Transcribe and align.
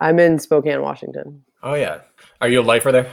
I'm 0.00 0.18
in 0.18 0.38
Spokane, 0.38 0.82
Washington. 0.82 1.42
Oh, 1.62 1.74
yeah. 1.74 2.00
Are 2.40 2.48
you 2.48 2.60
a 2.60 2.62
lifer 2.62 2.92
there? 2.92 3.10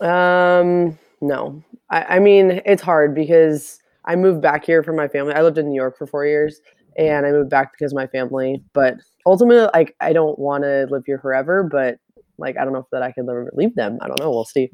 Um, 0.00 0.98
no. 1.20 1.62
I, 1.90 2.16
I 2.16 2.18
mean, 2.18 2.62
it's 2.64 2.82
hard 2.82 3.14
because 3.14 3.80
I 4.04 4.16
moved 4.16 4.40
back 4.40 4.64
here 4.64 4.82
for 4.82 4.92
my 4.92 5.08
family. 5.08 5.34
I 5.34 5.42
lived 5.42 5.58
in 5.58 5.68
New 5.68 5.74
York 5.74 5.98
for 5.98 6.06
four 6.06 6.24
years 6.24 6.60
and 6.96 7.26
I 7.26 7.30
moved 7.30 7.50
back 7.50 7.72
because 7.72 7.92
of 7.92 7.96
my 7.96 8.06
family. 8.06 8.62
But 8.72 8.96
ultimately, 9.26 9.68
like, 9.74 9.96
I 10.00 10.12
don't 10.12 10.38
want 10.38 10.64
to 10.64 10.86
live 10.90 11.02
here 11.06 11.18
forever, 11.18 11.62
but 11.62 11.98
like, 12.38 12.56
I 12.56 12.64
don't 12.64 12.72
know 12.72 12.80
if 12.80 12.90
that 12.92 13.02
I 13.02 13.12
could 13.12 13.28
ever 13.28 13.50
leave 13.54 13.74
them. 13.74 13.98
I 14.00 14.08
don't 14.08 14.20
know. 14.20 14.30
We'll 14.30 14.44
see. 14.44 14.70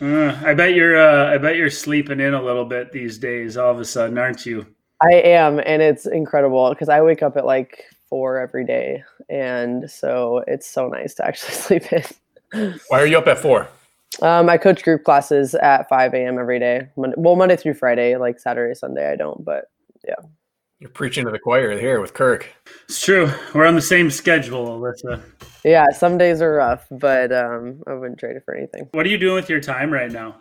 Uh, 0.00 0.38
I 0.44 0.52
bet 0.54 0.74
you're. 0.74 0.96
Uh, 0.96 1.32
I 1.32 1.38
bet 1.38 1.56
you're 1.56 1.70
sleeping 1.70 2.20
in 2.20 2.34
a 2.34 2.42
little 2.42 2.66
bit 2.66 2.92
these 2.92 3.16
days. 3.16 3.56
All 3.56 3.72
of 3.72 3.80
a 3.80 3.84
sudden, 3.84 4.18
aren't 4.18 4.44
you? 4.44 4.66
I 5.00 5.14
am, 5.14 5.58
and 5.64 5.80
it's 5.80 6.06
incredible 6.06 6.68
because 6.70 6.90
I 6.90 7.00
wake 7.00 7.22
up 7.22 7.36
at 7.36 7.46
like 7.46 7.84
four 8.08 8.38
every 8.38 8.64
day, 8.64 9.04
and 9.28 9.90
so 9.90 10.42
it's 10.46 10.66
so 10.66 10.88
nice 10.88 11.14
to 11.14 11.26
actually 11.26 11.54
sleep 11.54 11.92
in. 11.92 12.80
Why 12.88 13.00
are 13.00 13.06
you 13.06 13.18
up 13.18 13.26
at 13.26 13.38
four? 13.38 13.68
Um, 14.22 14.48
I 14.48 14.56
coach 14.56 14.82
group 14.82 15.04
classes 15.04 15.54
at 15.56 15.88
5 15.88 16.14
a.m. 16.14 16.38
every 16.38 16.58
day. 16.58 16.88
Monday, 16.96 17.16
well, 17.18 17.36
Monday 17.36 17.56
through 17.56 17.74
Friday, 17.74 18.16
like 18.16 18.38
Saturday, 18.38 18.74
Sunday, 18.74 19.10
I 19.10 19.16
don't, 19.16 19.44
but 19.44 19.66
yeah. 20.06 20.14
You're 20.78 20.90
preaching 20.90 21.24
to 21.24 21.30
the 21.30 21.38
choir 21.38 21.78
here 21.78 22.00
with 22.00 22.14
Kirk. 22.14 22.46
It's 22.84 23.02
true. 23.02 23.30
We're 23.54 23.66
on 23.66 23.74
the 23.74 23.82
same 23.82 24.10
schedule, 24.10 24.66
Alyssa. 24.66 25.22
Yeah, 25.64 25.90
some 25.90 26.18
days 26.18 26.42
are 26.42 26.52
rough, 26.52 26.86
but 26.90 27.32
um, 27.32 27.82
I 27.86 27.94
wouldn't 27.94 28.18
trade 28.18 28.36
it 28.36 28.44
for 28.44 28.54
anything. 28.54 28.88
What 28.92 29.06
are 29.06 29.08
you 29.08 29.18
doing 29.18 29.34
with 29.34 29.50
your 29.50 29.60
time 29.60 29.90
right 29.90 30.12
now? 30.12 30.36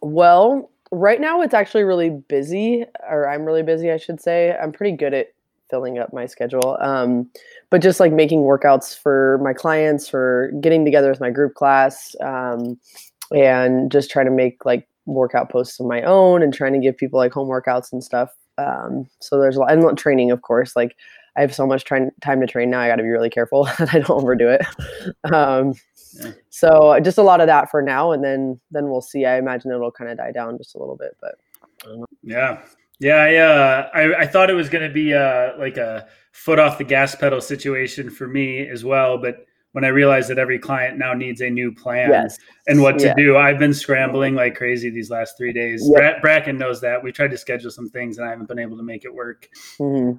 Well, 0.00 0.70
right 0.92 1.20
now 1.20 1.42
it's 1.42 1.54
actually 1.54 1.82
really 1.82 2.10
busy, 2.10 2.84
or 3.08 3.28
I'm 3.28 3.44
really 3.44 3.62
busy, 3.62 3.90
I 3.90 3.96
should 3.96 4.20
say. 4.20 4.56
I'm 4.56 4.72
pretty 4.72 4.96
good 4.96 5.12
at 5.12 5.28
filling 5.70 5.98
up 5.98 6.12
my 6.12 6.26
schedule. 6.26 6.76
Um, 6.80 7.30
but 7.70 7.80
just 7.80 8.00
like 8.00 8.12
making 8.12 8.40
workouts 8.40 8.98
for 8.98 9.38
my 9.42 9.52
clients, 9.52 10.08
for 10.08 10.52
getting 10.60 10.84
together 10.84 11.10
with 11.10 11.20
my 11.20 11.30
group 11.30 11.54
class, 11.54 12.14
um, 12.20 12.78
and 13.32 13.90
just 13.90 14.10
trying 14.10 14.26
to 14.26 14.32
make 14.32 14.64
like 14.64 14.88
workout 15.06 15.50
posts 15.50 15.80
of 15.80 15.86
my 15.86 16.02
own 16.02 16.42
and 16.42 16.52
trying 16.52 16.72
to 16.72 16.78
give 16.78 16.96
people 16.96 17.18
like 17.18 17.32
home 17.32 17.48
workouts 17.48 17.92
and 17.92 18.02
stuff. 18.02 18.30
Um, 18.58 19.06
so 19.20 19.40
there's 19.40 19.56
a 19.56 19.60
lot 19.60 19.72
and 19.72 19.98
training, 19.98 20.30
of 20.30 20.42
course. 20.42 20.76
Like 20.76 20.96
I 21.36 21.40
have 21.40 21.54
so 21.54 21.66
much 21.66 21.84
time 21.84 22.10
time 22.20 22.40
to 22.40 22.46
train 22.46 22.70
now. 22.70 22.80
I 22.80 22.88
got 22.88 22.96
to 22.96 23.02
be 23.02 23.08
really 23.08 23.30
careful 23.30 23.64
that 23.78 23.94
I 23.94 24.00
don't 24.00 24.10
overdo 24.10 24.48
it. 24.48 24.62
Um, 25.32 25.74
yeah. 26.14 26.32
So 26.48 26.98
just 27.00 27.18
a 27.18 27.22
lot 27.22 27.40
of 27.40 27.46
that 27.46 27.70
for 27.70 27.80
now, 27.82 28.10
and 28.10 28.24
then 28.24 28.60
then 28.72 28.90
we'll 28.90 29.00
see. 29.00 29.26
I 29.26 29.38
imagine 29.38 29.70
it'll 29.70 29.92
kind 29.92 30.10
of 30.10 30.16
die 30.16 30.32
down 30.32 30.58
just 30.58 30.74
a 30.74 30.78
little 30.78 30.96
bit, 30.96 31.16
but 31.20 31.36
yeah, 32.22 32.60
yeah. 33.00 33.16
I 33.16 33.34
uh, 33.36 33.88
I, 33.94 34.20
I 34.22 34.26
thought 34.26 34.50
it 34.50 34.54
was 34.54 34.68
going 34.68 34.86
to 34.86 34.92
be 34.92 35.12
uh, 35.12 35.58
like 35.58 35.76
a 35.76 36.06
foot 36.32 36.58
off 36.58 36.78
the 36.78 36.84
gas 36.84 37.14
pedal 37.14 37.40
situation 37.40 38.10
for 38.10 38.28
me 38.28 38.68
as 38.68 38.84
well, 38.84 39.18
but 39.18 39.46
when 39.72 39.84
I 39.84 39.88
realized 39.88 40.28
that 40.30 40.38
every 40.38 40.58
client 40.58 40.98
now 40.98 41.14
needs 41.14 41.40
a 41.40 41.48
new 41.48 41.72
plan 41.72 42.10
yes. 42.10 42.38
and 42.66 42.82
what 42.82 42.98
to 42.98 43.06
yeah. 43.06 43.14
do. 43.14 43.36
I've 43.36 43.58
been 43.58 43.74
scrambling 43.74 44.34
like 44.34 44.56
crazy 44.56 44.90
these 44.90 45.10
last 45.10 45.36
three 45.36 45.52
days. 45.52 45.88
Yeah. 45.96 46.18
Bracken 46.20 46.58
knows 46.58 46.80
that. 46.80 47.02
We 47.02 47.12
tried 47.12 47.30
to 47.30 47.38
schedule 47.38 47.70
some 47.70 47.88
things 47.88 48.18
and 48.18 48.26
I 48.26 48.30
haven't 48.30 48.48
been 48.48 48.58
able 48.58 48.76
to 48.78 48.82
make 48.82 49.04
it 49.04 49.14
work. 49.14 49.48
Mm-hmm. 49.78 50.18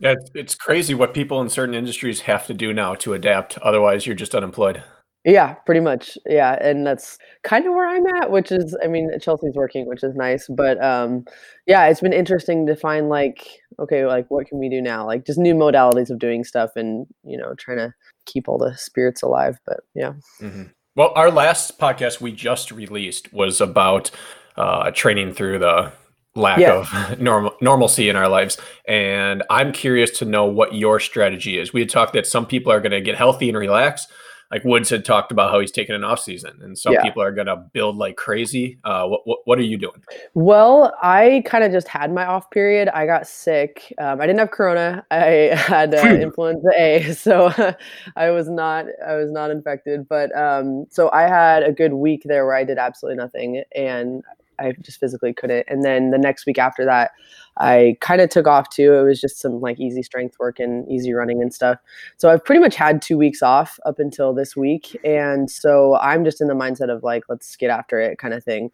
Yeah, 0.00 0.14
it's 0.34 0.54
crazy 0.56 0.94
what 0.94 1.14
people 1.14 1.40
in 1.40 1.48
certain 1.48 1.74
industries 1.76 2.22
have 2.22 2.46
to 2.48 2.54
do 2.54 2.72
now 2.72 2.94
to 2.96 3.12
adapt. 3.12 3.56
Otherwise, 3.58 4.04
you're 4.04 4.16
just 4.16 4.34
unemployed. 4.34 4.82
Yeah, 5.24 5.54
pretty 5.54 5.80
much. 5.80 6.18
Yeah, 6.26 6.58
and 6.60 6.86
that's 6.86 7.16
kind 7.44 7.66
of 7.66 7.74
where 7.74 7.86
I'm 7.86 8.06
at, 8.20 8.30
which 8.30 8.50
is, 8.50 8.76
I 8.82 8.88
mean, 8.88 9.08
Chelsea's 9.20 9.54
working, 9.54 9.86
which 9.86 10.02
is 10.02 10.14
nice, 10.16 10.48
but 10.48 10.82
um, 10.82 11.24
yeah, 11.66 11.86
it's 11.86 12.00
been 12.00 12.12
interesting 12.12 12.66
to 12.66 12.74
find 12.74 13.08
like, 13.08 13.46
okay, 13.78 14.04
like 14.04 14.26
what 14.30 14.48
can 14.48 14.58
we 14.58 14.68
do 14.68 14.80
now? 14.80 15.06
Like 15.06 15.24
just 15.24 15.38
new 15.38 15.54
modalities 15.54 16.10
of 16.10 16.18
doing 16.18 16.42
stuff, 16.42 16.70
and 16.74 17.06
you 17.22 17.38
know, 17.38 17.54
trying 17.54 17.78
to 17.78 17.94
keep 18.26 18.48
all 18.48 18.58
the 18.58 18.76
spirits 18.76 19.22
alive. 19.22 19.60
But 19.64 19.80
yeah. 19.94 20.14
Mm-hmm. 20.40 20.64
Well, 20.96 21.12
our 21.14 21.30
last 21.30 21.78
podcast 21.78 22.20
we 22.20 22.32
just 22.32 22.72
released 22.72 23.32
was 23.32 23.60
about 23.60 24.10
uh, 24.56 24.90
training 24.90 25.34
through 25.34 25.60
the 25.60 25.92
lack 26.34 26.58
yeah. 26.58 26.80
of 26.80 27.20
normal 27.20 27.54
normalcy 27.60 28.08
in 28.08 28.16
our 28.16 28.26
lives 28.26 28.56
and 28.88 29.42
i'm 29.50 29.70
curious 29.70 30.10
to 30.10 30.24
know 30.24 30.46
what 30.46 30.74
your 30.74 30.98
strategy 30.98 31.58
is 31.58 31.74
we 31.74 31.80
had 31.80 31.90
talked 31.90 32.14
that 32.14 32.26
some 32.26 32.46
people 32.46 32.72
are 32.72 32.80
going 32.80 32.90
to 32.92 33.02
get 33.02 33.16
healthy 33.16 33.50
and 33.50 33.58
relax 33.58 34.06
like 34.52 34.64
woods 34.64 34.90
had 34.90 35.04
talked 35.04 35.32
about 35.32 35.50
how 35.50 35.58
he's 35.58 35.70
taking 35.70 35.94
an 35.94 36.04
off 36.04 36.20
season 36.20 36.60
and 36.62 36.78
some 36.78 36.92
yeah. 36.92 37.02
people 37.02 37.22
are 37.22 37.32
going 37.32 37.46
to 37.46 37.56
build 37.56 37.96
like 37.96 38.16
crazy. 38.16 38.78
Uh, 38.84 39.06
what, 39.06 39.26
what, 39.26 39.38
what, 39.46 39.58
are 39.58 39.62
you 39.62 39.78
doing? 39.78 40.02
Well 40.34 40.94
i 41.02 41.42
kind 41.46 41.64
of 41.64 41.72
just 41.72 41.88
had 41.88 42.12
my 42.12 42.26
off 42.26 42.50
period. 42.50 42.88
I 42.88 43.06
got 43.06 43.26
sick. 43.26 43.92
Um, 43.98 44.20
i 44.20 44.26
didn't 44.26 44.40
have 44.40 44.50
corona. 44.50 45.04
I 45.10 45.24
had 45.54 45.94
uh, 45.94 46.06
influenza 46.06 46.68
a 46.76 47.12
so 47.16 47.74
i 48.16 48.30
was 48.30 48.48
not 48.48 48.86
i 49.06 49.14
was 49.14 49.32
not 49.32 49.50
infected. 49.50 50.06
But 50.06 50.36
um, 50.36 50.86
so 50.90 51.10
i 51.12 51.22
had 51.22 51.62
a 51.62 51.72
good 51.72 51.94
week 51.94 52.22
there 52.26 52.44
where 52.44 52.54
i 52.54 52.64
did 52.64 52.76
absolutely 52.78 53.16
nothing 53.16 53.62
and 53.74 54.22
I 54.62 54.72
just 54.80 55.00
physically 55.00 55.32
couldn't. 55.32 55.66
And 55.68 55.84
then 55.84 56.10
the 56.10 56.18
next 56.18 56.46
week 56.46 56.58
after 56.58 56.84
that, 56.84 57.10
I 57.58 57.96
kind 58.00 58.20
of 58.20 58.30
took 58.30 58.46
off 58.46 58.70
too. 58.70 58.94
It 58.94 59.02
was 59.02 59.20
just 59.20 59.38
some 59.38 59.60
like 59.60 59.78
easy 59.78 60.02
strength 60.02 60.36
work 60.38 60.58
and 60.58 60.90
easy 60.90 61.12
running 61.12 61.42
and 61.42 61.52
stuff. 61.52 61.78
So 62.16 62.30
I've 62.30 62.44
pretty 62.44 62.60
much 62.60 62.74
had 62.74 63.02
two 63.02 63.18
weeks 63.18 63.42
off 63.42 63.78
up 63.84 63.98
until 63.98 64.32
this 64.32 64.56
week. 64.56 64.98
And 65.04 65.50
so 65.50 65.96
I'm 65.96 66.24
just 66.24 66.40
in 66.40 66.48
the 66.48 66.54
mindset 66.54 66.90
of 66.90 67.02
like, 67.02 67.24
let's 67.28 67.56
get 67.56 67.70
after 67.70 68.00
it 68.00 68.18
kind 68.18 68.32
of 68.32 68.42
thing. 68.42 68.70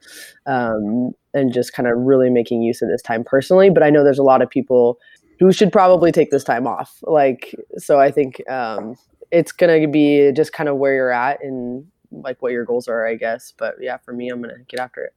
Um, 0.46 1.12
and 1.34 1.52
just 1.52 1.72
kind 1.72 1.88
of 1.88 1.98
really 1.98 2.30
making 2.30 2.62
use 2.62 2.80
of 2.80 2.88
this 2.88 3.02
time 3.02 3.24
personally. 3.24 3.70
But 3.70 3.82
I 3.82 3.90
know 3.90 4.04
there's 4.04 4.18
a 4.18 4.24
lot 4.24 4.42
of 4.42 4.48
people 4.48 4.98
who 5.40 5.52
should 5.52 5.72
probably 5.72 6.12
take 6.12 6.30
this 6.30 6.44
time 6.44 6.66
off. 6.66 6.98
Like, 7.02 7.54
so 7.76 7.98
I 8.00 8.10
think 8.10 8.48
um, 8.48 8.96
it's 9.30 9.52
going 9.52 9.80
to 9.80 9.88
be 9.88 10.32
just 10.32 10.52
kind 10.52 10.68
of 10.68 10.76
where 10.76 10.94
you're 10.94 11.12
at 11.12 11.42
and 11.42 11.86
like 12.10 12.40
what 12.42 12.52
your 12.52 12.64
goals 12.64 12.88
are, 12.88 13.06
I 13.06 13.16
guess. 13.16 13.52
But 13.56 13.74
yeah, 13.80 13.98
for 13.98 14.12
me, 14.12 14.30
I'm 14.30 14.40
going 14.40 14.54
to 14.54 14.62
get 14.64 14.80
after 14.80 15.04
it 15.04 15.14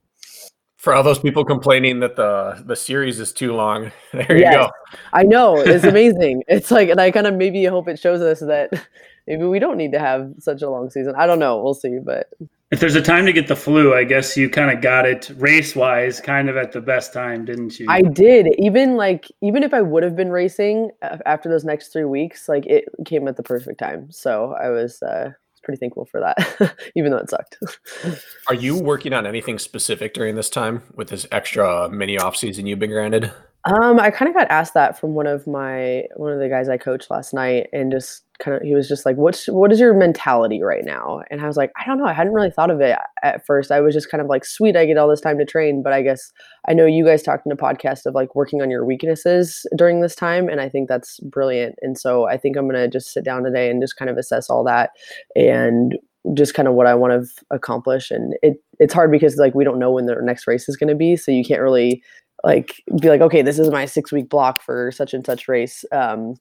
for 0.82 0.96
all 0.96 1.04
those 1.04 1.20
people 1.20 1.46
complaining 1.46 2.00
that 2.00 2.16
the 2.16 2.62
the 2.66 2.76
series 2.76 3.20
is 3.20 3.32
too 3.32 3.54
long. 3.54 3.92
There 4.12 4.38
yes, 4.38 4.54
you 4.54 4.60
go. 4.60 4.72
I 5.14 5.24
know. 5.24 5.58
It's 5.58 5.86
amazing. 5.96 6.44
It's 6.48 6.72
like 6.72 6.90
and 6.90 7.00
i 7.00 7.12
kind 7.12 7.28
of 7.28 7.36
maybe 7.36 7.64
hope 7.66 7.88
it 7.88 8.00
shows 8.00 8.22
us 8.22 8.40
that 8.40 8.72
maybe 9.28 9.44
we 9.44 9.60
don't 9.60 9.78
need 9.78 9.92
to 9.94 10.00
have 10.00 10.34
such 10.40 10.62
a 10.64 10.70
long 10.70 10.90
season. 10.90 11.14
I 11.16 11.28
don't 11.28 11.40
know. 11.40 11.62
We'll 11.64 11.76
see 11.76 12.00
but 12.04 12.30
if 12.72 12.80
there's 12.80 12.96
a 12.96 13.02
time 13.02 13.26
to 13.26 13.34
get 13.34 13.48
the 13.48 13.56
flu 13.56 13.94
i 13.94 14.06
guess 14.06 14.38
you 14.38 14.50
kind 14.50 14.72
of 14.72 14.82
got 14.82 15.06
it 15.06 15.30
race 15.36 15.76
wise 15.76 16.22
kind 16.22 16.50
of 16.50 16.56
at 16.56 16.72
the 16.72 16.80
best 16.80 17.14
time 17.14 17.46
didn't 17.46 17.80
you? 17.80 17.86
I 17.88 18.02
did. 18.02 18.48
Even 18.58 18.96
like 18.96 19.28
even 19.42 19.62
if 19.64 19.74
i 19.74 19.82
would 19.82 20.04
have 20.04 20.16
been 20.16 20.32
racing 20.32 20.90
after 21.26 21.48
those 21.48 21.64
next 21.64 21.90
three 21.94 22.06
weeks 22.06 22.50
like 22.50 22.66
it 22.66 22.86
came 23.06 23.28
at 23.28 23.38
the 23.38 23.44
perfect 23.44 23.78
time. 23.80 24.12
So 24.12 24.56
i 24.60 24.70
was 24.70 25.04
uh 25.04 25.32
pretty 25.64 25.80
thankful 25.80 26.06
for 26.06 26.20
that, 26.20 26.76
even 26.96 27.12
though 27.12 27.18
it 27.18 27.30
sucked. 27.30 27.58
Are 28.48 28.54
you 28.54 28.80
working 28.80 29.14
on 29.14 29.26
anything 29.26 29.60
specific 29.60 30.14
during 30.14 30.36
this 30.36 30.50
time 30.50 30.84
with 30.96 31.10
this 31.10 31.26
extra 31.32 31.90
mini 31.90 32.18
off 32.18 32.36
season 32.36 32.66
you've 32.66 32.80
been 32.80 32.92
granted? 32.92 33.32
Um, 33.66 34.00
I 34.00 34.10
kind 34.10 34.28
of 34.28 34.36
got 34.36 34.50
asked 34.50 34.74
that 34.74 35.00
from 35.00 35.14
one 35.14 35.28
of 35.28 35.46
my 35.46 36.06
one 36.16 36.32
of 36.32 36.40
the 36.40 36.50
guys 36.50 36.68
I 36.68 36.78
coached 36.78 37.12
last 37.12 37.34
night, 37.34 37.68
and 37.72 37.92
just 37.92 38.24
kind 38.42 38.58
of 38.58 38.64
he 38.64 38.74
was 38.74 38.88
just 38.88 39.06
like, 39.06 39.16
"What's 39.16 39.46
what 39.46 39.72
is 39.72 39.80
your 39.80 39.94
mentality 39.94 40.62
right 40.62 40.84
now?" 40.84 41.22
And 41.30 41.42
I 41.42 41.48
was 41.48 41.56
like, 41.56 41.72
"I 41.80 41.86
don't 41.86 41.98
know. 41.98 42.06
I 42.06 42.14
hadn't 42.14 42.34
really 42.34 42.52
thought 42.52 42.72
of 42.72 42.82
it 42.82 42.98
at 43.24 43.46
first. 43.46 43.72
I 43.72 43.80
was 43.80 43.94
just 43.94 44.10
kind 44.10 44.22
of 44.22 44.28
like, 44.28 44.44
sweet, 44.44 44.76
I 44.76 44.86
get 44.86 44.98
all 44.98 45.08
this 45.08 45.22
time 45.22 45.38
to 45.38 45.46
train." 45.46 45.82
But 45.84 45.94
I 45.94 46.02
guess 46.02 46.32
I 46.68 46.74
know 46.74 46.86
you 46.86 47.06
guys 47.06 47.24
talked 47.24 47.46
in 47.46 47.52
a 47.52 47.56
podcast 47.56 48.06
of 48.06 48.16
like 48.16 48.36
working 48.36 48.62
on 48.62 48.70
your 48.70 48.86
weaknesses 48.86 49.66
during 49.78 50.02
this 50.02 50.16
time, 50.16 50.50
and 50.50 50.60
I 50.60 50.68
think 50.68 50.90
that's 50.90 51.20
brilliant. 51.22 51.76
And 51.82 51.98
so 51.98 52.28
I 52.28 52.38
think 52.38 52.58
I'm 52.58 52.68
gonna 52.68 52.90
just 52.90 53.14
sit 53.14 53.24
down 53.24 53.44
today 53.44 53.70
and 53.70 53.82
just 53.82 53.96
kind 53.96 54.10
of 54.10 54.18
assess 54.18 54.50
all 54.50 54.64
that 54.66 54.90
and 55.36 55.98
just 56.34 56.54
kind 56.54 56.68
of 56.68 56.74
what 56.74 56.88
I 56.88 56.94
want 56.94 57.14
to 57.14 57.46
accomplish. 57.52 58.12
And 58.12 58.36
it 58.42 58.58
it's 58.80 58.94
hard 58.94 59.12
because 59.12 59.38
like 59.38 59.56
we 59.56 59.64
don't 59.64 59.80
know 59.80 59.92
when 59.92 60.06
the 60.06 60.16
next 60.22 60.48
race 60.48 60.68
is 60.68 60.78
going 60.78 60.90
to 60.90 60.96
be, 60.96 61.16
so 61.16 61.32
you 61.32 61.44
can't 61.44 61.62
really 61.62 62.04
like 62.44 62.82
be 63.00 63.08
like 63.08 63.22
okay 63.22 63.44
this 63.44 63.60
is 63.60 63.70
my 63.70 63.86
six 63.86 64.12
week 64.12 64.28
block 64.28 64.64
for 64.64 64.92
such 64.92 65.14
and 65.14 65.24
such 65.24 65.48
race 65.48 65.86
um, 65.92 66.34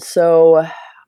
so 0.00 0.64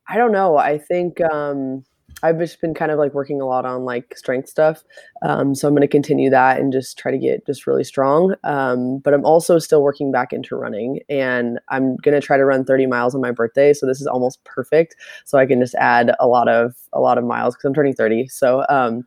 i 0.09 0.17
don't 0.17 0.33
know 0.33 0.57
i 0.57 0.79
think 0.79 1.21
um, 1.23 1.85
I've 2.23 2.39
just 2.39 2.61
been 2.61 2.75
kind 2.75 2.91
of 2.91 2.99
like 2.99 3.15
working 3.15 3.41
a 3.41 3.47
lot 3.47 3.65
on 3.65 3.85
like 3.85 4.17
strength 4.17 4.49
stuff. 4.49 4.85
Um, 5.23 5.55
so 5.55 5.69
I'm 5.69 5.75
going 5.75 5.83
to 5.83 5.89
continue 5.89 6.31
that 6.31 6.59
and 6.59 6.73
just 6.73 6.99
try 6.99 7.11
to 7.11 7.19
get 7.19 7.47
just 7.47 7.67
really 7.67 7.85
strong. 7.85 8.35
Um, 8.45 8.99
but 8.99 9.15
I'm 9.15 9.25
also 9.25 9.59
still 9.59 9.83
working 9.83 10.13
back 10.13 10.33
into 10.33 10.57
running 10.57 11.01
and 11.09 11.59
I'm 11.69 11.97
going 11.97 12.19
to 12.19 12.25
try 12.25 12.37
to 12.37 12.45
run 12.45 12.65
30 12.65 12.87
miles 12.87 13.15
on 13.15 13.21
my 13.21 13.31
birthday. 13.31 13.73
So 13.73 13.87
this 13.87 14.01
is 14.01 14.07
almost 14.07 14.43
perfect. 14.45 14.97
So 15.25 15.39
I 15.39 15.47
can 15.47 15.61
just 15.61 15.75
add 15.77 16.15
a 16.21 16.27
lot 16.27 16.49
of, 16.49 16.75
a 16.93 17.01
lot 17.01 17.19
of 17.19 17.25
miles 17.25 17.55
because 17.55 17.67
I'm 17.67 17.75
turning 17.75 17.95
30. 17.95 18.29
So 18.29 18.65
um, 18.69 19.03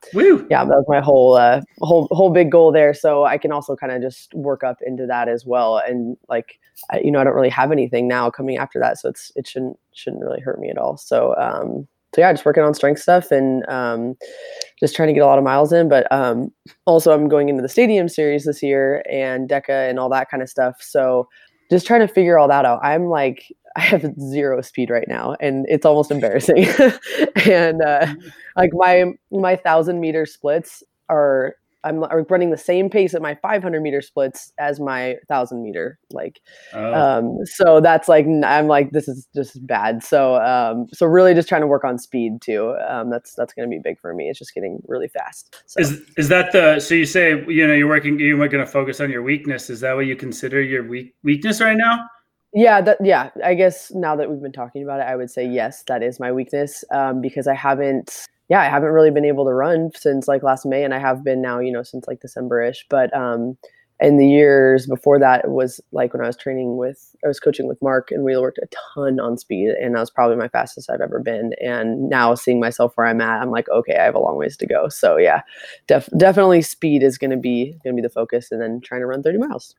yeah, 0.50 0.64
that 0.64 0.70
was 0.70 0.86
my 0.88 1.02
whole, 1.02 1.36
uh, 1.36 1.62
whole, 1.80 2.08
whole 2.12 2.32
big 2.32 2.52
goal 2.52 2.72
there. 2.72 2.94
So 2.94 3.26
I 3.26 3.38
can 3.38 3.52
also 3.52 3.76
kind 3.76 3.92
of 3.92 4.02
just 4.02 4.34
work 4.34 4.64
up 4.64 4.78
into 4.86 5.06
that 5.08 5.28
as 5.30 5.46
well. 5.46 5.78
And 5.78 6.18
like, 6.30 6.60
I, 6.92 7.00
you 7.00 7.12
know, 7.12 7.20
I 7.20 7.24
don't 7.24 7.34
really 7.34 7.50
have 7.50 7.72
anything 7.72 8.08
now 8.08 8.30
coming 8.30 8.58
after 8.58 8.80
that. 8.80 9.00
So 9.00 9.10
it's, 9.10 9.32
it 9.36 9.48
shouldn't, 9.48 9.80
shouldn't 9.94 10.24
really 10.24 10.42
hurt 10.42 10.60
me 10.60 10.70
at 10.70 10.78
all. 10.78 10.98
So, 10.98 11.36
um, 11.38 11.88
so 12.18 12.22
yeah, 12.22 12.34
just 12.34 12.46
working 12.46 12.64
on 12.64 12.74
strength 12.74 13.00
stuff 13.00 13.30
and 13.30 13.64
um, 13.70 14.16
just 14.80 14.96
trying 14.96 15.08
to 15.08 15.14
get 15.14 15.22
a 15.22 15.26
lot 15.28 15.38
of 15.38 15.44
miles 15.44 15.72
in. 15.72 15.88
But 15.88 16.12
um, 16.12 16.52
also, 16.88 17.14
I'm 17.14 17.30
going 17.30 17.48
into 17.48 17.62
the 17.62 17.70
stadium 17.70 18.10
series 18.10 18.46
this 18.46 18.64
year 18.64 19.04
and 19.08 19.48
DEKA 19.48 19.88
and 19.88 20.00
all 20.00 20.10
that 20.10 20.28
kind 20.28 20.42
of 20.42 20.50
stuff. 20.50 20.78
So 20.82 21.28
just 21.70 21.86
trying 21.86 22.00
to 22.00 22.08
figure 22.08 22.40
all 22.40 22.48
that 22.48 22.66
out. 22.66 22.80
I'm 22.82 23.06
like, 23.06 23.54
I 23.76 23.82
have 23.82 24.04
zero 24.20 24.60
speed 24.62 24.90
right 24.90 25.08
now, 25.08 25.36
and 25.40 25.68
it's 25.70 25.86
almost 25.86 26.10
embarrassing. 26.10 26.66
and 27.46 27.84
uh, 27.84 28.08
like 28.56 28.72
my 28.74 29.14
my 29.32 29.56
thousand 29.56 30.00
meter 30.00 30.26
splits 30.26 30.82
are 31.10 31.54
I'm 31.84 32.04
running 32.30 32.50
the 32.52 32.58
same 32.58 32.90
pace 32.90 33.14
at 33.14 33.22
my 33.22 33.36
500 33.36 33.82
meter 33.82 34.02
splits 34.02 34.52
as 34.58 34.80
my 34.80 35.12
1000 35.28 35.62
meter 35.62 36.00
like 36.12 36.42
oh. 36.74 36.94
um 36.94 37.38
so 37.46 37.80
that's 37.80 38.08
like 38.08 38.26
i'm 38.44 38.68
like 38.68 38.92
this 38.92 39.08
is 39.08 39.28
just 39.36 39.66
bad 39.66 40.04
so 40.04 40.36
um 40.42 40.88
so 40.94 41.06
really 41.06 41.34
just 41.34 41.48
trying 41.48 41.62
to 41.62 41.68
work 41.68 41.84
on 41.84 41.98
speed 41.98 42.42
too 42.42 42.76
um 42.88 43.10
that's 43.10 43.34
that's 43.36 43.54
going 43.54 43.70
to 43.70 43.74
be 43.74 43.80
big 43.82 44.00
for 44.00 44.14
me 44.14 44.30
it's 44.30 44.40
just 44.40 44.54
getting 44.54 44.80
really 44.88 45.08
fast 45.08 45.62
so. 45.66 45.80
is 45.80 46.02
is 46.18 46.30
that 46.30 46.52
the 46.52 46.80
so 46.80 46.96
you 46.96 47.06
say 47.06 47.44
you 47.48 47.66
know 47.68 47.74
you're 47.74 47.88
working 47.88 48.20
you're 48.20 48.38
going 48.48 48.66
to 48.66 48.72
focus 48.72 49.00
on 49.00 49.10
your 49.10 49.22
weakness 49.22 49.70
is 49.70 49.82
that 49.82 49.96
what 49.96 50.06
you 50.06 50.16
consider 50.16 50.62
your 50.62 50.88
weak 50.88 51.14
weakness 51.24 51.62
right 51.62 51.78
now 51.78 52.06
yeah 52.54 52.82
that 52.82 52.98
yeah 53.04 53.30
i 53.44 53.54
guess 53.54 53.92
now 53.94 54.16
that 54.16 54.30
we've 54.30 54.42
been 54.42 54.52
talking 54.52 54.84
about 54.84 55.00
it 55.00 55.04
i 55.04 55.16
would 55.16 55.30
say 55.30 55.46
yes 55.46 55.84
that 55.88 56.02
is 56.02 56.20
my 56.20 56.32
weakness 56.32 56.84
um 56.92 57.22
because 57.22 57.48
i 57.48 57.54
haven't 57.54 58.28
yeah, 58.50 58.62
I 58.62 58.66
haven't 58.66 58.90
really 58.90 59.12
been 59.12 59.26
able 59.26 59.46
to 59.46 59.54
run 59.54 59.92
since 59.96 60.28
like 60.28 60.44
last 60.44 60.66
May, 60.66 60.84
and 60.84 60.94
I 60.94 61.00
have 61.00 61.24
been 61.24 61.42
now, 61.42 61.60
you 61.60 61.72
know, 61.72 61.84
since 61.84 62.08
like 62.08 62.22
December-ish. 62.22 62.86
But 62.90 63.14
um, 63.16 63.58
in 64.00 64.18
the 64.18 64.28
years 64.28 64.86
before 64.86 65.20
that, 65.20 65.44
it 65.44 65.52
was 65.52 65.82
like 65.92 66.14
when 66.14 66.24
I 66.24 66.28
was 66.28 66.38
training 66.38 66.78
with, 66.78 67.16
I 67.26 67.28
was 67.28 67.40
coaching 67.40 67.68
with 67.68 67.82
Mark, 67.82 68.10
and 68.10 68.24
we 68.24 68.38
worked 68.38 68.60
a 68.60 68.68
ton 68.94 69.20
on 69.20 69.38
speed, 69.38 69.72
and 69.72 69.96
that 69.96 70.00
was 70.00 70.12
probably 70.12 70.38
my 70.38 70.48
fastest 70.48 70.90
I've 70.90 71.02
ever 71.02 71.20
been. 71.20 71.52
And 71.62 72.10
now 72.10 72.36
seeing 72.36 72.60
myself 72.60 72.94
where 72.96 73.08
I'm 73.08 73.20
at, 73.20 73.42
I'm 73.42 73.52
like, 73.52 73.68
okay, 73.70 73.98
I 73.98 74.04
have 74.04 74.16
a 74.16 74.20
long 74.20 74.38
ways 74.38 74.56
to 74.58 74.68
go. 74.68 74.88
So 74.88 75.18
yeah, 75.18 75.42
def- 75.88 76.10
definitely 76.18 76.62
speed 76.62 77.04
is 77.04 77.18
going 77.18 77.32
to 77.32 77.38
be 77.38 77.78
going 77.84 77.96
to 77.96 78.02
be 78.02 78.06
the 78.06 78.14
focus, 78.14 78.52
and 78.52 78.62
then 78.62 78.80
trying 78.82 79.02
to 79.02 79.08
run 79.08 79.24
30 79.24 79.40
miles. 79.40 79.76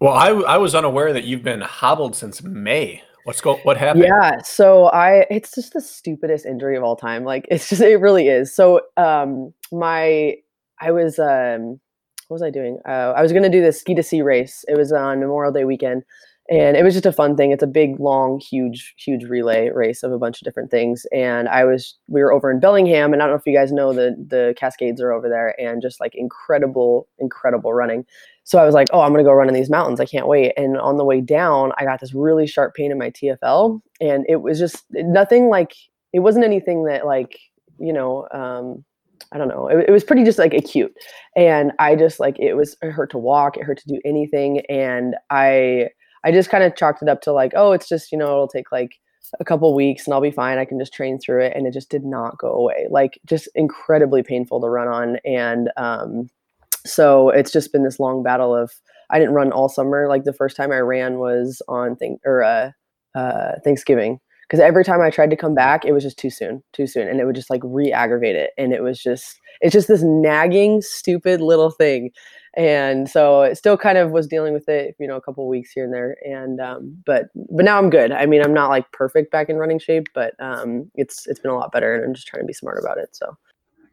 Well, 0.00 0.14
I, 0.14 0.28
I 0.30 0.56
was 0.56 0.74
unaware 0.74 1.12
that 1.12 1.24
you've 1.24 1.42
been 1.42 1.60
hobbled 1.60 2.16
since 2.16 2.42
May. 2.42 3.02
What's 3.30 3.40
go? 3.40 3.58
What 3.58 3.76
happened? 3.76 4.06
Yeah, 4.06 4.42
so 4.42 4.86
I 4.86 5.24
it's 5.30 5.54
just 5.54 5.72
the 5.72 5.80
stupidest 5.80 6.44
injury 6.44 6.76
of 6.76 6.82
all 6.82 6.96
time. 6.96 7.22
Like 7.22 7.46
it's 7.48 7.68
just 7.68 7.80
it 7.80 7.98
really 7.98 8.26
is. 8.26 8.52
So 8.52 8.80
um 8.96 9.54
my 9.70 10.34
I 10.80 10.90
was 10.90 11.16
um 11.20 11.78
what 12.26 12.34
was 12.34 12.42
I 12.42 12.50
doing? 12.50 12.80
Uh, 12.84 13.12
I 13.16 13.22
was 13.22 13.30
going 13.30 13.44
to 13.44 13.48
do 13.48 13.60
this 13.60 13.78
ski 13.78 13.94
to 13.94 14.02
sea 14.02 14.22
race. 14.22 14.64
It 14.66 14.76
was 14.76 14.92
on 14.92 15.20
Memorial 15.20 15.52
Day 15.52 15.64
weekend, 15.64 16.02
and 16.50 16.76
it 16.76 16.82
was 16.82 16.94
just 16.94 17.06
a 17.06 17.12
fun 17.12 17.36
thing. 17.36 17.52
It's 17.52 17.62
a 17.62 17.68
big, 17.68 18.00
long, 18.00 18.40
huge, 18.40 18.94
huge 18.98 19.24
relay 19.24 19.70
race 19.70 20.02
of 20.02 20.12
a 20.12 20.18
bunch 20.18 20.40
of 20.40 20.44
different 20.44 20.70
things. 20.70 21.06
And 21.12 21.48
I 21.48 21.64
was 21.64 21.96
we 22.08 22.22
were 22.22 22.32
over 22.32 22.50
in 22.50 22.60
Bellingham, 22.60 23.12
and 23.12 23.22
I 23.22 23.26
don't 23.26 23.34
know 23.34 23.38
if 23.38 23.46
you 23.46 23.56
guys 23.56 23.72
know 23.72 23.92
the 23.92 24.16
the 24.28 24.54
Cascades 24.58 25.00
are 25.00 25.12
over 25.12 25.28
there, 25.28 25.58
and 25.60 25.80
just 25.80 26.00
like 26.00 26.14
incredible, 26.14 27.08
incredible 27.18 27.72
running 27.72 28.04
so 28.50 28.58
I 28.58 28.66
was 28.66 28.74
like, 28.74 28.88
oh, 28.92 29.02
I'm 29.02 29.12
gonna 29.12 29.22
go 29.22 29.32
run 29.32 29.46
in 29.46 29.54
these 29.54 29.70
mountains. 29.70 30.00
I 30.00 30.06
can't 30.06 30.26
wait. 30.26 30.54
And 30.56 30.76
on 30.76 30.96
the 30.96 31.04
way 31.04 31.20
down, 31.20 31.70
I 31.78 31.84
got 31.84 32.00
this 32.00 32.12
really 32.12 32.48
sharp 32.48 32.74
pain 32.74 32.90
in 32.90 32.98
my 32.98 33.10
TFL, 33.10 33.80
and 34.00 34.26
it 34.28 34.42
was 34.42 34.58
just 34.58 34.84
nothing 34.90 35.48
like 35.48 35.72
it 36.12 36.18
wasn't 36.18 36.44
anything 36.44 36.84
that 36.86 37.06
like 37.06 37.38
you 37.78 37.92
know 37.92 38.26
um, 38.32 38.84
I 39.30 39.38
don't 39.38 39.46
know. 39.46 39.68
It, 39.68 39.88
it, 39.88 39.92
was 39.92 40.02
pretty 40.02 40.24
just 40.24 40.40
like 40.40 40.52
acute, 40.52 40.92
and 41.36 41.70
I 41.78 41.94
just 41.94 42.18
like 42.18 42.40
it 42.40 42.54
was 42.54 42.76
it 42.82 42.90
hurt 42.90 43.10
to 43.12 43.18
walk, 43.18 43.56
it 43.56 43.62
hurt 43.62 43.78
to 43.78 43.86
do 43.86 44.00
anything, 44.04 44.62
and 44.68 45.14
I 45.30 45.90
I 46.24 46.32
just 46.32 46.50
kind 46.50 46.64
of 46.64 46.76
chalked 46.76 47.02
it 47.02 47.08
up 47.08 47.22
to 47.22 47.32
like, 47.32 47.52
oh, 47.56 47.72
it's 47.72 47.88
just 47.88 48.12
you 48.12 48.18
know 48.18 48.26
it'll 48.26 48.48
take 48.48 48.72
like 48.72 48.92
a 49.38 49.44
couple 49.44 49.72
weeks 49.74 50.06
and 50.06 50.14
I'll 50.14 50.20
be 50.20 50.30
fine. 50.30 50.58
I 50.58 50.64
can 50.64 50.78
just 50.78 50.92
train 50.92 51.18
through 51.18 51.44
it, 51.44 51.52
and 51.56 51.66
it 51.66 51.72
just 51.72 51.90
did 51.90 52.04
not 52.04 52.38
go 52.38 52.52
away. 52.52 52.86
Like 52.90 53.20
just 53.26 53.48
incredibly 53.54 54.22
painful 54.22 54.60
to 54.60 54.68
run 54.68 54.88
on, 54.88 55.18
and 55.24 55.70
um, 55.76 56.30
so 56.86 57.30
it's 57.30 57.52
just 57.52 57.72
been 57.72 57.84
this 57.84 58.00
long 58.00 58.22
battle 58.22 58.54
of 58.54 58.72
I 59.10 59.18
didn't 59.18 59.34
run 59.34 59.52
all 59.52 59.68
summer. 59.68 60.08
Like 60.08 60.24
the 60.24 60.32
first 60.32 60.56
time 60.56 60.72
I 60.72 60.78
ran 60.78 61.18
was 61.18 61.62
on 61.68 61.96
think 61.96 62.20
or 62.24 62.42
uh, 62.42 62.70
uh, 63.14 63.52
Thanksgiving 63.64 64.20
because 64.50 64.60
every 64.60 64.84
time 64.84 65.00
I 65.00 65.10
tried 65.10 65.30
to 65.30 65.36
come 65.36 65.54
back, 65.54 65.84
it 65.84 65.92
was 65.92 66.02
just 66.02 66.18
too 66.18 66.30
soon, 66.30 66.62
too 66.72 66.88
soon, 66.88 67.06
and 67.06 67.20
it 67.20 67.24
would 67.24 67.36
just 67.36 67.50
like 67.50 67.60
re-aggravate 67.64 68.34
it, 68.34 68.50
and 68.58 68.72
it 68.72 68.82
was 68.82 69.00
just 69.00 69.38
it's 69.60 69.72
just 69.72 69.88
this 69.88 70.02
nagging, 70.02 70.82
stupid 70.82 71.40
little 71.40 71.70
thing, 71.70 72.10
and 72.54 73.08
so 73.08 73.42
it 73.42 73.56
still 73.56 73.76
kind 73.76 73.96
of 73.96 74.10
was 74.10 74.26
dealing 74.26 74.52
with 74.52 74.68
it, 74.68 74.96
you 74.98 75.06
know, 75.06 75.16
a 75.16 75.20
couple 75.20 75.46
weeks 75.48 75.70
here 75.72 75.84
and 75.84 75.94
there, 75.94 76.16
and 76.24 76.60
um, 76.60 76.96
but 77.06 77.28
but 77.34 77.64
now 77.64 77.78
I'm 77.78 77.90
good. 77.90 78.12
I 78.12 78.26
mean, 78.26 78.42
I'm 78.42 78.54
not 78.54 78.70
like 78.70 78.90
perfect 78.92 79.30
back 79.30 79.48
in 79.48 79.56
running 79.56 79.78
shape, 79.78 80.08
but 80.14 80.34
um, 80.40 80.90
it's 80.94 81.26
it's 81.26 81.38
been 81.38 81.50
a 81.50 81.56
lot 81.56 81.72
better, 81.72 81.94
and 81.94 82.04
I'm 82.04 82.14
just 82.14 82.26
trying 82.26 82.42
to 82.42 82.46
be 82.46 82.52
smart 82.52 82.78
about 82.78 82.98
it. 82.98 83.14
So. 83.14 83.36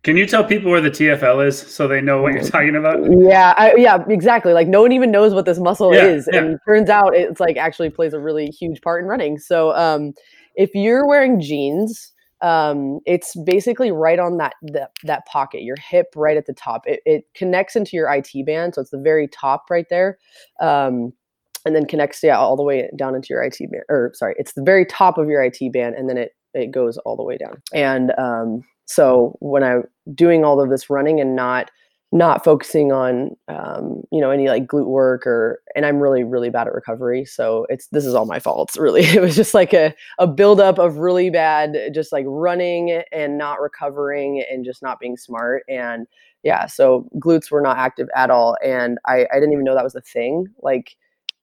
Can 0.04 0.15
you 0.15 0.25
tell 0.25 0.44
people 0.44 0.71
where 0.71 0.80
the 0.80 0.92
TFL 0.92 1.45
is 1.45 1.59
so 1.59 1.86
they 1.88 2.00
know 2.00 2.21
what 2.21 2.31
you're 2.31 2.44
mm. 2.44 2.51
talking 2.51 2.77
about? 2.77 3.00
Yeah, 3.19 3.54
I, 3.57 3.75
yeah, 3.75 4.06
exactly. 4.07 4.54
Like 4.54 4.68
no 4.68 4.81
one 4.81 4.94
even 4.94 5.12
knows 5.12 5.33
what 5.33 5.45
this 5.45 5.60
muscle 5.60 5.94
yeah, 5.94 6.06
is, 6.06 6.30
yeah. 6.31 6.39
and 6.39 6.60
turns 6.65 6.89
out 6.89 7.13
it's 7.13 7.42
like 7.42 7.57
actually 7.57 7.89
plays 7.89 8.13
a 8.13 8.19
really 8.19 8.48
huge 8.48 8.80
part 8.81 9.01
in 9.01 9.10
running. 9.10 9.38
So 9.38 9.75
um, 9.75 10.13
if 10.56 10.74
you're 10.74 11.06
wearing 11.06 11.42
jeans, 11.42 12.13
um, 12.42 13.00
it's 13.06 13.36
basically 13.36 13.92
right 13.92 14.19
on 14.19 14.38
that, 14.38 14.54
that 14.62 14.92
that 15.04 15.25
pocket, 15.25 15.63
your 15.63 15.78
hip 15.78 16.07
right 16.16 16.38
at 16.38 16.45
the 16.45 16.54
top. 16.54 16.84
It, 16.86 17.01
it 17.06 17.25
connects 17.36 17.75
into 17.75 17.95
your 17.95 18.12
IT 18.13 18.31
band, 18.45 18.75
so 18.75 18.81
it's 18.81 18.92
the 18.92 19.00
very 19.00 19.28
top 19.28 19.66
right 19.69 19.88
there. 19.89 20.18
Um, 20.60 21.13
and 21.66 21.75
then 21.75 21.86
connects 21.86 22.24
yeah 22.24 22.38
all 22.38 22.56
the 22.56 22.63
way 22.63 22.89
down 22.95 23.13
into 23.13 23.28
your 23.30 23.44
IT 23.44 23.57
band 23.60 23.84
or 23.89 24.12
sorry 24.13 24.34
it's 24.38 24.54
the 24.54 24.63
very 24.63 24.86
top 24.86 25.18
of 25.18 25.28
your 25.28 25.44
IT 25.44 25.60
band 25.74 25.95
and 25.95 26.07
then 26.10 26.18
it 26.18 26.31
it 26.54 26.72
goes 26.72 26.98
all 27.00 27.18
the 27.18 27.24
way 27.24 27.36
down 27.38 27.62
and 27.74 28.13
um, 28.18 28.63
so 28.86 29.36
when 29.39 29.63
I'm 29.63 29.84
doing 30.16 30.45
all 30.45 30.62
of 30.62 30.69
this 30.69 30.89
running 30.89 31.19
and 31.19 31.36
not 31.36 31.69
not 32.12 32.44
focusing 32.44 32.92
on 32.92 33.36
um, 33.50 34.01
you 34.12 34.21
know 34.21 34.31
any 34.31 34.48
like 34.48 34.65
glute 34.65 34.88
work 34.88 35.27
or 35.27 35.62
and 35.75 35.86
I'm 35.86 36.00
really 36.00 36.24
really 36.24 36.50
bad 36.50 36.68
at 36.68 36.74
recovery 36.74 37.25
so 37.25 37.65
it's 37.69 37.88
this 37.88 38.06
is 38.06 38.13
all 38.15 38.25
my 38.25 38.39
faults 38.39 38.77
really. 38.80 39.04
It 39.04 39.21
was 39.21 39.36
just 39.36 39.54
like 39.54 39.74
a 39.74 39.94
a 40.18 40.27
buildup 40.27 40.80
of 40.80 40.98
really 40.98 41.30
bad 41.30 41.77
just 41.94 42.12
like 42.12 42.25
running 42.27 43.04
and 43.12 43.38
not 43.38 43.62
recovering 43.62 44.44
and 44.50 44.63
just 44.63 44.81
not 44.81 45.00
being 45.00 45.18
smart 45.18 45.63
and 45.67 46.08
yeah 46.43 46.65
so 46.65 47.10
glutes 47.20 47.51
were 47.51 47.62
not 47.62 47.77
active 47.77 48.08
at 48.15 48.29
all 48.29 48.55
and 48.63 49.00
I 49.05 49.25
I 49.32 49.36
didn't 49.36 49.53
even 49.53 49.65
know 49.65 49.75
that 49.75 49.84
was 49.84 49.96
a 49.96 50.01
thing 50.01 50.48
like 50.62 50.96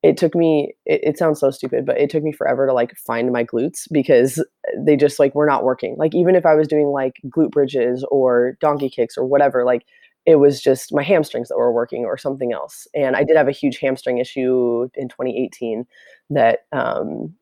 it 0.03 0.19
took 0.19 0.35
me 0.35 0.75
it, 0.85 1.01
it, 1.03 1.19
sounds 1.19 1.41
so 1.41 1.51
stupid 1.51 1.87
but 1.87 1.99
it 1.99 2.11
took 2.11 2.23
me 2.23 2.33
forever 2.33 2.67
to 2.67 2.73
like 2.75 2.95
find 2.97 3.33
my 3.33 3.43
glutes 3.43 3.87
because 3.91 4.43
they 4.79 4.97
just 4.97 5.19
like 5.19 5.35
were 5.35 5.47
not 5.47 5.65
working. 5.65 5.97
Like 5.99 6.15
even 6.15 6.35
if 6.35 6.47
i 6.47 6.55
was 6.55 6.69
doing 6.69 6.87
like 6.87 7.17
glute 7.29 7.51
bridges 7.51 8.05
or 8.11 8.57
donkey 8.61 8.89
kicks 8.89 9.19
or 9.19 9.27
whatever 9.27 9.65
like 9.65 9.85
it 10.27 10.37
was 10.37 10.61
just 10.61 10.95
my 10.95 11.03
hamstrings 11.03 11.49
that 11.49 11.59
were 11.59 11.73
working 11.73 12.05
or 12.05 12.17
something 12.17 12.53
else 12.53 12.87
and 12.95 13.17
i 13.17 13.25
did 13.25 13.37
have 13.37 13.49
a 13.49 13.53
huge 13.53 13.79
hamstring 13.79 14.19
issue 14.19 14.89
in 14.95 15.09
2018 15.09 15.85
that 16.31 16.61
um, 16.73 17.35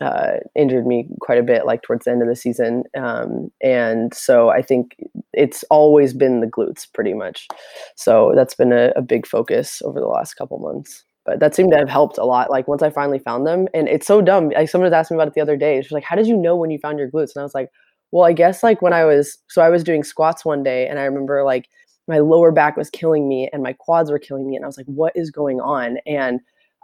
uh, 0.00 0.34
injured 0.54 0.86
me 0.86 1.08
quite 1.20 1.38
a 1.38 1.42
bit 1.42 1.64
like 1.64 1.82
towards 1.82 2.04
the 2.04 2.10
end 2.10 2.20
of 2.20 2.28
the 2.28 2.36
season 2.36 2.84
um, 2.98 3.50
and 3.62 4.12
so 4.12 4.50
i 4.50 4.60
think 4.60 4.96
it's 5.32 5.64
always 5.70 6.12
been 6.12 6.40
the 6.40 6.46
glutes 6.46 6.86
pretty 6.92 7.14
much 7.14 7.48
so 7.96 8.32
that's 8.34 8.54
been 8.54 8.72
a, 8.72 8.92
a 8.96 9.02
big 9.02 9.26
focus 9.26 9.80
over 9.84 9.98
the 9.98 10.06
last 10.06 10.34
couple 10.34 10.58
months 10.58 11.04
but 11.26 11.40
that 11.40 11.54
seemed 11.54 11.72
to 11.72 11.78
have 11.78 11.88
helped 11.88 12.16
a 12.18 12.24
lot. 12.24 12.50
Like 12.50 12.68
once 12.68 12.82
I 12.82 12.90
finally 12.90 13.18
found 13.18 13.46
them, 13.46 13.66
and 13.74 13.88
it's 13.88 14.06
so 14.06 14.22
dumb. 14.22 14.50
Like 14.50 14.68
someone 14.68 14.86
was 14.86 14.94
asking 14.94 15.16
me 15.16 15.22
about 15.22 15.28
it 15.28 15.34
the 15.34 15.40
other 15.40 15.56
day. 15.56 15.82
She's 15.82 15.92
like, 15.92 16.04
"How 16.04 16.16
did 16.16 16.28
you 16.28 16.36
know 16.36 16.56
when 16.56 16.70
you 16.70 16.78
found 16.78 16.98
your 16.98 17.10
glutes?" 17.10 17.34
And 17.34 17.40
I 17.40 17.42
was 17.42 17.54
like, 17.54 17.68
"Well, 18.12 18.24
I 18.24 18.32
guess 18.32 18.62
like 18.62 18.80
when 18.80 18.92
I 18.92 19.04
was 19.04 19.36
so 19.48 19.60
I 19.60 19.68
was 19.68 19.82
doing 19.82 20.04
squats 20.04 20.44
one 20.44 20.62
day, 20.62 20.86
and 20.86 20.98
I 20.98 21.04
remember 21.04 21.42
like 21.42 21.68
my 22.08 22.18
lower 22.18 22.52
back 22.52 22.76
was 22.76 22.90
killing 22.90 23.28
me, 23.28 23.48
and 23.52 23.62
my 23.62 23.72
quads 23.72 24.10
were 24.10 24.18
killing 24.18 24.48
me, 24.48 24.56
and 24.56 24.64
I 24.64 24.68
was 24.68 24.76
like, 24.76 24.86
"What 24.86 25.12
is 25.16 25.30
going 25.30 25.60
on?" 25.60 25.98
And 26.06 26.40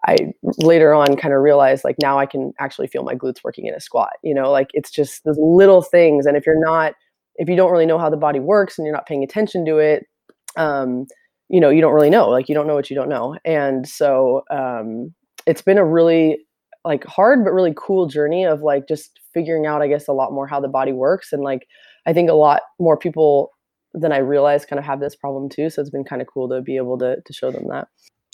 I 0.06 0.16
later 0.58 0.92
on 0.94 1.16
kind 1.16 1.32
of 1.34 1.40
realized 1.40 1.84
like 1.84 1.96
now 2.00 2.18
I 2.18 2.26
can 2.26 2.52
actually 2.58 2.88
feel 2.88 3.04
my 3.04 3.14
glutes 3.14 3.44
working 3.44 3.66
in 3.66 3.74
a 3.74 3.80
squat. 3.80 4.12
You 4.22 4.34
know, 4.34 4.50
like 4.50 4.68
it's 4.74 4.90
just 4.90 5.24
those 5.24 5.38
little 5.38 5.82
things, 5.82 6.26
and 6.26 6.36
if 6.36 6.46
you're 6.46 6.58
not 6.58 6.94
if 7.36 7.48
you 7.48 7.56
don't 7.56 7.72
really 7.72 7.86
know 7.86 7.98
how 7.98 8.10
the 8.10 8.16
body 8.16 8.40
works 8.40 8.78
and 8.78 8.86
you're 8.86 8.94
not 8.94 9.06
paying 9.06 9.24
attention 9.24 9.64
to 9.64 9.78
it, 9.78 10.06
um, 10.56 11.06
you 11.48 11.60
know 11.60 11.70
you 11.70 11.80
don't 11.80 11.94
really 11.94 12.10
know 12.10 12.28
like 12.28 12.48
you 12.48 12.54
don't 12.54 12.66
know 12.66 12.74
what 12.74 12.90
you 12.90 12.96
don't 12.96 13.08
know 13.08 13.36
and 13.44 13.86
so 13.86 14.42
um 14.50 15.12
it's 15.46 15.60
been 15.62 15.76
a 15.76 15.84
really 15.84 16.38
like 16.84 17.04
hard 17.04 17.44
but 17.44 17.52
really 17.52 17.74
cool 17.76 18.06
journey 18.06 18.44
of 18.44 18.62
like 18.62 18.88
just 18.88 19.20
figuring 19.34 19.66
out 19.66 19.82
i 19.82 19.86
guess 19.86 20.08
a 20.08 20.12
lot 20.12 20.32
more 20.32 20.46
how 20.46 20.58
the 20.60 20.68
body 20.68 20.92
works 20.92 21.32
and 21.32 21.42
like 21.42 21.66
I 22.06 22.12
think 22.12 22.30
a 22.30 22.34
lot 22.34 22.62
more 22.78 22.96
people 22.96 23.50
than 23.94 24.12
I 24.12 24.18
realized 24.18 24.68
kind 24.68 24.78
of 24.78 24.84
have 24.84 25.00
this 25.00 25.16
problem 25.16 25.48
too. 25.48 25.70
So 25.70 25.80
it's 25.80 25.90
been 25.90 26.04
kind 26.04 26.22
of 26.22 26.28
cool 26.28 26.48
to 26.48 26.60
be 26.60 26.76
able 26.76 26.98
to 26.98 27.16
to 27.24 27.32
show 27.32 27.50
them 27.50 27.66
that. 27.68 27.88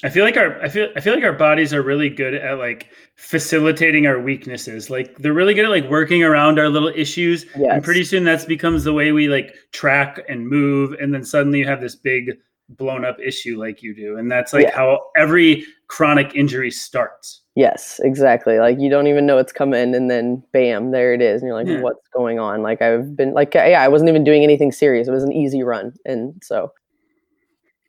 I 0.05 0.11
feel 0.11 0.25
like 0.25 0.37
our 0.37 0.63
I 0.63 0.69
feel 0.69 0.89
I 0.97 1.01
feel 1.01 1.15
like 1.15 1.25
our 1.25 1.33
bodies 1.33 1.75
are 1.75 1.83
really 1.83 2.09
good 2.09 2.35
at 2.35 2.59
like 2.59 2.89
facilitating 3.17 4.07
our 4.07 4.21
weaknesses. 4.21 4.91
Like 4.91 5.19
they're 5.19 5.33
really 5.33 5.55
good 5.55 5.65
at 5.65 5.71
like 5.71 5.91
working 5.91 6.23
around 6.23 6.61
our 6.61 6.69
little 6.69 6.93
issues. 6.95 7.47
Yes. 7.57 7.71
And 7.73 7.85
pretty 7.85 8.05
soon 8.05 8.25
that 8.25 8.47
becomes 8.47 8.85
the 8.85 8.93
way 8.93 9.11
we 9.11 9.29
like 9.29 9.55
track 9.73 10.21
and 10.29 10.47
move. 10.47 10.95
And 11.01 11.13
then 11.13 11.25
suddenly 11.25 11.59
you 11.59 11.67
have 11.67 11.81
this 11.81 11.97
big 11.97 12.39
blown 12.69 13.05
up 13.05 13.19
issue 13.19 13.59
like 13.59 13.83
you 13.83 13.93
do. 13.93 14.17
And 14.17 14.31
that's 14.31 14.53
like 14.53 14.67
yeah. 14.67 14.77
how 14.77 15.01
every 15.17 15.67
chronic 15.89 16.35
injury 16.35 16.71
starts. 16.71 17.43
Yes, 17.59 18.01
exactly. 18.05 18.61
Like 18.61 18.79
you 18.79 18.89
don't 18.89 19.09
even 19.09 19.27
know 19.27 19.37
it's 19.37 19.51
coming 19.51 19.93
and 19.93 20.09
then 20.09 20.45
bam, 20.53 20.93
there 20.93 21.13
it 21.13 21.21
is. 21.21 21.43
And 21.43 21.49
you're 21.49 21.57
like, 21.57 21.67
yeah. 21.67 21.81
what's 21.81 22.07
going 22.15 22.39
on? 22.39 22.63
Like 22.63 22.81
I've 22.81 23.17
been 23.17 23.35
like 23.35 23.53
yeah, 23.53 23.83
I 23.83 23.89
wasn't 23.89 24.11
even 24.11 24.23
doing 24.23 24.45
anything 24.45 24.71
serious. 24.71 25.09
It 25.09 25.11
was 25.11 25.25
an 25.25 25.33
easy 25.33 25.65
run. 25.65 25.93
And 26.05 26.41
so 26.41 26.73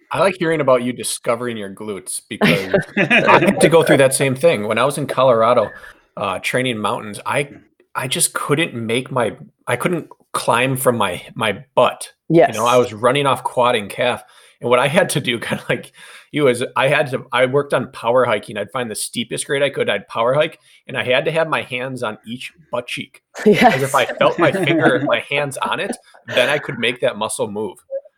I 0.09 0.21
like 0.21 0.37
hearing 0.39 0.59
about 0.59 0.81
you 0.81 0.91
discovering 0.91 1.55
your 1.55 1.69
glutes 1.69 2.19
because 2.27 2.73
I 2.97 3.41
had 3.41 3.61
to 3.61 3.69
go 3.69 3.83
through 3.83 3.97
that 3.97 4.15
same 4.15 4.33
thing 4.33 4.67
when 4.67 4.79
I 4.79 4.85
was 4.85 4.97
in 4.97 5.05
Colorado, 5.05 5.69
uh, 6.17 6.39
training 6.39 6.79
mountains. 6.79 7.19
I 7.27 7.51
I 7.93 8.07
just 8.07 8.33
couldn't 8.33 8.73
make 8.73 9.11
my 9.11 9.37
I 9.67 9.75
couldn't 9.75 10.09
climb 10.31 10.77
from 10.77 10.97
my 10.97 11.23
my 11.35 11.63
butt. 11.75 12.13
Yes. 12.27 12.55
You 12.55 12.61
know, 12.61 12.65
I 12.65 12.77
was 12.77 12.91
running 12.91 13.27
off 13.27 13.43
quad 13.43 13.75
and 13.75 13.87
calf. 13.87 14.23
And 14.61 14.69
what 14.69 14.79
I 14.79 14.87
had 14.87 15.09
to 15.11 15.21
do, 15.21 15.39
kind 15.39 15.61
of 15.61 15.69
like 15.69 15.93
you, 16.31 16.47
is 16.47 16.63
I 16.75 16.87
had 16.87 17.09
to. 17.11 17.25
I 17.31 17.45
worked 17.45 17.73
on 17.73 17.91
power 17.91 18.25
hiking. 18.25 18.57
I'd 18.57 18.71
find 18.71 18.89
the 18.89 18.95
steepest 18.95 19.45
grade 19.47 19.63
I 19.63 19.69
could. 19.69 19.89
I'd 19.89 20.07
power 20.07 20.33
hike, 20.33 20.59
and 20.87 20.97
I 20.97 21.03
had 21.03 21.25
to 21.25 21.31
have 21.31 21.47
my 21.47 21.61
hands 21.61 22.03
on 22.03 22.17
each 22.25 22.53
butt 22.71 22.87
cheek. 22.87 23.23
Yes. 23.45 23.63
Because 23.69 23.81
if 23.83 23.95
I 23.95 24.05
felt 24.05 24.39
my 24.39 24.51
finger, 24.51 25.01
my 25.05 25.19
hands 25.29 25.57
on 25.57 25.79
it, 25.79 25.95
then 26.27 26.49
I 26.49 26.57
could 26.57 26.79
make 26.79 27.01
that 27.01 27.17
muscle 27.17 27.49
move. 27.49 27.77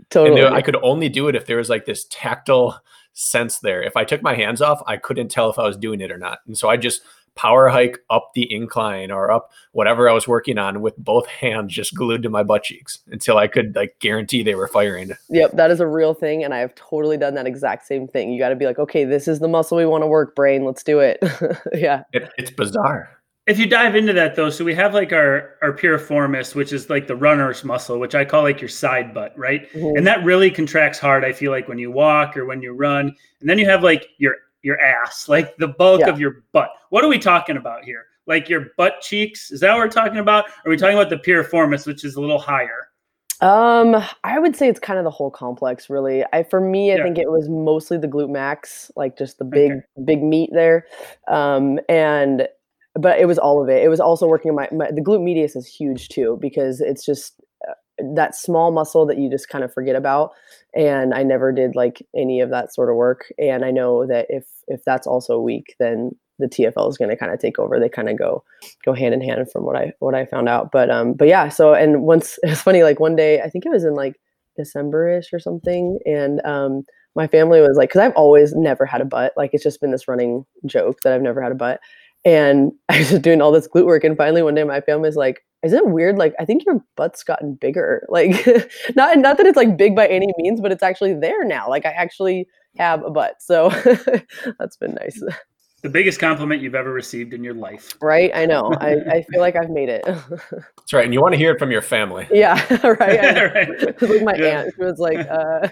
Totally. 0.10 0.42
And 0.42 0.56
I 0.56 0.62
could 0.62 0.76
only 0.78 1.10
do 1.10 1.28
it 1.28 1.36
if 1.36 1.46
there 1.46 1.58
was 1.58 1.70
like 1.70 1.86
this 1.86 2.06
tactile 2.10 2.82
sense 3.14 3.60
there. 3.60 3.82
If 3.82 3.96
I 3.96 4.04
took 4.04 4.22
my 4.22 4.36
hands 4.36 4.62
off, 4.62 4.82
I 4.88 4.98
couldn't 4.98 5.30
tell 5.30 5.50
if 5.50 5.60
I 5.60 5.66
was 5.66 5.78
doing 5.78 6.02
it 6.02 6.12
or 6.12 6.18
not. 6.18 6.40
And 6.48 6.58
so 6.58 6.70
I 6.70 6.78
just 6.78 7.02
power 7.36 7.70
hike 7.70 7.98
up 8.10 8.32
the 8.36 8.52
incline 8.54 9.12
or 9.12 9.32
up 9.32 9.52
whatever 9.72 10.10
I 10.10 10.14
was 10.14 10.28
working 10.28 10.58
on 10.58 10.82
with 10.82 10.98
both 10.98 11.26
hands 11.28 11.74
just 11.74 11.96
glued 11.96 12.24
to 12.24 12.30
my 12.30 12.44
butt 12.44 12.64
cheeks 12.64 13.00
until 13.08 13.38
I 13.38 13.48
could 13.48 13.76
like 13.76 13.96
guarantee 14.00 14.44
they 14.44 14.56
were 14.56 14.68
firing. 14.68 15.12
Yep, 15.30 15.52
that 15.54 15.72
is 15.72 15.80
a 15.80 15.88
real 15.88 16.14
thing. 16.14 16.44
And 16.44 16.54
I 16.54 16.60
have 16.60 16.76
totally 16.76 17.18
done 17.18 17.36
that 17.36 17.48
exact 17.48 17.88
same 17.88 18.08
thing. 18.08 18.32
You 18.32 18.40
got 18.40 18.50
to 18.50 18.56
be 18.56 18.66
like, 18.66 18.80
okay, 18.80 19.06
this 19.06 19.28
is 19.28 19.40
the 19.40 19.48
muscle 19.48 19.78
we 19.78 19.86
want 19.86 20.04
to 20.04 20.08
work, 20.08 20.36
brain. 20.36 20.66
Let's 20.66 20.84
do 20.84 21.00
it. 21.00 21.20
yeah. 21.74 22.04
It, 22.14 22.32
it's 22.38 22.52
bizarre 22.52 23.22
if 23.48 23.58
you 23.58 23.66
dive 23.66 23.96
into 23.96 24.14
that 24.14 24.36
though, 24.36 24.50
so 24.50 24.64
we 24.64 24.76
have 24.76 24.94
like 24.94 25.12
our 25.12 25.56
our 25.62 25.74
piriformis, 25.74 26.54
which 26.54 26.72
is 26.72 26.90
like 26.90 27.08
the 27.08 27.16
runner's 27.16 27.64
muscle, 27.64 28.00
which 28.00 28.14
I 28.14 28.24
call 28.24 28.44
like 28.44 28.62
your 28.62 28.70
side 28.70 29.14
butt, 29.14 29.38
right? 29.38 29.72
Mm-hmm. 29.74 29.98
And 29.98 30.08
that 30.08 30.24
really 30.24 30.52
contracts 30.52 31.00
hard. 31.00 31.26
I 31.26 31.34
feel 31.34 31.52
like 31.52 31.68
when 31.68 31.80
you 31.80 31.92
walk 31.92 32.38
or 32.38 32.46
when 32.46 32.62
you 32.62 32.74
run, 32.74 33.16
and 33.40 33.50
then 33.50 33.58
you 33.58 33.68
have 33.68 33.84
like 33.84 34.10
your 34.20 34.36
your 34.64 34.80
ass, 34.80 35.28
like 35.28 35.58
the 35.58 35.68
bulk 35.68 36.02
yeah. 36.02 36.10
of 36.10 36.20
your 36.20 36.44
butt. 36.54 36.70
What 36.90 37.04
are 37.04 37.08
we 37.08 37.20
talking 37.20 37.58
about 37.58 37.84
here? 37.84 38.06
Like 38.28 38.50
your 38.50 38.68
butt 38.78 39.02
cheeks? 39.02 39.52
Is 39.52 39.60
that 39.62 39.72
what 39.72 39.80
we're 39.80 39.90
talking 39.90 40.20
about? 40.20 40.46
Or 40.46 40.68
are 40.68 40.70
we 40.70 40.78
talking 40.78 40.98
about 40.98 41.10
the 41.10 41.18
piriformis, 41.18 41.88
which 41.88 42.04
is 42.04 42.16
a 42.16 42.22
little 42.22 42.40
higher? 42.40 42.88
Um, 43.42 43.96
I 44.24 44.38
would 44.38 44.56
say 44.56 44.70
it's 44.70 44.80
kind 44.80 45.00
of 45.00 45.04
the 45.04 45.12
whole 45.12 45.32
complex, 45.32 45.90
really. 45.90 46.24
I 46.32 46.44
for 46.44 46.62
me, 46.62 46.92
I 46.92 46.98
yeah. 46.98 47.04
think 47.04 47.18
it 47.18 47.32
was 47.32 47.50
mostly 47.50 47.98
the 47.98 48.08
glute 48.08 48.30
max, 48.30 48.92
like 48.96 49.18
just 49.18 49.40
the 49.40 49.46
big, 49.46 49.72
okay. 49.72 49.82
big 50.06 50.24
meat 50.24 50.52
there. 50.54 50.86
Um, 51.28 51.80
and 51.90 52.48
but 52.94 53.20
it 53.20 53.26
was 53.26 53.40
all 53.40 53.62
of 53.62 53.70
it. 53.70 53.84
It 53.84 53.88
was 53.88 54.00
also 54.00 54.28
working 54.28 54.52
on 54.52 54.56
my, 54.56 54.70
my 54.72 54.92
the 54.92 55.02
glute 55.02 55.24
medius 55.24 55.56
is 55.56 55.66
huge 55.66 56.10
too 56.10 56.38
because 56.40 56.82
it's 56.82 57.04
just 57.04 57.42
that 58.16 58.36
small 58.36 58.72
muscle 58.72 59.06
that 59.06 59.18
you 59.18 59.30
just 59.30 59.50
kind 59.50 59.64
of 59.64 59.74
forget 59.74 59.96
about 59.96 60.32
and 60.76 61.14
i 61.14 61.24
never 61.24 61.52
did 61.52 61.76
like 61.76 62.06
any 62.16 62.42
of 62.42 62.50
that 62.50 62.74
sort 62.74 62.90
of 62.90 62.96
work 62.96 63.32
and 63.38 63.66
i 63.66 63.72
know 63.72 64.06
that 64.06 64.26
if 64.30 64.46
if 64.68 64.84
that's 64.86 65.08
also 65.08 65.40
weak 65.40 65.76
then 65.80 66.12
the 66.40 66.48
tfl 66.48 66.90
is 66.90 66.98
going 66.98 67.10
to 67.10 67.18
kind 67.18 67.32
of 67.32 67.40
take 67.40 67.60
over 67.60 67.80
they 67.80 67.90
kind 67.90 68.10
of 68.10 68.18
go 68.18 68.44
go 68.84 68.94
hand 68.94 69.14
in 69.14 69.22
hand 69.22 69.52
from 69.52 69.66
what 69.66 69.76
i 69.76 69.92
what 70.00 70.16
i 70.16 70.26
found 70.26 70.50
out 70.50 70.72
but 70.72 70.90
um 70.90 71.14
but 71.14 71.28
yeah 71.28 71.50
so 71.50 71.74
and 71.74 72.04
once 72.04 72.38
it's 72.44 72.62
funny 72.62 72.84
like 72.84 73.00
one 73.00 73.16
day 73.16 73.42
i 73.42 73.50
think 73.50 73.66
it 73.66 73.72
was 73.72 73.84
in 73.84 73.94
like 73.94 74.20
december-ish 74.58 75.32
or 75.32 75.40
something 75.40 76.00
and 76.06 76.42
um 76.46 76.84
my 77.16 77.28
family 77.28 77.62
was 77.62 77.78
like 77.78 77.90
because 77.90 78.02
i've 78.02 78.16
always 78.16 78.54
never 78.54 78.86
had 78.86 79.02
a 79.02 79.06
butt 79.06 79.34
like 79.38 79.52
it's 79.54 79.64
just 79.64 79.82
been 79.82 79.92
this 79.92 80.08
running 80.08 80.46
joke 80.66 81.00
that 81.04 81.14
i've 81.14 81.22
never 81.22 81.42
had 81.42 81.52
a 81.52 81.56
butt 81.56 81.80
and 82.26 82.72
I 82.90 83.00
was 83.00 83.10
just 83.10 83.22
doing 83.22 83.42
all 83.42 83.52
this 83.52 83.68
glute 83.68 83.86
work. 83.86 84.04
And 84.04 84.18
finally, 84.18 84.44
one 84.44 84.56
day, 84.56 84.64
my 84.64 84.82
family 84.82 85.08
was 85.08 85.16
like, 85.16 85.44
"Is 85.64 85.74
it 85.74 85.88
weird? 85.88 86.18
Like, 86.18 86.34
I 86.40 86.46
think 86.46 86.66
your 86.66 86.84
butt's 86.96 87.24
gotten 87.24 87.56
bigger. 87.56 88.08
Like, 88.10 88.46
not 88.96 89.18
not 89.18 89.38
that 89.38 89.46
it's 89.46 89.58
like 89.58 89.78
big 89.78 89.96
by 89.96 90.08
any 90.08 90.28
means, 90.38 90.60
but 90.62 90.72
it's 90.72 90.84
actually 90.84 91.14
there 91.14 91.44
now. 91.46 91.70
Like, 91.70 91.86
I 91.86 91.92
actually 91.92 92.48
have 92.78 93.04
a 93.04 93.10
butt. 93.10 93.42
So 93.42 93.70
that's 94.60 94.78
been 94.78 94.96
nice." 94.96 95.22
The 95.82 95.90
biggest 95.90 96.20
compliment 96.20 96.62
you've 96.62 96.76
ever 96.76 96.94
received 96.94 97.34
in 97.34 97.44
your 97.44 97.56
life. 97.56 97.98
Right? 98.02 98.30
I 98.36 98.46
know. 98.46 98.72
I, 98.80 98.98
I 99.10 99.24
feel 99.24 99.42
like 99.42 99.56
I've 99.56 99.72
made 99.72 99.90
it. 99.90 100.04
That's 100.06 100.94
right. 100.94 101.06
And 101.06 101.12
you 101.12 101.20
want 101.20 101.34
to 101.34 101.40
hear 101.40 101.54
it 101.54 101.60
from 101.60 101.72
your 101.72 101.82
family. 101.82 102.28
Yeah. 102.32 102.64
right. 102.84 103.54
right. 103.54 104.02
With 104.02 104.22
my 104.22 104.36
yeah. 104.36 104.46
aunt, 104.46 104.74
who 104.78 104.86
was 104.86 105.00
like, 105.00 105.18
uh... 105.18 105.68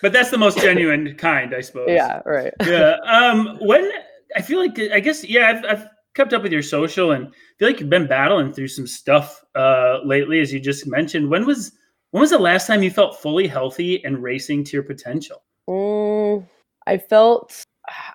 but 0.00 0.12
that's 0.12 0.30
the 0.30 0.38
most 0.38 0.58
genuine 0.58 1.16
kind, 1.16 1.56
I 1.56 1.60
suppose. 1.60 1.88
Yeah. 1.90 2.20
Right. 2.24 2.52
Yeah. 2.64 2.98
Um, 3.04 3.58
when 3.60 3.90
I 4.36 4.42
feel 4.42 4.60
like 4.60 4.78
I 4.78 5.00
guess 5.00 5.24
yeah, 5.24 5.48
I've, 5.48 5.64
I've 5.64 5.86
kept 6.18 6.32
up 6.32 6.42
with 6.42 6.52
your 6.52 6.62
social 6.62 7.12
and 7.12 7.32
feel 7.58 7.68
like 7.68 7.78
you've 7.78 7.88
been 7.88 8.08
battling 8.08 8.52
through 8.52 8.66
some 8.66 8.86
stuff 8.86 9.44
uh, 9.54 10.00
lately, 10.04 10.40
as 10.40 10.52
you 10.52 10.58
just 10.58 10.86
mentioned. 10.86 11.30
When 11.30 11.46
was 11.46 11.72
when 12.10 12.20
was 12.20 12.30
the 12.30 12.38
last 12.38 12.66
time 12.66 12.82
you 12.82 12.90
felt 12.90 13.20
fully 13.20 13.46
healthy 13.46 14.04
and 14.04 14.22
racing 14.22 14.64
to 14.64 14.72
your 14.72 14.82
potential? 14.82 15.42
Mm, 15.68 16.44
I 16.86 16.98
felt 16.98 17.64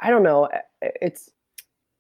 I 0.02 0.10
don't 0.10 0.24
know. 0.24 0.50
It's 0.82 1.32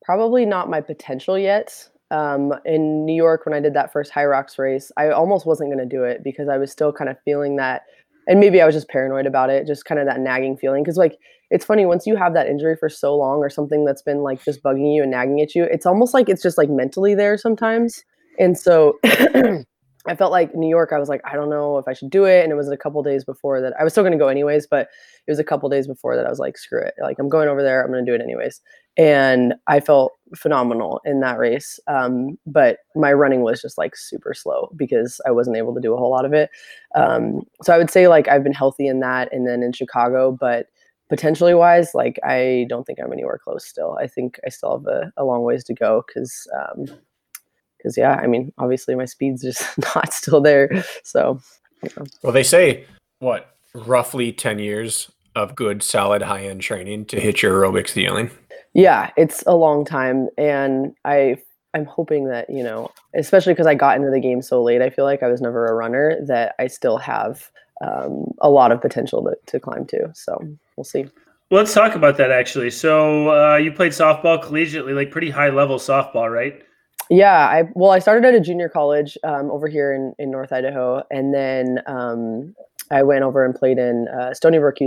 probably 0.03 0.45
not 0.45 0.69
my 0.69 0.81
potential 0.81 1.39
yet. 1.39 1.89
Um, 2.11 2.53
in 2.65 3.05
New 3.05 3.15
York, 3.15 3.45
when 3.45 3.55
I 3.55 3.61
did 3.61 3.73
that 3.73 3.91
first 3.91 4.11
HYROX 4.11 4.59
race, 4.59 4.91
I 4.97 5.09
almost 5.09 5.45
wasn't 5.45 5.69
going 5.69 5.89
to 5.89 5.95
do 5.97 6.03
it 6.03 6.21
because 6.23 6.49
I 6.49 6.57
was 6.57 6.71
still 6.71 6.91
kind 6.91 7.09
of 7.09 7.17
feeling 7.23 7.55
that, 7.55 7.83
and 8.27 8.39
maybe 8.39 8.61
I 8.61 8.65
was 8.65 8.75
just 8.75 8.89
paranoid 8.89 9.25
about 9.25 9.49
it, 9.49 9.65
just 9.65 9.85
kind 9.85 9.99
of 9.99 10.05
that 10.07 10.19
nagging 10.19 10.57
feeling. 10.57 10.83
Because 10.83 10.97
like 10.97 11.17
it's 11.53 11.63
funny 11.63 11.85
once 11.85 12.07
you 12.07 12.15
have 12.15 12.33
that 12.33 12.47
injury 12.47 12.75
for 12.75 12.89
so 12.89 13.15
long 13.15 13.37
or 13.37 13.49
something 13.49 13.85
that's 13.85 14.01
been 14.01 14.23
like 14.23 14.43
just 14.43 14.63
bugging 14.63 14.95
you 14.95 15.03
and 15.03 15.11
nagging 15.11 15.39
at 15.39 15.53
you 15.53 15.63
it's 15.65 15.85
almost 15.85 16.11
like 16.11 16.27
it's 16.27 16.41
just 16.41 16.57
like 16.57 16.69
mentally 16.69 17.13
there 17.13 17.37
sometimes. 17.37 18.03
And 18.39 18.57
so 18.57 18.97
i 20.05 20.15
felt 20.17 20.33
like 20.33 20.53
new 20.53 20.67
york 20.67 20.89
i 20.91 20.99
was 20.99 21.07
like 21.07 21.21
i 21.23 21.33
don't 21.33 21.49
know 21.49 21.77
if 21.77 21.87
i 21.87 21.93
should 21.93 22.09
do 22.09 22.25
it. 22.25 22.43
And 22.43 22.51
it 22.51 22.55
was 22.55 22.69
a 22.69 22.75
couple 22.75 23.01
days 23.03 23.23
before 23.23 23.61
that 23.61 23.73
i 23.79 23.83
was 23.83 23.93
still 23.93 24.03
going 24.03 24.11
to 24.13 24.17
go 24.17 24.27
anyways 24.27 24.65
but 24.65 24.89
it 25.27 25.31
was 25.31 25.39
a 25.39 25.43
couple 25.43 25.69
days 25.69 25.87
before 25.87 26.15
that 26.15 26.25
i 26.25 26.29
was 26.29 26.39
like 26.39 26.57
screw 26.57 26.81
it. 26.81 26.95
Like 26.99 27.19
i'm 27.19 27.29
going 27.29 27.47
over 27.47 27.61
there 27.61 27.83
i'm 27.83 27.91
going 27.91 28.03
to 28.03 28.11
do 28.11 28.15
it 28.15 28.21
anyways. 28.21 28.59
And 28.97 29.53
i 29.67 29.79
felt 29.79 30.13
phenomenal 30.35 31.01
in 31.05 31.19
that 31.19 31.37
race 31.37 31.79
um, 31.87 32.39
but 32.47 32.79
my 32.95 33.13
running 33.13 33.41
was 33.41 33.61
just 33.61 33.77
like 33.77 33.95
super 33.95 34.33
slow 34.33 34.71
because 34.75 35.21
i 35.27 35.31
wasn't 35.31 35.55
able 35.55 35.75
to 35.75 35.81
do 35.81 35.93
a 35.93 35.97
whole 35.97 36.09
lot 36.09 36.25
of 36.25 36.33
it. 36.33 36.49
Um, 36.95 37.43
so 37.61 37.73
i 37.75 37.77
would 37.77 37.91
say 37.91 38.07
like 38.07 38.27
i've 38.27 38.43
been 38.43 38.53
healthy 38.53 38.87
in 38.87 38.99
that 39.01 39.31
and 39.31 39.47
then 39.47 39.61
in 39.61 39.71
chicago 39.71 40.31
but 40.31 40.67
potentially 41.13 41.53
wise, 41.53 41.93
like 41.93 42.19
I 42.23 42.65
don't 42.69 42.85
think 42.85 42.97
I'm 42.99 43.13
anywhere 43.13 43.37
close 43.37 43.67
still. 43.67 43.95
I 44.01 44.07
think 44.07 44.39
I 44.47 44.49
still 44.49 44.79
have 44.79 44.87
a, 44.87 45.13
a 45.15 45.23
long 45.23 45.43
ways 45.43 45.63
to 45.65 45.73
go 45.75 46.03
because, 46.07 46.47
um, 46.59 46.85
because 47.77 47.95
yeah, 47.95 48.13
I 48.15 48.25
mean, 48.25 48.51
obviously 48.57 48.95
my 48.95 49.05
speed's 49.05 49.43
just 49.43 49.77
not 49.95 50.11
still 50.11 50.41
there. 50.41 50.83
So, 51.03 51.39
well, 52.23 52.33
they 52.33 52.41
say 52.41 52.87
what 53.19 53.55
roughly 53.75 54.33
10 54.33 54.57
years 54.57 55.11
of 55.35 55.55
good, 55.55 55.83
solid 55.83 56.23
high 56.23 56.47
end 56.47 56.61
training 56.61 57.05
to 57.05 57.19
hit 57.19 57.43
your 57.43 57.61
aerobic 57.61 57.87
ceiling. 57.87 58.31
Yeah, 58.73 59.11
it's 59.15 59.43
a 59.45 59.55
long 59.55 59.85
time. 59.85 60.29
And 60.35 60.95
I, 61.05 61.37
I'm 61.75 61.85
hoping 61.85 62.27
that, 62.29 62.49
you 62.49 62.63
know, 62.63 62.89
especially 63.15 63.53
because 63.53 63.67
I 63.67 63.75
got 63.75 63.97
into 63.97 64.09
the 64.09 64.19
game 64.19 64.41
so 64.41 64.63
late, 64.63 64.81
I 64.81 64.89
feel 64.89 65.05
like 65.05 65.21
I 65.21 65.27
was 65.27 65.41
never 65.41 65.67
a 65.67 65.75
runner, 65.75 66.17
that 66.25 66.55
I 66.57 66.65
still 66.65 66.97
have 66.97 67.51
um, 67.81 68.33
a 68.41 68.49
lot 68.49 68.71
of 68.71 68.81
potential 68.81 69.23
to, 69.23 69.35
to 69.47 69.59
climb 69.59 69.85
to. 69.87 70.11
So 70.13 70.37
we'll 70.75 70.83
see. 70.83 71.05
Well, 71.49 71.61
let's 71.61 71.73
talk 71.73 71.95
about 71.95 72.17
that 72.17 72.31
actually. 72.31 72.71
So 72.71 73.29
uh, 73.29 73.57
you 73.57 73.71
played 73.71 73.91
softball 73.91 74.43
collegiately, 74.43 74.95
like 74.95 75.11
pretty 75.11 75.29
high 75.29 75.49
level 75.49 75.77
softball, 75.77 76.31
right? 76.31 76.63
Yeah, 77.09 77.47
I 77.47 77.63
well, 77.75 77.91
I 77.91 77.99
started 77.99 78.25
at 78.25 78.33
a 78.33 78.39
junior 78.39 78.69
college 78.69 79.17
um, 79.23 79.51
over 79.51 79.67
here 79.67 79.93
in, 79.93 80.13
in 80.17 80.31
North 80.31 80.53
Idaho, 80.53 81.03
and 81.11 81.33
then 81.33 81.79
um, 81.85 82.55
I 82.91 83.03
went 83.03 83.23
over 83.23 83.45
and 83.45 83.53
played 83.53 83.77
in 83.77 84.07
uh, 84.07 84.33
Stony 84.33 84.57
Brook 84.57 84.77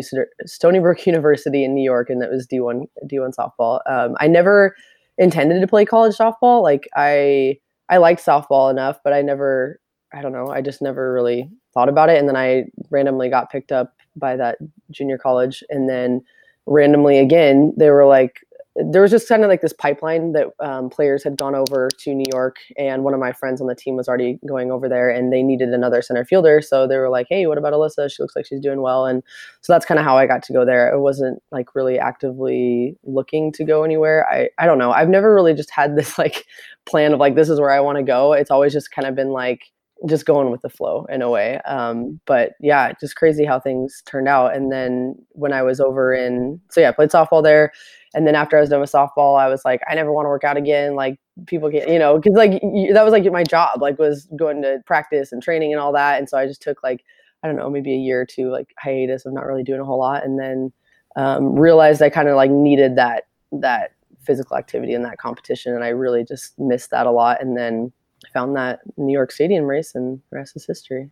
Stony 0.47 0.79
Brook 0.79 1.07
University 1.07 1.65
in 1.65 1.75
New 1.75 1.85
York, 1.85 2.11
and 2.11 2.23
that 2.23 2.31
was 2.31 2.47
D 2.47 2.61
one 2.61 2.87
D 3.07 3.19
one 3.21 3.33
softball. 3.33 3.81
Um, 3.89 4.17
I 4.19 4.29
never 4.29 4.75
intended 5.19 5.61
to 5.61 5.67
play 5.67 5.85
college 5.85 6.17
softball. 6.17 6.63
Like 6.63 6.89
I 6.97 7.59
I 7.89 7.99
liked 7.99 8.25
softball 8.25 8.71
enough, 8.71 8.99
but 9.05 9.13
I 9.13 9.23
never 9.23 9.81
I 10.13 10.23
don't 10.23 10.33
know. 10.33 10.49
I 10.49 10.63
just 10.63 10.81
never 10.81 11.13
really 11.13 11.51
thought 11.77 11.91
about 11.91 12.09
it. 12.09 12.19
And 12.19 12.27
then 12.27 12.37
I 12.37 12.65
randomly 12.91 13.29
got 13.29 13.51
picked 13.51 13.71
up 13.71 13.93
by 14.17 14.35
that 14.37 14.57
junior 14.91 15.19
college. 15.19 15.63
And 15.69 15.89
then 15.89 16.25
randomly 16.65 17.19
again, 17.19 17.75
they 17.77 17.91
were 17.91 18.07
like, 18.07 18.41
there 18.85 19.01
was 19.03 19.11
just 19.11 19.29
kind 19.29 19.43
of 19.43 19.49
like 19.49 19.63
this 19.63 19.73
pipeline 19.73 20.33
that 20.33 20.49
um, 20.61 20.91
players 20.91 21.25
had 21.25 21.37
gone 21.37 21.55
over 21.55 21.89
to 21.99 22.15
New 22.15 22.27
York, 22.31 22.57
and 22.77 23.05
one 23.05 23.15
of 23.15 23.21
my 23.21 23.33
friends 23.33 23.61
on 23.61 23.67
the 23.69 23.75
team 23.75 23.97
was 23.97 24.07
already 24.07 24.39
going 24.47 24.71
over 24.71 24.89
there, 24.89 25.09
and 25.09 25.33
they 25.33 25.43
needed 25.43 25.71
another 25.71 26.03
center 26.03 26.25
fielder. 26.25 26.61
So 26.61 26.87
they 26.87 26.99
were 26.99 27.09
like, 27.09 27.27
"Hey, 27.29 27.47
what 27.47 27.57
about 27.59 27.73
Alyssa? 27.73 28.11
She 28.11 28.23
looks 28.23 28.37
like 28.37 28.47
she's 28.47 28.61
doing 28.61 28.83
well." 28.83 29.07
And 29.07 29.23
so 29.63 29.73
that's 29.73 29.87
kind 29.87 29.99
of 29.99 30.05
how 30.05 30.19
I 30.19 30.27
got 30.27 30.43
to 30.45 30.53
go 30.53 30.67
there. 30.67 30.93
It 30.93 31.01
wasn't 31.01 31.43
like 31.51 31.75
really 31.75 31.99
actively 31.99 32.97
looking 33.05 33.51
to 33.53 33.65
go 33.65 33.83
anywhere. 33.83 34.27
I 34.31 34.51
I 34.59 34.67
don't 34.67 34.79
know. 34.79 34.93
I've 34.93 35.09
never 35.09 35.35
really 35.35 35.55
just 35.55 35.71
had 35.71 35.97
this 35.97 36.19
like 36.19 36.45
plan 36.85 37.15
of 37.15 37.19
like 37.19 37.35
this 37.35 37.49
is 37.49 37.61
where 37.61 37.71
I 37.71 37.81
want 37.81 37.97
to 37.97 38.05
go. 38.05 38.35
It's 38.35 38.51
always 38.51 38.73
just 38.73 38.91
kind 38.91 39.09
of 39.09 39.15
been 39.15 39.31
like 39.31 39.63
just 40.07 40.27
going 40.27 40.51
with 40.51 40.61
the 40.61 40.69
flow 40.69 41.07
in 41.09 41.23
a 41.23 41.31
way. 41.31 41.59
Um, 41.65 42.21
but 42.27 42.53
yeah, 42.61 42.93
just 43.01 43.17
crazy 43.17 43.45
how 43.45 43.59
things 43.59 44.03
turned 44.05 44.29
out. 44.29 44.55
And 44.55 44.71
then 44.71 45.17
when 45.31 45.53
I 45.53 45.63
was 45.63 45.81
over 45.81 46.13
in, 46.13 46.61
so 46.71 46.81
yeah, 46.81 46.91
I 46.91 46.93
played 46.93 47.09
softball 47.09 47.43
there. 47.43 47.73
And 48.15 48.27
then 48.27 48.35
after 48.35 48.57
I 48.57 48.61
was 48.61 48.69
done 48.69 48.81
with 48.81 48.93
softball, 48.93 49.39
I 49.39 49.49
was 49.49 49.65
like, 49.65 49.81
I 49.89 49.95
never 49.95 50.13
want 50.13 50.27
to 50.27 50.29
work 50.29 50.45
out 50.45 50.57
again. 50.57 50.95
Like 50.95 51.19
people 51.47 51.71
get, 51.71 51.89
you 51.89 51.99
know, 51.99 52.21
cause 52.21 52.35
like 52.35 52.61
that 52.93 53.03
was 53.05 53.13
like 53.13 53.25
my 53.33 53.43
job, 53.43 53.81
like 53.81 53.99
was 53.99 54.29
going 54.37 54.63
to 54.63 54.83
practice 54.87 55.33
and 55.33 55.43
training 55.43 55.73
and 55.73 55.81
all 55.81 55.93
that. 55.93 56.19
And 56.19 56.29
so 56.29 56.37
I 56.37 56.47
just 56.47 56.63
took 56.63 56.83
like, 56.83 57.03
I 57.43 57.47
don't 57.47 57.57
know, 57.57 57.71
maybe 57.71 57.93
a 57.93 57.99
year 57.99 58.21
or 58.21 58.27
two, 58.27 58.51
like 58.51 58.75
hiatus 58.79 59.25
of 59.25 59.33
not 59.33 59.47
really 59.47 59.63
doing 59.63 59.81
a 59.81 59.85
whole 59.85 59.99
lot. 59.99 60.25
And 60.25 60.39
then 60.39 60.73
um, 61.17 61.59
realized 61.59 62.03
I 62.03 62.11
kind 62.11 62.29
of 62.29 62.37
like 62.37 62.51
needed 62.51 62.97
that, 62.97 63.25
that 63.53 63.93
physical 64.21 64.57
activity 64.57 64.93
and 64.93 65.05
that 65.05 65.19
competition. 65.19 65.75
And 65.75 65.85
I 65.85 65.89
really 65.89 66.25
just 66.25 66.59
missed 66.59 66.91
that 66.91 67.07
a 67.07 67.11
lot. 67.11 67.41
And 67.41 67.57
then 67.57 67.93
found 68.37 68.55
that 68.55 68.81
New 68.99 69.15
York 69.15 69.33
Stadium 69.33 69.65
race, 69.65 69.95
and 69.95 70.21
the 70.31 70.37
rest 70.37 70.57
is 70.57 70.67
history. 70.67 71.09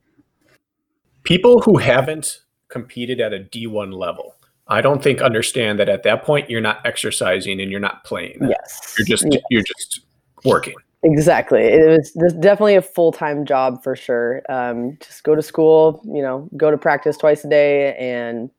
People 1.23 1.63
who 1.63 1.79
haven't 1.79 2.41
competed 2.69 3.19
at 3.19 3.33
a 3.33 3.39
D1 3.39 3.95
level, 3.95 4.37
I 4.69 4.83
don't 4.83 5.03
think 5.03 5.23
understand 5.23 5.79
that 5.79 5.89
at 5.89 6.03
that 6.03 6.23
point 6.23 6.51
you're 6.51 6.61
not 6.61 6.85
exercising 6.85 7.63
and 7.63 7.71
you're 7.71 7.81
not 7.81 8.05
playing. 8.05 8.39
Yes, 8.43 8.95
you're 8.99 9.07
just 9.07 9.25
yes. 9.31 9.41
you're 9.49 9.63
just 9.63 10.01
working. 10.45 10.75
Exactly. 11.03 11.63
It 11.63 11.99
was 12.15 12.35
definitely 12.35 12.75
a 12.75 12.83
full 12.83 13.11
time 13.11 13.47
job 13.47 13.83
for 13.83 13.97
sure. 13.97 14.43
Um, 14.51 14.99
just 15.01 15.23
go 15.23 15.35
to 15.35 15.43
school, 15.43 16.03
you 16.05 16.21
know, 16.21 16.49
go 16.59 16.71
to 16.71 16.77
practice 16.77 17.17
twice 17.17 17.43
a 17.45 17.49
day, 17.49 17.97
and 17.97 18.51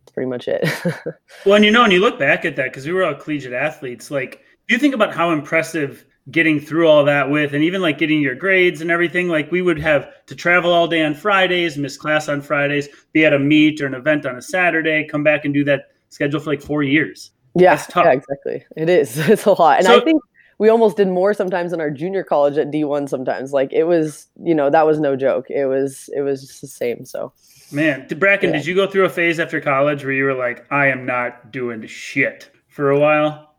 that's 0.00 0.14
pretty 0.14 0.30
much 0.30 0.48
it. 0.48 0.66
well, 1.44 1.56
and 1.56 1.64
you 1.64 1.70
know, 1.70 1.84
and 1.84 1.92
you 1.92 2.00
look 2.00 2.18
back 2.18 2.46
at 2.46 2.56
that 2.56 2.70
because 2.70 2.86
we 2.86 2.92
were 2.92 3.04
all 3.04 3.14
collegiate 3.14 3.52
athletes. 3.52 4.10
Like, 4.10 4.42
do 4.66 4.74
you 4.74 4.78
think 4.78 4.94
about 4.94 5.14
how 5.14 5.30
impressive 5.30 6.06
getting 6.30 6.58
through 6.58 6.88
all 6.88 7.04
that 7.04 7.28
with 7.28 7.52
and 7.52 7.62
even 7.62 7.82
like 7.82 7.98
getting 7.98 8.20
your 8.22 8.34
grades 8.34 8.80
and 8.80 8.90
everything 8.90 9.28
like 9.28 9.52
we 9.52 9.60
would 9.60 9.78
have 9.78 10.08
to 10.24 10.34
travel 10.34 10.72
all 10.72 10.88
day 10.88 11.04
on 11.04 11.14
fridays 11.14 11.76
miss 11.76 11.98
class 11.98 12.30
on 12.30 12.40
fridays 12.40 12.88
be 13.12 13.26
at 13.26 13.34
a 13.34 13.38
meet 13.38 13.78
or 13.82 13.86
an 13.86 13.92
event 13.92 14.24
on 14.24 14.34
a 14.34 14.40
saturday 14.40 15.06
come 15.06 15.22
back 15.22 15.44
and 15.44 15.52
do 15.52 15.62
that 15.62 15.90
schedule 16.14 16.40
for 16.40 16.50
like 16.50 16.62
four 16.62 16.82
years. 16.82 17.30
Yeah, 17.54 17.82
yeah 17.94 18.12
exactly. 18.12 18.64
It 18.76 18.88
is. 18.88 19.18
It's 19.28 19.44
a 19.44 19.52
lot. 19.52 19.78
And 19.78 19.86
so, 19.86 20.00
i 20.00 20.04
think 20.04 20.22
we 20.58 20.68
almost 20.68 20.96
did 20.96 21.08
more 21.08 21.34
sometimes 21.34 21.72
in 21.72 21.80
our 21.80 21.90
junior 21.90 22.22
college 22.22 22.56
at 22.56 22.70
d1 22.70 23.08
sometimes. 23.08 23.52
Like 23.52 23.72
it 23.72 23.84
was 23.84 24.28
you 24.42 24.54
know 24.54 24.70
that 24.70 24.86
was 24.86 25.00
no 25.00 25.16
joke. 25.16 25.50
It 25.50 25.66
was 25.66 26.08
it 26.14 26.22
was 26.22 26.46
just 26.46 26.60
the 26.60 26.68
same 26.68 27.04
so. 27.04 27.32
Man 27.72 28.06
bracken 28.18 28.50
yeah. 28.50 28.56
did 28.56 28.66
you 28.66 28.74
go 28.74 28.86
through 28.86 29.04
a 29.04 29.10
phase 29.10 29.40
after 29.40 29.60
college 29.60 30.04
where 30.04 30.12
you 30.12 30.24
were 30.24 30.34
like 30.34 30.70
i 30.70 30.86
am 30.86 31.06
not 31.06 31.50
doing 31.50 31.84
shit 31.86 32.50
for 32.68 32.90
a 32.90 33.00
while 33.00 33.53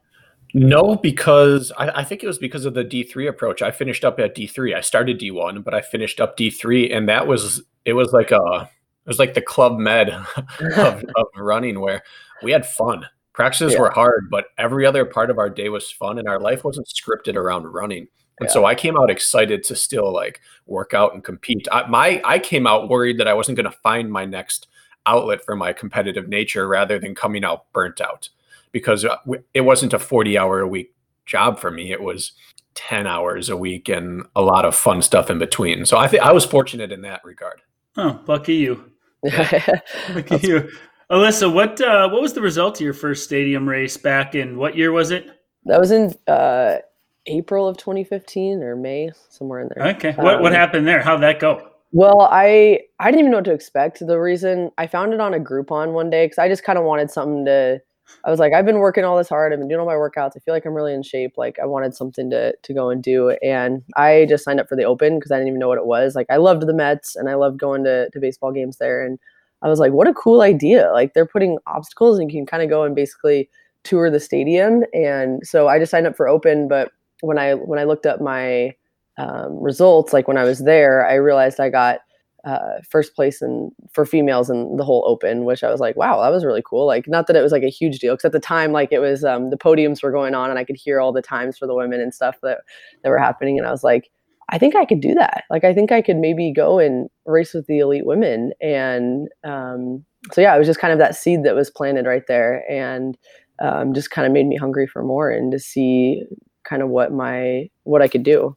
no, 0.57 0.95
because 0.95 1.73
I, 1.77 1.99
I, 1.99 2.03
think 2.05 2.23
it 2.23 2.27
was 2.27 2.37
because 2.37 2.63
of 2.63 2.73
the 2.73 2.85
D3 2.85 3.27
approach. 3.27 3.61
I 3.61 3.71
finished 3.71 4.05
up 4.05 4.21
at 4.21 4.33
D3. 4.33 4.73
I 4.73 4.79
started 4.79 5.19
D1, 5.19 5.61
but 5.65 5.73
I 5.73 5.81
finished 5.81 6.21
up 6.21 6.37
D3, 6.37 6.95
and 6.95 7.09
that 7.09 7.27
was 7.27 7.61
it 7.83 7.91
was 7.91 8.13
like 8.13 8.31
a 8.31 8.69
it 9.05 9.09
was 9.09 9.19
like 9.19 9.33
the 9.33 9.41
club 9.41 9.77
med 9.77 10.09
of, 10.77 11.03
of 11.15 11.25
running 11.35 11.81
where 11.81 12.03
we 12.41 12.53
had 12.53 12.65
fun. 12.65 13.05
Practices 13.33 13.73
yeah. 13.73 13.81
were 13.81 13.89
hard, 13.89 14.29
but 14.31 14.45
every 14.57 14.85
other 14.85 15.03
part 15.03 15.29
of 15.29 15.39
our 15.39 15.49
day 15.49 15.67
was 15.67 15.91
fun, 15.91 16.19
and 16.19 16.27
our 16.29 16.39
life 16.39 16.63
wasn't 16.63 16.87
scripted 16.87 17.35
around 17.35 17.65
running. 17.65 18.07
And 18.39 18.47
yeah. 18.47 18.53
so 18.53 18.63
I 18.63 18.75
came 18.75 18.95
out 18.97 19.09
excited 19.09 19.61
to 19.65 19.75
still 19.75 20.09
like 20.13 20.39
work 20.67 20.93
out 20.93 21.13
and 21.13 21.21
compete. 21.21 21.67
I, 21.69 21.85
my 21.87 22.21
I 22.23 22.39
came 22.39 22.65
out 22.65 22.87
worried 22.87 23.17
that 23.17 23.27
I 23.27 23.33
wasn't 23.33 23.57
going 23.57 23.69
to 23.69 23.77
find 23.83 24.09
my 24.09 24.23
next 24.23 24.69
outlet 25.05 25.43
for 25.43 25.57
my 25.57 25.73
competitive 25.73 26.29
nature 26.29 26.65
rather 26.65 26.97
than 26.97 27.13
coming 27.13 27.43
out 27.43 27.69
burnt 27.73 27.99
out 27.99 28.29
because 28.75 29.05
uh, 29.05 29.15
it 29.53 29.61
wasn't 29.61 29.93
a 29.93 29.99
40 29.99 30.37
hour 30.37 30.59
a 30.59 30.67
week 30.67 30.93
job 31.25 31.59
for 31.59 31.71
me. 31.71 31.93
It 31.93 32.03
was 32.03 32.33
10 32.73 33.07
hours 33.07 33.47
a 33.47 33.55
week 33.55 33.87
and 33.87 34.25
a 34.35 34.41
lot 34.41 34.65
of 34.65 34.75
fun 34.75 35.01
stuff 35.01 35.29
in 35.29 35.39
between. 35.39 35.85
So 35.85 35.97
I 35.97 36.09
think 36.09 36.23
I 36.23 36.33
was 36.33 36.43
fortunate 36.43 36.91
in 36.91 37.01
that 37.03 37.21
regard. 37.23 37.61
Oh, 37.95 38.19
lucky 38.27 38.55
you. 38.55 38.91
lucky 39.23 40.45
you. 40.45 40.69
Alyssa, 41.09 41.53
what 41.53 41.79
uh, 41.79 42.09
what 42.09 42.21
was 42.21 42.33
the 42.33 42.41
result 42.41 42.75
of 42.75 42.81
your 42.81 42.93
first 42.93 43.23
stadium 43.23 43.69
race 43.69 43.95
back 43.95 44.35
in 44.35 44.57
what 44.57 44.75
year 44.75 44.91
was 44.91 45.11
it? 45.11 45.25
That 45.63 45.79
was 45.79 45.91
in 45.91 46.13
uh, 46.27 46.79
April 47.27 47.69
of 47.69 47.77
2015 47.77 48.61
or 48.61 48.75
May, 48.75 49.11
somewhere 49.29 49.61
in 49.61 49.69
there. 49.73 49.87
Okay. 49.95 50.11
What 50.11 50.35
um, 50.35 50.41
what 50.41 50.51
happened 50.51 50.85
there? 50.85 51.01
How'd 51.01 51.21
that 51.21 51.39
go? 51.39 51.69
Well, 51.93 52.27
I 52.29 52.81
I 52.99 53.05
didn't 53.05 53.19
even 53.21 53.31
know 53.31 53.37
what 53.37 53.45
to 53.45 53.53
expect. 53.53 54.05
The 54.05 54.19
reason 54.19 54.71
I 54.77 54.85
found 54.87 55.13
it 55.13 55.21
on 55.21 55.33
a 55.33 55.39
Groupon 55.39 55.93
one 55.93 56.09
day 56.09 56.25
because 56.25 56.39
I 56.39 56.49
just 56.49 56.65
kind 56.65 56.77
of 56.77 56.83
wanted 56.83 57.09
something 57.09 57.45
to 57.45 57.79
I 58.23 58.31
was 58.31 58.39
like, 58.39 58.53
I've 58.53 58.65
been 58.65 58.79
working 58.79 59.03
all 59.03 59.17
this 59.17 59.29
hard. 59.29 59.53
I've 59.53 59.59
been 59.59 59.67
doing 59.67 59.79
all 59.79 59.85
my 59.85 59.93
workouts. 59.93 60.31
I 60.35 60.39
feel 60.39 60.53
like 60.53 60.65
I'm 60.65 60.73
really 60.73 60.93
in 60.93 61.03
shape. 61.03 61.33
Like 61.37 61.57
I 61.59 61.65
wanted 61.65 61.95
something 61.95 62.29
to 62.31 62.53
to 62.55 62.73
go 62.73 62.89
and 62.89 63.03
do. 63.03 63.31
And 63.43 63.83
I 63.95 64.25
just 64.27 64.43
signed 64.43 64.59
up 64.59 64.69
for 64.69 64.75
the 64.75 64.83
open 64.83 65.17
because 65.17 65.31
I 65.31 65.35
didn't 65.35 65.49
even 65.49 65.59
know 65.59 65.67
what 65.67 65.77
it 65.77 65.85
was. 65.85 66.15
Like 66.15 66.27
I 66.29 66.37
loved 66.37 66.65
the 66.65 66.73
Mets 66.73 67.15
and 67.15 67.29
I 67.29 67.35
loved 67.35 67.59
going 67.59 67.83
to, 67.83 68.09
to 68.09 68.19
baseball 68.19 68.51
games 68.51 68.77
there. 68.77 69.05
And 69.05 69.19
I 69.61 69.69
was 69.69 69.79
like, 69.79 69.93
what 69.93 70.07
a 70.07 70.13
cool 70.13 70.41
idea. 70.41 70.91
Like 70.91 71.13
they're 71.13 71.25
putting 71.25 71.57
obstacles 71.67 72.19
and 72.19 72.31
you 72.31 72.37
can 72.37 72.45
kind 72.45 72.63
of 72.63 72.69
go 72.69 72.83
and 72.83 72.95
basically 72.95 73.49
tour 73.83 74.09
the 74.09 74.19
stadium. 74.19 74.83
And 74.93 75.45
so 75.45 75.67
I 75.67 75.79
just 75.79 75.91
signed 75.91 76.07
up 76.07 76.15
for 76.15 76.27
open. 76.27 76.67
But 76.67 76.91
when 77.21 77.37
I 77.37 77.53
when 77.53 77.79
I 77.79 77.83
looked 77.83 78.05
up 78.05 78.21
my 78.21 78.75
um, 79.17 79.57
results, 79.61 80.13
like 80.13 80.27
when 80.27 80.37
I 80.37 80.43
was 80.43 80.59
there, 80.59 81.07
I 81.07 81.15
realized 81.15 81.59
I 81.59 81.69
got 81.69 82.01
uh, 82.45 82.79
first 82.87 83.15
place 83.15 83.41
in 83.41 83.71
for 83.91 84.05
females 84.05 84.49
in 84.49 84.77
the 84.77 84.83
whole 84.83 85.03
open, 85.07 85.45
which 85.45 85.63
I 85.63 85.71
was 85.71 85.79
like, 85.79 85.95
wow, 85.95 86.21
that 86.21 86.29
was 86.29 86.45
really 86.45 86.63
cool. 86.63 86.85
Like, 86.85 87.07
not 87.07 87.25
that 87.27 87.35
it 87.35 87.41
was 87.41 87.51
like 87.51 87.63
a 87.63 87.69
huge 87.69 87.99
deal, 87.99 88.13
because 88.13 88.25
at 88.25 88.31
the 88.31 88.39
time, 88.39 88.71
like 88.71 88.91
it 88.91 88.99
was 88.99 89.23
um, 89.23 89.49
the 89.49 89.57
podiums 89.57 90.03
were 90.03 90.11
going 90.11 90.35
on, 90.35 90.49
and 90.49 90.59
I 90.59 90.63
could 90.63 90.77
hear 90.77 91.01
all 91.01 91.11
the 91.11 91.21
times 91.21 91.57
for 91.57 91.65
the 91.65 91.75
women 91.75 91.99
and 91.99 92.13
stuff 92.13 92.35
that 92.43 92.59
that 93.03 93.09
were 93.09 93.17
happening, 93.17 93.57
and 93.57 93.67
I 93.67 93.71
was 93.71 93.83
like, 93.83 94.11
I 94.49 94.59
think 94.59 94.75
I 94.75 94.85
could 94.85 95.01
do 95.01 95.15
that. 95.15 95.45
Like, 95.49 95.63
I 95.63 95.73
think 95.73 95.91
I 95.91 96.03
could 96.03 96.17
maybe 96.17 96.53
go 96.53 96.77
and 96.77 97.09
race 97.25 97.53
with 97.53 97.65
the 97.65 97.79
elite 97.79 98.05
women, 98.05 98.53
and 98.61 99.27
um, 99.43 100.05
so 100.31 100.41
yeah, 100.41 100.55
it 100.55 100.59
was 100.59 100.67
just 100.67 100.79
kind 100.79 100.93
of 100.93 100.99
that 100.99 101.15
seed 101.15 101.43
that 101.43 101.55
was 101.55 101.71
planted 101.71 102.05
right 102.05 102.23
there, 102.27 102.63
and 102.69 103.17
um, 103.59 103.93
just 103.93 104.11
kind 104.11 104.27
of 104.27 104.33
made 104.33 104.45
me 104.45 104.55
hungry 104.55 104.85
for 104.85 105.03
more 105.03 105.31
and 105.31 105.51
to 105.51 105.59
see 105.59 106.23
kind 106.63 106.81
of 106.81 106.89
what 106.89 107.11
my 107.11 107.69
what 107.83 108.01
I 108.01 108.07
could 108.07 108.23
do. 108.23 108.55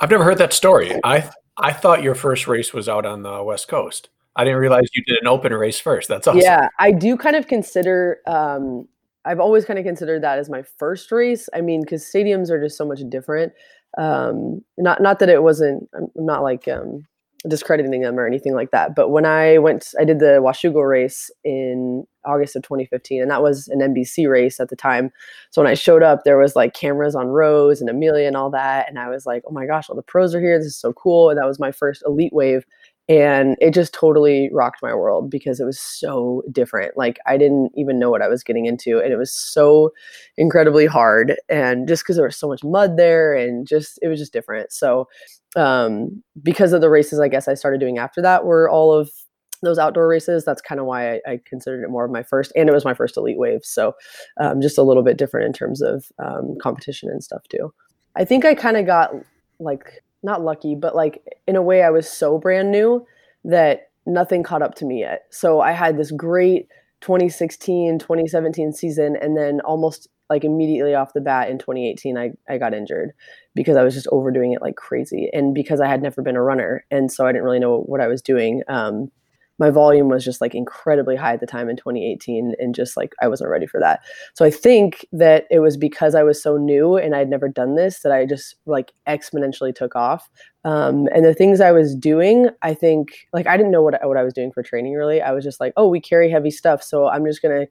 I've 0.00 0.10
never 0.10 0.24
heard 0.24 0.38
that 0.38 0.52
story. 0.52 0.92
I 1.04 1.30
I 1.58 1.72
thought 1.72 2.02
your 2.02 2.14
first 2.14 2.46
race 2.46 2.72
was 2.72 2.88
out 2.88 3.04
on 3.04 3.22
the 3.22 3.42
West 3.42 3.68
Coast. 3.68 4.08
I 4.36 4.44
didn't 4.44 4.60
realize 4.60 4.88
you 4.94 5.02
did 5.04 5.18
an 5.20 5.26
open 5.26 5.52
race 5.52 5.80
first. 5.80 6.08
That's 6.08 6.28
awesome. 6.28 6.40
Yeah, 6.40 6.68
I 6.78 6.92
do 6.92 7.16
kind 7.16 7.34
of 7.34 7.48
consider. 7.48 8.18
Um, 8.26 8.86
I've 9.24 9.40
always 9.40 9.64
kind 9.64 9.78
of 9.78 9.84
considered 9.84 10.22
that 10.22 10.38
as 10.38 10.48
my 10.48 10.62
first 10.78 11.10
race. 11.10 11.48
I 11.52 11.60
mean, 11.60 11.80
because 11.82 12.04
stadiums 12.04 12.48
are 12.48 12.62
just 12.62 12.78
so 12.78 12.86
much 12.86 13.00
different. 13.08 13.52
Um, 13.96 14.64
not 14.76 15.02
not 15.02 15.18
that 15.18 15.28
it 15.28 15.42
wasn't. 15.42 15.88
I'm 15.92 16.08
not 16.14 16.44
like 16.44 16.68
um, 16.68 17.06
discrediting 17.46 18.00
them 18.00 18.18
or 18.18 18.26
anything 18.26 18.54
like 18.54 18.72
that. 18.72 18.96
But 18.96 19.10
when 19.10 19.24
I 19.24 19.58
went, 19.58 19.94
I 19.98 20.04
did 20.04 20.18
the 20.18 20.40
Washougal 20.42 20.88
race 20.88 21.30
in 21.44 22.04
August 22.24 22.56
of 22.56 22.62
2015, 22.62 23.22
and 23.22 23.30
that 23.30 23.42
was 23.42 23.68
an 23.68 23.78
NBC 23.78 24.28
race 24.28 24.58
at 24.58 24.70
the 24.70 24.76
time. 24.76 25.10
So 25.50 25.62
when 25.62 25.70
I 25.70 25.74
showed 25.74 26.02
up, 26.02 26.24
there 26.24 26.38
was 26.38 26.56
like 26.56 26.74
cameras 26.74 27.14
on 27.14 27.28
Rose 27.28 27.80
and 27.80 27.88
Amelia 27.88 28.26
and 28.26 28.36
all 28.36 28.50
that, 28.50 28.88
and 28.88 28.98
I 28.98 29.08
was 29.08 29.24
like, 29.24 29.42
oh 29.46 29.52
my 29.52 29.66
gosh, 29.66 29.88
all 29.88 29.96
the 29.96 30.02
pros 30.02 30.34
are 30.34 30.40
here. 30.40 30.58
This 30.58 30.66
is 30.66 30.76
so 30.76 30.92
cool. 30.92 31.30
And 31.30 31.38
that 31.38 31.46
was 31.46 31.60
my 31.60 31.70
first 31.70 32.02
elite 32.04 32.32
wave. 32.32 32.64
And 33.08 33.56
it 33.58 33.72
just 33.72 33.94
totally 33.94 34.50
rocked 34.52 34.82
my 34.82 34.94
world 34.94 35.30
because 35.30 35.60
it 35.60 35.64
was 35.64 35.80
so 35.80 36.42
different. 36.52 36.96
Like 36.96 37.18
I 37.26 37.38
didn't 37.38 37.72
even 37.74 37.98
know 37.98 38.10
what 38.10 38.20
I 38.20 38.28
was 38.28 38.42
getting 38.42 38.66
into, 38.66 39.00
and 39.00 39.12
it 39.12 39.16
was 39.16 39.32
so 39.32 39.92
incredibly 40.36 40.84
hard. 40.84 41.36
And 41.48 41.88
just 41.88 42.02
because 42.02 42.16
there 42.16 42.26
was 42.26 42.36
so 42.36 42.48
much 42.48 42.62
mud 42.62 42.98
there, 42.98 43.34
and 43.34 43.66
just 43.66 43.98
it 44.02 44.08
was 44.08 44.18
just 44.18 44.32
different. 44.32 44.72
So 44.72 45.08
um, 45.56 46.22
because 46.42 46.72
of 46.72 46.82
the 46.82 46.90
races, 46.90 47.18
I 47.18 47.28
guess 47.28 47.48
I 47.48 47.54
started 47.54 47.80
doing 47.80 47.98
after 47.98 48.20
that 48.20 48.44
were 48.44 48.68
all 48.68 48.92
of 48.92 49.10
those 49.62 49.78
outdoor 49.78 50.06
races. 50.06 50.44
That's 50.44 50.62
kind 50.62 50.80
of 50.80 50.86
why 50.86 51.14
I, 51.14 51.20
I, 51.26 51.40
considered 51.44 51.82
it 51.82 51.90
more 51.90 52.04
of 52.04 52.10
my 52.10 52.22
first, 52.22 52.52
and 52.54 52.68
it 52.68 52.72
was 52.72 52.84
my 52.84 52.94
first 52.94 53.16
elite 53.16 53.38
wave. 53.38 53.64
So 53.64 53.94
um, 54.38 54.60
just 54.60 54.78
a 54.78 54.82
little 54.82 55.02
bit 55.02 55.16
different 55.16 55.46
in 55.46 55.52
terms 55.52 55.82
of 55.82 56.06
um, 56.18 56.56
competition 56.60 57.08
and 57.08 57.24
stuff 57.24 57.42
too. 57.48 57.72
I 58.16 58.24
think 58.24 58.44
I 58.44 58.54
kind 58.54 58.76
of 58.76 58.86
got 58.86 59.12
like 59.58 60.02
not 60.22 60.42
lucky, 60.42 60.74
but 60.74 60.96
like 60.96 61.22
in 61.46 61.56
a 61.56 61.62
way, 61.62 61.82
I 61.82 61.90
was 61.90 62.10
so 62.10 62.38
brand 62.38 62.70
new 62.70 63.06
that 63.44 63.90
nothing 64.06 64.42
caught 64.42 64.62
up 64.62 64.74
to 64.76 64.84
me 64.84 65.00
yet. 65.00 65.26
So 65.30 65.60
I 65.60 65.72
had 65.72 65.96
this 65.96 66.10
great 66.10 66.68
2016, 67.00 67.98
2017 67.98 68.72
season, 68.72 69.16
and 69.20 69.36
then 69.36 69.60
almost 69.60 70.08
like 70.30 70.44
immediately 70.44 70.94
off 70.94 71.12
the 71.14 71.20
bat 71.20 71.48
in 71.48 71.58
2018 71.58 72.18
I, 72.18 72.32
I 72.48 72.58
got 72.58 72.74
injured 72.74 73.12
because 73.54 73.76
i 73.76 73.82
was 73.82 73.94
just 73.94 74.08
overdoing 74.12 74.52
it 74.52 74.62
like 74.62 74.76
crazy 74.76 75.30
and 75.32 75.54
because 75.54 75.80
i 75.80 75.86
had 75.86 76.02
never 76.02 76.22
been 76.22 76.36
a 76.36 76.42
runner 76.42 76.84
and 76.90 77.10
so 77.10 77.26
i 77.26 77.32
didn't 77.32 77.44
really 77.44 77.58
know 77.58 77.80
what 77.80 78.00
i 78.00 78.08
was 78.08 78.20
doing 78.20 78.62
um, 78.68 79.10
my 79.58 79.70
volume 79.70 80.08
was 80.08 80.24
just 80.24 80.40
like 80.40 80.54
incredibly 80.54 81.16
high 81.16 81.34
at 81.34 81.40
the 81.40 81.46
time 81.46 81.68
in 81.68 81.76
2018 81.76 82.54
and 82.58 82.74
just 82.74 82.96
like 82.96 83.14
I 83.20 83.28
wasn't 83.28 83.50
ready 83.50 83.66
for 83.66 83.80
that. 83.80 84.00
So 84.34 84.44
I 84.44 84.50
think 84.50 85.06
that 85.12 85.46
it 85.50 85.58
was 85.60 85.76
because 85.76 86.14
I 86.14 86.22
was 86.22 86.42
so 86.42 86.56
new 86.56 86.96
and 86.96 87.14
I'd 87.14 87.28
never 87.28 87.48
done 87.48 87.74
this 87.74 88.00
that 88.00 88.12
I 88.12 88.24
just 88.24 88.56
like 88.66 88.92
exponentially 89.08 89.74
took 89.74 89.96
off. 89.96 90.30
Um, 90.64 91.08
and 91.14 91.24
the 91.24 91.34
things 91.34 91.60
I 91.60 91.72
was 91.72 91.94
doing, 91.94 92.48
I 92.62 92.74
think 92.74 93.26
like 93.32 93.46
I 93.46 93.56
didn't 93.56 93.72
know 93.72 93.82
what 93.82 93.98
what 94.06 94.16
I 94.16 94.24
was 94.24 94.34
doing 94.34 94.52
for 94.52 94.62
training 94.62 94.94
really. 94.94 95.20
I 95.20 95.32
was 95.32 95.44
just 95.44 95.60
like, 95.60 95.72
oh, 95.76 95.88
we 95.88 96.00
carry 96.00 96.30
heavy 96.30 96.50
stuff, 96.50 96.82
so 96.82 97.08
I'm 97.08 97.24
just 97.24 97.42
gonna 97.42 97.66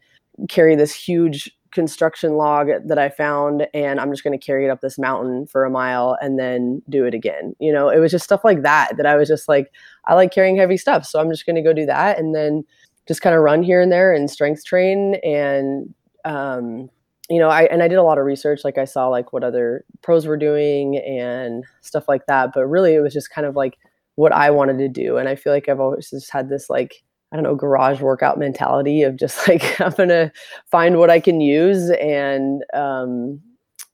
carry 0.49 0.75
this 0.75 0.93
huge 0.93 1.51
construction 1.71 2.33
log 2.33 2.69
that 2.85 2.97
I 2.97 3.09
found 3.09 3.67
and 3.73 3.99
I'm 3.99 4.11
just 4.11 4.23
going 4.23 4.37
to 4.37 4.43
carry 4.43 4.65
it 4.65 4.69
up 4.69 4.81
this 4.81 4.97
mountain 4.97 5.45
for 5.47 5.65
a 5.65 5.69
mile 5.69 6.17
and 6.21 6.39
then 6.39 6.81
do 6.89 7.05
it 7.05 7.13
again. 7.13 7.55
You 7.59 7.73
know, 7.73 7.89
it 7.89 7.99
was 7.99 8.11
just 8.11 8.25
stuff 8.25 8.43
like 8.43 8.63
that 8.63 8.97
that 8.97 9.05
I 9.05 9.15
was 9.15 9.27
just 9.27 9.47
like, 9.47 9.71
I 10.05 10.15
like 10.15 10.31
carrying 10.31 10.57
heavy 10.57 10.77
stuff. 10.77 11.05
So 11.05 11.19
I'm 11.19 11.29
just 11.29 11.45
going 11.45 11.55
to 11.55 11.61
go 11.61 11.73
do 11.73 11.85
that 11.85 12.17
and 12.17 12.33
then 12.33 12.63
just 13.07 13.21
kind 13.21 13.35
of 13.35 13.41
run 13.41 13.63
here 13.63 13.81
and 13.81 13.91
there 13.91 14.13
and 14.13 14.29
strength 14.29 14.65
train. 14.65 15.15
And, 15.23 15.93
um, 16.25 16.89
you 17.29 17.39
know, 17.39 17.49
I, 17.49 17.63
and 17.63 17.83
I 17.83 17.87
did 17.87 17.97
a 17.97 18.03
lot 18.03 18.17
of 18.17 18.25
research. 18.25 18.61
Like 18.63 18.77
I 18.77 18.85
saw 18.85 19.07
like 19.07 19.33
what 19.33 19.43
other 19.43 19.83
pros 20.01 20.25
were 20.25 20.37
doing 20.37 20.97
and 20.97 21.63
stuff 21.81 22.07
like 22.07 22.25
that. 22.27 22.51
But 22.53 22.65
really 22.67 22.95
it 22.95 23.01
was 23.01 23.13
just 23.13 23.29
kind 23.29 23.45
of 23.45 23.55
like 23.55 23.77
what 24.15 24.31
I 24.31 24.49
wanted 24.49 24.77
to 24.79 24.87
do. 24.89 25.17
And 25.17 25.29
I 25.29 25.35
feel 25.35 25.53
like 25.53 25.69
I've 25.69 25.79
always 25.79 26.09
just 26.09 26.31
had 26.31 26.49
this 26.49 26.69
like, 26.69 27.03
I 27.31 27.35
don't 27.35 27.43
know, 27.43 27.55
garage 27.55 28.01
workout 28.01 28.39
mentality 28.39 29.03
of 29.03 29.17
just 29.17 29.47
like, 29.49 29.79
I'm 29.81 29.91
going 29.91 30.09
to 30.09 30.31
find 30.69 30.97
what 30.97 31.09
I 31.09 31.19
can 31.19 31.41
use 31.41 31.89
and, 31.91 32.63
um, 32.73 33.41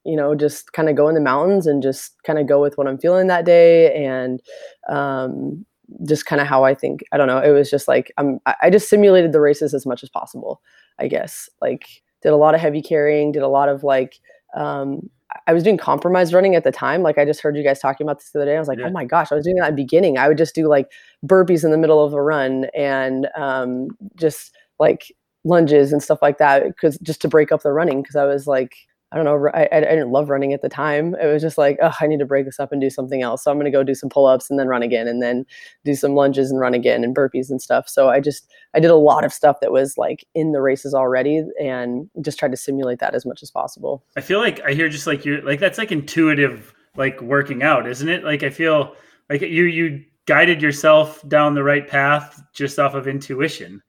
you 0.04 0.16
know, 0.16 0.34
just 0.34 0.72
kind 0.72 0.88
of 0.88 0.96
go 0.96 1.08
in 1.08 1.14
the 1.14 1.20
mountains 1.20 1.66
and 1.66 1.82
just 1.82 2.14
kind 2.24 2.38
of 2.38 2.46
go 2.46 2.60
with 2.60 2.76
what 2.76 2.86
I'm 2.86 2.98
feeling 2.98 3.26
that 3.28 3.46
day. 3.46 4.04
And, 4.04 4.40
um, 4.88 5.64
just 6.06 6.26
kind 6.26 6.40
of 6.40 6.46
how 6.46 6.64
I 6.64 6.74
think, 6.74 7.04
I 7.12 7.16
don't 7.16 7.26
know, 7.26 7.38
it 7.38 7.50
was 7.50 7.70
just 7.70 7.88
like, 7.88 8.12
I'm, 8.16 8.40
I 8.62 8.70
just 8.70 8.88
simulated 8.88 9.32
the 9.32 9.40
races 9.40 9.74
as 9.74 9.86
much 9.86 10.02
as 10.02 10.08
possible, 10.08 10.60
I 10.98 11.08
guess, 11.08 11.48
like 11.60 11.86
did 12.22 12.32
a 12.32 12.36
lot 12.36 12.54
of 12.54 12.60
heavy 12.60 12.82
carrying, 12.82 13.32
did 13.32 13.42
a 13.42 13.48
lot 13.48 13.68
of 13.68 13.84
like, 13.84 14.18
um, 14.56 15.10
I 15.46 15.52
was 15.52 15.62
doing 15.62 15.76
compromise 15.76 16.32
running 16.32 16.54
at 16.54 16.64
the 16.64 16.70
time. 16.70 17.02
Like 17.02 17.18
I 17.18 17.24
just 17.24 17.40
heard 17.40 17.56
you 17.56 17.62
guys 17.62 17.80
talking 17.80 18.06
about 18.06 18.18
this 18.18 18.30
the 18.30 18.40
other 18.40 18.46
day. 18.46 18.56
I 18.56 18.58
was 18.58 18.68
like, 18.68 18.78
yeah. 18.78 18.86
oh 18.86 18.90
my 18.90 19.04
gosh, 19.04 19.30
I 19.30 19.34
was 19.34 19.44
doing 19.44 19.56
that 19.56 19.66
at 19.66 19.70
the 19.70 19.82
beginning. 19.82 20.18
I 20.18 20.28
would 20.28 20.38
just 20.38 20.54
do 20.54 20.68
like 20.68 20.90
burpees 21.26 21.64
in 21.64 21.70
the 21.70 21.78
middle 21.78 22.04
of 22.04 22.14
a 22.14 22.22
run 22.22 22.66
and 22.74 23.28
um, 23.36 23.88
just 24.16 24.56
like 24.78 25.12
lunges 25.44 25.92
and 25.92 26.02
stuff 26.02 26.20
like 26.22 26.38
that 26.38 26.66
because 26.66 26.98
just 26.98 27.20
to 27.20 27.28
break 27.28 27.52
up 27.52 27.62
the 27.62 27.72
running 27.72 28.02
because 28.02 28.16
I 28.16 28.24
was 28.24 28.46
like 28.46 28.74
I 29.14 29.16
don't 29.16 29.26
know. 29.26 29.48
I, 29.54 29.68
I 29.70 29.80
didn't 29.80 30.10
love 30.10 30.28
running 30.28 30.52
at 30.52 30.60
the 30.60 30.68
time. 30.68 31.14
It 31.14 31.32
was 31.32 31.40
just 31.40 31.56
like, 31.56 31.78
oh, 31.80 31.94
I 32.00 32.08
need 32.08 32.18
to 32.18 32.26
break 32.26 32.46
this 32.46 32.58
up 32.58 32.72
and 32.72 32.80
do 32.80 32.90
something 32.90 33.22
else. 33.22 33.44
So 33.44 33.50
I'm 33.52 33.56
going 33.56 33.64
to 33.64 33.70
go 33.70 33.84
do 33.84 33.94
some 33.94 34.08
pull 34.08 34.26
ups 34.26 34.50
and 34.50 34.58
then 34.58 34.66
run 34.66 34.82
again, 34.82 35.06
and 35.06 35.22
then 35.22 35.46
do 35.84 35.94
some 35.94 36.16
lunges 36.16 36.50
and 36.50 36.58
run 36.58 36.74
again 36.74 37.04
and 37.04 37.14
burpees 37.14 37.48
and 37.48 37.62
stuff. 37.62 37.88
So 37.88 38.08
I 38.08 38.18
just 38.18 38.50
I 38.74 38.80
did 38.80 38.90
a 38.90 38.96
lot 38.96 39.24
of 39.24 39.32
stuff 39.32 39.60
that 39.60 39.70
was 39.70 39.96
like 39.96 40.24
in 40.34 40.50
the 40.50 40.60
races 40.60 40.94
already, 40.94 41.44
and 41.62 42.10
just 42.22 42.40
tried 42.40 42.50
to 42.50 42.56
simulate 42.56 42.98
that 42.98 43.14
as 43.14 43.24
much 43.24 43.40
as 43.40 43.52
possible. 43.52 44.04
I 44.16 44.20
feel 44.20 44.40
like 44.40 44.60
I 44.62 44.72
hear 44.72 44.88
just 44.88 45.06
like 45.06 45.24
you're 45.24 45.42
like 45.42 45.60
that's 45.60 45.78
like 45.78 45.92
intuitive 45.92 46.74
like 46.96 47.20
working 47.22 47.62
out, 47.62 47.86
isn't 47.86 48.08
it? 48.08 48.24
Like 48.24 48.42
I 48.42 48.50
feel 48.50 48.96
like 49.30 49.42
you 49.42 49.64
you 49.64 50.04
guided 50.26 50.60
yourself 50.60 51.22
down 51.28 51.54
the 51.54 51.62
right 51.62 51.86
path 51.86 52.42
just 52.52 52.80
off 52.80 52.94
of 52.94 53.06
intuition. 53.06 53.80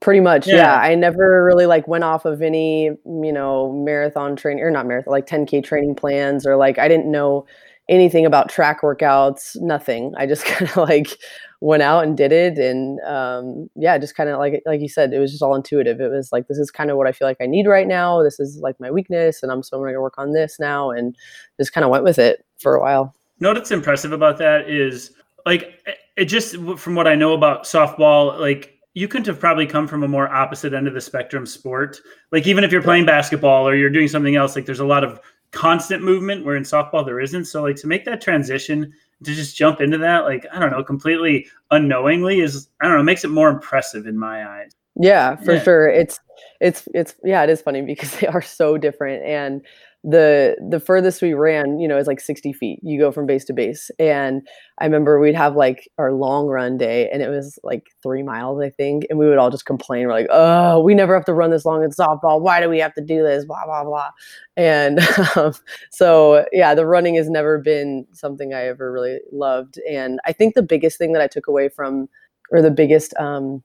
Pretty 0.00 0.20
much, 0.20 0.46
yeah. 0.46 0.56
yeah. 0.56 0.74
I 0.76 0.94
never 0.94 1.44
really 1.44 1.66
like 1.66 1.88
went 1.88 2.04
off 2.04 2.24
of 2.24 2.42
any, 2.42 2.84
you 2.84 3.32
know, 3.32 3.72
marathon 3.72 4.36
training 4.36 4.62
or 4.62 4.70
not 4.70 4.86
marathon, 4.86 5.12
like 5.12 5.26
10K 5.26 5.64
training 5.64 5.94
plans 5.94 6.46
or 6.46 6.56
like 6.56 6.78
I 6.78 6.88
didn't 6.88 7.10
know 7.10 7.46
anything 7.88 8.26
about 8.26 8.48
track 8.48 8.82
workouts, 8.82 9.56
nothing. 9.60 10.12
I 10.16 10.26
just 10.26 10.44
kind 10.46 10.70
of 10.70 10.76
like 10.76 11.18
went 11.60 11.82
out 11.82 12.04
and 12.04 12.16
did 12.16 12.32
it. 12.32 12.58
And 12.58 13.00
um, 13.00 13.68
yeah, 13.76 13.96
just 13.98 14.14
kind 14.14 14.28
of 14.28 14.38
like, 14.38 14.62
like 14.66 14.80
you 14.80 14.88
said, 14.88 15.12
it 15.12 15.18
was 15.18 15.30
just 15.30 15.42
all 15.42 15.54
intuitive. 15.54 16.00
It 16.00 16.10
was 16.10 16.30
like, 16.32 16.48
this 16.48 16.58
is 16.58 16.70
kind 16.70 16.90
of 16.90 16.96
what 16.96 17.06
I 17.06 17.12
feel 17.12 17.26
like 17.26 17.38
I 17.40 17.46
need 17.46 17.66
right 17.66 17.86
now. 17.86 18.22
This 18.22 18.38
is 18.38 18.58
like 18.58 18.78
my 18.78 18.90
weakness. 18.90 19.42
And 19.42 19.50
I'm 19.50 19.62
so 19.62 19.78
going 19.78 19.94
to 19.94 20.00
work 20.00 20.18
on 20.18 20.32
this 20.32 20.58
now. 20.60 20.90
And 20.90 21.16
just 21.58 21.72
kind 21.72 21.84
of 21.84 21.90
went 21.90 22.04
with 22.04 22.18
it 22.18 22.44
for 22.58 22.74
a 22.74 22.80
while. 22.80 23.14
You 23.38 23.46
know 23.46 23.54
what's 23.54 23.70
impressive 23.70 24.12
about 24.12 24.38
that 24.38 24.68
is 24.68 25.12
like, 25.46 25.80
it 26.16 26.26
just 26.26 26.56
from 26.76 26.94
what 26.94 27.08
I 27.08 27.14
know 27.14 27.32
about 27.32 27.64
softball, 27.64 28.38
like 28.38 28.73
you 28.94 29.08
couldn't 29.08 29.26
have 29.26 29.40
probably 29.40 29.66
come 29.66 29.86
from 29.88 30.04
a 30.04 30.08
more 30.08 30.28
opposite 30.32 30.72
end 30.72 30.86
of 30.86 30.94
the 30.94 31.00
spectrum 31.00 31.46
sport. 31.46 32.00
Like 32.30 32.46
even 32.46 32.62
if 32.62 32.70
you're 32.70 32.82
playing 32.82 33.06
basketball 33.06 33.68
or 33.68 33.74
you're 33.74 33.90
doing 33.90 34.08
something 34.08 34.36
else, 34.36 34.54
like 34.54 34.66
there's 34.66 34.80
a 34.80 34.86
lot 34.86 35.02
of 35.02 35.20
constant 35.50 36.02
movement 36.02 36.44
where 36.44 36.56
in 36.56 36.62
softball 36.62 37.04
there 37.04 37.20
isn't. 37.20 37.46
So 37.46 37.62
like 37.62 37.76
to 37.76 37.88
make 37.88 38.04
that 38.04 38.20
transition 38.20 38.92
to 39.24 39.34
just 39.34 39.56
jump 39.56 39.80
into 39.80 39.98
that, 39.98 40.24
like 40.24 40.46
I 40.52 40.60
don't 40.60 40.70
know, 40.70 40.84
completely 40.84 41.46
unknowingly 41.70 42.40
is 42.40 42.68
I 42.80 42.86
don't 42.86 42.96
know, 42.96 43.02
makes 43.02 43.24
it 43.24 43.28
more 43.28 43.50
impressive 43.50 44.06
in 44.06 44.16
my 44.16 44.48
eyes. 44.48 44.72
Yeah, 44.96 45.36
for 45.36 45.54
yeah. 45.54 45.62
sure. 45.62 45.88
It's 45.88 46.20
it's 46.60 46.88
it's 46.94 47.14
yeah, 47.24 47.42
it 47.42 47.50
is 47.50 47.62
funny 47.62 47.82
because 47.82 48.16
they 48.20 48.28
are 48.28 48.42
so 48.42 48.78
different 48.78 49.24
and 49.24 49.62
the 50.06 50.54
the 50.68 50.78
furthest 50.78 51.22
we 51.22 51.32
ran, 51.32 51.78
you 51.78 51.88
know, 51.88 51.96
is 51.96 52.06
like 52.06 52.20
60 52.20 52.52
feet. 52.52 52.78
You 52.82 53.00
go 53.00 53.10
from 53.10 53.24
base 53.24 53.46
to 53.46 53.54
base. 53.54 53.90
And 53.98 54.46
I 54.78 54.84
remember 54.84 55.18
we'd 55.18 55.34
have 55.34 55.56
like 55.56 55.88
our 55.96 56.12
long 56.12 56.46
run 56.46 56.76
day 56.76 57.08
and 57.08 57.22
it 57.22 57.30
was 57.30 57.58
like 57.64 57.86
three 58.02 58.22
miles, 58.22 58.60
I 58.60 58.68
think. 58.68 59.06
And 59.08 59.18
we 59.18 59.26
would 59.26 59.38
all 59.38 59.50
just 59.50 59.64
complain. 59.64 60.06
We're 60.06 60.12
like, 60.12 60.26
oh, 60.30 60.82
we 60.82 60.94
never 60.94 61.14
have 61.14 61.24
to 61.24 61.32
run 61.32 61.50
this 61.50 61.64
long 61.64 61.82
in 61.82 61.90
softball. 61.90 62.42
Why 62.42 62.60
do 62.60 62.68
we 62.68 62.80
have 62.80 62.92
to 62.94 63.00
do 63.00 63.22
this? 63.22 63.46
Blah, 63.46 63.64
blah, 63.64 63.84
blah. 63.84 64.10
And 64.58 65.00
um, 65.36 65.54
so, 65.90 66.44
yeah, 66.52 66.74
the 66.74 66.86
running 66.86 67.14
has 67.14 67.30
never 67.30 67.58
been 67.58 68.06
something 68.12 68.52
I 68.52 68.66
ever 68.66 68.92
really 68.92 69.20
loved. 69.32 69.80
And 69.88 70.20
I 70.26 70.32
think 70.32 70.54
the 70.54 70.62
biggest 70.62 70.98
thing 70.98 71.12
that 71.12 71.22
I 71.22 71.28
took 71.28 71.46
away 71.46 71.70
from, 71.70 72.10
or 72.50 72.60
the 72.60 72.70
biggest 72.70 73.14
um, 73.16 73.62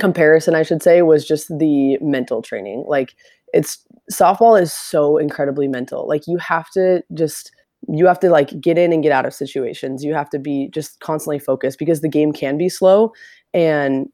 comparison, 0.00 0.56
I 0.56 0.64
should 0.64 0.82
say, 0.82 1.02
was 1.02 1.24
just 1.24 1.46
the 1.46 1.96
mental 2.00 2.42
training. 2.42 2.86
Like, 2.88 3.14
it's 3.52 3.78
softball 4.12 4.60
is 4.60 4.72
so 4.72 5.18
incredibly 5.18 5.68
mental. 5.68 6.06
Like 6.06 6.26
you 6.26 6.38
have 6.38 6.70
to 6.70 7.02
just 7.14 7.52
you 7.88 8.06
have 8.06 8.18
to 8.20 8.30
like 8.30 8.60
get 8.60 8.78
in 8.78 8.92
and 8.92 9.02
get 9.02 9.12
out 9.12 9.26
of 9.26 9.34
situations. 9.34 10.02
You 10.02 10.14
have 10.14 10.30
to 10.30 10.38
be 10.38 10.68
just 10.72 11.00
constantly 11.00 11.38
focused 11.38 11.78
because 11.78 12.00
the 12.00 12.08
game 12.08 12.32
can 12.32 12.58
be 12.58 12.68
slow 12.68 13.12
and 13.54 14.08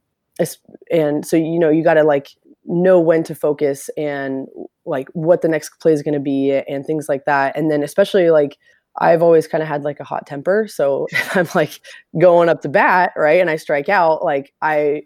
and 0.90 1.26
so 1.26 1.36
you 1.36 1.58
know 1.58 1.70
you 1.70 1.84
got 1.84 1.94
to 1.94 2.04
like 2.04 2.28
know 2.64 3.00
when 3.00 3.22
to 3.24 3.34
focus 3.34 3.90
and 3.96 4.46
like 4.84 5.08
what 5.12 5.42
the 5.42 5.48
next 5.48 5.70
play 5.80 5.92
is 5.92 6.02
going 6.02 6.14
to 6.14 6.20
be 6.20 6.52
and 6.68 6.86
things 6.86 7.08
like 7.08 7.24
that. 7.24 7.56
And 7.56 7.70
then 7.70 7.82
especially 7.82 8.30
like 8.30 8.58
I've 8.98 9.22
always 9.22 9.48
kind 9.48 9.62
of 9.62 9.68
had 9.68 9.84
like 9.84 10.00
a 10.00 10.04
hot 10.04 10.26
temper. 10.26 10.66
So 10.68 11.06
if 11.12 11.36
I'm 11.36 11.48
like 11.54 11.80
going 12.18 12.48
up 12.48 12.62
the 12.62 12.68
bat, 12.68 13.12
right, 13.16 13.40
and 13.40 13.50
I 13.50 13.56
strike 13.56 13.88
out, 13.88 14.24
like 14.24 14.52
I 14.62 15.02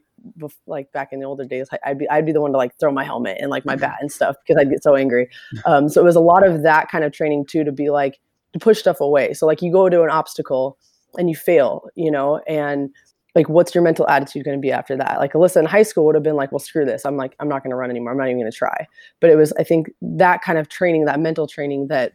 like 0.67 0.91
back 0.93 1.13
in 1.13 1.21
the 1.21 1.27
older 1.27 1.45
days, 1.45 1.69
I'd 1.85 1.99
be 1.99 2.09
I'd 2.09 2.27
be 2.27 2.33
the 2.33 2.41
one 2.41 2.53
to 2.53 2.59
like 2.59 2.79
throw 2.79 2.93
my 2.93 3.05
helmet 3.05 3.39
and 3.41 3.51
like 3.51 3.65
my 3.65 3.75
mm-hmm. 3.75 3.83
bat 3.83 3.99
and 4.01 4.11
stuff 4.11 4.37
because 4.43 4.61
I'd 4.61 4.71
get 4.71 4.83
so 4.83 4.95
angry. 4.95 5.29
Um, 5.65 5.89
so 5.89 6.01
it 6.01 6.05
was 6.05 6.17
a 6.17 6.21
lot 6.21 6.47
of 6.47 6.63
that 6.63 6.89
kind 6.91 7.03
of 7.03 7.13
training 7.13 7.47
too 7.47 7.65
to 7.65 7.73
be 7.73 7.91
like 7.91 8.19
to 8.53 8.59
push 8.59 8.79
stuff 8.79 9.01
away. 9.01 9.33
So 9.33 9.47
like 9.47 9.63
you 9.63 9.73
go 9.73 9.89
to 9.89 10.03
an 10.03 10.11
obstacle 10.11 10.79
and 11.19 11.29
you 11.29 11.35
fail, 11.35 11.89
you 11.95 12.11
know, 12.11 12.41
and 12.47 12.91
like 13.35 13.49
what's 13.49 13.75
your 13.75 13.83
mental 13.83 14.09
attitude 14.09 14.45
going 14.45 14.57
to 14.57 14.61
be 14.61 14.73
after 14.73 14.97
that? 14.97 15.19
Like 15.19 15.33
Alyssa 15.33 15.57
in 15.57 15.67
high 15.67 15.83
school 15.83 16.07
would 16.07 16.15
have 16.15 16.25
been 16.25 16.37
like, 16.37 16.53
well, 16.53 16.59
screw 16.59 16.85
this. 16.85 17.05
I'm 17.05 17.17
like 17.17 17.35
I'm 17.41 17.49
not 17.49 17.63
going 17.63 17.71
to 17.71 17.77
run 17.77 17.91
anymore. 17.91 18.13
I'm 18.13 18.19
not 18.19 18.29
even 18.29 18.39
going 18.39 18.51
to 18.51 18.57
try. 18.57 18.87
But 19.21 19.31
it 19.31 19.37
was 19.37 19.53
I 19.59 19.65
think 19.65 19.91
that 20.01 20.43
kind 20.43 20.59
of 20.59 20.69
training, 20.69 21.05
that 21.05 21.21
mental 21.21 21.47
training 21.47 21.89
that 21.89 22.13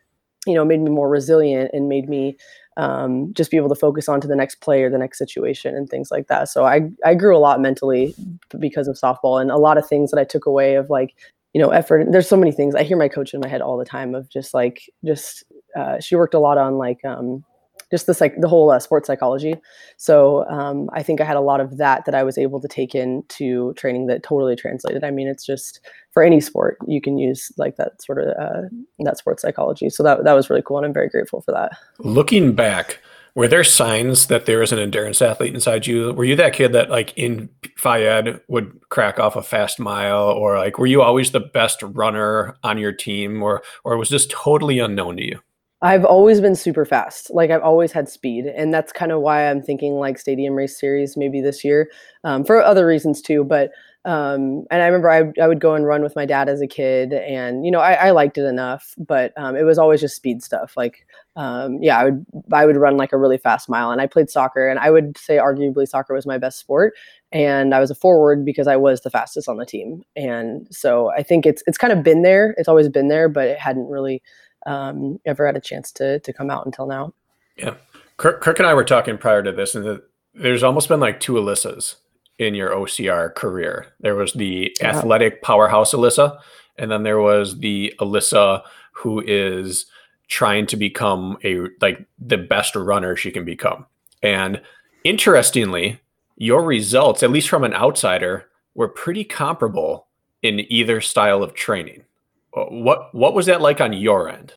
you 0.48 0.54
know 0.56 0.66
made 0.66 0.82
me 0.82 0.92
more 0.92 1.10
resilient 1.10 1.72
and 1.74 1.88
made 1.88 2.10
me 2.10 2.38
um, 2.78 3.34
just 3.34 3.52
be 3.52 3.58
able 3.58 3.70
to 3.70 3.76
focus 3.76 4.08
on 4.08 4.22
to 4.22 4.28
the 4.28 4.36
next 4.36 4.62
play 4.62 4.84
or 4.84 4.90
the 4.90 4.98
next 4.98 5.18
situation 5.18 5.76
and 5.76 5.90
things 5.90 6.10
like 6.12 6.28
that. 6.28 6.50
So 6.50 6.66
I, 6.66 6.90
I 7.06 7.16
grew 7.16 7.36
a 7.36 7.40
lot 7.40 7.60
mentally 7.60 8.16
because 8.60 8.88
of 8.88 8.96
softball 8.96 9.42
and 9.42 9.52
a 9.52 9.58
lot 9.58 9.78
of 9.78 9.88
things 9.88 10.12
that 10.12 10.20
I 10.20 10.24
took 10.24 10.46
away 10.46 10.76
of 10.76 10.90
like, 10.90 11.16
you 11.54 11.62
know, 11.62 11.70
effort. 11.70 12.08
There's 12.12 12.30
so 12.30 12.38
many 12.38 12.52
things 12.52 12.76
I 12.76 12.84
hear 12.84 12.98
my 12.98 13.10
coach 13.10 13.34
in 13.34 13.42
my 13.42 13.50
head 13.50 13.62
all 13.62 13.78
the 13.78 13.86
time 13.86 14.16
of 14.16 14.30
just 14.30 14.54
like, 14.54 14.90
just, 15.06 15.44
uh, 15.76 16.00
she 16.00 16.16
worked 16.16 16.34
a 16.34 16.40
lot 16.40 16.58
on 16.58 16.78
like, 16.78 17.04
um, 17.04 17.44
just 17.92 18.08
the 18.08 18.18
like 18.20 18.36
the 18.40 18.48
whole 18.48 18.72
uh, 18.72 18.80
sports 18.80 19.08
psychology. 19.08 19.56
So 19.98 20.48
um, 20.50 20.90
I 20.94 21.04
think 21.04 21.22
I 21.22 21.26
had 21.26 21.38
a 21.38 21.42
lot 21.42 21.60
of 21.60 21.78
that 21.78 22.06
that 22.06 22.16
I 22.16 22.24
was 22.24 22.38
able 22.38 22.60
to 22.62 22.68
take 22.68 22.96
into 22.96 23.74
training 23.74 24.08
that 24.08 24.24
totally 24.24 24.56
translated. 24.56 25.04
I 25.04 25.12
mean, 25.12 25.28
it's 25.28 25.46
just 25.46 25.82
for 26.12 26.24
any 26.24 26.42
sport 26.42 26.78
you 26.88 27.02
can 27.02 27.18
use 27.18 27.52
like 27.58 27.76
that 27.76 28.02
sort 28.02 28.20
of 28.20 28.30
uh, 28.40 28.62
that 29.00 29.18
sports 29.18 29.42
psychology. 29.42 29.90
So 29.90 30.04
that 30.04 30.24
that 30.24 30.34
was 30.34 30.50
really 30.50 30.64
cool, 30.66 30.78
and 30.78 30.86
I'm 30.86 30.94
very 30.94 31.10
grateful 31.10 31.42
for 31.42 31.52
that. 31.52 31.78
Looking 32.00 32.56
back, 32.56 33.00
were 33.36 33.48
there 33.48 33.64
signs 33.64 34.28
that 34.28 34.46
there 34.46 34.60
was 34.60 34.72
an 34.72 34.80
endurance 34.80 35.22
athlete 35.22 35.54
inside 35.54 35.88
you? 35.88 36.14
Were 36.14 36.26
you 36.26 36.36
that 36.38 36.54
kid 36.54 36.74
that 36.74 36.90
like 36.90 37.18
in 37.18 37.50
Ed 37.84 38.42
would 38.48 38.80
crack 38.90 39.20
off 39.20 39.36
a 39.36 39.42
fast 39.42 39.80
mile, 39.80 40.30
or 40.30 40.58
like 40.58 40.78
were 40.78 40.88
you 40.88 41.02
always 41.02 41.32
the 41.32 41.40
best 41.40 41.82
runner 41.84 42.56
on 42.64 42.78
your 42.78 42.92
team, 42.92 43.44
or 43.44 43.64
or 43.84 43.98
was 43.98 44.10
this 44.10 44.28
totally 44.28 44.80
unknown 44.80 45.18
to 45.18 45.26
you? 45.26 45.40
I've 45.84 46.06
always 46.06 46.40
been 46.42 46.56
super 46.56 46.86
fast. 46.86 47.32
Like 47.32 47.50
I've 47.50 47.64
always 47.64 47.92
had 47.92 48.08
speed, 48.08 48.46
and 48.46 48.72
that's 48.74 48.92
kind 48.92 49.12
of 49.12 49.22
why 49.22 49.50
I'm 49.50 49.62
thinking 49.64 49.96
like 49.96 50.20
stadium 50.20 50.54
race 50.54 50.80
series 50.80 51.18
maybe 51.18 51.42
this 51.42 51.64
year, 51.64 51.90
um, 52.24 52.44
for 52.44 52.62
other 52.62 52.86
reasons 52.86 53.20
too. 53.22 53.44
But 53.44 53.72
um, 54.06 54.66
and 54.72 54.82
I 54.82 54.86
remember 54.88 55.10
I, 55.10 55.32
I 55.42 55.48
would 55.48 55.60
go 55.60 55.76
and 55.76 55.86
run 55.86 56.02
with 56.04 56.16
my 56.16 56.26
dad 56.26 56.50
as 56.50 56.62
a 56.62 56.68
kid, 56.68 57.14
and 57.14 57.66
you 57.66 57.72
know 57.72 57.80
I, 57.80 57.94
I 57.94 58.12
liked 58.12 58.38
it 58.38 58.46
enough, 58.46 58.94
but 59.00 59.34
um, 59.38 59.56
it 59.56 59.64
was 59.64 59.80
always 59.80 60.02
just 60.02 60.16
speed 60.16 60.44
stuff. 60.44 60.74
Like, 60.78 61.08
um, 61.36 61.80
yeah, 61.82 61.98
I 61.98 62.06
would 62.06 62.26
I 62.54 62.66
would 62.68 62.78
run 62.78 62.98
like 62.98 63.12
a 63.12 63.18
really 63.18 63.40
fast 63.40 63.68
mile, 63.68 63.90
and 63.90 64.02
I 64.02 64.06
played 64.06 64.30
soccer, 64.30 64.68
and 64.68 64.78
I 64.80 64.92
would 64.92 65.18
say 65.18 65.38
arguably 65.38 65.88
soccer 65.88 66.14
was 66.14 66.28
my 66.28 66.38
best 66.38 66.60
sport, 66.60 66.94
and 67.32 67.74
I 67.74 67.80
was 67.80 67.90
a 67.90 67.96
forward 67.96 68.46
because 68.46 68.68
I 68.68 68.76
was 68.76 69.02
the 69.02 69.10
fastest 69.10 69.50
on 69.50 69.58
the 69.58 69.66
team, 69.66 70.04
and 70.16 70.68
so 70.70 71.12
I 71.18 71.24
think 71.24 71.48
it's 71.48 71.64
it's 71.66 71.78
kind 71.80 71.94
of 71.94 72.04
been 72.04 72.22
there. 72.22 72.54
It's 72.60 72.68
always 72.70 72.88
been 72.90 73.08
there, 73.08 73.30
but 73.30 73.48
it 73.48 73.58
hadn't 73.58 73.88
really 73.88 74.22
um, 74.66 75.20
ever 75.26 75.46
had 75.46 75.56
a 75.56 75.62
chance 75.62 75.92
to 75.94 76.20
to 76.20 76.34
come 76.34 76.50
out 76.50 76.66
until 76.66 76.88
now. 76.88 77.14
Yeah, 77.58 77.76
Kirk, 78.18 78.42
Kirk 78.42 78.60
and 78.60 78.68
I 78.68 78.74
were 78.74 78.84
talking 78.84 79.18
prior 79.18 79.44
to 79.44 79.52
this, 79.52 79.76
and 79.76 79.86
the, 79.86 80.04
there's 80.34 80.64
almost 80.64 80.88
been 80.88 81.00
like 81.00 81.20
two 81.20 81.34
Alyssas 81.34 81.96
in 82.38 82.56
your 82.56 82.72
OCR 82.72 83.34
career. 83.36 83.88
There 84.00 84.16
was 84.16 84.34
the 84.34 84.76
yeah. 84.80 84.90
athletic 84.90 85.42
powerhouse 85.42 85.94
Alyssa, 85.94 86.40
and 86.78 86.90
then 86.90 87.04
there 87.04 87.20
was 87.20 87.60
the 87.60 87.94
Alyssa 88.00 88.64
who 88.94 89.22
is 89.26 89.86
trying 90.28 90.66
to 90.66 90.78
become 90.78 91.38
a 91.44 91.68
like 91.82 92.06
the 92.18 92.38
best 92.38 92.76
runner 92.76 93.16
she 93.16 93.32
can 93.32 93.46
become. 93.46 93.86
And 94.24 94.62
interestingly, 95.04 96.00
your 96.38 96.64
results, 96.64 97.24
at 97.24 97.32
least 97.32 97.50
from 97.50 97.64
an 97.64 97.74
outsider, 97.74 98.48
were 98.74 98.88
pretty 98.88 99.24
comparable 99.24 100.08
in 100.42 100.72
either 100.72 101.02
style 101.02 101.44
of 101.44 101.54
training. 101.54 102.04
What 102.54 103.14
what 103.14 103.34
was 103.34 103.46
that 103.46 103.62
like 103.62 103.82
on 103.82 103.94
your 103.94 104.30
end? 104.30 104.56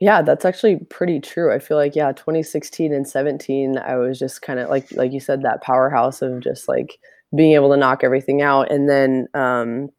Yeah, 0.00 0.22
that's 0.22 0.44
actually 0.44 0.76
pretty 0.90 1.20
true. 1.20 1.52
I 1.52 1.58
feel 1.60 1.76
like 1.76 1.94
yeah, 1.94 2.12
2016 2.12 2.92
and 2.92 3.06
17, 3.06 3.78
I 3.78 3.96
was 3.96 4.18
just 4.18 4.42
kind 4.42 4.58
of 4.58 4.68
like 4.68 4.90
like 4.92 5.12
you 5.12 5.20
said 5.20 5.42
that 5.42 5.62
powerhouse 5.62 6.22
of 6.22 6.40
just 6.40 6.68
like 6.68 6.98
being 7.34 7.52
able 7.52 7.70
to 7.70 7.76
knock 7.76 8.02
everything 8.02 8.42
out. 8.42 8.70
And 8.70 8.88
then 8.88 9.28
um, 9.34 9.90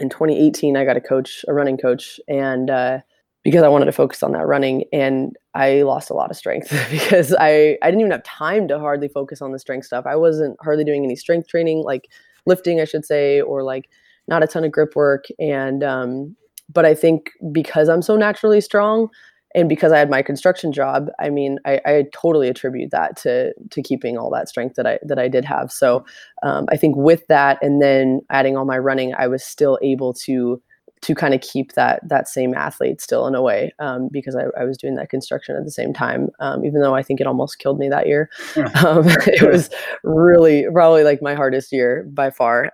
in 0.00 0.08
2018, 0.08 0.76
I 0.76 0.84
got 0.84 0.96
a 0.96 1.00
coach, 1.00 1.44
a 1.48 1.54
running 1.54 1.76
coach, 1.76 2.18
and 2.28 2.70
uh, 2.70 2.98
because 3.44 3.62
I 3.62 3.68
wanted 3.68 3.86
to 3.86 3.92
focus 3.92 4.22
on 4.22 4.32
that 4.32 4.46
running, 4.46 4.84
and 4.92 5.36
I 5.54 5.82
lost 5.82 6.10
a 6.10 6.14
lot 6.14 6.30
of 6.30 6.36
strength 6.36 6.70
because 6.90 7.34
I 7.38 7.76
I 7.82 7.86
didn't 7.86 8.00
even 8.00 8.12
have 8.12 8.24
time 8.24 8.66
to 8.68 8.78
hardly 8.78 9.08
focus 9.08 9.42
on 9.42 9.52
the 9.52 9.58
strength 9.58 9.86
stuff. 9.86 10.06
I 10.06 10.16
wasn't 10.16 10.56
hardly 10.62 10.84
doing 10.84 11.04
any 11.04 11.16
strength 11.16 11.48
training, 11.48 11.82
like 11.82 12.08
lifting, 12.46 12.80
I 12.80 12.84
should 12.84 13.04
say, 13.04 13.42
or 13.42 13.62
like 13.62 13.90
not 14.28 14.42
a 14.42 14.46
ton 14.46 14.64
of 14.64 14.72
grip 14.72 14.96
work. 14.96 15.26
And 15.38 15.84
um, 15.84 16.36
but 16.72 16.84
I 16.84 16.94
think 16.94 17.30
because 17.52 17.88
I'm 17.88 18.02
so 18.02 18.16
naturally 18.16 18.60
strong, 18.60 19.08
and 19.54 19.68
because 19.68 19.92
I 19.92 19.98
had 19.98 20.10
my 20.10 20.22
construction 20.22 20.72
job, 20.72 21.08
I 21.20 21.30
mean, 21.30 21.58
I, 21.66 21.80
I, 21.84 22.04
totally 22.14 22.48
attribute 22.48 22.90
that 22.90 23.16
to 23.18 23.52
to 23.70 23.82
keeping 23.82 24.16
all 24.16 24.30
that 24.30 24.48
strength 24.48 24.76
that 24.76 24.86
I 24.86 24.98
that 25.02 25.18
I 25.18 25.28
did 25.28 25.44
have. 25.44 25.70
So 25.70 26.04
um, 26.42 26.66
I 26.70 26.76
think 26.76 26.96
with 26.96 27.26
that, 27.28 27.58
and 27.62 27.82
then 27.82 28.22
adding 28.30 28.56
all 28.56 28.64
my 28.64 28.78
running, 28.78 29.14
I 29.14 29.26
was 29.28 29.44
still 29.44 29.78
able 29.82 30.14
to 30.24 30.60
to 31.02 31.14
kind 31.16 31.34
of 31.34 31.40
keep 31.40 31.72
that 31.72 32.00
that 32.08 32.28
same 32.28 32.54
athlete 32.54 33.00
still 33.00 33.26
in 33.26 33.34
a 33.34 33.42
way 33.42 33.74
um, 33.78 34.08
because 34.10 34.36
I, 34.36 34.44
I, 34.58 34.64
was 34.64 34.78
doing 34.78 34.94
that 34.94 35.10
construction 35.10 35.56
at 35.56 35.64
the 35.64 35.70
same 35.70 35.92
time. 35.92 36.28
Um, 36.38 36.64
even 36.64 36.80
though 36.80 36.94
I 36.94 37.02
think 37.02 37.20
it 37.20 37.26
almost 37.26 37.58
killed 37.58 37.78
me 37.78 37.88
that 37.88 38.06
year, 38.06 38.30
um, 38.56 39.04
it 39.26 39.42
was 39.42 39.68
really 40.04 40.64
probably 40.72 41.02
like 41.02 41.20
my 41.20 41.34
hardest 41.34 41.72
year 41.72 42.08
by 42.10 42.30
far. 42.30 42.70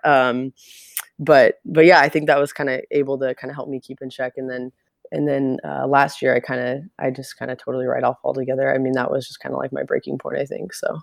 But 1.19 1.55
but 1.65 1.85
yeah, 1.85 1.99
I 1.99 2.09
think 2.09 2.27
that 2.27 2.39
was 2.39 2.53
kind 2.53 2.69
of 2.69 2.81
able 2.91 3.19
to 3.19 3.35
kind 3.35 3.51
of 3.51 3.55
help 3.55 3.69
me 3.69 3.79
keep 3.79 4.01
in 4.01 4.09
check, 4.09 4.33
and 4.37 4.49
then 4.49 4.71
and 5.11 5.27
then 5.27 5.57
uh, 5.63 5.87
last 5.87 6.21
year 6.21 6.35
i 6.35 6.39
kind 6.39 6.61
of 6.61 6.83
i 6.99 7.09
just 7.09 7.37
kind 7.37 7.51
of 7.51 7.57
totally 7.57 7.85
write 7.85 8.03
off 8.03 8.17
altogether. 8.23 8.73
I 8.73 8.77
mean 8.77 8.93
that 8.93 9.11
was 9.11 9.27
just 9.27 9.39
kind 9.39 9.53
of 9.53 9.59
like 9.59 9.73
my 9.73 9.83
breaking 9.83 10.17
point 10.17 10.37
i 10.37 10.45
think 10.45 10.73
so. 10.73 10.99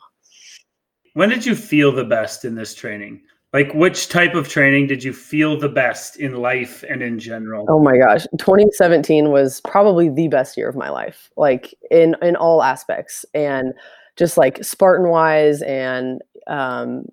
When 1.14 1.28
did 1.28 1.46
you 1.46 1.54
feel 1.54 1.92
the 1.92 2.04
best 2.04 2.44
in 2.44 2.56
this 2.56 2.74
training? 2.74 3.22
Like 3.52 3.72
which 3.72 4.08
type 4.08 4.34
of 4.34 4.48
training 4.48 4.86
did 4.88 5.02
you 5.02 5.14
feel 5.14 5.58
the 5.58 5.68
best 5.68 6.16
in 6.16 6.36
life 6.36 6.84
and 6.88 7.02
in 7.02 7.18
general? 7.18 7.64
Oh 7.68 7.82
my 7.82 7.96
gosh 7.96 8.24
2017 8.38 9.30
was 9.30 9.60
probably 9.62 10.08
the 10.08 10.28
best 10.28 10.56
year 10.56 10.68
of 10.68 10.76
my 10.76 10.90
life 10.90 11.30
like 11.36 11.74
in 11.90 12.16
in 12.22 12.36
all 12.36 12.62
aspects 12.62 13.24
and 13.34 13.72
just 14.16 14.36
like 14.36 14.62
spartan 14.64 15.10
wise 15.10 15.62
and 15.62 16.22
um 16.46 17.04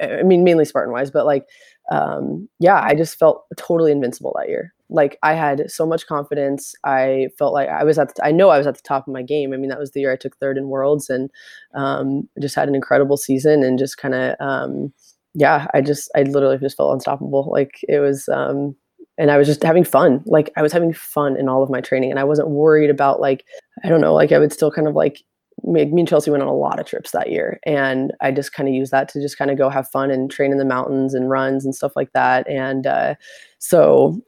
i 0.00 0.22
mean 0.22 0.44
mainly 0.44 0.64
spartan 0.64 0.92
wise 0.92 1.10
but 1.10 1.26
like 1.26 1.46
um 1.90 2.48
yeah 2.60 2.80
i 2.82 2.94
just 2.94 3.18
felt 3.18 3.44
totally 3.56 3.92
invincible 3.92 4.34
that 4.36 4.48
year 4.48 4.74
like 4.90 5.18
I 5.22 5.34
had 5.34 5.70
so 5.70 5.86
much 5.86 6.06
confidence. 6.06 6.74
I 6.84 7.28
felt 7.38 7.52
like 7.52 7.68
I 7.68 7.84
was 7.84 7.98
at 7.98 8.14
the, 8.14 8.24
I 8.24 8.32
know 8.32 8.50
I 8.50 8.58
was 8.58 8.66
at 8.66 8.76
the 8.76 8.82
top 8.82 9.06
of 9.06 9.12
my 9.12 9.22
game. 9.22 9.52
I 9.52 9.56
mean, 9.56 9.70
that 9.70 9.78
was 9.78 9.90
the 9.90 10.00
year 10.00 10.12
I 10.12 10.16
took 10.16 10.36
third 10.36 10.58
in 10.58 10.68
worlds 10.68 11.10
and 11.10 11.30
um, 11.74 12.28
just 12.40 12.54
had 12.54 12.68
an 12.68 12.74
incredible 12.74 13.16
season 13.16 13.62
and 13.62 13.78
just 13.78 13.98
kind 13.98 14.14
of, 14.14 14.36
um, 14.40 14.92
yeah, 15.34 15.66
I 15.74 15.80
just, 15.80 16.10
I 16.14 16.22
literally 16.22 16.58
just 16.58 16.76
felt 16.76 16.92
unstoppable. 16.92 17.48
Like 17.50 17.80
it 17.88 17.98
was, 17.98 18.28
um, 18.28 18.76
and 19.16 19.30
I 19.30 19.38
was 19.38 19.46
just 19.46 19.62
having 19.62 19.84
fun. 19.84 20.22
Like 20.26 20.50
I 20.56 20.62
was 20.62 20.72
having 20.72 20.92
fun 20.92 21.36
in 21.36 21.48
all 21.48 21.62
of 21.62 21.70
my 21.70 21.80
training 21.80 22.10
and 22.10 22.20
I 22.20 22.24
wasn't 22.24 22.50
worried 22.50 22.90
about 22.90 23.20
like, 23.20 23.44
I 23.84 23.88
don't 23.88 24.00
know, 24.00 24.14
like 24.14 24.32
I 24.32 24.38
would 24.38 24.52
still 24.52 24.70
kind 24.70 24.86
of 24.86 24.94
like 24.94 25.22
me, 25.64 25.84
me 25.86 26.02
and 26.02 26.08
Chelsea 26.08 26.30
went 26.30 26.42
on 26.42 26.48
a 26.48 26.54
lot 26.54 26.78
of 26.78 26.86
trips 26.86 27.10
that 27.12 27.30
year. 27.30 27.58
And 27.64 28.12
I 28.20 28.30
just 28.30 28.52
kind 28.52 28.68
of 28.68 28.74
used 28.74 28.92
that 28.92 29.08
to 29.10 29.20
just 29.20 29.38
kind 29.38 29.50
of 29.50 29.58
go 29.58 29.68
have 29.68 29.88
fun 29.88 30.10
and 30.10 30.30
train 30.30 30.52
in 30.52 30.58
the 30.58 30.64
mountains 30.64 31.14
and 31.14 31.30
runs 31.30 31.64
and 31.64 31.74
stuff 31.74 31.92
like 31.96 32.12
that. 32.12 32.48
And, 32.48 32.86
uh, 32.86 33.14
so 33.58 34.20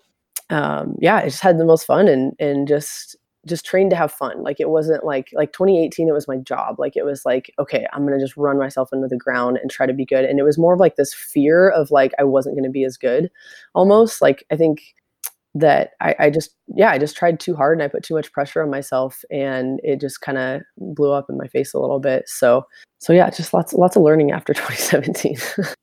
um, 0.51 0.97
yeah, 1.01 1.17
I 1.17 1.25
just 1.25 1.43
had 1.43 1.59
the 1.59 1.65
most 1.65 1.85
fun 1.85 2.09
and 2.09 2.35
and 2.39 2.69
just 2.69 3.17
just 3.47 3.65
trained 3.65 3.91
to 3.91 3.97
have 3.97 4.13
fun. 4.13 4.43
Like 4.43 4.61
it 4.61 4.71
wasn't 4.71 5.05
like 5.05 5.29
like 5.33 5.53
2018 5.53 6.09
it 6.09 6.13
was 6.13 6.29
my 6.29 6.37
job. 6.39 6.79
Like 6.79 6.97
it 6.97 7.05
was 7.05 7.25
like 7.25 7.53
okay, 7.59 7.87
I'm 7.93 8.07
to 8.07 8.25
just 8.25 8.37
run 8.37 8.59
myself 8.59 8.91
into 8.93 9.09
the 9.09 9.17
ground 9.17 9.59
and 9.61 9.71
try 9.71 9.87
to 9.87 9.93
be 9.93 10.05
good. 10.05 10.25
And 10.25 10.39
it 10.39 10.45
was 10.45 10.59
more 10.59 10.75
of 10.75 10.81
like 10.81 10.97
this 10.97 11.13
fear 11.15 11.69
of 11.71 11.91
like 11.91 12.13
I 12.19 12.25
wasn't 12.25 12.57
to 12.65 12.71
be 12.71 12.85
as 12.85 12.97
good 12.97 13.31
almost. 13.75 14.23
Like 14.23 14.45
I 14.51 14.57
think 14.57 14.95
that 15.61 15.91
I, 16.01 16.15
I, 16.19 16.31
just 16.31 16.55
yeah 16.75 16.91
i 16.91 16.99
just 16.99 17.17
tried 17.17 17.41
too 17.41 17.55
hard 17.55 17.79
and 17.79 17.83
i 17.83 17.89
put 17.89 18.03
too 18.03 18.15
much 18.15 18.33
pressure 18.33 18.63
on 18.63 18.71
myself 18.71 19.25
and 19.31 19.81
it 19.83 20.01
just 20.01 20.21
kind 20.21 20.39
of 20.39 20.63
blew 20.77 21.13
up 21.13 21.27
in 21.29 21.39
my 21.39 21.47
face 21.49 21.73
a 21.73 21.79
little 21.79 22.01
bit. 22.01 22.29
So 22.29 22.65
so 22.99 23.13
yeah 23.13 23.29
just 23.31 23.55
lots 23.55 23.73
lots 23.73 23.97
of 23.97 24.03
learning 24.03 24.33
after 24.33 24.53
2017 24.55 25.37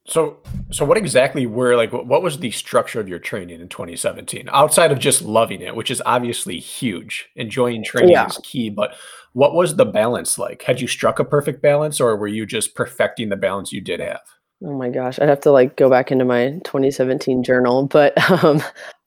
so 0.06 0.38
so 0.72 0.86
what 0.86 0.98
exactly 0.98 1.46
were 1.46 1.76
like 1.76 1.92
what 1.92 2.22
was 2.22 2.40
the 2.40 2.52
structure 2.52 3.00
of 3.00 3.08
your 3.08 3.20
training 3.20 3.62
in 3.62 3.70
2017 3.70 4.50
outside 4.52 4.92
of 4.92 5.00
just 5.00 5.22
loving 5.22 5.62
it 5.62 5.76
which 5.76 5.92
is 5.92 6.02
obviously 6.06 6.60
huge? 6.60 7.30
Enjoying 7.36 7.84
training 7.84 8.12
yeah. 8.12 8.28
is 8.28 8.40
key 8.44 8.70
but 8.70 8.96
what 9.34 9.56
was 9.56 9.76
the 9.76 9.86
balance 9.86 10.38
like? 10.38 10.62
Had 10.62 10.80
you 10.80 10.88
struck 10.88 11.18
a 11.20 11.26
perfect 11.26 11.62
balance 11.62 12.00
or 12.00 12.16
were 12.16 12.28
you 12.28 12.46
just 12.46 12.76
perfecting 12.76 13.30
the 13.30 13.36
balance 13.36 13.72
you 13.72 13.82
did 13.82 14.00
have? 14.00 14.22
Oh 14.64 14.78
my 14.78 14.90
gosh, 14.90 15.20
I'd 15.20 15.30
have 15.30 15.42
to 15.42 15.52
like 15.52 15.76
go 15.76 15.90
back 15.90 16.12
into 16.12 16.24
my 16.24 16.52
2017 16.64 17.44
journal, 17.44 17.88
but 17.88 18.14
um 18.44 18.62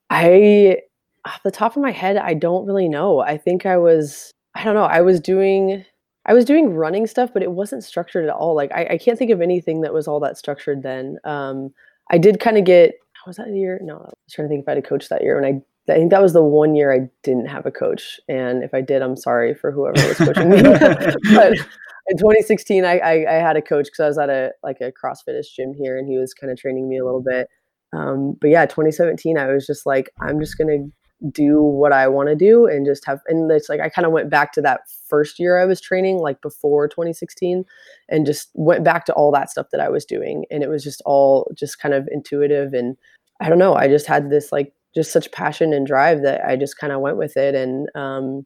I, 0.09 0.77
off 1.25 1.43
the 1.43 1.51
top 1.51 1.75
of 1.75 1.81
my 1.81 1.91
head, 1.91 2.17
I 2.17 2.33
don't 2.33 2.65
really 2.65 2.87
know. 2.87 3.19
I 3.19 3.37
think 3.37 3.65
I 3.65 3.77
was, 3.77 4.31
I 4.55 4.63
don't 4.63 4.75
know, 4.75 4.83
I 4.83 5.01
was 5.01 5.19
doing, 5.19 5.83
I 6.25 6.33
was 6.33 6.45
doing 6.45 6.73
running 6.73 7.07
stuff, 7.07 7.31
but 7.33 7.43
it 7.43 7.51
wasn't 7.51 7.83
structured 7.83 8.25
at 8.25 8.31
all. 8.31 8.55
Like 8.55 8.71
I, 8.73 8.87
I 8.91 8.97
can't 8.97 9.17
think 9.17 9.31
of 9.31 9.41
anything 9.41 9.81
that 9.81 9.93
was 9.93 10.07
all 10.07 10.19
that 10.21 10.37
structured 10.37 10.83
then. 10.83 11.17
Um, 11.23 11.73
I 12.09 12.17
did 12.17 12.39
kind 12.39 12.57
of 12.57 12.65
get, 12.65 12.95
how 13.13 13.23
was 13.27 13.37
that 13.37 13.49
year? 13.49 13.79
No, 13.83 13.95
I 13.95 13.99
was 13.99 14.33
trying 14.33 14.47
to 14.47 14.49
think 14.49 14.63
if 14.63 14.67
I 14.67 14.71
had 14.71 14.77
a 14.77 14.87
coach 14.87 15.09
that 15.09 15.23
year. 15.23 15.37
And 15.37 15.45
I, 15.45 15.91
I 15.91 15.95
think 15.95 16.11
that 16.11 16.21
was 16.21 16.33
the 16.33 16.43
one 16.43 16.75
year 16.75 16.93
I 16.93 17.09
didn't 17.23 17.47
have 17.47 17.65
a 17.65 17.71
coach. 17.71 18.19
And 18.27 18.63
if 18.63 18.73
I 18.73 18.81
did, 18.81 19.01
I'm 19.01 19.15
sorry 19.15 19.53
for 19.53 19.71
whoever 19.71 20.05
was 20.07 20.17
coaching 20.17 20.49
me. 20.49 20.61
but 21.33 21.57
in 22.07 22.17
2016, 22.17 22.85
I, 22.85 22.99
I, 22.99 23.11
I 23.29 23.33
had 23.33 23.57
a 23.57 23.61
coach 23.61 23.85
because 23.85 23.99
I 23.99 24.07
was 24.07 24.17
at 24.17 24.29
a 24.29 24.51
like 24.63 24.77
a 24.81 24.91
CrossFitish 24.91 25.53
gym 25.55 25.73
here, 25.73 25.97
and 25.97 26.07
he 26.07 26.17
was 26.17 26.33
kind 26.33 26.51
of 26.51 26.57
training 26.57 26.87
me 26.87 26.97
a 26.97 27.05
little 27.05 27.21
bit. 27.21 27.47
Um, 27.93 28.37
but 28.39 28.49
yeah, 28.49 28.65
2017, 28.65 29.37
I 29.37 29.47
was 29.47 29.65
just 29.65 29.85
like, 29.85 30.09
I'm 30.21 30.39
just 30.39 30.57
gonna 30.57 30.87
do 31.31 31.61
what 31.61 31.91
I 31.91 32.07
want 32.07 32.29
to 32.29 32.35
do 32.35 32.67
and 32.67 32.85
just 32.85 33.05
have. 33.05 33.21
And 33.27 33.49
it's 33.51 33.69
like 33.69 33.79
I 33.79 33.89
kind 33.89 34.05
of 34.05 34.11
went 34.11 34.29
back 34.29 34.53
to 34.53 34.61
that 34.61 34.81
first 35.07 35.39
year 35.39 35.59
I 35.59 35.65
was 35.65 35.81
training, 35.81 36.17
like 36.19 36.41
before 36.41 36.87
2016, 36.87 37.65
and 38.09 38.25
just 38.25 38.49
went 38.53 38.83
back 38.83 39.05
to 39.05 39.13
all 39.13 39.31
that 39.31 39.49
stuff 39.49 39.67
that 39.71 39.81
I 39.81 39.89
was 39.89 40.05
doing, 40.05 40.45
and 40.51 40.63
it 40.63 40.69
was 40.69 40.83
just 40.83 41.01
all 41.05 41.51
just 41.55 41.79
kind 41.79 41.93
of 41.93 42.07
intuitive 42.11 42.73
and 42.73 42.97
I 43.39 43.49
don't 43.49 43.59
know. 43.59 43.75
I 43.75 43.87
just 43.87 44.07
had 44.07 44.29
this 44.29 44.51
like 44.51 44.73
just 44.95 45.11
such 45.11 45.31
passion 45.31 45.73
and 45.73 45.85
drive 45.85 46.23
that 46.23 46.45
I 46.45 46.55
just 46.55 46.77
kind 46.77 46.93
of 46.93 47.01
went 47.01 47.17
with 47.17 47.37
it 47.37 47.55
and 47.55 47.87
um, 47.95 48.45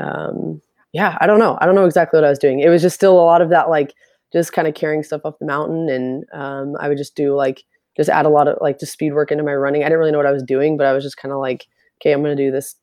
um, 0.00 0.60
yeah, 0.92 1.16
I 1.20 1.26
don't 1.26 1.38
know. 1.38 1.58
I 1.60 1.66
don't 1.66 1.74
know 1.74 1.84
exactly 1.84 2.16
what 2.16 2.24
I 2.24 2.30
was 2.30 2.38
doing. 2.38 2.60
It 2.60 2.68
was 2.68 2.82
just 2.82 2.96
still 2.96 3.14
a 3.14 3.22
lot 3.22 3.42
of 3.42 3.50
that 3.50 3.68
like 3.68 3.94
just 4.32 4.52
kind 4.52 4.68
of 4.68 4.74
carrying 4.74 5.02
stuff 5.02 5.22
up 5.24 5.38
the 5.38 5.46
mountain 5.46 5.88
and 5.88 6.24
um, 6.32 6.74
I 6.80 6.88
would 6.88 6.98
just 6.98 7.14
do 7.14 7.34
like 7.34 7.62
just 7.98 8.08
add 8.08 8.26
a 8.26 8.30
lot 8.30 8.48
of 8.48 8.56
like 8.60 8.78
just 8.78 8.92
speed 8.92 9.12
work 9.12 9.30
into 9.30 9.44
my 9.44 9.54
running. 9.54 9.82
I 9.82 9.86
didn't 9.86 9.98
really 9.98 10.12
know 10.12 10.18
what 10.18 10.26
I 10.26 10.32
was 10.32 10.42
doing, 10.42 10.76
but 10.76 10.86
I 10.86 10.92
was 10.92 11.04
just 11.04 11.16
kind 11.16 11.32
of 11.32 11.40
like, 11.40 11.66
okay, 12.00 12.12
I'm 12.12 12.22
going 12.22 12.36
to 12.36 12.42
do 12.42 12.50
this 12.50 12.76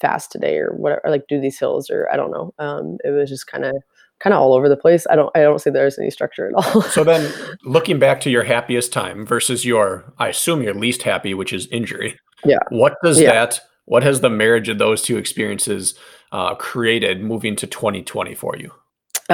fast 0.00 0.32
today 0.32 0.58
or 0.58 0.72
whatever, 0.72 1.00
or 1.04 1.10
like 1.10 1.26
do 1.28 1.40
these 1.40 1.58
hills 1.58 1.88
or 1.88 2.08
I 2.12 2.16
don't 2.16 2.32
know. 2.32 2.52
Um, 2.58 2.98
it 3.04 3.10
was 3.10 3.30
just 3.30 3.46
kind 3.46 3.64
of 3.64 3.74
kind 4.18 4.34
of 4.34 4.40
all 4.40 4.54
over 4.54 4.68
the 4.68 4.76
place. 4.76 5.06
I 5.08 5.16
don't 5.16 5.30
I 5.36 5.40
don't 5.42 5.60
see 5.60 5.70
there's 5.70 5.98
any 5.98 6.10
structure 6.10 6.48
at 6.48 6.54
all. 6.54 6.82
so 6.82 7.04
then 7.04 7.32
looking 7.64 7.98
back 7.98 8.20
to 8.22 8.30
your 8.30 8.42
happiest 8.42 8.92
time 8.92 9.24
versus 9.24 9.64
your 9.64 10.12
I 10.18 10.28
assume 10.28 10.62
your 10.62 10.74
least 10.74 11.02
happy, 11.02 11.32
which 11.32 11.52
is 11.52 11.66
injury. 11.68 12.18
Yeah. 12.44 12.58
What 12.70 12.96
does 13.04 13.20
yeah. 13.20 13.32
that 13.32 13.60
what 13.84 14.02
has 14.02 14.20
the 14.20 14.30
marriage 14.30 14.68
of 14.68 14.78
those 14.78 15.00
two 15.00 15.16
experiences 15.16 15.94
uh, 16.32 16.56
created 16.56 17.22
moving 17.22 17.54
to 17.56 17.66
2020 17.68 18.34
for 18.34 18.56
you? 18.56 18.72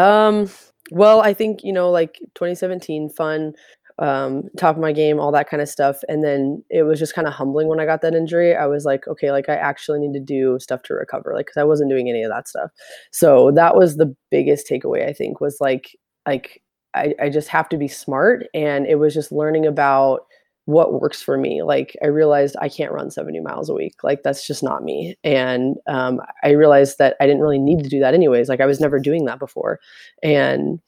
Um 0.00 0.50
well, 0.90 1.22
I 1.22 1.32
think, 1.32 1.64
you 1.64 1.72
know, 1.72 1.90
like 1.90 2.18
2017 2.34 3.08
fun 3.08 3.54
um, 3.98 4.44
top 4.58 4.76
of 4.76 4.82
my 4.82 4.92
game, 4.92 5.20
all 5.20 5.32
that 5.32 5.48
kind 5.48 5.62
of 5.62 5.68
stuff. 5.68 6.00
And 6.08 6.24
then 6.24 6.62
it 6.70 6.82
was 6.84 6.98
just 6.98 7.14
kind 7.14 7.26
of 7.26 7.34
humbling 7.34 7.68
when 7.68 7.80
I 7.80 7.86
got 7.86 8.02
that 8.02 8.14
injury. 8.14 8.56
I 8.56 8.66
was 8.66 8.84
like, 8.84 9.06
okay, 9.08 9.30
like 9.30 9.48
I 9.48 9.54
actually 9.54 10.00
need 10.00 10.12
to 10.14 10.24
do 10.24 10.58
stuff 10.60 10.82
to 10.84 10.94
recover, 10.94 11.32
like 11.34 11.46
because 11.46 11.60
I 11.60 11.64
wasn't 11.64 11.90
doing 11.90 12.08
any 12.08 12.22
of 12.22 12.30
that 12.30 12.48
stuff. 12.48 12.70
So 13.10 13.50
that 13.54 13.76
was 13.76 13.96
the 13.96 14.14
biggest 14.30 14.68
takeaway. 14.68 15.08
I 15.08 15.12
think 15.12 15.40
was 15.40 15.58
like 15.60 15.96
like 16.26 16.62
I, 16.94 17.14
I 17.20 17.28
just 17.30 17.48
have 17.48 17.68
to 17.70 17.78
be 17.78 17.88
smart, 17.88 18.46
and 18.54 18.86
it 18.86 18.96
was 18.96 19.14
just 19.14 19.32
learning 19.32 19.66
about 19.66 20.26
what 20.66 21.00
works 21.00 21.20
for 21.20 21.36
me. 21.36 21.62
Like 21.62 21.96
I 22.02 22.06
realized 22.06 22.56
I 22.60 22.68
can't 22.68 22.92
run 22.92 23.10
70 23.10 23.40
miles 23.40 23.68
a 23.68 23.74
week. 23.74 24.04
Like 24.04 24.22
that's 24.22 24.46
just 24.46 24.62
not 24.62 24.84
me. 24.84 25.16
And 25.24 25.76
um, 25.88 26.20
I 26.44 26.50
realized 26.50 26.98
that 26.98 27.16
I 27.20 27.26
didn't 27.26 27.42
really 27.42 27.58
need 27.58 27.82
to 27.82 27.88
do 27.88 28.00
that 28.00 28.14
anyways. 28.14 28.48
Like 28.48 28.60
I 28.60 28.66
was 28.66 28.80
never 28.80 29.00
doing 29.00 29.24
that 29.24 29.40
before. 29.40 29.80
And 30.22 30.80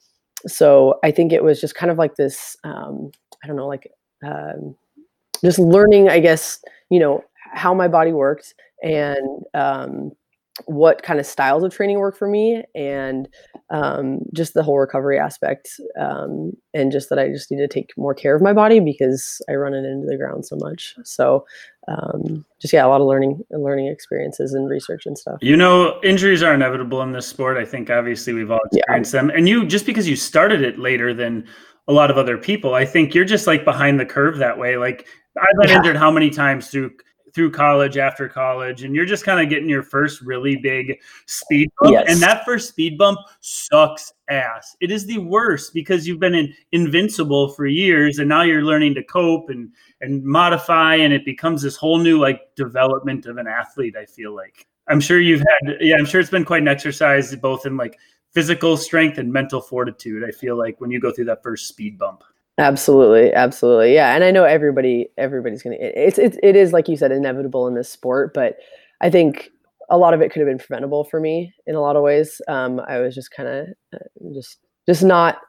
so 0.47 0.99
I 1.03 1.11
think 1.11 1.33
it 1.33 1.43
was 1.43 1.59
just 1.59 1.75
kind 1.75 1.91
of 1.91 1.97
like 1.97 2.15
this, 2.15 2.55
um, 2.63 3.11
I 3.43 3.47
don't 3.47 3.55
know, 3.55 3.67
like 3.67 3.91
um, 4.23 4.75
just 5.43 5.59
learning, 5.59 6.09
I 6.09 6.19
guess, 6.19 6.63
you 6.89 6.99
know, 6.99 7.23
how 7.53 7.73
my 7.73 7.87
body 7.87 8.11
worked 8.11 8.53
and 8.83 9.43
um, 9.53 10.11
what 10.67 11.03
kind 11.03 11.19
of 11.19 11.25
styles 11.25 11.63
of 11.63 11.73
training 11.73 11.99
work 11.99 12.17
for 12.17 12.27
me 12.27 12.63
and 12.75 13.27
um, 13.71 14.19
just 14.33 14.53
the 14.53 14.63
whole 14.63 14.79
recovery 14.79 15.19
aspect 15.19 15.69
um, 15.99 16.53
and 16.73 16.93
just 16.93 17.09
that 17.09 17.19
i 17.19 17.27
just 17.27 17.51
need 17.51 17.57
to 17.57 17.67
take 17.67 17.91
more 17.97 18.13
care 18.13 18.35
of 18.35 18.41
my 18.41 18.53
body 18.53 18.79
because 18.79 19.41
i 19.49 19.53
run 19.53 19.73
it 19.73 19.83
into 19.83 20.07
the 20.07 20.17
ground 20.17 20.45
so 20.45 20.55
much. 20.55 20.95
So 21.03 21.45
um, 21.87 22.45
just 22.59 22.73
yeah 22.73 22.85
a 22.85 22.87
lot 22.87 23.01
of 23.01 23.07
learning 23.07 23.43
and 23.51 23.63
learning 23.63 23.87
experiences 23.87 24.53
and 24.53 24.69
research 24.69 25.05
and 25.05 25.17
stuff. 25.17 25.37
You 25.41 25.55
know 25.55 25.99
injuries 26.03 26.41
are 26.41 26.53
inevitable 26.53 27.01
in 27.01 27.11
this 27.11 27.27
sport. 27.27 27.57
I 27.57 27.65
think 27.65 27.89
obviously 27.89 28.33
we've 28.33 28.51
all 28.51 28.59
experienced 28.65 29.13
yeah. 29.13 29.21
them. 29.21 29.29
And 29.29 29.47
you 29.47 29.65
just 29.65 29.85
because 29.85 30.07
you 30.07 30.15
started 30.15 30.61
it 30.61 30.79
later 30.79 31.13
than 31.13 31.45
a 31.87 31.93
lot 31.93 32.09
of 32.09 32.17
other 32.17 32.35
people 32.35 32.73
i 32.73 32.83
think 32.83 33.13
you're 33.13 33.25
just 33.25 33.45
like 33.45 33.63
behind 33.63 33.99
the 33.99 34.05
curve 34.05 34.37
that 34.37 34.57
way. 34.57 34.77
Like 34.77 35.07
i've 35.37 35.59
been 35.61 35.69
yeah. 35.69 35.77
injured 35.77 35.97
how 35.97 36.11
many 36.11 36.29
times 36.29 36.69
through 36.69 36.91
through 37.35 37.51
college 37.51 37.97
after 37.97 38.29
college 38.29 38.83
and 38.83 38.95
you're 38.95 39.05
just 39.05 39.25
kind 39.25 39.41
of 39.41 39.49
getting 39.49 39.67
your 39.67 39.83
first 39.83 40.21
really 40.21 40.55
big 40.55 40.97
speed 41.25 41.69
bump 41.81 41.93
yes. 41.93 42.05
and 42.07 42.21
that 42.21 42.45
first 42.45 42.69
speed 42.69 42.97
bump 42.97 43.19
sucks 43.41 44.13
ass. 44.29 44.77
It 44.79 44.89
is 44.89 45.05
the 45.05 45.17
worst 45.17 45.73
because 45.73 46.07
you've 46.07 46.21
been 46.21 46.33
in, 46.33 46.53
invincible 46.71 47.49
for 47.49 47.65
years 47.65 48.19
and 48.19 48.29
now 48.29 48.43
you're 48.43 48.63
learning 48.63 48.95
to 48.95 49.03
cope 49.03 49.49
and 49.49 49.69
and 49.99 50.23
modify 50.23 50.95
and 50.95 51.11
it 51.11 51.25
becomes 51.25 51.61
this 51.61 51.75
whole 51.75 51.97
new 51.97 52.17
like 52.17 52.39
development 52.55 53.25
of 53.25 53.37
an 53.37 53.47
athlete 53.47 53.95
i 53.97 54.05
feel 54.05 54.33
like. 54.33 54.65
I'm 54.87 55.01
sure 55.01 55.19
you've 55.19 55.41
had 55.41 55.77
yeah 55.81 55.97
i'm 55.97 56.05
sure 56.05 56.21
it's 56.21 56.29
been 56.29 56.45
quite 56.45 56.61
an 56.61 56.69
exercise 56.69 57.35
both 57.35 57.65
in 57.65 57.75
like 57.75 57.99
physical 58.31 58.77
strength 58.77 59.17
and 59.17 59.31
mental 59.31 59.59
fortitude 59.59 60.23
i 60.23 60.31
feel 60.31 60.57
like 60.57 60.79
when 60.79 60.91
you 60.91 60.99
go 60.99 61.11
through 61.11 61.25
that 61.25 61.43
first 61.43 61.67
speed 61.67 61.97
bump 61.97 62.23
Absolutely, 62.57 63.33
absolutely, 63.33 63.93
yeah. 63.93 64.15
And 64.15 64.23
I 64.23 64.31
know 64.31 64.45
everybody, 64.45 65.09
everybody's 65.17 65.61
gonna. 65.61 65.75
It's 65.79 66.17
it, 66.17 66.39
it 66.41 66.55
is 66.55 66.71
like 66.71 66.87
you 66.87 66.95
said, 66.95 67.11
inevitable 67.11 67.67
in 67.67 67.75
this 67.75 67.89
sport, 67.89 68.33
but 68.33 68.55
I 69.01 69.09
think 69.09 69.49
a 69.89 69.97
lot 69.97 70.13
of 70.13 70.21
it 70.21 70.31
could 70.31 70.39
have 70.39 70.47
been 70.47 70.57
preventable 70.57 71.03
for 71.03 71.19
me 71.19 71.53
in 71.67 71.75
a 71.75 71.81
lot 71.81 71.97
of 71.97 72.03
ways. 72.03 72.41
Um, 72.47 72.79
I 72.87 72.99
was 72.99 73.13
just 73.13 73.31
kind 73.31 73.49
of 73.49 73.67
uh, 73.93 73.97
just 74.33 74.59
just 74.87 75.03
not 75.03 75.39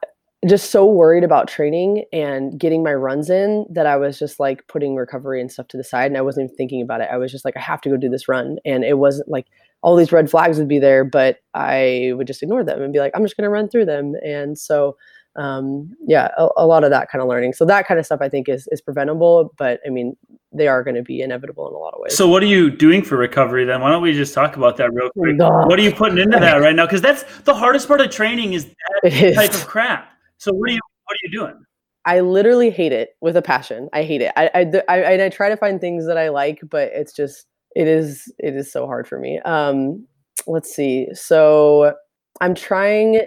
just 0.45 0.69
so 0.69 0.85
worried 0.85 1.23
about 1.23 1.47
training 1.47 2.03
and 2.13 2.59
getting 2.59 2.83
my 2.83 2.93
runs 2.93 3.29
in 3.29 3.65
that 3.71 3.85
I 3.87 3.95
was 3.95 4.19
just 4.19 4.39
like 4.39 4.67
putting 4.67 4.95
recovery 4.95 5.39
and 5.41 5.49
stuff 5.51 5.69
to 5.69 5.77
the 5.77 5.85
side, 5.85 6.07
and 6.11 6.17
I 6.17 6.21
wasn't 6.21 6.45
even 6.49 6.57
thinking 6.57 6.81
about 6.81 6.99
it. 6.99 7.07
I 7.09 7.17
was 7.17 7.31
just 7.31 7.45
like, 7.45 7.55
I 7.55 7.61
have 7.61 7.79
to 7.81 7.89
go 7.89 7.95
do 7.95 8.09
this 8.09 8.27
run, 8.27 8.57
and 8.65 8.83
it 8.83 8.97
wasn't 8.97 9.29
like 9.29 9.45
all 9.81 9.95
these 9.95 10.11
red 10.11 10.29
flags 10.29 10.57
would 10.57 10.67
be 10.67 10.79
there, 10.79 11.05
but 11.05 11.37
I 11.53 12.11
would 12.15 12.27
just 12.27 12.43
ignore 12.43 12.65
them 12.65 12.81
and 12.81 12.91
be 12.91 12.99
like, 12.99 13.13
I'm 13.15 13.23
just 13.23 13.37
gonna 13.37 13.49
run 13.49 13.69
through 13.69 13.85
them, 13.85 14.13
and 14.25 14.57
so 14.59 14.97
um, 15.37 15.95
yeah, 16.07 16.29
a, 16.37 16.47
a, 16.57 16.65
lot 16.65 16.83
of 16.83 16.89
that 16.89 17.09
kind 17.11 17.21
of 17.21 17.27
learning. 17.27 17.53
So 17.53 17.63
that 17.65 17.87
kind 17.87 17.99
of 17.99 18.05
stuff 18.05 18.19
I 18.21 18.29
think 18.29 18.49
is 18.49 18.67
is 18.71 18.81
preventable, 18.81 19.53
but 19.57 19.79
I 19.85 19.89
mean 19.89 20.17
they 20.51 20.67
are 20.67 20.83
going 20.83 20.95
to 20.95 21.03
be 21.03 21.21
inevitable 21.21 21.67
in 21.67 21.75
a 21.75 21.77
lot 21.77 21.93
of 21.93 21.99
ways. 22.01 22.17
So 22.17 22.27
what 22.27 22.41
are 22.41 22.47
you 22.47 22.71
doing 22.71 23.03
for 23.03 23.17
recovery 23.17 23.63
then? 23.65 23.81
Why 23.81 23.91
don't 23.91 24.01
we 24.01 24.13
just 24.13 24.33
talk 24.33 24.57
about 24.57 24.77
that 24.77 24.91
real 24.93 25.09
quick? 25.11 25.37
What 25.37 25.77
are 25.77 25.81
you 25.81 25.93
putting 25.93 26.17
into 26.17 26.39
that 26.39 26.57
right 26.57 26.75
now? 26.75 26.85
Because 26.85 27.01
that's 27.01 27.23
the 27.41 27.53
hardest 27.53 27.87
part 27.87 28.01
of 28.01 28.09
training 28.09 28.53
is 28.53 28.65
that 29.03 29.13
is. 29.13 29.35
type 29.35 29.53
of 29.53 29.67
crap. 29.67 30.09
So 30.37 30.51
what 30.53 30.69
are 30.69 30.73
you 30.73 30.79
what 31.05 31.13
are 31.13 31.23
you 31.23 31.39
doing? 31.39 31.63
I 32.05 32.21
literally 32.21 32.69
hate 32.69 32.93
it 32.93 33.09
with 33.21 33.35
a 33.37 33.41
passion. 33.41 33.89
I 33.93 34.03
hate 34.03 34.21
it. 34.21 34.31
I 34.35 34.49
I, 34.55 34.81
I, 34.89 35.25
I 35.25 35.29
try 35.29 35.49
to 35.49 35.57
find 35.57 35.79
things 35.79 36.07
that 36.07 36.17
I 36.17 36.29
like, 36.29 36.59
but 36.69 36.89
it's 36.93 37.13
just 37.13 37.45
it 37.75 37.87
is 37.87 38.33
it 38.39 38.55
is 38.55 38.71
so 38.71 38.87
hard 38.87 39.07
for 39.07 39.19
me. 39.19 39.39
Um, 39.45 40.07
let's 40.47 40.73
see. 40.73 41.07
So 41.13 41.93
I'm 42.41 42.55
trying 42.55 43.21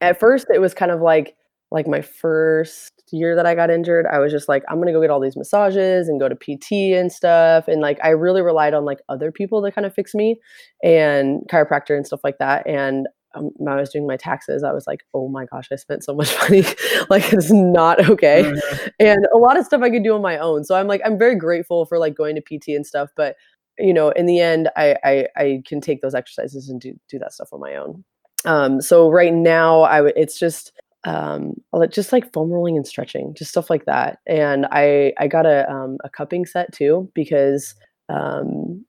at 0.00 0.20
first 0.20 0.46
it 0.52 0.60
was 0.60 0.74
kind 0.74 0.90
of 0.90 1.00
like 1.00 1.36
like 1.72 1.88
my 1.88 2.00
first 2.00 3.02
year 3.10 3.34
that 3.34 3.44
I 3.44 3.54
got 3.54 3.70
injured, 3.70 4.06
I 4.06 4.20
was 4.20 4.30
just 4.30 4.48
like, 4.48 4.62
I'm 4.68 4.78
gonna 4.78 4.92
go 4.92 5.00
get 5.00 5.10
all 5.10 5.20
these 5.20 5.36
massages 5.36 6.08
and 6.08 6.20
go 6.20 6.28
to 6.28 6.36
PT 6.36 6.96
and 6.96 7.10
stuff. 7.10 7.66
And 7.66 7.80
like 7.80 7.98
I 8.04 8.10
really 8.10 8.42
relied 8.42 8.74
on 8.74 8.84
like 8.84 8.98
other 9.08 9.32
people 9.32 9.62
to 9.62 9.72
kind 9.72 9.86
of 9.86 9.92
fix 9.92 10.14
me 10.14 10.38
and 10.82 11.40
chiropractor 11.50 11.96
and 11.96 12.06
stuff 12.06 12.20
like 12.22 12.38
that. 12.38 12.66
And 12.68 13.08
um, 13.34 13.50
when 13.56 13.72
I 13.72 13.80
was 13.80 13.90
doing 13.90 14.06
my 14.06 14.16
taxes, 14.16 14.62
I 14.62 14.72
was 14.72 14.86
like, 14.86 15.00
oh 15.12 15.28
my 15.28 15.44
gosh, 15.44 15.68
I 15.72 15.76
spent 15.76 16.04
so 16.04 16.14
much 16.14 16.34
money. 16.40 16.62
like 17.10 17.32
it's 17.32 17.50
not 17.50 18.08
okay. 18.08 18.44
Mm-hmm. 18.44 18.88
And 19.00 19.26
a 19.34 19.38
lot 19.38 19.58
of 19.58 19.66
stuff 19.66 19.82
I 19.82 19.90
could 19.90 20.04
do 20.04 20.14
on 20.14 20.22
my 20.22 20.38
own. 20.38 20.64
So 20.64 20.76
I'm 20.76 20.86
like, 20.86 21.00
I'm 21.04 21.18
very 21.18 21.36
grateful 21.36 21.84
for 21.86 21.98
like 21.98 22.14
going 22.14 22.36
to 22.36 22.40
PT 22.40 22.68
and 22.68 22.86
stuff. 22.86 23.10
But 23.16 23.36
you 23.78 23.92
know, 23.92 24.10
in 24.10 24.26
the 24.26 24.40
end, 24.40 24.70
I 24.76 24.96
I, 25.04 25.26
I 25.36 25.62
can 25.66 25.80
take 25.80 26.00
those 26.00 26.14
exercises 26.14 26.68
and 26.68 26.80
do 26.80 26.94
do 27.08 27.18
that 27.18 27.32
stuff 27.32 27.48
on 27.52 27.60
my 27.60 27.74
own. 27.74 28.04
Um, 28.46 28.80
so 28.80 29.10
right 29.10 29.34
now, 29.34 29.82
I 29.82 29.96
w- 29.96 30.14
it's 30.16 30.38
just 30.38 30.72
um, 31.04 31.54
just 31.90 32.12
like 32.12 32.32
foam 32.32 32.50
rolling 32.50 32.76
and 32.76 32.86
stretching, 32.86 33.34
just 33.34 33.50
stuff 33.50 33.70
like 33.70 33.84
that. 33.84 34.18
And 34.26 34.66
I 34.70 35.12
I 35.18 35.28
got 35.28 35.46
a 35.46 35.70
um, 35.70 35.98
a 36.04 36.10
cupping 36.10 36.46
set 36.46 36.72
too 36.72 37.10
because 37.14 37.74
um, 38.08 38.84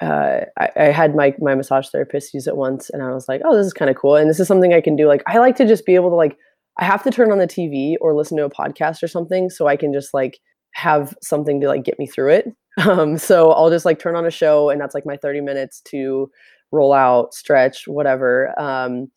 uh, 0.00 0.40
I, 0.58 0.70
I, 0.76 0.84
had 0.84 1.14
my 1.14 1.34
my 1.40 1.54
massage 1.54 1.88
therapist 1.88 2.32
use 2.32 2.46
it 2.46 2.56
once, 2.56 2.90
and 2.90 3.02
I 3.02 3.12
was 3.12 3.28
like, 3.28 3.42
oh, 3.44 3.56
this 3.56 3.66
is 3.66 3.72
kind 3.72 3.90
of 3.90 3.96
cool, 3.96 4.16
and 4.16 4.28
this 4.28 4.40
is 4.40 4.48
something 4.48 4.72
I 4.72 4.80
can 4.80 4.96
do. 4.96 5.06
Like 5.06 5.22
I 5.26 5.38
like 5.38 5.56
to 5.56 5.66
just 5.66 5.86
be 5.86 5.94
able 5.94 6.10
to 6.10 6.16
like 6.16 6.36
I 6.78 6.84
have 6.84 7.02
to 7.04 7.10
turn 7.10 7.32
on 7.32 7.38
the 7.38 7.46
TV 7.46 7.94
or 8.00 8.14
listen 8.14 8.36
to 8.38 8.44
a 8.44 8.50
podcast 8.50 9.02
or 9.02 9.08
something 9.08 9.50
so 9.50 9.66
I 9.66 9.76
can 9.76 9.92
just 9.92 10.14
like 10.14 10.38
have 10.72 11.14
something 11.22 11.60
to 11.60 11.68
like 11.68 11.84
get 11.84 11.98
me 11.98 12.06
through 12.06 12.30
it. 12.30 12.46
Um, 12.86 13.18
so 13.18 13.50
I'll 13.50 13.68
just 13.68 13.84
like 13.84 13.98
turn 13.98 14.14
on 14.14 14.24
a 14.24 14.30
show, 14.30 14.70
and 14.70 14.80
that's 14.80 14.94
like 14.94 15.04
my 15.04 15.16
thirty 15.16 15.40
minutes 15.40 15.82
to 15.88 16.30
roll 16.72 16.92
out, 16.92 17.34
stretch, 17.34 17.86
whatever. 17.86 18.58
Um, 18.60 19.10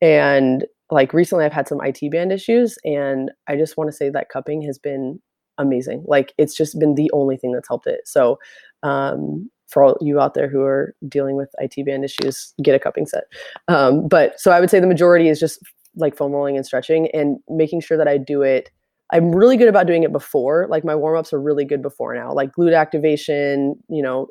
and 0.00 0.64
like 0.90 1.12
recently, 1.12 1.44
I've 1.44 1.52
had 1.52 1.68
some 1.68 1.80
IT 1.82 2.10
band 2.10 2.32
issues, 2.32 2.78
and 2.84 3.30
I 3.48 3.56
just 3.56 3.76
want 3.76 3.88
to 3.88 3.96
say 3.96 4.10
that 4.10 4.28
cupping 4.28 4.62
has 4.62 4.78
been 4.78 5.20
amazing. 5.58 6.04
Like 6.06 6.32
it's 6.38 6.54
just 6.54 6.78
been 6.78 6.94
the 6.94 7.10
only 7.12 7.36
thing 7.36 7.52
that's 7.52 7.68
helped 7.68 7.86
it. 7.86 8.00
So 8.04 8.38
um, 8.82 9.50
for 9.68 9.82
all 9.82 9.96
you 10.00 10.20
out 10.20 10.34
there 10.34 10.48
who 10.48 10.62
are 10.62 10.94
dealing 11.08 11.36
with 11.36 11.50
IT 11.58 11.84
band 11.86 12.04
issues, 12.04 12.52
get 12.62 12.74
a 12.74 12.78
cupping 12.78 13.06
set. 13.06 13.24
Um, 13.68 14.06
but 14.06 14.38
so 14.38 14.52
I 14.52 14.60
would 14.60 14.70
say 14.70 14.80
the 14.80 14.86
majority 14.86 15.28
is 15.28 15.40
just 15.40 15.58
like 15.96 16.16
foam 16.16 16.32
rolling 16.32 16.56
and 16.56 16.66
stretching 16.66 17.08
and 17.12 17.38
making 17.48 17.80
sure 17.80 17.96
that 17.96 18.08
I 18.08 18.18
do 18.18 18.42
it 18.42 18.70
I'm 19.10 19.30
really 19.30 19.56
good 19.56 19.68
about 19.68 19.86
doing 19.86 20.02
it 20.02 20.12
before. 20.12 20.66
Like 20.68 20.84
my 20.84 20.94
warm 20.94 21.16
ups 21.16 21.32
are 21.32 21.40
really 21.40 21.64
good 21.64 21.80
before 21.80 22.14
now. 22.14 22.32
Like 22.32 22.52
glute 22.52 22.76
activation, 22.76 23.76
you 23.88 24.02
know, 24.02 24.26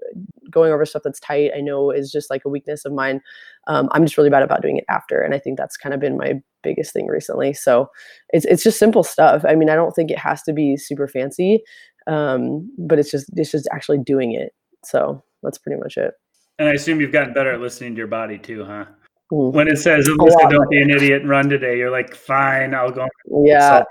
going 0.49 0.73
over 0.73 0.85
stuff 0.85 1.03
that's 1.03 1.19
tight, 1.21 1.51
I 1.55 1.61
know 1.61 1.91
is 1.91 2.11
just 2.11 2.29
like 2.29 2.43
a 2.45 2.49
weakness 2.49 2.83
of 2.83 2.91
mine. 2.91 3.21
Um, 3.67 3.87
I'm 3.93 4.05
just 4.05 4.17
really 4.17 4.29
bad 4.29 4.43
about 4.43 4.61
doing 4.61 4.77
it 4.77 4.83
after. 4.89 5.21
And 5.21 5.33
I 5.33 5.39
think 5.39 5.57
that's 5.57 5.77
kind 5.77 5.93
of 5.93 6.01
been 6.01 6.17
my 6.17 6.41
biggest 6.61 6.91
thing 6.91 7.07
recently. 7.07 7.53
So 7.53 7.89
it's, 8.29 8.45
it's 8.45 8.63
just 8.63 8.77
simple 8.77 9.03
stuff. 9.03 9.45
I 9.47 9.55
mean, 9.55 9.69
I 9.69 9.75
don't 9.75 9.93
think 9.93 10.11
it 10.11 10.19
has 10.19 10.43
to 10.43 10.51
be 10.51 10.75
super 10.75 11.07
fancy, 11.07 11.63
um, 12.05 12.69
but 12.77 12.99
it's 12.99 13.11
just, 13.11 13.29
it's 13.37 13.51
just 13.51 13.69
actually 13.71 13.99
doing 13.99 14.33
it. 14.33 14.53
So 14.83 15.23
that's 15.41 15.57
pretty 15.57 15.79
much 15.79 15.95
it. 15.95 16.13
And 16.59 16.67
I 16.67 16.73
assume 16.73 16.99
you've 16.99 17.13
gotten 17.13 17.33
better 17.33 17.53
at 17.53 17.61
listening 17.61 17.95
to 17.95 17.97
your 17.97 18.07
body 18.07 18.37
too, 18.37 18.65
huh? 18.65 18.85
Mm. 19.31 19.53
When 19.53 19.67
it 19.67 19.77
says, 19.77 20.07
Alyssa, 20.07 20.49
don't 20.49 20.69
be 20.69 20.81
an 20.81 20.89
idiot 20.89 21.21
and 21.21 21.29
run 21.29 21.49
today, 21.49 21.77
you're 21.77 21.91
like, 21.91 22.13
fine, 22.13 22.75
I'll 22.75 22.91
go. 22.91 23.07
Yeah. 23.45 23.83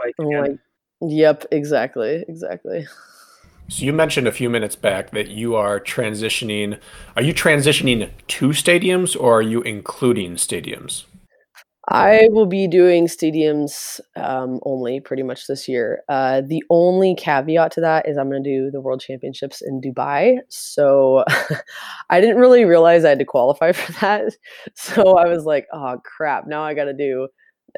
Yep, 1.08 1.46
exactly, 1.50 2.24
exactly. 2.28 2.86
So 3.68 3.84
you 3.84 3.92
mentioned 3.92 4.26
a 4.26 4.32
few 4.32 4.50
minutes 4.50 4.76
back 4.76 5.10
that 5.12 5.28
you 5.28 5.56
are 5.56 5.80
transitioning. 5.80 6.78
Are 7.16 7.22
you 7.22 7.32
transitioning 7.32 8.10
to 8.28 8.48
stadiums 8.48 9.18
or 9.18 9.38
are 9.38 9.42
you 9.42 9.62
including 9.62 10.34
stadiums? 10.34 11.04
I 11.88 12.28
will 12.30 12.46
be 12.46 12.66
doing 12.66 13.06
stadiums 13.06 14.00
um, 14.16 14.58
only 14.64 15.00
pretty 15.00 15.22
much 15.22 15.46
this 15.46 15.68
year. 15.68 16.02
Uh, 16.08 16.40
the 16.40 16.62
only 16.70 17.14
caveat 17.14 17.72
to 17.72 17.80
that 17.82 18.08
is 18.08 18.16
I'm 18.16 18.30
going 18.30 18.42
to 18.42 18.50
do 18.50 18.70
the 18.70 18.80
World 18.80 19.00
Championships 19.00 19.60
in 19.60 19.82
Dubai. 19.82 20.38
So 20.48 21.24
I 22.10 22.22
didn't 22.22 22.38
really 22.38 22.64
realize 22.64 23.04
I 23.04 23.10
had 23.10 23.18
to 23.18 23.26
qualify 23.26 23.72
for 23.72 23.92
that. 24.00 24.32
So 24.74 25.18
I 25.18 25.28
was 25.28 25.44
like, 25.44 25.66
oh 25.72 25.98
crap, 26.04 26.46
now 26.46 26.62
I 26.62 26.72
got 26.72 26.84
to 26.84 26.94
do 26.94 27.28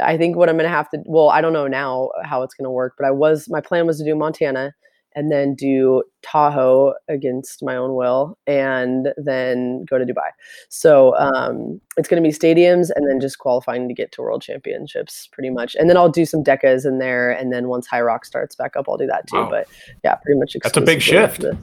I 0.03 0.17
think 0.17 0.37
what 0.37 0.49
I'm 0.49 0.57
going 0.57 0.69
to 0.69 0.77
have 0.77 0.91
to, 0.91 1.03
well, 1.07 1.31
I 1.31 1.41
don't 1.41 1.53
know 1.53 1.67
now 1.67 2.11
how 2.25 2.43
it's 2.43 2.55
going 2.55 2.65
to 2.65 2.71
work, 2.71 2.95
but 2.99 3.07
I 3.07 3.11
was, 3.11 3.49
my 3.49 3.61
plan 3.61 3.87
was 3.87 3.99
to 3.99 4.05
do 4.05 4.15
Montana 4.15 4.75
and 5.17 5.33
then 5.33 5.55
do 5.55 6.03
Tahoe 6.23 6.93
against 7.09 7.65
my 7.65 7.75
own 7.75 7.95
will, 7.95 8.39
and 8.47 9.09
then 9.17 9.87
go 9.89 9.97
to 9.97 10.05
Dubai. 10.05 10.29
So 10.69 11.17
um, 11.17 11.81
it's 11.97 12.07
going 12.07 12.23
to 12.23 12.29
be 12.29 12.35
stadiums, 12.35 12.91
and 12.95 13.09
then 13.09 13.19
just 13.19 13.39
qualifying 13.39 13.89
to 13.89 13.95
get 13.95 14.13
to 14.13 14.21
World 14.21 14.43
Championships, 14.43 15.27
pretty 15.33 15.49
much. 15.49 15.75
And 15.75 15.89
then 15.89 15.97
I'll 15.97 16.11
do 16.11 16.27
some 16.27 16.45
decas 16.45 16.85
in 16.85 16.99
there, 16.99 17.31
and 17.31 17.51
then 17.51 17.69
once 17.69 17.89
HYROX 17.89 18.27
starts 18.27 18.55
back 18.55 18.77
up, 18.77 18.91
I'll 18.91 18.99
do 18.99 19.07
that 19.07 19.27
too. 19.27 19.39
Wow. 19.39 19.51
But 19.51 19.69
yeah, 20.05 20.17
pretty 20.17 20.39
much. 20.39 20.55
That's 20.63 20.77
a 20.77 20.83
big 20.83 21.01
shift. 21.01 21.45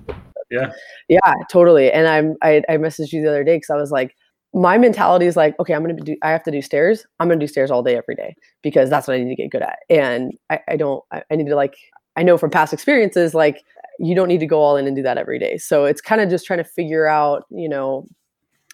Yeah. 0.51 0.71
Yeah, 1.07 1.33
totally. 1.49 1.91
And 1.91 2.07
I'm 2.07 2.35
I, 2.43 2.61
I 2.69 2.77
messaged 2.77 3.11
you 3.11 3.23
the 3.23 3.29
other 3.29 3.43
day 3.43 3.55
because 3.55 3.71
I 3.71 3.75
was 3.75 3.89
like, 3.89 4.15
my 4.53 4.77
mentality 4.77 5.25
is 5.25 5.35
like, 5.35 5.59
okay, 5.59 5.73
I'm 5.73 5.81
gonna 5.81 5.95
do. 5.95 6.15
I 6.21 6.29
have 6.31 6.43
to 6.43 6.51
do 6.51 6.61
stairs. 6.61 7.05
I'm 7.19 7.27
gonna 7.27 7.39
do 7.39 7.47
stairs 7.47 7.71
all 7.71 7.81
day, 7.81 7.95
every 7.95 8.15
day 8.15 8.35
because 8.61 8.89
that's 8.89 9.07
what 9.07 9.15
I 9.15 9.23
need 9.23 9.35
to 9.35 9.41
get 9.41 9.51
good 9.51 9.63
at. 9.63 9.79
And 9.89 10.33
I, 10.49 10.59
I 10.69 10.75
don't. 10.77 11.03
I, 11.11 11.23
I 11.31 11.35
need 11.35 11.47
to 11.47 11.55
like. 11.55 11.75
I 12.15 12.23
know 12.23 12.37
from 12.37 12.51
past 12.51 12.73
experiences, 12.73 13.33
like 13.33 13.63
you 13.99 14.13
don't 14.15 14.27
need 14.27 14.39
to 14.39 14.45
go 14.45 14.61
all 14.61 14.77
in 14.77 14.85
and 14.85 14.95
do 14.95 15.01
that 15.03 15.17
every 15.17 15.39
day. 15.39 15.57
So 15.57 15.85
it's 15.85 16.01
kind 16.01 16.21
of 16.21 16.29
just 16.29 16.45
trying 16.45 16.59
to 16.59 16.63
figure 16.63 17.07
out, 17.07 17.45
you 17.49 17.67
know, 17.67 18.05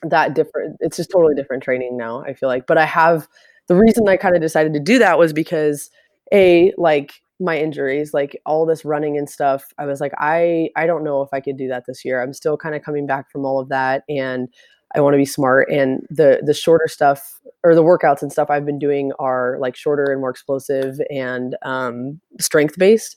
that 0.03 0.33
different. 0.33 0.77
It's 0.81 0.97
just 0.97 1.09
totally 1.11 1.35
different 1.35 1.63
training 1.63 1.95
now. 1.95 2.23
I 2.23 2.33
feel 2.33 2.49
like, 2.49 2.67
but 2.67 2.77
I 2.77 2.85
have 2.85 3.27
the 3.67 3.75
reason 3.75 4.09
I 4.09 4.17
kind 4.17 4.35
of 4.35 4.41
decided 4.41 4.73
to 4.73 4.79
do 4.79 4.99
that 4.99 5.17
was 5.17 5.31
because 5.31 5.89
a 6.33 6.73
like 6.77 7.13
my 7.39 7.57
injuries 7.57 8.13
like 8.13 8.37
all 8.45 8.65
this 8.65 8.83
running 8.83 9.17
and 9.17 9.29
stuff 9.29 9.63
i 9.77 9.85
was 9.85 10.01
like 10.01 10.11
i 10.17 10.69
i 10.75 10.85
don't 10.85 11.03
know 11.03 11.21
if 11.21 11.29
i 11.31 11.39
could 11.39 11.57
do 11.57 11.69
that 11.69 11.85
this 11.87 12.03
year 12.03 12.21
i'm 12.21 12.33
still 12.33 12.57
kind 12.57 12.75
of 12.75 12.83
coming 12.83 13.07
back 13.07 13.31
from 13.31 13.45
all 13.45 13.59
of 13.59 13.69
that 13.69 14.03
and 14.09 14.49
i 14.95 15.01
want 15.01 15.13
to 15.13 15.17
be 15.17 15.25
smart 15.25 15.69
and 15.69 16.05
the 16.09 16.41
the 16.45 16.53
shorter 16.53 16.87
stuff 16.87 17.39
or 17.63 17.75
the 17.75 17.83
workouts 17.83 18.21
and 18.21 18.31
stuff 18.31 18.49
i've 18.49 18.65
been 18.65 18.79
doing 18.79 19.11
are 19.19 19.57
like 19.59 19.75
shorter 19.75 20.11
and 20.11 20.21
more 20.21 20.29
explosive 20.29 20.99
and 21.09 21.55
um, 21.63 22.19
strength 22.39 22.77
based 22.77 23.15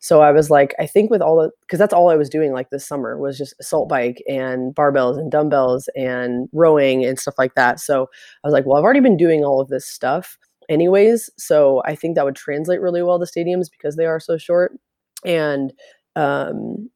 so 0.00 0.20
i 0.20 0.32
was 0.32 0.50
like 0.50 0.74
i 0.78 0.86
think 0.86 1.10
with 1.10 1.22
all 1.22 1.36
the 1.36 1.50
because 1.60 1.78
that's 1.78 1.94
all 1.94 2.10
i 2.10 2.16
was 2.16 2.28
doing 2.28 2.52
like 2.52 2.70
this 2.70 2.86
summer 2.86 3.18
was 3.18 3.38
just 3.38 3.54
assault 3.60 3.88
bike 3.88 4.22
and 4.28 4.74
barbells 4.74 5.18
and 5.18 5.30
dumbbells 5.30 5.88
and 5.94 6.48
rowing 6.52 7.04
and 7.04 7.18
stuff 7.18 7.34
like 7.38 7.54
that 7.54 7.78
so 7.78 8.08
i 8.44 8.48
was 8.48 8.52
like 8.52 8.66
well 8.66 8.76
i've 8.76 8.84
already 8.84 9.00
been 9.00 9.16
doing 9.16 9.44
all 9.44 9.60
of 9.60 9.68
this 9.68 9.86
stuff 9.86 10.38
anyways. 10.68 11.30
So 11.36 11.82
I 11.84 11.94
think 11.94 12.14
that 12.16 12.24
would 12.24 12.36
translate 12.36 12.80
really 12.80 13.02
well 13.02 13.18
to 13.18 13.26
stadiums 13.26 13.70
because 13.70 13.96
they 13.96 14.06
are 14.06 14.20
so 14.20 14.36
short. 14.38 14.72
And 15.24 15.72
um 16.16 16.90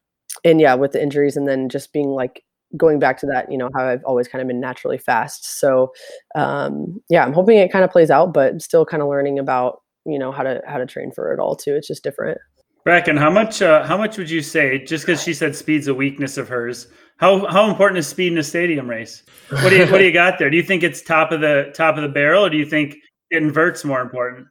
and 0.45 0.61
yeah, 0.61 0.75
with 0.75 0.93
the 0.93 1.03
injuries 1.03 1.37
and 1.37 1.49
then 1.49 1.69
just 1.69 1.93
being 1.93 2.09
like 2.09 2.43
going 2.77 2.99
back 2.99 3.19
to 3.19 3.27
that, 3.27 3.51
you 3.51 3.59
know, 3.59 3.69
how 3.75 3.87
I've 3.87 4.05
always 4.05 4.29
kind 4.29 4.43
of 4.43 4.49
been 4.49 4.61
naturally 4.61 4.99
fast. 4.99 5.59
So 5.61 5.93
um 6.35 7.01
yeah, 7.09 7.25
I'm 7.25 7.33
hoping 7.33 7.59
it 7.59 7.73
kind 7.73 7.85
of 7.85 7.91
plays 7.91 8.11
out, 8.11 8.33
but 8.33 8.63
still 8.63 8.85
kind 8.85 9.03
of 9.03 9.09
learning 9.09 9.39
about, 9.39 9.83
you 10.05 10.19
know, 10.19 10.33
how 10.33 10.43
to 10.43 10.63
how 10.67 10.79
to 10.79 10.87
train 10.87 11.13
for 11.13 11.33
it 11.33 11.41
all 11.41 11.57
too. 11.57 11.75
It's 11.75 11.89
just 11.89 12.03
different. 12.03 12.39
Bracken, 12.85 13.17
how 13.17 13.31
much 13.31 13.63
uh, 13.63 13.85
how 13.85 13.99
much 13.99 14.17
would 14.17 14.31
you 14.31 14.41
say 14.43 14.79
just 14.85 15.05
because 15.05 15.21
she 15.21 15.35
said 15.35 15.57
speed's 15.57 15.89
a 15.89 15.95
weakness 15.95 16.39
of 16.39 16.49
hers? 16.49 16.87
How 17.17 17.45
how 17.49 17.69
important 17.69 17.99
is 17.99 18.07
speed 18.07 18.31
in 18.31 18.39
a 18.39 18.45
stadium 18.45 18.89
race? 18.89 19.25
What 19.49 19.71
do 19.71 19.77
you 19.77 19.91
what 19.91 19.99
do 19.99 20.05
you 20.05 20.13
got 20.25 20.39
there? 20.39 20.51
Do 20.51 20.57
you 20.57 20.63
think 20.63 20.85
it's 20.85 21.03
top 21.03 21.33
of 21.33 21.41
the 21.41 21.73
top 21.75 21.97
of 21.97 22.03
the 22.03 22.09
barrel, 22.09 22.47
or 22.47 22.51
do 22.51 22.57
you 22.57 22.65
think 22.65 22.97
it 23.31 23.43
invert's 23.43 23.85
more 23.85 24.01
important. 24.01 24.47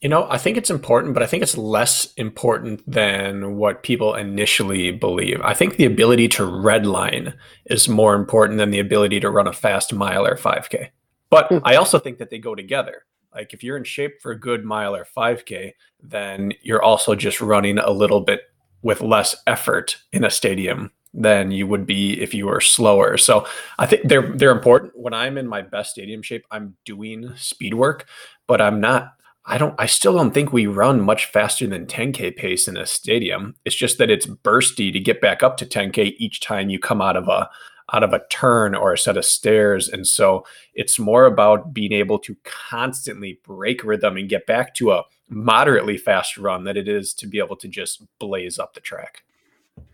You 0.00 0.08
know, 0.08 0.28
I 0.30 0.38
think 0.38 0.56
it's 0.56 0.70
important, 0.70 1.14
but 1.14 1.24
I 1.24 1.26
think 1.26 1.42
it's 1.42 1.58
less 1.58 2.12
important 2.14 2.88
than 2.88 3.56
what 3.56 3.82
people 3.82 4.14
initially 4.14 4.92
believe. 4.92 5.40
I 5.42 5.54
think 5.54 5.76
the 5.76 5.86
ability 5.86 6.28
to 6.28 6.44
redline 6.44 7.34
is 7.66 7.88
more 7.88 8.14
important 8.14 8.58
than 8.58 8.70
the 8.70 8.78
ability 8.78 9.18
to 9.20 9.30
run 9.30 9.48
a 9.48 9.52
fast 9.52 9.92
mile 9.92 10.24
or 10.24 10.36
5K. 10.36 10.90
But 11.30 11.48
hmm. 11.48 11.58
I 11.64 11.74
also 11.74 11.98
think 11.98 12.18
that 12.18 12.30
they 12.30 12.38
go 12.38 12.54
together. 12.54 13.04
Like 13.34 13.52
if 13.52 13.64
you're 13.64 13.76
in 13.76 13.84
shape 13.84 14.22
for 14.22 14.30
a 14.30 14.38
good 14.38 14.64
mile 14.64 14.94
or 14.94 15.04
5K, 15.04 15.72
then 16.00 16.52
you're 16.62 16.82
also 16.82 17.16
just 17.16 17.40
running 17.40 17.78
a 17.78 17.90
little 17.90 18.20
bit 18.20 18.42
with 18.82 19.00
less 19.00 19.34
effort 19.46 19.96
in 20.12 20.24
a 20.24 20.30
stadium 20.30 20.92
than 21.12 21.50
you 21.50 21.66
would 21.66 21.86
be 21.86 22.20
if 22.20 22.34
you 22.34 22.46
were 22.46 22.60
slower. 22.60 23.16
So 23.16 23.46
I 23.78 23.86
think 23.86 24.08
they're 24.08 24.30
they're 24.36 24.52
important. 24.52 24.92
When 24.94 25.14
I'm 25.14 25.38
in 25.38 25.48
my 25.48 25.62
best 25.62 25.90
stadium 25.90 26.22
shape, 26.22 26.44
I'm 26.50 26.76
doing 26.84 27.34
speed 27.36 27.74
work, 27.74 28.06
but 28.46 28.60
I'm 28.60 28.80
not 28.80 29.14
I 29.48 29.58
don't 29.58 29.74
I 29.78 29.86
still 29.86 30.12
don't 30.12 30.32
think 30.32 30.52
we 30.52 30.66
run 30.66 31.00
much 31.00 31.26
faster 31.26 31.66
than 31.66 31.86
10k 31.86 32.36
pace 32.36 32.68
in 32.68 32.76
a 32.76 32.86
stadium. 32.86 33.56
It's 33.64 33.74
just 33.74 33.98
that 33.98 34.10
it's 34.10 34.26
bursty 34.26 34.92
to 34.92 35.00
get 35.00 35.20
back 35.20 35.42
up 35.42 35.56
to 35.56 35.66
10k 35.66 36.14
each 36.18 36.40
time 36.40 36.68
you 36.68 36.78
come 36.78 37.00
out 37.00 37.16
of 37.16 37.28
a 37.28 37.48
out 37.94 38.02
of 38.02 38.12
a 38.12 38.22
turn 38.30 38.74
or 38.74 38.92
a 38.92 38.98
set 38.98 39.16
of 39.16 39.24
stairs. 39.24 39.88
And 39.88 40.06
so 40.06 40.44
it's 40.74 40.98
more 40.98 41.24
about 41.24 41.72
being 41.72 41.92
able 41.92 42.18
to 42.20 42.36
constantly 42.44 43.40
break 43.44 43.82
rhythm 43.82 44.18
and 44.18 44.28
get 44.28 44.46
back 44.46 44.74
to 44.74 44.92
a 44.92 45.04
moderately 45.30 45.96
fast 45.96 46.36
run 46.36 46.64
than 46.64 46.76
it 46.76 46.86
is 46.86 47.14
to 47.14 47.26
be 47.26 47.38
able 47.38 47.56
to 47.56 47.68
just 47.68 48.02
blaze 48.18 48.58
up 48.58 48.74
the 48.74 48.80
track. 48.80 49.24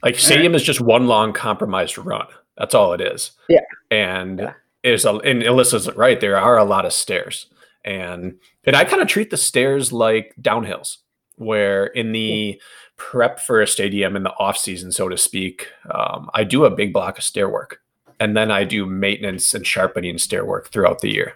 Like 0.03 0.19
stadium 0.19 0.55
is 0.55 0.63
just 0.63 0.81
one 0.81 1.07
long 1.07 1.33
compromised 1.33 1.97
run. 1.99 2.27
That's 2.57 2.75
all 2.75 2.93
it 2.93 3.01
is. 3.01 3.33
Yeah. 3.49 3.61
And 3.91 4.41
yeah. 4.41 4.53
is 4.83 5.05
a 5.05 5.15
and 5.19 5.43
Alyssa's 5.43 5.95
right. 5.95 6.21
There 6.21 6.39
are 6.39 6.59
a 6.59 6.65
lot 6.65 6.87
of 6.87 6.93
stairs, 6.93 7.47
and 7.85 8.39
and 8.65 8.77
I 8.77 8.85
kind 8.85 9.03
of 9.03 9.09
treat 9.09 9.31
the 9.31 9.37
stairs 9.37 9.93
like 9.93 10.35
downhills, 10.41 10.99
where 11.37 11.87
in 11.87 12.13
the 12.13 12.61
prep 12.97 13.41
for 13.41 13.61
a 13.61 13.67
stadium 13.67 14.17
in 14.17 14.23
the 14.23 14.33
off 14.39 14.57
season, 14.57 14.93
so 14.93 15.09
to 15.09 15.17
speak, 15.17 15.69
um, 15.91 16.31
I 16.35 16.45
do 16.45 16.65
a 16.65 16.71
big 16.71 16.93
block 16.93 17.19
of 17.19 17.25
stair 17.25 17.49
work, 17.49 17.81
and 18.21 18.37
then 18.37 18.51
I 18.51 18.65
do 18.65 18.87
maintenance 18.87 19.55
and 19.55 19.67
sharpening 19.67 20.19
stair 20.19 20.45
work 20.45 20.71
throughout 20.71 21.01
the 21.01 21.11
year. 21.11 21.35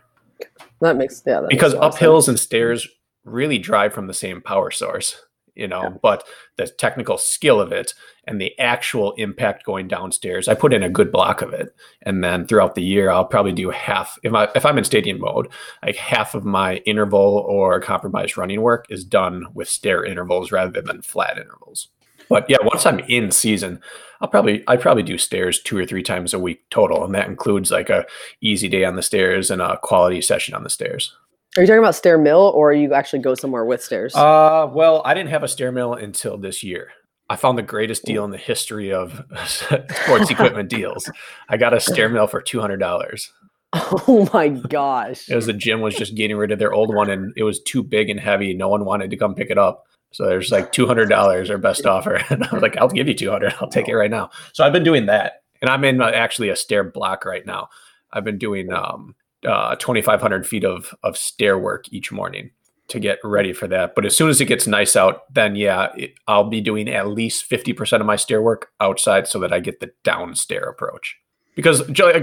That 0.80 0.96
makes 0.96 1.22
yeah. 1.26 1.40
That 1.40 1.50
because 1.50 1.74
makes 1.74 1.96
uphills 1.96 2.28
and 2.28 2.38
stairs 2.38 2.86
really 3.24 3.58
drive 3.58 3.92
from 3.92 4.06
the 4.06 4.14
same 4.14 4.40
power 4.40 4.70
source 4.70 5.20
you 5.58 5.68
know, 5.68 5.82
yeah. 5.82 5.88
but 6.00 6.24
the 6.56 6.66
technical 6.66 7.18
skill 7.18 7.60
of 7.60 7.72
it 7.72 7.94
and 8.24 8.40
the 8.40 8.58
actual 8.58 9.12
impact 9.12 9.64
going 9.64 9.88
downstairs, 9.88 10.48
I 10.48 10.54
put 10.54 10.72
in 10.72 10.82
a 10.82 10.88
good 10.88 11.10
block 11.10 11.42
of 11.42 11.52
it. 11.52 11.74
And 12.02 12.22
then 12.22 12.46
throughout 12.46 12.74
the 12.74 12.82
year, 12.82 13.10
I'll 13.10 13.24
probably 13.24 13.52
do 13.52 13.70
half 13.70 14.18
if 14.22 14.32
I 14.32 14.48
if 14.54 14.64
I'm 14.64 14.78
in 14.78 14.84
stadium 14.84 15.20
mode, 15.20 15.48
like 15.84 15.96
half 15.96 16.34
of 16.34 16.44
my 16.44 16.76
interval 16.78 17.44
or 17.48 17.80
compromised 17.80 18.36
running 18.36 18.62
work 18.62 18.86
is 18.88 19.04
done 19.04 19.46
with 19.52 19.68
stair 19.68 20.04
intervals 20.04 20.52
rather 20.52 20.80
than 20.80 21.02
flat 21.02 21.36
intervals. 21.38 21.88
But 22.28 22.46
yeah, 22.48 22.58
once 22.62 22.84
I'm 22.84 23.00
in 23.00 23.30
season, 23.30 23.80
I'll 24.20 24.28
probably 24.28 24.62
I 24.68 24.76
probably 24.76 25.02
do 25.02 25.18
stairs 25.18 25.60
two 25.60 25.78
or 25.78 25.86
three 25.86 26.02
times 26.02 26.34
a 26.34 26.38
week 26.38 26.68
total, 26.70 27.04
and 27.04 27.14
that 27.14 27.28
includes 27.28 27.70
like 27.70 27.90
a 27.90 28.06
easy 28.40 28.68
day 28.68 28.84
on 28.84 28.96
the 28.96 29.02
stairs 29.02 29.50
and 29.50 29.62
a 29.62 29.78
quality 29.78 30.20
session 30.20 30.54
on 30.54 30.62
the 30.62 30.70
stairs. 30.70 31.16
Are 31.58 31.62
you 31.62 31.66
talking 31.66 31.80
about 31.80 31.96
stair 31.96 32.18
mill 32.18 32.52
or 32.54 32.72
you 32.72 32.94
actually 32.94 33.18
go 33.18 33.34
somewhere 33.34 33.64
with 33.64 33.82
stairs? 33.82 34.14
Uh, 34.14 34.70
well, 34.72 35.02
I 35.04 35.12
didn't 35.12 35.30
have 35.30 35.42
a 35.42 35.48
stair 35.48 35.72
mill 35.72 35.92
until 35.92 36.38
this 36.38 36.62
year. 36.62 36.92
I 37.28 37.34
found 37.34 37.58
the 37.58 37.64
greatest 37.64 38.04
deal 38.04 38.24
in 38.24 38.30
the 38.30 38.38
history 38.38 38.92
of 38.92 39.24
sports 39.44 40.30
equipment 40.30 40.70
deals. 40.70 41.10
I 41.48 41.56
got 41.56 41.74
a 41.74 41.80
stair 41.80 42.08
mill 42.08 42.28
for 42.28 42.40
two 42.40 42.60
hundred 42.60 42.76
dollars. 42.78 43.32
Oh 43.74 44.30
my 44.32 44.48
gosh! 44.48 45.28
It 45.28 45.34
was 45.34 45.44
the 45.44 45.52
gym 45.52 45.82
was 45.82 45.94
just 45.94 46.14
getting 46.14 46.38
rid 46.38 46.52
of 46.52 46.58
their 46.58 46.72
old 46.72 46.94
one, 46.94 47.10
and 47.10 47.34
it 47.36 47.42
was 47.42 47.60
too 47.60 47.82
big 47.82 48.08
and 48.08 48.18
heavy. 48.18 48.54
No 48.54 48.68
one 48.68 48.86
wanted 48.86 49.10
to 49.10 49.16
come 49.18 49.34
pick 49.34 49.50
it 49.50 49.58
up. 49.58 49.84
So 50.10 50.24
there's 50.24 50.50
like 50.50 50.72
two 50.72 50.86
hundred 50.86 51.10
dollars, 51.10 51.50
our 51.50 51.58
best 51.58 51.84
offer, 51.84 52.14
and 52.30 52.44
I 52.44 52.48
was 52.50 52.62
like, 52.62 52.78
"I'll 52.78 52.88
give 52.88 53.08
you 53.08 53.14
two 53.14 53.30
hundred. 53.30 53.54
I'll 53.60 53.68
take 53.68 53.88
it 53.88 53.94
right 53.94 54.10
now." 54.10 54.30
So 54.54 54.64
I've 54.64 54.72
been 54.72 54.84
doing 54.84 55.06
that, 55.06 55.42
and 55.60 55.68
I'm 55.68 55.84
in 55.84 56.00
uh, 56.00 56.06
actually 56.06 56.48
a 56.48 56.56
stair 56.56 56.82
block 56.82 57.26
right 57.26 57.44
now. 57.44 57.68
I've 58.10 58.24
been 58.24 58.38
doing 58.38 58.72
um, 58.72 59.14
uh, 59.46 59.76
2,500 59.76 60.46
feet 60.46 60.64
of 60.64 60.94
of 61.02 61.16
stair 61.16 61.58
work 61.58 61.86
each 61.92 62.10
morning 62.10 62.50
to 62.88 62.98
get 62.98 63.18
ready 63.22 63.52
for 63.52 63.68
that. 63.68 63.94
But 63.94 64.06
as 64.06 64.16
soon 64.16 64.30
as 64.30 64.40
it 64.40 64.46
gets 64.46 64.66
nice 64.66 64.96
out, 64.96 65.32
then 65.32 65.56
yeah, 65.56 65.88
it, 65.96 66.14
I'll 66.26 66.48
be 66.48 66.60
doing 66.60 66.88
at 66.88 67.08
least 67.08 67.48
50% 67.48 68.00
of 68.00 68.06
my 68.06 68.16
stair 68.16 68.42
work 68.42 68.70
outside 68.80 69.28
so 69.28 69.38
that 69.40 69.52
I 69.52 69.60
get 69.60 69.80
the 69.80 69.92
down 70.04 70.34
stair 70.34 70.62
approach. 70.62 71.16
Because 71.54 71.82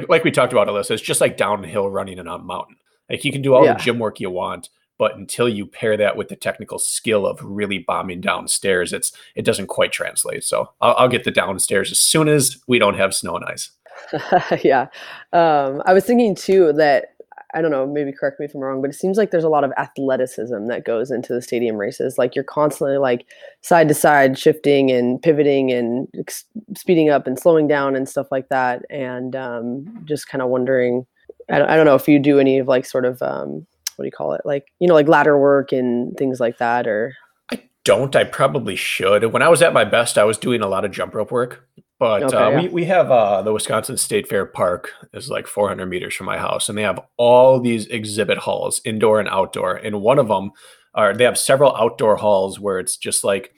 like 0.09 0.23
we 0.23 0.31
talked 0.31 0.53
about, 0.53 0.67
Alyssa, 0.67 0.91
it's 0.91 1.01
just 1.01 1.21
like 1.21 1.37
downhill 1.37 1.89
running 1.89 2.17
in 2.17 2.27
a 2.27 2.37
mountain. 2.39 2.77
Like 3.09 3.23
you 3.23 3.31
can 3.31 3.41
do 3.41 3.53
all 3.53 3.65
yeah. 3.65 3.73
the 3.73 3.79
gym 3.79 3.99
work 3.99 4.19
you 4.19 4.31
want, 4.31 4.69
but 4.97 5.15
until 5.15 5.47
you 5.47 5.65
pair 5.65 5.97
that 5.97 6.15
with 6.15 6.29
the 6.29 6.35
technical 6.35 6.79
skill 6.79 7.27
of 7.27 7.39
really 7.43 7.79
bombing 7.79 8.21
downstairs, 8.21 8.93
it's 8.93 9.11
it 9.35 9.43
doesn't 9.43 9.67
quite 9.67 9.91
translate. 9.91 10.43
So 10.43 10.71
I'll, 10.81 10.95
I'll 10.97 11.09
get 11.09 11.25
the 11.25 11.31
downstairs 11.31 11.91
as 11.91 11.99
soon 11.99 12.27
as 12.27 12.57
we 12.67 12.79
don't 12.79 12.97
have 12.97 13.13
snow 13.13 13.35
and 13.35 13.45
ice. 13.45 13.71
yeah. 14.63 14.87
Um, 15.33 15.81
I 15.85 15.93
was 15.93 16.05
thinking 16.05 16.35
too 16.35 16.73
that 16.73 17.15
I 17.55 17.61
don't 17.61 17.71
know, 17.71 17.87
maybe 17.87 18.11
correct 18.11 18.37
me 18.37 18.45
if 18.45 18.53
I'm 18.53 18.59
wrong, 18.59 18.81
but 18.81 18.89
it 18.89 18.95
seems 18.95 19.17
like 19.17 19.31
there's 19.31 19.45
a 19.45 19.49
lot 19.49 19.63
of 19.63 19.71
athleticism 19.77 20.65
that 20.65 20.83
goes 20.83 21.09
into 21.09 21.33
the 21.33 21.41
stadium 21.41 21.77
races. 21.77 22.17
Like 22.17 22.35
you're 22.35 22.43
constantly 22.43 22.97
like 22.97 23.25
side 23.61 23.87
to 23.87 23.93
side 23.93 24.37
shifting 24.37 24.91
and 24.91 25.21
pivoting 25.21 25.71
and 25.71 26.09
ex- 26.19 26.43
speeding 26.75 27.09
up 27.09 27.27
and 27.27 27.39
slowing 27.39 27.65
down 27.65 27.95
and 27.95 28.09
stuff 28.09 28.27
like 28.29 28.49
that. 28.49 28.83
And 28.89 29.37
um, 29.37 29.85
just 30.03 30.27
kind 30.27 30.41
of 30.41 30.49
wondering, 30.49 31.05
I 31.49 31.59
don't, 31.59 31.69
I 31.69 31.77
don't 31.77 31.85
know 31.85 31.95
if 31.95 32.09
you 32.09 32.19
do 32.19 32.39
any 32.39 32.59
of 32.59 32.67
like 32.67 32.85
sort 32.85 33.05
of, 33.05 33.21
um, 33.21 33.65
what 33.95 34.03
do 34.03 34.05
you 34.05 34.11
call 34.11 34.33
it? 34.33 34.41
Like, 34.43 34.65
you 34.79 34.89
know, 34.89 34.93
like 34.93 35.07
ladder 35.07 35.39
work 35.39 35.71
and 35.71 36.15
things 36.17 36.41
like 36.41 36.57
that 36.57 36.87
or. 36.87 37.13
I 37.49 37.61
don't. 37.85 38.13
I 38.17 38.25
probably 38.25 38.75
should. 38.75 39.31
When 39.31 39.41
I 39.41 39.47
was 39.47 39.61
at 39.61 39.71
my 39.71 39.85
best, 39.85 40.17
I 40.17 40.25
was 40.25 40.37
doing 40.37 40.61
a 40.61 40.67
lot 40.67 40.83
of 40.83 40.91
jump 40.91 41.15
rope 41.15 41.31
work. 41.31 41.65
But 41.97 42.23
okay, 42.23 42.35
uh, 42.35 42.49
yeah. 42.49 42.61
we, 42.61 42.67
we 42.67 42.85
have 42.85 43.09
uh, 43.09 43.41
the 43.41 43.53
Wisconsin 43.53 43.97
State 43.97 44.27
Fair 44.27 44.45
Park 44.45 44.91
is 45.13 45.29
like 45.29 45.47
400 45.47 45.85
meters 45.85 46.13
from 46.13 46.25
my 46.25 46.37
house, 46.37 46.67
and 46.67 46.77
they 46.77 46.81
have 46.81 46.99
all 47.17 47.59
these 47.59 47.87
exhibit 47.87 48.39
halls, 48.39 48.81
indoor 48.83 49.19
and 49.19 49.29
outdoor. 49.29 49.75
And 49.75 50.01
one 50.01 50.19
of 50.19 50.27
them 50.27 50.51
are 50.93 51.13
they 51.13 51.23
have 51.23 51.37
several 51.37 51.75
outdoor 51.75 52.17
halls 52.17 52.59
where 52.59 52.79
it's 52.79 52.97
just 52.97 53.23
like 53.23 53.53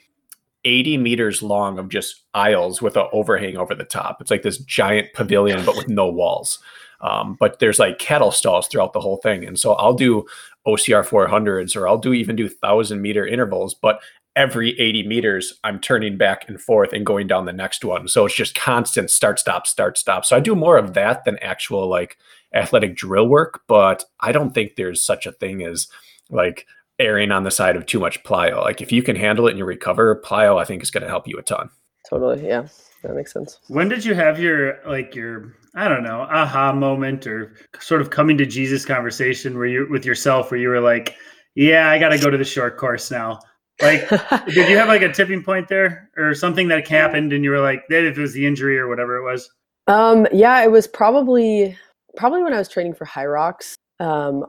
80 0.64 0.98
meters 0.98 1.42
long 1.42 1.78
of 1.78 1.88
just 1.88 2.24
aisles 2.34 2.80
with 2.82 2.96
an 2.96 3.06
overhang 3.12 3.56
over 3.56 3.74
the 3.74 3.84
top. 3.84 4.20
It's 4.20 4.30
like 4.30 4.42
this 4.42 4.58
giant 4.58 5.12
pavilion, 5.14 5.64
but 5.64 5.76
with 5.76 5.88
no 5.88 6.08
walls. 6.08 6.58
Um, 7.00 7.36
but 7.38 7.60
there's 7.60 7.78
like 7.78 7.98
cattle 7.98 8.32
stalls 8.32 8.66
throughout 8.66 8.92
the 8.92 9.00
whole 9.00 9.18
thing. 9.18 9.44
And 9.44 9.58
so 9.58 9.74
I'll 9.74 9.94
do 9.94 10.26
OCR 10.66 11.06
400s 11.06 11.76
or 11.76 11.86
I'll 11.86 11.98
do 11.98 12.12
even 12.12 12.36
do 12.36 12.48
thousand 12.48 13.00
meter 13.00 13.26
intervals, 13.26 13.74
but 13.74 14.00
every 14.38 14.78
80 14.78 15.06
meters, 15.08 15.58
I'm 15.64 15.80
turning 15.80 16.16
back 16.16 16.48
and 16.48 16.60
forth 16.60 16.92
and 16.92 17.04
going 17.04 17.26
down 17.26 17.44
the 17.44 17.52
next 17.52 17.84
one. 17.84 18.06
So 18.06 18.24
it's 18.24 18.36
just 18.36 18.54
constant 18.54 19.10
start, 19.10 19.40
stop, 19.40 19.66
start, 19.66 19.98
stop. 19.98 20.24
So 20.24 20.36
I 20.36 20.40
do 20.40 20.54
more 20.54 20.78
of 20.78 20.94
that 20.94 21.24
than 21.24 21.38
actual 21.40 21.88
like 21.88 22.16
athletic 22.54 22.94
drill 22.94 23.26
work, 23.26 23.62
but 23.66 24.04
I 24.20 24.30
don't 24.30 24.54
think 24.54 24.76
there's 24.76 25.02
such 25.02 25.26
a 25.26 25.32
thing 25.32 25.64
as 25.64 25.88
like 26.30 26.66
erring 27.00 27.32
on 27.32 27.42
the 27.42 27.50
side 27.50 27.74
of 27.74 27.84
too 27.84 27.98
much 27.98 28.22
plyo. 28.22 28.62
Like 28.62 28.80
if 28.80 28.92
you 28.92 29.02
can 29.02 29.16
handle 29.16 29.48
it 29.48 29.50
and 29.50 29.58
you 29.58 29.64
recover, 29.64 30.22
plyo 30.24 30.62
I 30.62 30.64
think 30.64 30.84
is 30.84 30.92
going 30.92 31.02
to 31.02 31.08
help 31.08 31.26
you 31.26 31.36
a 31.36 31.42
ton. 31.42 31.68
Totally, 32.08 32.46
yeah, 32.46 32.68
that 33.02 33.16
makes 33.16 33.32
sense. 33.32 33.58
When 33.66 33.88
did 33.88 34.04
you 34.04 34.14
have 34.14 34.38
your 34.38 34.78
like 34.86 35.16
your 35.16 35.56
I 35.74 35.88
don't 35.88 36.04
know 36.04 36.20
aha 36.30 36.72
moment 36.72 37.26
or 37.26 37.56
sort 37.80 38.00
of 38.00 38.10
coming 38.10 38.38
to 38.38 38.46
Jesus 38.46 38.86
conversation 38.86 39.58
where 39.58 39.66
you 39.66 39.88
with 39.90 40.06
yourself 40.06 40.52
where 40.52 40.60
you 40.60 40.68
were 40.68 40.80
like, 40.80 41.16
yeah, 41.56 41.90
I 41.90 41.98
got 41.98 42.10
to 42.10 42.18
go 42.18 42.30
to 42.30 42.38
the 42.38 42.44
short 42.44 42.78
course 42.78 43.10
now. 43.10 43.40
Like, 43.80 44.08
did 44.46 44.68
you 44.68 44.76
have 44.76 44.88
like 44.88 45.02
a 45.02 45.12
tipping 45.12 45.42
point 45.42 45.68
there 45.68 46.10
or 46.16 46.34
something 46.34 46.68
that 46.68 46.86
happened 46.88 47.32
and 47.32 47.44
you 47.44 47.50
were 47.50 47.60
like, 47.60 47.84
that 47.88 48.04
if 48.04 48.18
it 48.18 48.20
was 48.20 48.32
the 48.32 48.46
injury 48.46 48.78
or 48.78 48.88
whatever 48.88 49.16
it 49.16 49.22
was? 49.22 49.50
Um, 49.86 50.26
yeah, 50.32 50.62
it 50.62 50.70
was 50.70 50.86
probably 50.86 51.76
probably 52.16 52.42
when 52.42 52.52
I 52.52 52.58
was 52.58 52.68
training 52.68 52.94
for 52.94 53.06
HYROX. 53.06 53.74
Um, 54.00 54.44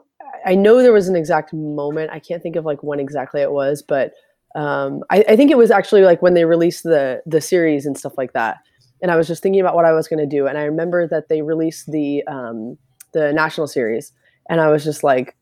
I 0.45 0.55
know 0.55 0.81
there 0.81 0.93
was 0.93 1.07
an 1.07 1.15
exact 1.15 1.53
moment. 1.53 2.11
I 2.11 2.19
can't 2.19 2.41
think 2.41 2.55
of 2.55 2.65
like 2.65 2.83
when 2.83 2.99
exactly 2.99 3.41
it 3.41 3.51
was, 3.51 3.81
but 3.81 4.13
um, 4.55 5.03
I, 5.09 5.23
I, 5.29 5.35
think 5.35 5.51
it 5.51 5.57
was 5.57 5.69
actually 5.69 6.01
like 6.01 6.21
when 6.21 6.33
they 6.33 6.45
released 6.45 6.83
the 6.83 7.21
the 7.25 7.39
series 7.39 7.85
and 7.85 7.97
stuff 7.97 8.17
like 8.17 8.33
that. 8.33 8.57
And 9.01 9.11
I 9.11 9.15
was 9.15 9.27
just 9.27 9.43
thinking 9.43 9.61
about 9.61 9.75
what 9.75 9.85
I 9.85 9.93
was 9.93 10.07
going 10.07 10.19
to 10.19 10.25
do, 10.25 10.47
and 10.47 10.57
I 10.57 10.63
remember 10.63 11.07
that 11.07 11.29
they 11.29 11.41
released 11.41 11.91
the 11.91 12.23
um, 12.27 12.77
the 13.13 13.31
national 13.31 13.67
series, 13.67 14.11
and 14.49 14.59
I 14.59 14.69
was 14.69 14.83
just 14.83 15.03
like, 15.03 15.35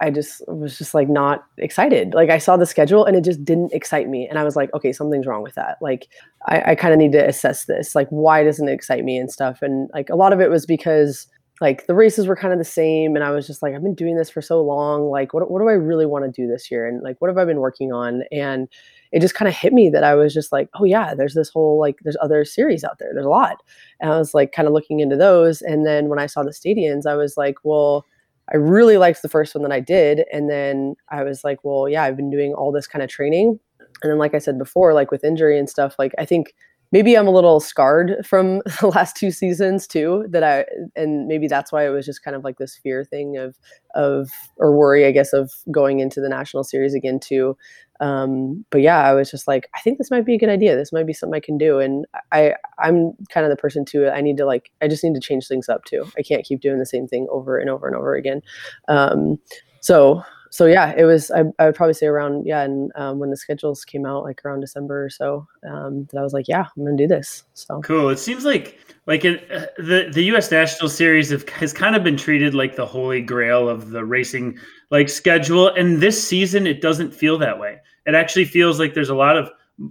I 0.00 0.10
just 0.10 0.42
was 0.46 0.76
just 0.76 0.94
like 0.94 1.08
not 1.08 1.44
excited. 1.58 2.14
Like 2.14 2.30
I 2.30 2.38
saw 2.38 2.56
the 2.56 2.66
schedule 2.66 3.04
and 3.04 3.16
it 3.16 3.24
just 3.24 3.44
didn't 3.44 3.72
excite 3.72 4.08
me, 4.08 4.26
and 4.28 4.38
I 4.38 4.44
was 4.44 4.56
like, 4.56 4.72
okay, 4.74 4.92
something's 4.92 5.26
wrong 5.26 5.42
with 5.42 5.54
that. 5.54 5.78
Like 5.80 6.08
I, 6.46 6.72
I 6.72 6.74
kind 6.74 6.92
of 6.92 6.98
need 6.98 7.12
to 7.12 7.26
assess 7.26 7.64
this. 7.64 7.94
Like 7.94 8.08
why 8.10 8.44
doesn't 8.44 8.68
it 8.68 8.72
excite 8.72 9.04
me 9.04 9.16
and 9.16 9.30
stuff? 9.30 9.62
And 9.62 9.90
like 9.94 10.08
a 10.10 10.16
lot 10.16 10.32
of 10.32 10.40
it 10.40 10.50
was 10.50 10.66
because 10.66 11.26
like 11.60 11.86
the 11.86 11.94
races 11.94 12.26
were 12.26 12.36
kind 12.36 12.52
of 12.52 12.58
the 12.58 12.64
same 12.64 13.14
and 13.14 13.24
i 13.24 13.30
was 13.30 13.46
just 13.46 13.62
like 13.62 13.74
i've 13.74 13.82
been 13.82 13.94
doing 13.94 14.16
this 14.16 14.28
for 14.28 14.42
so 14.42 14.62
long 14.62 15.10
like 15.10 15.32
what, 15.32 15.50
what 15.50 15.60
do 15.60 15.68
i 15.68 15.72
really 15.72 16.06
want 16.06 16.24
to 16.24 16.30
do 16.30 16.46
this 16.46 16.70
year 16.70 16.86
and 16.86 17.02
like 17.02 17.16
what 17.20 17.28
have 17.28 17.38
i 17.38 17.44
been 17.44 17.60
working 17.60 17.92
on 17.92 18.22
and 18.30 18.68
it 19.12 19.20
just 19.20 19.34
kind 19.34 19.48
of 19.48 19.54
hit 19.54 19.72
me 19.72 19.88
that 19.88 20.04
i 20.04 20.14
was 20.14 20.34
just 20.34 20.52
like 20.52 20.68
oh 20.74 20.84
yeah 20.84 21.14
there's 21.14 21.34
this 21.34 21.48
whole 21.48 21.78
like 21.78 21.96
there's 22.02 22.16
other 22.20 22.44
series 22.44 22.84
out 22.84 22.98
there 22.98 23.10
there's 23.14 23.26
a 23.26 23.30
lot 23.30 23.62
and 24.00 24.12
i 24.12 24.18
was 24.18 24.34
like 24.34 24.52
kind 24.52 24.68
of 24.68 24.74
looking 24.74 25.00
into 25.00 25.16
those 25.16 25.62
and 25.62 25.86
then 25.86 26.08
when 26.08 26.18
i 26.18 26.26
saw 26.26 26.42
the 26.42 26.50
stadiums 26.50 27.06
i 27.06 27.14
was 27.14 27.36
like 27.36 27.56
well 27.64 28.04
i 28.52 28.56
really 28.56 28.96
liked 28.96 29.22
the 29.22 29.28
first 29.28 29.54
one 29.54 29.62
that 29.62 29.72
i 29.72 29.80
did 29.80 30.24
and 30.32 30.50
then 30.50 30.94
i 31.10 31.22
was 31.22 31.44
like 31.44 31.58
well 31.64 31.88
yeah 31.88 32.02
i've 32.02 32.16
been 32.16 32.30
doing 32.30 32.54
all 32.54 32.72
this 32.72 32.86
kind 32.86 33.02
of 33.02 33.10
training. 33.10 33.58
And 34.02 34.10
then 34.10 34.18
like 34.18 34.34
i 34.34 34.38
said 34.38 34.58
before 34.58 34.92
like 34.92 35.10
with 35.10 35.24
injury 35.24 35.58
and 35.58 35.68
stuff 35.68 35.96
like 35.98 36.12
i 36.18 36.24
think 36.24 36.54
maybe 36.92 37.16
I'm 37.16 37.26
a 37.26 37.32
little 37.32 37.60
scarred 37.60 38.24
from 38.26 38.58
the 38.80 38.88
last 38.88 39.16
two 39.16 39.30
seasons 39.30 39.86
too 39.86 40.26
that 40.30 40.42
I 40.42 40.64
and 40.94 41.26
maybe 41.26 41.48
that's 41.48 41.72
why 41.72 41.86
it 41.86 41.90
was 41.90 42.06
just 42.06 42.22
kind 42.22 42.36
of 42.36 42.44
like 42.44 42.58
this 42.58 42.76
fear 42.76 43.04
thing 43.04 43.36
of 43.36 43.56
of 43.94 44.30
or 44.56 44.76
worry 44.76 45.06
I 45.06 45.12
guess 45.12 45.32
of 45.32 45.52
going 45.70 46.00
into 46.00 46.20
the 46.20 46.28
national 46.28 46.64
series 46.64 46.94
again 46.94 47.18
too. 47.18 47.56
Um, 47.98 48.64
but 48.70 48.82
yeah 48.82 49.02
I 49.02 49.14
was 49.14 49.30
just 49.30 49.48
like 49.48 49.68
I 49.74 49.80
think 49.80 49.98
this 49.98 50.10
might 50.10 50.26
be 50.26 50.34
a 50.34 50.38
good 50.38 50.48
idea. 50.48 50.76
This 50.76 50.92
might 50.92 51.06
be 51.06 51.12
something 51.12 51.36
I 51.36 51.40
can 51.40 51.58
do. 51.58 51.78
And 51.78 52.06
I 52.32 52.54
I'm 52.78 53.12
kind 53.30 53.44
of 53.44 53.50
the 53.50 53.56
person 53.56 53.84
too 53.84 54.08
I 54.08 54.20
need 54.20 54.36
to 54.38 54.46
like 54.46 54.70
I 54.82 54.88
just 54.88 55.02
need 55.02 55.14
to 55.14 55.20
change 55.20 55.48
things 55.48 55.68
up 55.68 55.84
too. 55.84 56.04
I 56.18 56.22
can't 56.22 56.44
keep 56.44 56.60
doing 56.60 56.78
the 56.78 56.86
same 56.86 57.06
thing 57.06 57.26
over 57.30 57.58
and 57.58 57.70
over 57.70 57.86
and 57.86 57.96
over 57.96 58.14
again. 58.14 58.42
Um, 58.88 59.38
so 59.80 60.22
so 60.50 60.66
yeah, 60.66 60.94
it 60.96 61.04
was. 61.04 61.30
I, 61.30 61.44
I, 61.58 61.66
would 61.66 61.74
probably 61.74 61.94
say 61.94 62.06
around 62.06 62.46
yeah, 62.46 62.62
and 62.62 62.90
um, 62.94 63.18
when 63.18 63.30
the 63.30 63.36
schedules 63.36 63.84
came 63.84 64.06
out, 64.06 64.24
like 64.24 64.44
around 64.44 64.60
December 64.60 65.04
or 65.04 65.10
so, 65.10 65.46
um, 65.68 66.06
that 66.12 66.18
I 66.18 66.22
was 66.22 66.32
like, 66.32 66.48
yeah, 66.48 66.66
I'm 66.76 66.84
gonna 66.84 66.96
do 66.96 67.06
this. 67.06 67.44
So 67.54 67.80
cool. 67.82 68.08
It 68.08 68.18
seems 68.18 68.44
like 68.44 68.78
like 69.06 69.24
it, 69.24 69.50
uh, 69.50 69.66
the 69.78 70.10
the 70.12 70.24
U.S. 70.24 70.50
National 70.50 70.88
Series 70.88 71.30
have, 71.30 71.48
has 71.50 71.72
kind 71.72 71.96
of 71.96 72.04
been 72.04 72.16
treated 72.16 72.54
like 72.54 72.76
the 72.76 72.86
holy 72.86 73.22
grail 73.22 73.68
of 73.68 73.90
the 73.90 74.04
racing 74.04 74.58
like 74.90 75.08
schedule, 75.08 75.68
and 75.68 76.00
this 76.00 76.22
season 76.26 76.66
it 76.66 76.80
doesn't 76.80 77.14
feel 77.14 77.38
that 77.38 77.58
way. 77.58 77.78
It 78.06 78.14
actually 78.14 78.44
feels 78.44 78.78
like 78.78 78.94
there's 78.94 79.08
a 79.08 79.14
lot 79.14 79.36
of 79.36 79.50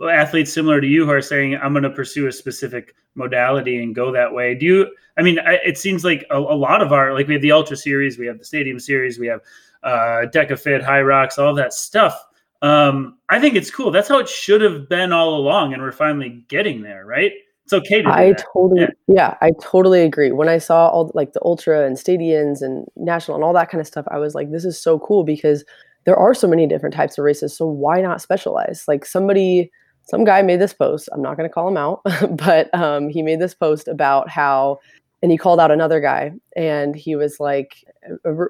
athletes 0.09 0.51
similar 0.51 0.81
to 0.81 0.87
you 0.87 1.05
who 1.05 1.11
are 1.11 1.21
saying 1.21 1.55
I'm 1.55 1.73
going 1.73 1.83
to 1.83 1.89
pursue 1.89 2.27
a 2.27 2.31
specific 2.31 2.95
modality 3.15 3.81
and 3.81 3.93
go 3.93 4.11
that 4.11 4.33
way. 4.33 4.55
Do 4.55 4.65
you? 4.65 4.95
I 5.17 5.21
mean, 5.21 5.39
I, 5.39 5.59
it 5.65 5.77
seems 5.77 6.03
like 6.03 6.25
a, 6.29 6.37
a, 6.37 6.57
lot 6.57 6.81
of 6.81 6.91
our 6.91 7.13
like 7.13 7.27
we 7.27 7.33
have 7.33 7.41
the 7.41 7.51
Ultra 7.51 7.77
Series, 7.77 8.17
we 8.17 8.25
have 8.27 8.39
the 8.39 8.45
Stadium 8.45 8.79
Series, 8.79 9.19
we 9.19 9.27
have 9.27 9.41
uh, 9.86 10.25
DecaFit, 10.33 11.05
rocks, 11.05 11.38
all 11.38 11.53
that 11.55 11.73
stuff. 11.73 12.19
Um, 12.61 13.17
I 13.29 13.39
think 13.39 13.55
it's 13.55 13.69
cool. 13.69 13.91
That's 13.91 14.07
how 14.09 14.17
it 14.19 14.27
should 14.27 14.61
have 14.61 14.89
been 14.89 15.13
all 15.13 15.36
along, 15.36 15.73
and 15.73 15.81
we're 15.81 15.91
finally 15.91 16.43
getting 16.47 16.81
there, 16.81 17.05
right? 17.05 17.31
It's 17.63 17.73
okay 17.73 18.01
to. 18.01 18.09
I 18.09 18.33
totally, 18.33 18.81
yeah. 18.81 18.88
yeah. 19.07 19.38
I 19.41 19.51
totally 19.61 20.01
agree. 20.01 20.31
When 20.31 20.49
I 20.49 20.57
saw 20.57 20.88
all 20.89 21.11
like 21.13 21.33
the 21.33 21.41
ultra 21.43 21.86
and 21.86 21.97
stadiums 21.97 22.61
and 22.61 22.88
national 22.95 23.36
and 23.36 23.43
all 23.43 23.53
that 23.53 23.69
kind 23.69 23.81
of 23.81 23.88
stuff, 23.88 24.05
I 24.09 24.17
was 24.17 24.36
like, 24.36 24.51
this 24.51 24.65
is 24.65 24.81
so 24.81 24.99
cool 24.99 25.23
because 25.23 25.63
there 26.05 26.15
are 26.15 26.33
so 26.33 26.47
many 26.47 26.67
different 26.67 26.93
types 26.93 27.17
of 27.17 27.23
races. 27.23 27.55
So 27.55 27.65
why 27.65 28.01
not 28.01 28.21
specialize? 28.21 28.86
Like 28.88 29.05
somebody, 29.05 29.71
some 30.03 30.23
guy 30.23 30.43
made 30.43 30.61
this 30.61 30.73
post. 30.73 31.09
I'm 31.11 31.21
not 31.21 31.38
going 31.38 31.49
to 31.49 31.53
call 31.53 31.67
him 31.67 31.77
out, 31.77 32.01
but 32.38 32.73
um, 32.73 33.09
he 33.09 33.23
made 33.23 33.39
this 33.39 33.55
post 33.55 33.88
about 33.88 34.29
how, 34.29 34.79
and 35.23 35.31
he 35.31 35.38
called 35.38 35.59
out 35.59 35.71
another 35.71 35.99
guy, 35.99 36.31
and 36.55 36.95
he 36.95 37.15
was 37.15 37.39
like, 37.39 37.83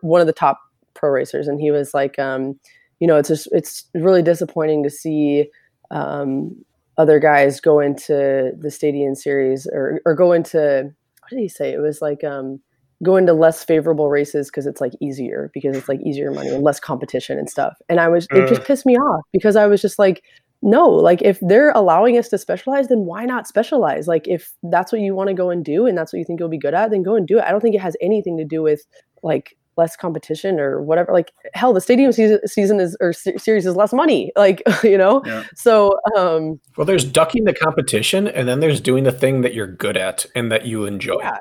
one 0.02 0.20
of 0.20 0.28
the 0.28 0.34
top 0.34 0.60
pro 0.96 1.10
racers, 1.10 1.48
and 1.48 1.60
he 1.60 1.72
was 1.72 1.94
like, 1.94 2.18
um, 2.18 2.60
you 3.00 3.08
know, 3.08 3.18
it's 3.18 3.30
just 3.30 3.48
it's 3.52 3.86
really 3.94 4.22
disappointing 4.22 4.84
to 4.84 4.90
see 4.90 5.50
um, 5.92 6.56
other 6.98 7.20
guys 7.20 7.60
go 7.60 7.80
into 7.80 8.52
the 8.58 8.72
Stadium 8.72 9.16
Series 9.16 9.68
or 9.68 10.02
or 10.06 10.16
go 10.16 10.32
into 10.32 10.92
what 11.22 11.30
did 11.30 11.40
he 11.40 11.50
say? 11.50 11.72
It 11.72 11.80
was 11.80 12.02
like 12.02 12.24
um, 12.24 12.60
go 13.04 13.18
into 13.18 13.34
less 13.34 13.64
favorable 13.64 14.10
races 14.10 14.50
because 14.50 14.66
it's 14.66 14.82
like 14.82 14.94
easier 15.02 15.52
because 15.54 15.76
it's 15.76 15.90
like 15.90 16.02
easier 16.02 16.32
money 16.32 16.50
and 16.50 16.64
less 16.64 16.80
competition 16.80 17.38
and 17.38 17.50
stuff. 17.50 17.78
And 17.90 18.00
I 18.00 18.08
was 18.08 18.28
it 18.32 18.48
just 18.48 18.64
pissed 18.64 18.86
me 18.86 18.96
off 18.96 19.24
because 19.32 19.56
I 19.56 19.68
was 19.68 19.82
just 19.82 20.00
like 20.00 20.24
no 20.62 20.88
like 20.88 21.22
if 21.22 21.40
they're 21.42 21.72
allowing 21.72 22.18
us 22.18 22.30
to 22.30 22.38
specialize 22.38 22.88
then 22.88 23.00
why 23.00 23.24
not 23.26 23.48
specialize 23.48 24.08
like 24.08 24.28
if 24.28 24.52
that's 24.64 24.92
what 24.92 25.00
you 25.02 25.14
want 25.14 25.28
to 25.28 25.34
go 25.34 25.50
and 25.50 25.64
do 25.64 25.86
and 25.86 25.98
that's 25.98 26.12
what 26.12 26.20
you 26.20 26.26
think 26.26 26.40
you'll 26.40 26.50
be 26.50 26.58
good 26.58 26.74
at 26.74 26.90
then 26.90 27.04
go 27.04 27.16
and 27.16 27.28
do 27.28 27.38
it 27.38 27.44
i 27.44 27.52
don't 27.52 27.62
think 27.62 27.76
it 27.76 27.82
has 27.82 27.96
anything 28.02 28.38
to 28.38 28.44
do 28.44 28.64
with 28.64 28.82
like 29.22 29.56
less 29.78 29.96
competition 29.96 30.60
or 30.60 30.82
whatever 30.82 31.12
like 31.12 31.34
hell 31.54 31.74
the 31.74 31.82
stadium 31.82 32.12
season, 32.12 32.40
season 32.48 32.80
is 32.80 32.96
or 33.02 33.14
series 33.14 33.66
is 33.66 33.76
less 33.76 33.94
money 33.94 34.32
like 34.38 34.62
you 34.84 34.98
know? 34.98 35.22
Yeah. 35.26 35.44
so 35.56 35.98
um 36.16 36.60
well 36.78 36.86
there's 36.86 37.06
ducking 37.06 37.44
the 37.46 37.54
competition 37.54 38.28
and 38.28 38.48
then 38.48 38.60
there's 38.60 38.82
doing 38.82 39.04
the 39.04 39.12
thing 39.12 39.42
that 39.42 39.54
you're 39.54 39.68
good 39.68 39.98
at 39.98 40.26
and 40.36 40.52
that 40.52 40.66
you 40.66 40.86
enjoy. 40.86 41.20
Yeah. 41.22 41.38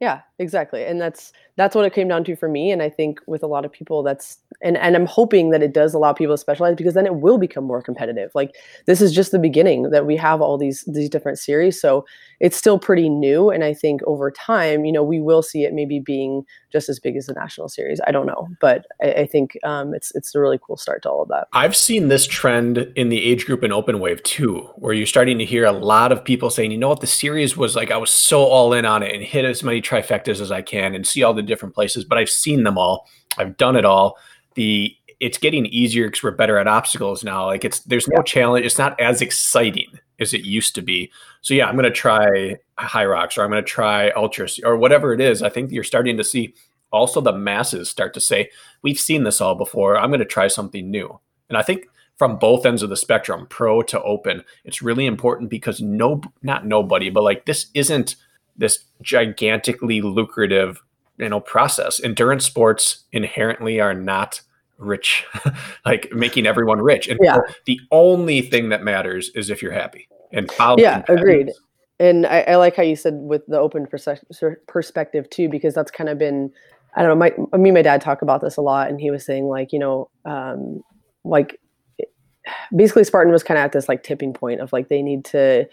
Yeah 0.00 0.20
exactly 0.38 0.84
and 0.84 1.00
that's 1.00 1.32
that's 1.56 1.74
what 1.74 1.84
it 1.84 1.92
came 1.92 2.08
down 2.08 2.24
to 2.24 2.36
for 2.36 2.48
me 2.48 2.70
and 2.70 2.82
i 2.82 2.88
think 2.88 3.20
with 3.26 3.42
a 3.42 3.46
lot 3.46 3.64
of 3.64 3.72
people 3.72 4.02
that's 4.02 4.38
and 4.62 4.76
and 4.76 4.96
i'm 4.96 5.06
hoping 5.06 5.50
that 5.50 5.62
it 5.62 5.72
does 5.72 5.94
allow 5.94 6.12
people 6.12 6.34
to 6.34 6.38
specialize 6.38 6.76
because 6.76 6.94
then 6.94 7.06
it 7.06 7.16
will 7.16 7.38
become 7.38 7.64
more 7.64 7.82
competitive. 7.82 8.30
Like 8.34 8.56
this 8.86 9.00
is 9.00 9.12
just 9.12 9.32
the 9.32 9.38
beginning 9.38 9.90
that 9.90 10.06
we 10.06 10.16
have 10.16 10.40
all 10.40 10.58
these 10.58 10.84
these 10.84 11.08
different 11.08 11.38
series 11.38 11.80
so 11.80 12.04
it's 12.40 12.56
still 12.56 12.78
pretty 12.78 13.08
new 13.08 13.50
and 13.50 13.64
i 13.64 13.74
think 13.74 14.00
over 14.06 14.30
time 14.30 14.84
you 14.84 14.92
know 14.92 15.02
we 15.02 15.20
will 15.20 15.42
see 15.42 15.64
it 15.64 15.72
maybe 15.72 15.98
being 15.98 16.44
just 16.72 16.88
as 16.88 16.98
big 16.98 17.16
as 17.16 17.26
the 17.26 17.32
national 17.34 17.68
series 17.68 18.00
i 18.06 18.12
don't 18.12 18.26
know 18.26 18.48
but 18.60 18.86
i, 19.02 19.12
I 19.12 19.26
think 19.26 19.56
um, 19.64 19.94
it's 19.94 20.14
it's 20.14 20.34
a 20.34 20.40
really 20.40 20.58
cool 20.64 20.76
start 20.76 21.02
to 21.02 21.10
all 21.10 21.22
of 21.22 21.28
that. 21.28 21.48
I've 21.52 21.76
seen 21.76 22.08
this 22.08 22.26
trend 22.26 22.78
in 22.96 23.08
the 23.08 23.22
age 23.22 23.46
group 23.46 23.64
in 23.64 23.72
open 23.72 23.98
wave 24.00 24.22
too 24.22 24.70
where 24.76 24.92
you're 24.92 25.06
starting 25.06 25.38
to 25.38 25.44
hear 25.44 25.64
a 25.64 25.72
lot 25.72 26.12
of 26.12 26.24
people 26.24 26.50
saying 26.50 26.70
you 26.70 26.78
know 26.78 26.88
what? 26.88 27.00
The 27.00 27.06
series 27.06 27.56
was 27.56 27.74
like 27.76 27.90
i 27.90 27.96
was 27.96 28.10
so 28.10 28.44
all 28.44 28.72
in 28.72 28.84
on 28.84 29.02
it 29.02 29.14
and 29.14 29.22
hit 29.22 29.44
as 29.44 29.62
many 29.62 29.80
trifectas 29.80 30.27
as 30.28 30.52
i 30.52 30.62
can 30.62 30.94
and 30.94 31.06
see 31.06 31.22
all 31.22 31.34
the 31.34 31.42
different 31.42 31.74
places, 31.74 32.04
but 32.04 32.18
I've 32.18 32.28
seen 32.28 32.64
them 32.64 32.78
all. 32.78 33.08
I've 33.36 33.56
done 33.56 33.76
it 33.76 33.84
all. 33.84 34.18
The 34.54 34.94
it's 35.20 35.38
getting 35.38 35.66
easier 35.66 36.06
because 36.06 36.22
we're 36.22 36.30
better 36.30 36.58
at 36.58 36.68
obstacles 36.68 37.24
now. 37.24 37.46
Like 37.46 37.64
it's 37.64 37.80
there's 37.80 38.08
no 38.08 38.22
challenge. 38.22 38.64
It's 38.64 38.78
not 38.78 38.98
as 39.00 39.20
exciting 39.20 39.98
as 40.20 40.32
it 40.32 40.44
used 40.44 40.74
to 40.76 40.82
be. 40.82 41.10
So 41.40 41.54
yeah, 41.54 41.66
I'm 41.66 41.76
gonna 41.76 41.90
try 41.90 42.56
HYROX 42.78 43.36
or 43.38 43.42
I'm 43.42 43.50
gonna 43.50 43.62
try 43.62 44.10
ultra 44.10 44.48
or 44.64 44.76
whatever 44.76 45.12
it 45.12 45.20
is. 45.20 45.42
I 45.42 45.48
think 45.48 45.72
you're 45.72 45.84
starting 45.84 46.16
to 46.16 46.24
see 46.24 46.54
also 46.92 47.20
the 47.20 47.32
masses 47.32 47.90
start 47.90 48.14
to 48.14 48.20
say 48.20 48.50
we've 48.82 48.98
seen 48.98 49.24
this 49.24 49.40
all 49.40 49.54
before. 49.54 49.98
I'm 49.98 50.10
gonna 50.10 50.24
try 50.24 50.48
something 50.48 50.90
new. 50.90 51.18
And 51.48 51.56
I 51.56 51.62
think 51.62 51.86
from 52.16 52.36
both 52.36 52.66
ends 52.66 52.82
of 52.82 52.90
the 52.90 52.96
spectrum, 52.96 53.46
pro 53.48 53.80
to 53.82 54.02
open, 54.02 54.44
it's 54.64 54.82
really 54.82 55.06
important 55.06 55.50
because 55.50 55.80
no, 55.80 56.20
not 56.42 56.66
nobody, 56.66 57.10
but 57.10 57.22
like 57.22 57.44
this 57.46 57.70
isn't 57.74 58.16
this 58.58 58.84
gigantically 59.00 60.02
lucrative 60.02 60.82
you 61.18 61.28
know 61.28 61.40
process 61.40 62.00
endurance 62.02 62.44
sports 62.44 63.04
inherently 63.12 63.80
are 63.80 63.94
not 63.94 64.42
rich, 64.78 65.26
like 65.84 66.12
making 66.12 66.46
everyone 66.46 66.80
rich. 66.80 67.08
And 67.08 67.18
Yeah. 67.22 67.40
the 67.66 67.80
only 67.90 68.40
thing 68.42 68.68
that 68.70 68.82
matters 68.82 69.30
is 69.34 69.50
if 69.50 69.62
you're 69.62 69.72
happy 69.72 70.08
and 70.32 70.50
following 70.50 70.84
Yeah, 70.84 71.02
agreed. 71.08 71.50
and 71.98 72.26
I, 72.26 72.42
I 72.42 72.56
like 72.56 72.76
how 72.76 72.84
you 72.84 72.96
said 72.96 73.14
with 73.14 73.42
the 73.46 73.58
open 73.58 73.86
perse- 73.86 74.24
perspective 74.66 75.28
too, 75.30 75.48
because 75.48 75.74
that's 75.74 75.90
kind 75.90 76.08
of 76.08 76.18
been, 76.18 76.52
I 76.94 77.02
don't 77.02 77.10
know, 77.10 77.16
my 77.16 77.58
me 77.58 77.70
and 77.70 77.74
my 77.74 77.82
dad 77.82 78.00
talk 78.00 78.22
about 78.22 78.40
this 78.40 78.56
a 78.56 78.62
lot, 78.62 78.88
and 78.88 79.00
he 79.00 79.10
was 79.10 79.24
saying 79.26 79.46
like, 79.46 79.72
you 79.72 79.78
know, 79.78 80.10
um, 80.24 80.82
like 81.24 81.58
basically 82.74 83.04
Spartan 83.04 83.32
was 83.32 83.42
kind 83.42 83.58
of 83.58 83.64
at 83.64 83.72
this 83.72 83.88
like 83.88 84.02
tipping 84.02 84.32
point 84.32 84.60
of 84.60 84.72
like 84.72 84.88
they 84.88 85.02
need 85.02 85.24
to 85.26 85.68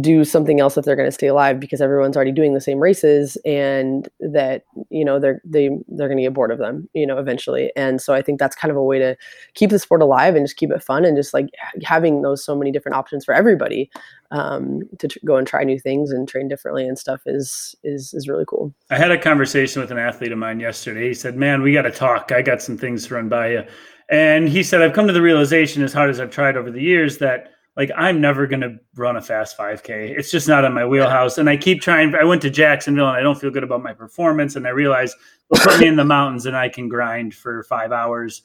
do 0.00 0.22
something 0.22 0.60
else 0.60 0.76
if 0.76 0.84
they're 0.84 0.96
going 0.96 1.08
to 1.08 1.12
stay 1.12 1.28
alive 1.28 1.58
because 1.58 1.80
everyone's 1.80 2.14
already 2.14 2.32
doing 2.32 2.52
the 2.52 2.60
same 2.60 2.78
races 2.78 3.38
and 3.46 4.08
that 4.20 4.64
you 4.90 5.02
know 5.02 5.18
they're 5.18 5.40
they 5.44 5.70
they're 5.88 6.08
going 6.08 6.18
to 6.18 6.22
get 6.22 6.34
bored 6.34 6.50
of 6.50 6.58
them 6.58 6.86
you 6.92 7.06
know 7.06 7.16
eventually 7.16 7.72
and 7.74 8.02
so 8.02 8.12
i 8.12 8.20
think 8.20 8.38
that's 8.38 8.54
kind 8.54 8.70
of 8.70 8.76
a 8.76 8.82
way 8.82 8.98
to 8.98 9.16
keep 9.54 9.70
the 9.70 9.78
sport 9.78 10.02
alive 10.02 10.36
and 10.36 10.44
just 10.44 10.58
keep 10.58 10.70
it 10.70 10.82
fun 10.82 11.06
and 11.06 11.16
just 11.16 11.32
like 11.32 11.46
having 11.82 12.20
those 12.20 12.44
so 12.44 12.54
many 12.54 12.70
different 12.70 12.96
options 12.96 13.24
for 13.24 13.32
everybody 13.32 13.90
um, 14.30 14.82
to 14.98 15.08
tr- 15.08 15.18
go 15.24 15.36
and 15.36 15.46
try 15.46 15.64
new 15.64 15.78
things 15.78 16.10
and 16.10 16.28
train 16.28 16.48
differently 16.48 16.86
and 16.86 16.98
stuff 16.98 17.22
is 17.24 17.74
is 17.82 18.12
is 18.12 18.28
really 18.28 18.44
cool 18.46 18.74
I 18.90 18.96
had 18.96 19.10
a 19.10 19.18
conversation 19.18 19.80
with 19.80 19.90
an 19.90 19.98
athlete 19.98 20.32
of 20.32 20.38
mine 20.38 20.60
yesterday. 20.60 21.08
He 21.08 21.14
said, 21.14 21.36
"Man, 21.36 21.62
we 21.62 21.72
got 21.72 21.82
to 21.82 21.90
talk. 21.90 22.32
I 22.32 22.42
got 22.42 22.62
some 22.62 22.76
things 22.76 23.06
to 23.06 23.14
run 23.14 23.28
by 23.28 23.52
you." 23.52 23.64
And 24.10 24.48
he 24.48 24.62
said, 24.62 24.82
"I've 24.82 24.94
come 24.94 25.06
to 25.06 25.12
the 25.12 25.22
realization, 25.22 25.82
as 25.82 25.92
hard 25.92 26.10
as 26.10 26.20
I've 26.20 26.30
tried 26.30 26.56
over 26.56 26.70
the 26.70 26.80
years, 26.80 27.18
that 27.18 27.50
like 27.76 27.90
I'm 27.96 28.20
never 28.20 28.46
going 28.46 28.60
to 28.62 28.78
run 28.96 29.16
a 29.16 29.22
fast 29.22 29.56
5K. 29.56 30.18
It's 30.18 30.30
just 30.30 30.48
not 30.48 30.64
in 30.64 30.72
my 30.72 30.84
wheelhouse. 30.84 31.38
And 31.38 31.48
I 31.48 31.56
keep 31.56 31.80
trying. 31.80 32.14
I 32.14 32.24
went 32.24 32.42
to 32.42 32.50
Jacksonville, 32.50 33.08
and 33.08 33.16
I 33.16 33.20
don't 33.20 33.38
feel 33.38 33.50
good 33.50 33.62
about 33.62 33.82
my 33.82 33.92
performance. 33.92 34.56
And 34.56 34.66
I 34.66 34.70
realized 34.70 35.14
they'll 35.50 35.62
put 35.62 35.80
me 35.80 35.86
in 35.86 35.96
the 35.96 36.04
mountains, 36.16 36.46
and 36.46 36.56
I 36.56 36.68
can 36.68 36.88
grind 36.88 37.34
for 37.34 37.62
five 37.64 37.92
hours." 37.92 38.42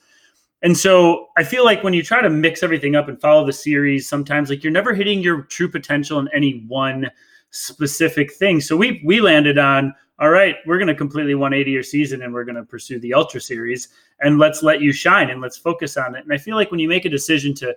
And 0.63 0.77
so 0.77 1.27
I 1.37 1.43
feel 1.43 1.65
like 1.65 1.83
when 1.83 1.93
you 1.93 2.01
try 2.01 2.21
to 2.21 2.29
mix 2.29 2.63
everything 2.63 2.95
up 2.95 3.09
and 3.09 3.19
follow 3.19 3.45
the 3.45 3.51
series, 3.51 4.07
sometimes 4.07 4.49
like 4.49 4.63
you're 4.63 4.71
never 4.71 4.93
hitting 4.93 5.19
your 5.19 5.41
true 5.43 5.69
potential 5.69 6.19
in 6.19 6.29
any 6.33 6.63
one 6.67 7.11
specific 7.51 8.33
thing. 8.33 8.61
So 8.61 8.75
we 8.75 9.01
we 9.05 9.19
landed 9.19 9.57
on 9.57 9.93
all 10.19 10.29
right, 10.29 10.57
we're 10.67 10.77
going 10.77 10.87
to 10.87 10.95
completely 10.95 11.33
180 11.33 11.71
your 11.71 11.81
season 11.81 12.21
and 12.21 12.31
we're 12.31 12.43
going 12.43 12.55
to 12.55 12.63
pursue 12.63 12.99
the 12.99 13.15
Ultra 13.15 13.41
Series 13.41 13.89
and 14.19 14.37
let's 14.37 14.61
let 14.61 14.79
you 14.79 14.93
shine 14.93 15.31
and 15.31 15.41
let's 15.41 15.57
focus 15.57 15.97
on 15.97 16.13
it. 16.15 16.23
And 16.23 16.31
I 16.31 16.37
feel 16.37 16.55
like 16.55 16.69
when 16.69 16.79
you 16.79 16.87
make 16.87 17.05
a 17.05 17.09
decision 17.09 17.55
to 17.55 17.75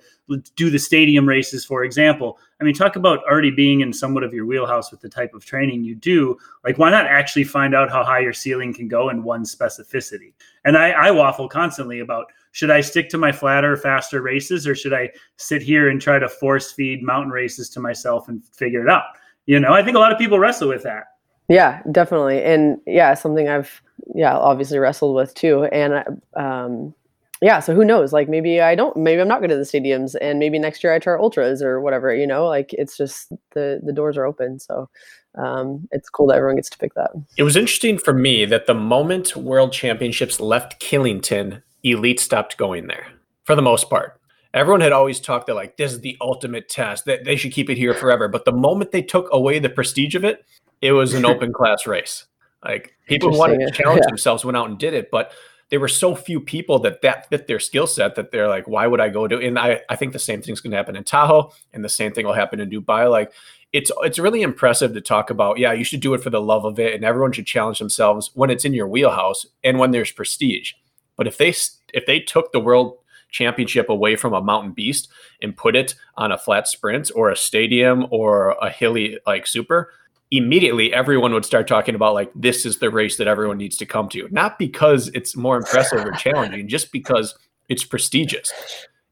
do 0.54 0.68
the 0.68 0.78
stadium 0.78 1.26
races, 1.26 1.64
for 1.64 1.84
example, 1.84 2.38
I 2.60 2.64
mean, 2.64 2.74
talk 2.74 2.96
about 2.96 3.24
already 3.24 3.50
being 3.50 3.80
in 3.80 3.90
somewhat 3.90 4.22
of 4.22 4.34
your 4.34 4.44
wheelhouse 4.44 4.90
with 4.90 5.00
the 5.00 5.08
type 5.08 5.32
of 5.32 5.46
training 5.46 5.82
you 5.82 5.94
do. 5.94 6.36
Like, 6.62 6.76
why 6.76 6.90
not 6.90 7.06
actually 7.06 7.44
find 7.44 7.74
out 7.74 7.90
how 7.90 8.04
high 8.04 8.20
your 8.20 8.34
ceiling 8.34 8.74
can 8.74 8.86
go 8.86 9.08
in 9.08 9.22
one 9.22 9.44
specificity? 9.44 10.34
And 10.66 10.76
I, 10.76 10.90
I 10.90 11.10
waffle 11.12 11.48
constantly 11.48 12.00
about 12.00 12.26
should 12.52 12.70
I 12.70 12.82
stick 12.82 13.08
to 13.10 13.18
my 13.18 13.32
flatter, 13.32 13.78
faster 13.78 14.20
races 14.20 14.66
or 14.66 14.74
should 14.74 14.92
I 14.92 15.10
sit 15.36 15.62
here 15.62 15.88
and 15.88 16.00
try 16.00 16.18
to 16.18 16.28
force 16.28 16.70
feed 16.70 17.02
mountain 17.02 17.32
races 17.32 17.70
to 17.70 17.80
myself 17.80 18.28
and 18.28 18.44
figure 18.44 18.82
it 18.82 18.90
out? 18.90 19.04
You 19.46 19.58
know, 19.58 19.72
I 19.72 19.82
think 19.82 19.96
a 19.96 20.00
lot 20.00 20.12
of 20.12 20.18
people 20.18 20.38
wrestle 20.38 20.68
with 20.68 20.82
that. 20.82 21.04
Yeah, 21.48 21.82
definitely. 21.90 22.42
And 22.42 22.78
yeah, 22.86 23.14
something 23.14 23.48
I've 23.48 23.82
yeah, 24.14 24.36
obviously 24.36 24.78
wrestled 24.78 25.14
with 25.14 25.34
too. 25.34 25.64
And 25.64 26.20
um 26.34 26.94
yeah, 27.42 27.60
so 27.60 27.74
who 27.74 27.84
knows? 27.84 28.12
Like 28.12 28.28
maybe 28.28 28.60
I 28.60 28.74
don't 28.74 28.96
maybe 28.96 29.20
I'm 29.20 29.28
not 29.28 29.40
good 29.40 29.50
at 29.52 29.58
the 29.58 29.64
stadiums 29.64 30.14
and 30.20 30.38
maybe 30.38 30.58
next 30.58 30.82
year 30.82 30.92
I 30.92 30.98
try 30.98 31.16
ultras 31.16 31.62
or 31.62 31.80
whatever, 31.80 32.14
you 32.14 32.26
know? 32.26 32.46
Like 32.46 32.72
it's 32.72 32.96
just 32.96 33.32
the 33.52 33.80
the 33.84 33.92
doors 33.92 34.16
are 34.16 34.24
open. 34.26 34.58
So 34.58 34.88
um 35.36 35.86
it's 35.92 36.08
cool 36.08 36.26
that 36.28 36.36
everyone 36.36 36.56
gets 36.56 36.70
to 36.70 36.78
pick 36.78 36.94
that. 36.94 37.10
It 37.36 37.42
was 37.42 37.56
interesting 37.56 37.98
for 37.98 38.12
me 38.12 38.44
that 38.46 38.66
the 38.66 38.74
moment 38.74 39.36
World 39.36 39.72
Championships 39.72 40.40
left 40.40 40.80
Killington, 40.80 41.62
Elite 41.84 42.20
stopped 42.20 42.56
going 42.56 42.86
there 42.86 43.06
for 43.44 43.54
the 43.54 43.62
most 43.62 43.88
part. 43.88 44.20
Everyone 44.54 44.80
had 44.80 44.92
always 44.92 45.20
talked 45.20 45.46
that 45.48 45.54
like 45.54 45.76
this 45.76 45.92
is 45.92 46.00
the 46.00 46.16
ultimate 46.22 46.70
test 46.70 47.04
that 47.04 47.24
they 47.24 47.36
should 47.36 47.52
keep 47.52 47.68
it 47.68 47.76
here 47.76 47.92
forever. 47.92 48.26
But 48.26 48.46
the 48.46 48.52
moment 48.52 48.90
they 48.90 49.02
took 49.02 49.28
away 49.30 49.58
the 49.58 49.68
prestige 49.68 50.14
of 50.14 50.24
it, 50.24 50.44
it 50.80 50.92
was 50.92 51.14
an 51.14 51.24
open 51.24 51.52
class 51.54 51.86
race. 51.86 52.26
Like 52.64 52.94
people 53.06 53.32
who 53.32 53.38
wanted 53.38 53.58
to 53.60 53.70
challenge 53.70 54.00
yeah. 54.02 54.08
themselves 54.08 54.44
went 54.44 54.56
out 54.56 54.68
and 54.68 54.78
did 54.78 54.94
it, 54.94 55.10
but 55.10 55.32
there 55.68 55.80
were 55.80 55.88
so 55.88 56.14
few 56.14 56.40
people 56.40 56.78
that 56.80 57.02
that 57.02 57.28
fit 57.28 57.46
their 57.46 57.58
skill 57.58 57.86
set 57.86 58.14
that 58.14 58.30
they're 58.30 58.48
like, 58.48 58.68
why 58.68 58.86
would 58.86 59.00
I 59.00 59.08
go 59.08 59.26
do? 59.26 59.40
And 59.40 59.58
I, 59.58 59.80
I 59.88 59.96
think 59.96 60.12
the 60.12 60.18
same 60.18 60.42
thing's 60.42 60.60
going 60.60 60.70
to 60.70 60.76
happen 60.76 60.96
in 60.96 61.04
Tahoe, 61.04 61.52
and 61.72 61.84
the 61.84 61.88
same 61.88 62.12
thing 62.12 62.26
will 62.26 62.34
happen 62.34 62.60
in 62.60 62.70
Dubai. 62.70 63.10
Like 63.10 63.32
it's 63.72 63.90
it's 64.02 64.18
really 64.18 64.42
impressive 64.42 64.94
to 64.94 65.00
talk 65.00 65.30
about. 65.30 65.58
Yeah, 65.58 65.72
you 65.72 65.84
should 65.84 66.00
do 66.00 66.14
it 66.14 66.22
for 66.22 66.30
the 66.30 66.40
love 66.40 66.64
of 66.64 66.78
it, 66.78 66.94
and 66.94 67.04
everyone 67.04 67.32
should 67.32 67.46
challenge 67.46 67.78
themselves 67.78 68.30
when 68.34 68.50
it's 68.50 68.64
in 68.64 68.74
your 68.74 68.88
wheelhouse 68.88 69.46
and 69.64 69.78
when 69.78 69.90
there's 69.90 70.12
prestige. 70.12 70.72
But 71.16 71.26
if 71.26 71.36
they 71.36 71.52
if 71.92 72.06
they 72.06 72.20
took 72.20 72.52
the 72.52 72.60
world 72.60 72.98
championship 73.30 73.88
away 73.88 74.14
from 74.16 74.32
a 74.32 74.40
mountain 74.40 74.72
beast 74.72 75.08
and 75.42 75.56
put 75.56 75.74
it 75.74 75.94
on 76.16 76.30
a 76.30 76.38
flat 76.38 76.68
sprint 76.68 77.10
or 77.14 77.28
a 77.28 77.36
stadium 77.36 78.06
or 78.10 78.50
a 78.62 78.70
hilly 78.70 79.18
like 79.26 79.46
super, 79.46 79.92
immediately 80.30 80.92
everyone 80.92 81.32
would 81.32 81.44
start 81.44 81.68
talking 81.68 81.94
about 81.94 82.14
like 82.14 82.30
this 82.34 82.66
is 82.66 82.78
the 82.78 82.90
race 82.90 83.16
that 83.16 83.28
everyone 83.28 83.58
needs 83.58 83.76
to 83.78 83.86
come 83.86 84.08
to. 84.10 84.28
Not 84.30 84.58
because 84.58 85.08
it's 85.08 85.36
more 85.36 85.56
impressive 85.56 86.04
or 86.04 86.12
challenging, 86.12 86.68
just 86.68 86.92
because 86.92 87.34
it's 87.68 87.84
prestigious. 87.84 88.52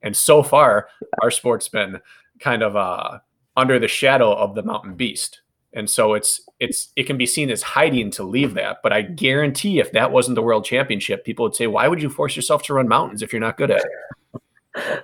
And 0.02 0.16
so 0.16 0.42
far, 0.42 0.88
our 1.22 1.30
sport's 1.30 1.68
been 1.68 2.00
kind 2.40 2.62
of 2.62 2.76
uh, 2.76 3.18
under 3.56 3.78
the 3.78 3.88
shadow 3.88 4.32
of 4.32 4.54
the 4.54 4.62
mountain 4.62 4.94
beast. 4.94 5.40
And 5.72 5.90
so 5.90 6.14
it's 6.14 6.40
it's 6.60 6.92
it 6.94 7.04
can 7.04 7.16
be 7.16 7.26
seen 7.26 7.50
as 7.50 7.62
hiding 7.62 8.10
to 8.12 8.22
leave 8.22 8.54
that. 8.54 8.78
But 8.82 8.92
I 8.92 9.02
guarantee 9.02 9.80
if 9.80 9.90
that 9.92 10.12
wasn't 10.12 10.36
the 10.36 10.42
world 10.42 10.64
championship, 10.64 11.24
people 11.24 11.44
would 11.44 11.56
say, 11.56 11.66
Why 11.66 11.88
would 11.88 12.00
you 12.00 12.10
force 12.10 12.36
yourself 12.36 12.62
to 12.64 12.74
run 12.74 12.86
mountains 12.86 13.22
if 13.22 13.32
you're 13.32 13.40
not 13.40 13.56
good 13.56 13.70
at 13.70 13.78
it? 13.78 13.86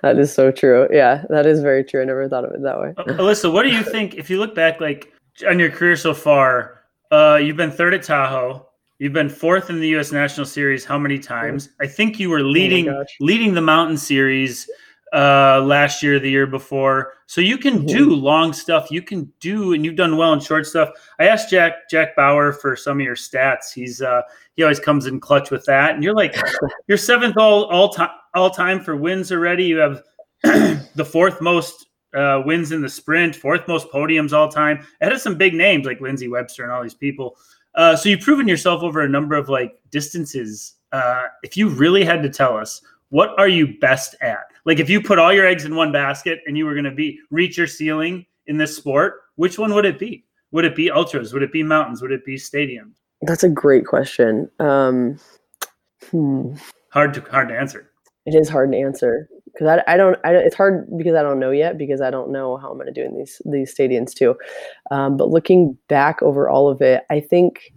That 0.02 0.18
is 0.18 0.34
so 0.34 0.50
true. 0.50 0.88
Yeah, 0.90 1.24
that 1.30 1.46
is 1.46 1.62
very 1.62 1.84
true. 1.84 2.02
I 2.02 2.04
never 2.04 2.28
thought 2.28 2.44
of 2.44 2.52
it 2.52 2.60
that 2.62 2.80
way. 2.80 2.92
Uh, 2.96 3.04
Alyssa, 3.04 3.52
what 3.52 3.62
do 3.62 3.68
you 3.68 3.84
think 3.84 4.16
if 4.16 4.28
you 4.28 4.40
look 4.40 4.52
back 4.52 4.80
like 4.80 5.12
on 5.44 5.58
your 5.58 5.70
career 5.70 5.96
so 5.96 6.14
far? 6.14 6.80
Uh, 7.10 7.38
you've 7.42 7.56
been 7.56 7.70
third 7.70 7.94
at 7.94 8.02
Tahoe. 8.02 8.66
You've 8.98 9.12
been 9.14 9.30
fourth 9.30 9.70
in 9.70 9.80
the 9.80 9.88
U.S. 9.88 10.12
National 10.12 10.44
Series. 10.44 10.84
How 10.84 10.98
many 10.98 11.18
times? 11.18 11.70
I 11.80 11.86
think 11.86 12.20
you 12.20 12.28
were 12.28 12.42
leading 12.42 12.86
gosh. 12.86 13.16
leading 13.18 13.54
the 13.54 13.62
Mountain 13.62 13.96
Series 13.96 14.68
uh, 15.12 15.60
last 15.62 16.02
year, 16.02 16.18
the 16.18 16.30
year 16.30 16.46
before. 16.46 17.14
So 17.26 17.40
you 17.40 17.58
can 17.58 17.86
do 17.86 18.10
long 18.10 18.52
stuff. 18.52 18.90
You 18.90 19.02
can 19.02 19.32
do, 19.40 19.72
and 19.72 19.84
you've 19.84 19.96
done 19.96 20.16
well 20.16 20.32
in 20.32 20.40
short 20.40 20.66
stuff. 20.66 20.90
I 21.18 21.26
asked 21.28 21.50
Jack 21.50 21.88
Jack 21.90 22.14
Bauer 22.14 22.52
for 22.52 22.76
some 22.76 23.00
of 23.00 23.04
your 23.04 23.16
stats. 23.16 23.72
He's 23.74 24.02
uh, 24.02 24.22
he 24.54 24.62
always 24.62 24.80
comes 24.80 25.06
in 25.06 25.18
clutch 25.18 25.50
with 25.50 25.64
that, 25.64 25.94
and 25.94 26.04
you're 26.04 26.14
like 26.14 26.36
you're 26.86 26.98
seventh 26.98 27.36
all 27.38 27.64
all 27.64 27.88
time 27.88 28.10
all 28.34 28.50
time 28.50 28.84
for 28.84 28.96
wins 28.96 29.32
already. 29.32 29.64
You 29.64 29.78
have 29.78 30.02
the 30.42 31.08
fourth 31.10 31.40
most 31.40 31.86
uh, 32.14 32.42
wins 32.44 32.72
in 32.72 32.80
the 32.80 32.88
sprint, 32.88 33.36
fourth 33.36 33.66
most 33.68 33.90
podiums 33.90 34.32
all 34.32 34.48
time. 34.48 34.86
It 35.00 35.12
has 35.12 35.22
some 35.22 35.36
big 35.36 35.54
names 35.54 35.86
like 35.86 36.00
Lindsay 36.00 36.28
Webster 36.28 36.64
and 36.64 36.72
all 36.72 36.82
these 36.82 36.94
people. 36.94 37.36
Uh, 37.74 37.94
so 37.96 38.08
you've 38.08 38.20
proven 38.20 38.48
yourself 38.48 38.82
over 38.82 39.02
a 39.02 39.08
number 39.08 39.36
of 39.36 39.48
like 39.48 39.78
distances. 39.90 40.74
Uh, 40.92 41.24
if 41.42 41.56
you 41.56 41.68
really 41.68 42.04
had 42.04 42.22
to 42.22 42.28
tell 42.28 42.56
us, 42.56 42.82
what 43.10 43.38
are 43.38 43.48
you 43.48 43.78
best 43.78 44.14
at? 44.20 44.44
Like 44.64 44.78
if 44.78 44.90
you 44.90 45.00
put 45.00 45.18
all 45.18 45.32
your 45.32 45.46
eggs 45.46 45.64
in 45.64 45.74
one 45.74 45.92
basket 45.92 46.40
and 46.46 46.56
you 46.56 46.64
were 46.64 46.74
going 46.74 46.84
to 46.84 46.90
be 46.90 47.18
reach 47.30 47.56
your 47.56 47.66
ceiling 47.66 48.26
in 48.46 48.56
this 48.56 48.76
sport, 48.76 49.22
which 49.36 49.58
one 49.58 49.74
would 49.74 49.84
it 49.84 49.98
be? 49.98 50.24
Would 50.52 50.64
it 50.64 50.74
be 50.74 50.90
ultras? 50.90 51.32
Would 51.32 51.42
it 51.42 51.52
be 51.52 51.62
mountains? 51.62 52.02
Would 52.02 52.12
it 52.12 52.24
be 52.24 52.36
stadiums? 52.36 52.94
That's 53.22 53.44
a 53.44 53.48
great 53.48 53.86
question. 53.86 54.50
Um, 54.58 55.18
hmm. 56.10 56.54
Hard 56.90 57.14
to 57.14 57.20
hard 57.22 57.48
to 57.48 57.58
answer. 57.58 57.90
It 58.26 58.34
is 58.34 58.48
hard 58.48 58.72
to 58.72 58.78
answer 58.78 59.28
because 59.52 59.80
I, 59.86 59.92
I 59.92 59.96
don't 59.96 60.16
I, 60.24 60.34
it's 60.34 60.54
hard 60.54 60.86
because 60.96 61.14
I 61.14 61.22
don't 61.22 61.38
know 61.38 61.50
yet 61.50 61.78
because 61.78 62.00
I 62.00 62.10
don't 62.10 62.30
know 62.30 62.56
how 62.56 62.70
I'm 62.70 62.78
going 62.78 62.92
to 62.92 62.92
do 62.92 63.06
in 63.06 63.16
these 63.16 63.40
these 63.44 63.74
stadiums 63.74 64.14
too. 64.14 64.36
Um, 64.90 65.16
but 65.16 65.30
looking 65.30 65.76
back 65.88 66.22
over 66.22 66.48
all 66.48 66.68
of 66.68 66.80
it, 66.80 67.04
I 67.10 67.20
think 67.20 67.72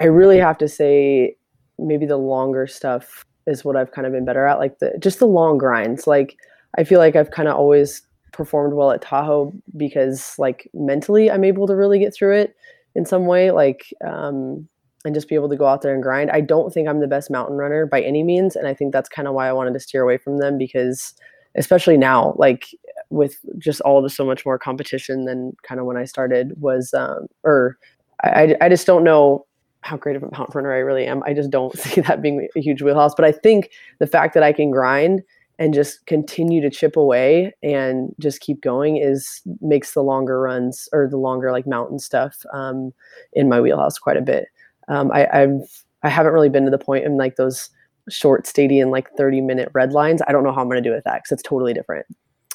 I 0.00 0.04
really 0.04 0.38
have 0.38 0.58
to 0.58 0.68
say 0.68 1.36
maybe 1.78 2.06
the 2.06 2.16
longer 2.16 2.66
stuff 2.66 3.24
is 3.46 3.64
what 3.64 3.76
I've 3.76 3.92
kind 3.92 4.06
of 4.06 4.12
been 4.12 4.24
better 4.24 4.46
at, 4.46 4.58
like 4.58 4.78
the 4.78 4.92
just 4.98 5.18
the 5.18 5.26
long 5.26 5.58
grinds. 5.58 6.06
Like 6.06 6.36
I 6.78 6.84
feel 6.84 6.98
like 6.98 7.16
I've 7.16 7.30
kind 7.30 7.48
of 7.48 7.56
always 7.56 8.02
performed 8.32 8.74
well 8.74 8.90
at 8.90 9.02
Tahoe 9.02 9.52
because 9.76 10.34
like 10.38 10.70
mentally 10.72 11.30
I'm 11.30 11.44
able 11.44 11.66
to 11.66 11.76
really 11.76 11.98
get 11.98 12.14
through 12.14 12.36
it 12.36 12.54
in 12.94 13.04
some 13.04 13.26
way. 13.26 13.50
Like 13.50 13.92
um, 14.06 14.68
and 15.04 15.14
just 15.14 15.28
be 15.28 15.34
able 15.34 15.48
to 15.48 15.56
go 15.56 15.66
out 15.66 15.82
there 15.82 15.94
and 15.94 16.02
grind. 16.02 16.30
I 16.30 16.40
don't 16.40 16.72
think 16.72 16.88
I'm 16.88 17.00
the 17.00 17.06
best 17.06 17.30
mountain 17.30 17.56
runner 17.56 17.86
by 17.86 18.02
any 18.02 18.22
means, 18.22 18.56
and 18.56 18.66
I 18.66 18.74
think 18.74 18.92
that's 18.92 19.08
kind 19.08 19.26
of 19.28 19.34
why 19.34 19.48
I 19.48 19.52
wanted 19.52 19.74
to 19.74 19.80
steer 19.80 20.02
away 20.02 20.18
from 20.18 20.38
them 20.38 20.58
because, 20.58 21.14
especially 21.56 21.96
now, 21.96 22.34
like 22.36 22.68
with 23.08 23.38
just 23.58 23.80
all 23.80 24.02
the 24.02 24.10
so 24.10 24.24
much 24.24 24.44
more 24.44 24.58
competition 24.58 25.24
than 25.24 25.56
kind 25.62 25.80
of 25.80 25.86
when 25.86 25.96
I 25.96 26.04
started 26.04 26.52
was, 26.60 26.92
um, 26.94 27.26
or 27.44 27.78
I, 28.22 28.56
I 28.60 28.68
just 28.68 28.86
don't 28.86 29.04
know 29.04 29.46
how 29.82 29.96
great 29.96 30.16
of 30.16 30.22
a 30.22 30.30
mountain 30.30 30.52
runner 30.54 30.74
I 30.74 30.78
really 30.78 31.06
am. 31.06 31.22
I 31.24 31.32
just 31.32 31.50
don't 31.50 31.76
see 31.78 32.02
that 32.02 32.22
being 32.22 32.48
a 32.54 32.60
huge 32.60 32.82
wheelhouse. 32.82 33.14
But 33.14 33.24
I 33.24 33.32
think 33.32 33.70
the 33.98 34.06
fact 34.06 34.34
that 34.34 34.42
I 34.42 34.52
can 34.52 34.70
grind 34.70 35.22
and 35.58 35.74
just 35.74 36.06
continue 36.06 36.62
to 36.62 36.70
chip 36.70 36.96
away 36.96 37.54
and 37.62 38.14
just 38.18 38.40
keep 38.40 38.62
going 38.62 38.96
is 38.96 39.42
makes 39.60 39.92
the 39.92 40.02
longer 40.02 40.40
runs 40.40 40.88
or 40.92 41.06
the 41.08 41.18
longer 41.18 41.52
like 41.52 41.66
mountain 41.66 41.98
stuff 41.98 42.44
um, 42.52 42.92
in 43.34 43.48
my 43.48 43.60
wheelhouse 43.60 43.98
quite 43.98 44.16
a 44.16 44.22
bit 44.22 44.48
um, 44.90 45.10
I, 45.12 45.26
I've 45.32 45.84
I 46.02 46.08
haven't 46.08 46.32
really 46.32 46.48
been 46.48 46.64
to 46.64 46.70
the 46.70 46.78
point 46.78 47.04
in 47.04 47.16
like 47.16 47.36
those 47.36 47.70
short 48.08 48.46
stadium 48.46 48.90
like 48.90 49.08
30 49.16 49.40
minute 49.40 49.70
red 49.72 49.92
lines. 49.92 50.20
I 50.26 50.32
don't 50.32 50.42
know 50.42 50.52
how 50.52 50.60
i'm 50.60 50.68
going 50.68 50.82
to 50.82 50.88
do 50.88 50.94
with 50.94 51.04
that 51.04 51.22
because 51.22 51.32
it's 51.32 51.48
totally 51.48 51.72
different. 51.72 52.06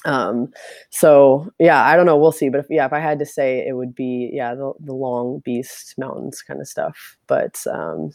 Um 0.04 0.52
so 0.90 1.50
yeah 1.58 1.84
i 1.84 1.96
don't 1.96 2.06
know. 2.06 2.16
We'll 2.16 2.32
see. 2.32 2.48
But 2.48 2.60
if 2.60 2.66
yeah 2.68 2.86
if 2.86 2.92
i 2.92 3.00
had 3.00 3.18
to 3.18 3.26
say 3.26 3.66
it 3.66 3.72
would 3.72 3.94
be 3.94 4.30
yeah 4.32 4.54
the, 4.54 4.72
the 4.80 4.94
long 4.94 5.40
beast 5.44 5.94
mountains 5.98 6.42
kind 6.42 6.60
of 6.60 6.68
stuff. 6.68 7.16
But 7.26 7.62
um 7.66 8.10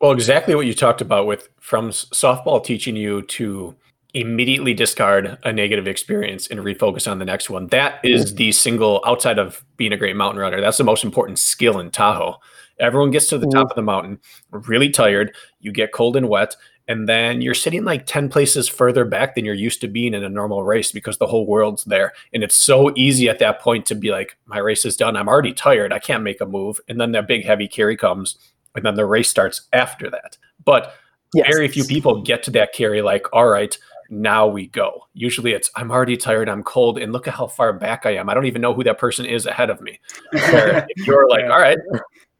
well 0.00 0.12
exactly 0.12 0.54
what 0.54 0.66
you 0.66 0.74
talked 0.74 1.00
about 1.00 1.26
with 1.26 1.48
from 1.60 1.90
softball 1.90 2.64
teaching 2.64 2.96
you 2.96 3.22
to 3.22 3.74
immediately 4.14 4.72
discard 4.72 5.36
a 5.44 5.52
negative 5.52 5.86
experience 5.86 6.46
and 6.46 6.60
refocus 6.60 7.10
on 7.10 7.18
the 7.18 7.26
next 7.26 7.50
one. 7.50 7.66
That 7.66 8.02
is 8.02 8.36
the 8.36 8.52
single 8.52 9.02
outside 9.06 9.38
of 9.38 9.62
being 9.76 9.92
a 9.92 9.98
great 9.98 10.16
mountain 10.16 10.40
runner 10.40 10.60
that's 10.62 10.78
the 10.78 10.84
most 10.84 11.04
important 11.04 11.38
skill 11.38 11.78
in 11.78 11.90
tahoe 11.90 12.38
everyone 12.80 13.10
gets 13.10 13.26
to 13.28 13.38
the 13.38 13.46
top 13.46 13.54
mm-hmm. 13.54 13.70
of 13.70 13.76
the 13.76 13.82
mountain 13.82 14.18
really 14.50 14.90
tired 14.90 15.34
you 15.60 15.72
get 15.72 15.92
cold 15.92 16.16
and 16.16 16.28
wet 16.28 16.54
and 16.88 17.06
then 17.06 17.42
you're 17.42 17.54
sitting 17.54 17.84
like 17.84 18.06
10 18.06 18.30
places 18.30 18.66
further 18.66 19.04
back 19.04 19.34
than 19.34 19.44
you're 19.44 19.54
used 19.54 19.82
to 19.82 19.88
being 19.88 20.14
in 20.14 20.24
a 20.24 20.28
normal 20.28 20.64
race 20.64 20.90
because 20.90 21.18
the 21.18 21.26
whole 21.26 21.46
world's 21.46 21.84
there. 21.84 22.14
And 22.32 22.42
it's 22.42 22.54
so 22.54 22.92
easy 22.96 23.28
at 23.28 23.38
that 23.40 23.60
point 23.60 23.84
to 23.86 23.94
be 23.94 24.10
like 24.10 24.38
my 24.46 24.58
race 24.58 24.86
is 24.86 24.96
done. 24.96 25.14
I'm 25.14 25.28
already 25.28 25.52
tired. 25.52 25.92
I 25.92 25.98
can't 25.98 26.22
make 26.22 26.40
a 26.40 26.46
move. 26.46 26.80
And 26.88 26.98
then 26.98 27.12
that 27.12 27.28
big 27.28 27.44
heavy 27.44 27.68
carry 27.68 27.96
comes 27.96 28.38
and 28.74 28.86
then 28.86 28.94
the 28.94 29.04
race 29.04 29.28
starts 29.28 29.68
after 29.74 30.08
that. 30.10 30.38
But 30.64 30.94
yes. 31.34 31.46
very 31.50 31.68
few 31.68 31.84
people 31.84 32.22
get 32.22 32.42
to 32.44 32.50
that 32.52 32.72
carry 32.72 33.02
like 33.02 33.26
all 33.34 33.48
right 33.48 33.76
now 34.08 34.46
we 34.46 34.68
go. 34.68 35.02
Usually 35.12 35.52
it's 35.52 35.70
i'm 35.76 35.90
already 35.90 36.16
tired. 36.16 36.48
I'm 36.48 36.62
cold. 36.62 36.98
And 36.98 37.12
look 37.12 37.28
at 37.28 37.34
how 37.34 37.48
far 37.48 37.74
back 37.74 38.06
i 38.06 38.16
am. 38.16 38.30
I 38.30 38.34
don't 38.34 38.46
even 38.46 38.62
know 38.62 38.72
who 38.72 38.84
that 38.84 38.96
person 38.96 39.26
is 39.26 39.44
ahead 39.44 39.68
of 39.68 39.82
me. 39.82 40.00
If 40.32 41.06
you're 41.06 41.28
like 41.28 41.44
all 41.44 41.60
right 41.60 41.76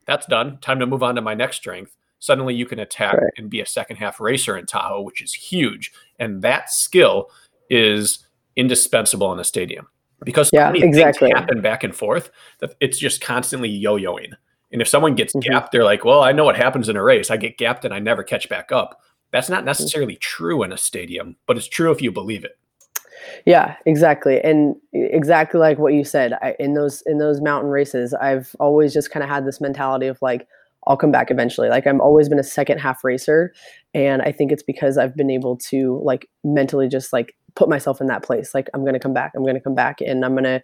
that's 0.08 0.26
done 0.26 0.58
time 0.58 0.80
to 0.80 0.86
move 0.86 1.04
on 1.04 1.14
to 1.14 1.20
my 1.20 1.34
next 1.34 1.58
strength 1.58 1.94
suddenly 2.18 2.54
you 2.54 2.66
can 2.66 2.78
attack 2.78 3.14
right. 3.14 3.32
and 3.36 3.50
be 3.50 3.60
a 3.60 3.66
second 3.66 3.96
half 3.96 4.20
racer 4.20 4.56
in 4.56 4.66
Tahoe, 4.66 5.02
which 5.02 5.22
is 5.22 5.32
huge. 5.32 5.92
And 6.18 6.42
that 6.42 6.70
skill 6.70 7.30
is 7.70 8.26
indispensable 8.56 9.32
in 9.32 9.38
a 9.38 9.44
stadium 9.44 9.86
because 10.24 10.48
so 10.48 10.56
yeah, 10.56 10.72
exactly. 10.74 11.30
happen 11.30 11.60
back 11.60 11.84
and 11.84 11.94
forth 11.94 12.30
that 12.58 12.74
it's 12.80 12.98
just 12.98 13.20
constantly 13.20 13.68
yo-yoing. 13.68 14.32
And 14.72 14.82
if 14.82 14.88
someone 14.88 15.14
gets 15.14 15.34
mm-hmm. 15.34 15.50
gapped, 15.50 15.72
they're 15.72 15.84
like, 15.84 16.04
well, 16.04 16.22
I 16.22 16.32
know 16.32 16.44
what 16.44 16.56
happens 16.56 16.88
in 16.88 16.96
a 16.96 17.02
race. 17.02 17.30
I 17.30 17.36
get 17.36 17.56
gapped 17.56 17.84
and 17.84 17.94
I 17.94 17.98
never 17.98 18.22
catch 18.22 18.48
back 18.48 18.72
up. 18.72 19.00
That's 19.30 19.48
not 19.48 19.58
mm-hmm. 19.58 19.66
necessarily 19.66 20.16
true 20.16 20.62
in 20.62 20.72
a 20.72 20.78
stadium, 20.78 21.36
but 21.46 21.56
it's 21.56 21.68
true 21.68 21.92
if 21.92 22.02
you 22.02 22.10
believe 22.10 22.44
it. 22.44 22.58
Yeah, 23.46 23.76
exactly, 23.86 24.40
and 24.40 24.76
exactly 24.92 25.60
like 25.60 25.78
what 25.78 25.94
you 25.94 26.04
said. 26.04 26.34
I, 26.42 26.54
in 26.58 26.74
those 26.74 27.02
in 27.06 27.18
those 27.18 27.40
mountain 27.40 27.70
races, 27.70 28.14
I've 28.14 28.54
always 28.60 28.92
just 28.92 29.10
kind 29.10 29.22
of 29.22 29.30
had 29.30 29.46
this 29.46 29.60
mentality 29.60 30.06
of 30.06 30.18
like, 30.22 30.46
I'll 30.86 30.96
come 30.96 31.12
back 31.12 31.30
eventually. 31.30 31.68
Like 31.68 31.86
I'm 31.86 32.00
always 32.00 32.28
been 32.28 32.38
a 32.38 32.44
second 32.44 32.78
half 32.78 33.04
racer. 33.04 33.52
And 33.94 34.22
I 34.22 34.32
think 34.32 34.50
it's 34.52 34.62
because 34.62 34.96
I've 34.98 35.16
been 35.16 35.30
able 35.30 35.56
to 35.68 36.00
like 36.04 36.28
mentally 36.44 36.88
just 36.88 37.12
like 37.12 37.34
put 37.56 37.68
myself 37.68 38.00
in 38.00 38.06
that 38.08 38.22
place. 38.22 38.54
Like 38.54 38.68
I'm 38.74 38.84
gonna 38.84 39.00
come 39.00 39.14
back. 39.14 39.32
I'm 39.36 39.44
gonna 39.44 39.60
come 39.60 39.74
back 39.74 40.00
and 40.00 40.24
I'm 40.24 40.34
gonna 40.34 40.62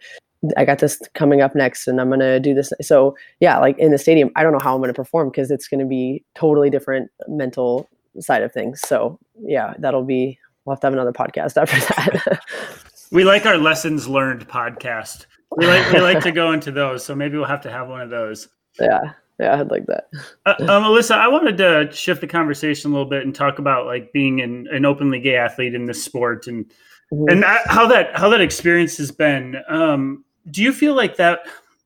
I 0.56 0.64
got 0.64 0.78
this 0.78 1.00
coming 1.14 1.40
up 1.40 1.54
next 1.54 1.86
and 1.86 2.00
I'm 2.00 2.10
gonna 2.10 2.40
do 2.40 2.54
this. 2.54 2.72
So 2.82 3.16
yeah, 3.40 3.58
like 3.58 3.78
in 3.78 3.92
the 3.92 3.98
stadium, 3.98 4.30
I 4.36 4.42
don't 4.42 4.52
know 4.52 4.58
how 4.58 4.74
I'm 4.74 4.80
gonna 4.80 4.94
perform 4.94 5.30
because 5.30 5.50
it's 5.50 5.68
gonna 5.68 5.86
be 5.86 6.24
totally 6.34 6.70
different 6.70 7.10
mental 7.28 7.88
side 8.20 8.42
of 8.42 8.52
things. 8.52 8.80
So 8.80 9.18
yeah, 9.40 9.74
that'll 9.78 10.04
be 10.04 10.38
we'll 10.64 10.74
have 10.74 10.80
to 10.80 10.86
have 10.86 10.94
another 10.94 11.12
podcast 11.12 11.56
after 11.56 11.78
that. 11.80 12.40
we 13.10 13.24
like 13.24 13.46
our 13.46 13.58
lessons 13.58 14.08
learned 14.08 14.48
podcast. 14.48 15.26
We 15.56 15.66
like 15.66 15.92
we 15.92 16.00
like 16.00 16.20
to 16.22 16.32
go 16.32 16.52
into 16.52 16.72
those. 16.72 17.04
So 17.04 17.14
maybe 17.14 17.36
we'll 17.36 17.46
have 17.46 17.62
to 17.62 17.70
have 17.70 17.88
one 17.88 18.00
of 18.00 18.10
those. 18.10 18.48
Yeah 18.78 19.12
yeah, 19.38 19.60
I'd 19.60 19.70
like 19.70 19.86
that. 19.86 20.08
uh, 20.46 20.54
um, 20.60 20.84
Alyssa, 20.84 21.12
I 21.12 21.28
wanted 21.28 21.56
to 21.58 21.90
shift 21.92 22.20
the 22.20 22.26
conversation 22.26 22.90
a 22.90 22.94
little 22.94 23.08
bit 23.08 23.24
and 23.24 23.34
talk 23.34 23.58
about 23.58 23.86
like 23.86 24.12
being 24.12 24.40
an, 24.40 24.68
an 24.70 24.84
openly 24.84 25.20
gay 25.20 25.36
athlete 25.36 25.74
in 25.74 25.86
this 25.86 26.02
sport 26.02 26.46
and 26.46 26.64
mm-hmm. 27.12 27.24
and 27.28 27.44
how 27.44 27.86
that 27.88 28.16
how 28.16 28.28
that 28.28 28.40
experience 28.40 28.96
has 28.98 29.10
been. 29.10 29.56
Um, 29.68 30.24
do 30.50 30.62
you 30.62 30.72
feel 30.72 30.94
like 30.94 31.16
that 31.16 31.40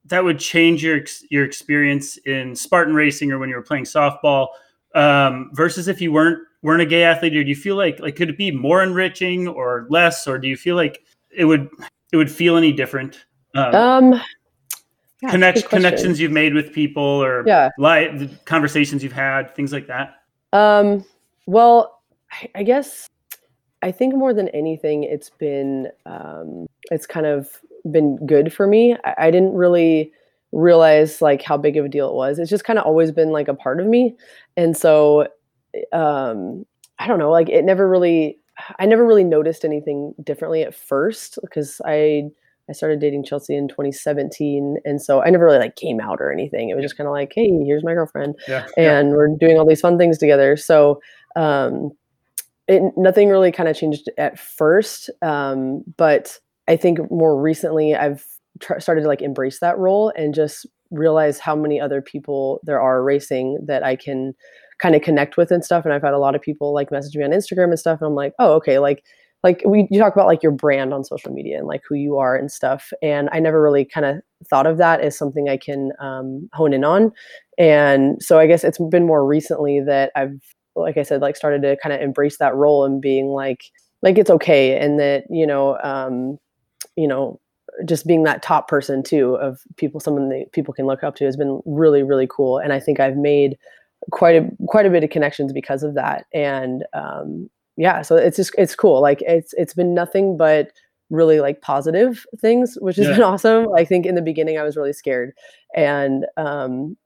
that 0.06 0.24
would 0.24 0.38
change 0.38 0.84
your 0.84 1.00
your 1.30 1.44
experience 1.44 2.18
in 2.18 2.54
Spartan 2.54 2.94
racing 2.94 3.32
or 3.32 3.38
when 3.38 3.48
you 3.48 3.56
were 3.56 3.62
playing 3.62 3.84
softball 3.84 4.48
um, 4.98 5.50
versus 5.52 5.88
if 5.88 6.00
you 6.00 6.12
weren't 6.12 6.40
weren't 6.62 6.82
a 6.82 6.86
gay 6.86 7.04
athlete? 7.04 7.36
Or 7.36 7.42
do 7.42 7.48
you 7.48 7.56
feel 7.56 7.76
like 7.76 8.00
like 8.00 8.16
could 8.16 8.30
it 8.30 8.38
be 8.38 8.50
more 8.50 8.82
enriching 8.82 9.48
or 9.48 9.86
less, 9.88 10.26
or 10.26 10.38
do 10.38 10.48
you 10.48 10.56
feel 10.56 10.76
like 10.76 11.02
it 11.30 11.44
would 11.44 11.68
it 12.12 12.16
would 12.16 12.30
feel 12.30 12.56
any 12.56 12.72
different? 12.72 13.24
Um, 13.54 13.74
um 13.74 14.20
yeah, 15.22 15.30
Connect, 15.32 15.68
connections 15.68 16.20
you've 16.20 16.32
made 16.32 16.54
with 16.54 16.72
people 16.72 17.02
or 17.02 17.42
yeah. 17.44 17.70
live 17.76 18.38
conversations 18.44 19.02
you've 19.02 19.12
had, 19.12 19.52
things 19.56 19.72
like 19.72 19.88
that? 19.88 20.14
Um, 20.52 21.04
well, 21.46 22.02
I, 22.30 22.48
I 22.54 22.62
guess 22.62 23.08
I 23.82 23.90
think 23.90 24.14
more 24.14 24.32
than 24.32 24.48
anything, 24.50 25.02
it's 25.02 25.30
been 25.30 25.88
um, 26.06 26.66
it's 26.92 27.06
kind 27.06 27.26
of 27.26 27.50
been 27.90 28.24
good 28.26 28.52
for 28.52 28.68
me. 28.68 28.96
I, 29.04 29.14
I, 29.18 29.30
didn't 29.30 29.54
really 29.54 30.12
realize 30.52 31.20
like 31.20 31.42
how 31.42 31.56
big 31.56 31.76
of 31.76 31.84
a 31.84 31.88
deal 31.88 32.08
it 32.08 32.14
was. 32.14 32.38
It's 32.38 32.50
just 32.50 32.64
kind 32.64 32.78
of 32.78 32.86
always 32.86 33.12
been 33.12 33.30
like 33.30 33.48
a 33.48 33.54
part 33.54 33.80
of 33.80 33.86
me, 33.86 34.16
and 34.56 34.76
so 34.76 35.28
um, 35.92 36.64
I 36.98 37.06
don't 37.06 37.18
know. 37.18 37.30
Like 37.30 37.48
it 37.48 37.64
never 37.64 37.88
really, 37.88 38.38
I 38.78 38.86
never 38.86 39.06
really 39.06 39.24
noticed 39.24 39.64
anything 39.64 40.14
differently 40.22 40.62
at 40.62 40.74
first 40.74 41.38
because 41.42 41.80
I 41.84 42.30
I 42.68 42.72
started 42.72 43.00
dating 43.00 43.24
Chelsea 43.24 43.56
in 43.56 43.68
2017, 43.68 44.78
and 44.84 45.00
so 45.00 45.22
I 45.22 45.30
never 45.30 45.46
really 45.46 45.58
like 45.58 45.76
came 45.76 46.00
out 46.00 46.20
or 46.20 46.30
anything. 46.30 46.68
It 46.68 46.74
was 46.74 46.82
just 46.82 46.96
kind 46.96 47.08
of 47.08 47.12
like, 47.12 47.32
hey, 47.34 47.50
here's 47.64 47.84
my 47.84 47.94
girlfriend, 47.94 48.36
yeah, 48.46 48.66
and 48.76 49.08
yeah. 49.08 49.14
we're 49.14 49.36
doing 49.38 49.58
all 49.58 49.66
these 49.66 49.80
fun 49.80 49.98
things 49.98 50.18
together. 50.18 50.56
So 50.56 51.00
um, 51.36 51.92
it 52.66 52.82
nothing 52.96 53.28
really 53.28 53.52
kind 53.52 53.68
of 53.68 53.76
changed 53.76 54.10
at 54.18 54.38
first, 54.38 55.10
um, 55.22 55.82
but 55.96 56.38
I 56.68 56.76
think 56.76 57.10
more 57.10 57.40
recently 57.40 57.94
I've 57.94 58.24
tr- 58.60 58.80
started 58.80 59.02
to 59.02 59.08
like 59.08 59.22
embrace 59.22 59.60
that 59.60 59.78
role 59.78 60.12
and 60.16 60.34
just 60.34 60.66
realize 60.90 61.38
how 61.38 61.54
many 61.54 61.80
other 61.80 62.00
people 62.00 62.60
there 62.64 62.80
are 62.80 63.02
racing 63.02 63.58
that 63.66 63.82
I 63.82 63.96
can 63.96 64.34
kind 64.78 64.94
of 64.94 65.02
connect 65.02 65.36
with 65.36 65.50
and 65.50 65.64
stuff. 65.64 65.84
And 65.84 65.92
I've 65.92 66.02
had 66.02 66.14
a 66.14 66.18
lot 66.18 66.34
of 66.34 66.40
people 66.40 66.72
like 66.72 66.90
message 66.90 67.16
me 67.16 67.24
on 67.24 67.30
Instagram 67.30 67.70
and 67.70 67.78
stuff, 67.78 68.00
and 68.00 68.08
I'm 68.08 68.14
like, 68.14 68.32
oh, 68.38 68.54
okay, 68.54 68.78
like 68.78 69.04
like 69.44 69.62
we 69.64 69.86
you 69.90 69.98
talk 69.98 70.12
about 70.12 70.26
like 70.26 70.42
your 70.42 70.52
brand 70.52 70.92
on 70.92 71.04
social 71.04 71.32
media 71.32 71.58
and 71.58 71.66
like 71.66 71.82
who 71.88 71.94
you 71.94 72.16
are 72.16 72.36
and 72.36 72.50
stuff 72.50 72.92
and 73.02 73.28
i 73.32 73.38
never 73.38 73.62
really 73.62 73.84
kind 73.84 74.04
of 74.04 74.16
thought 74.48 74.66
of 74.66 74.78
that 74.78 75.00
as 75.00 75.16
something 75.16 75.48
i 75.48 75.56
can 75.56 75.92
um, 76.00 76.48
hone 76.52 76.72
in 76.72 76.84
on 76.84 77.12
and 77.56 78.22
so 78.22 78.38
i 78.38 78.46
guess 78.46 78.64
it's 78.64 78.78
been 78.90 79.06
more 79.06 79.24
recently 79.24 79.80
that 79.80 80.10
i've 80.16 80.40
like 80.74 80.96
i 80.96 81.02
said 81.02 81.20
like 81.20 81.36
started 81.36 81.62
to 81.62 81.76
kind 81.82 81.92
of 81.92 82.00
embrace 82.00 82.38
that 82.38 82.54
role 82.54 82.84
and 82.84 83.00
being 83.00 83.28
like 83.28 83.62
like 84.02 84.18
it's 84.18 84.30
okay 84.30 84.78
and 84.78 84.98
that 84.98 85.24
you 85.30 85.46
know 85.46 85.78
um 85.82 86.38
you 86.96 87.06
know 87.06 87.40
just 87.84 88.06
being 88.06 88.24
that 88.24 88.42
top 88.42 88.68
person 88.68 89.02
too 89.02 89.34
of 89.36 89.60
people 89.76 90.00
someone 90.00 90.28
that 90.28 90.50
people 90.52 90.74
can 90.74 90.86
look 90.86 91.04
up 91.04 91.14
to 91.14 91.24
has 91.24 91.36
been 91.36 91.60
really 91.64 92.02
really 92.02 92.26
cool 92.28 92.58
and 92.58 92.72
i 92.72 92.80
think 92.80 92.98
i've 92.98 93.16
made 93.16 93.56
quite 94.10 94.36
a 94.36 94.48
quite 94.66 94.86
a 94.86 94.90
bit 94.90 95.04
of 95.04 95.10
connections 95.10 95.52
because 95.52 95.82
of 95.82 95.94
that 95.94 96.26
and 96.32 96.84
um 96.92 97.48
yeah, 97.78 98.02
so 98.02 98.16
it's 98.16 98.36
just 98.36 98.54
it's 98.58 98.74
cool. 98.74 99.00
Like 99.00 99.22
it's 99.22 99.54
it's 99.56 99.72
been 99.72 99.94
nothing 99.94 100.36
but 100.36 100.72
really 101.10 101.40
like 101.40 101.62
positive 101.62 102.26
things, 102.40 102.76
which 102.80 102.96
has 102.96 103.06
yeah. 103.06 103.12
been 103.14 103.22
awesome. 103.22 103.68
I 103.74 103.84
think 103.84 104.04
in 104.04 104.16
the 104.16 104.20
beginning 104.20 104.58
I 104.58 104.64
was 104.64 104.76
really 104.76 104.92
scared 104.92 105.32
and 105.74 106.26
um 106.36 106.96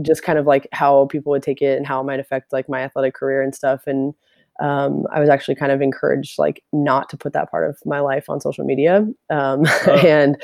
just 0.00 0.22
kind 0.22 0.38
of 0.38 0.46
like 0.46 0.68
how 0.72 1.06
people 1.06 1.30
would 1.30 1.42
take 1.42 1.60
it 1.60 1.76
and 1.76 1.86
how 1.86 2.00
it 2.00 2.04
might 2.04 2.20
affect 2.20 2.52
like 2.52 2.68
my 2.68 2.80
athletic 2.80 3.14
career 3.14 3.42
and 3.42 3.54
stuff 3.54 3.88
and 3.88 4.14
um, 4.60 5.04
I 5.12 5.20
was 5.20 5.28
actually 5.28 5.54
kind 5.54 5.72
of 5.72 5.80
encouraged 5.80 6.38
like 6.38 6.62
not 6.72 7.08
to 7.10 7.16
put 7.16 7.32
that 7.32 7.50
part 7.50 7.68
of 7.68 7.78
my 7.84 8.00
life 8.00 8.28
on 8.28 8.40
social 8.40 8.64
media. 8.64 9.06
Um, 9.30 9.62
oh. 9.66 10.00
and 10.06 10.36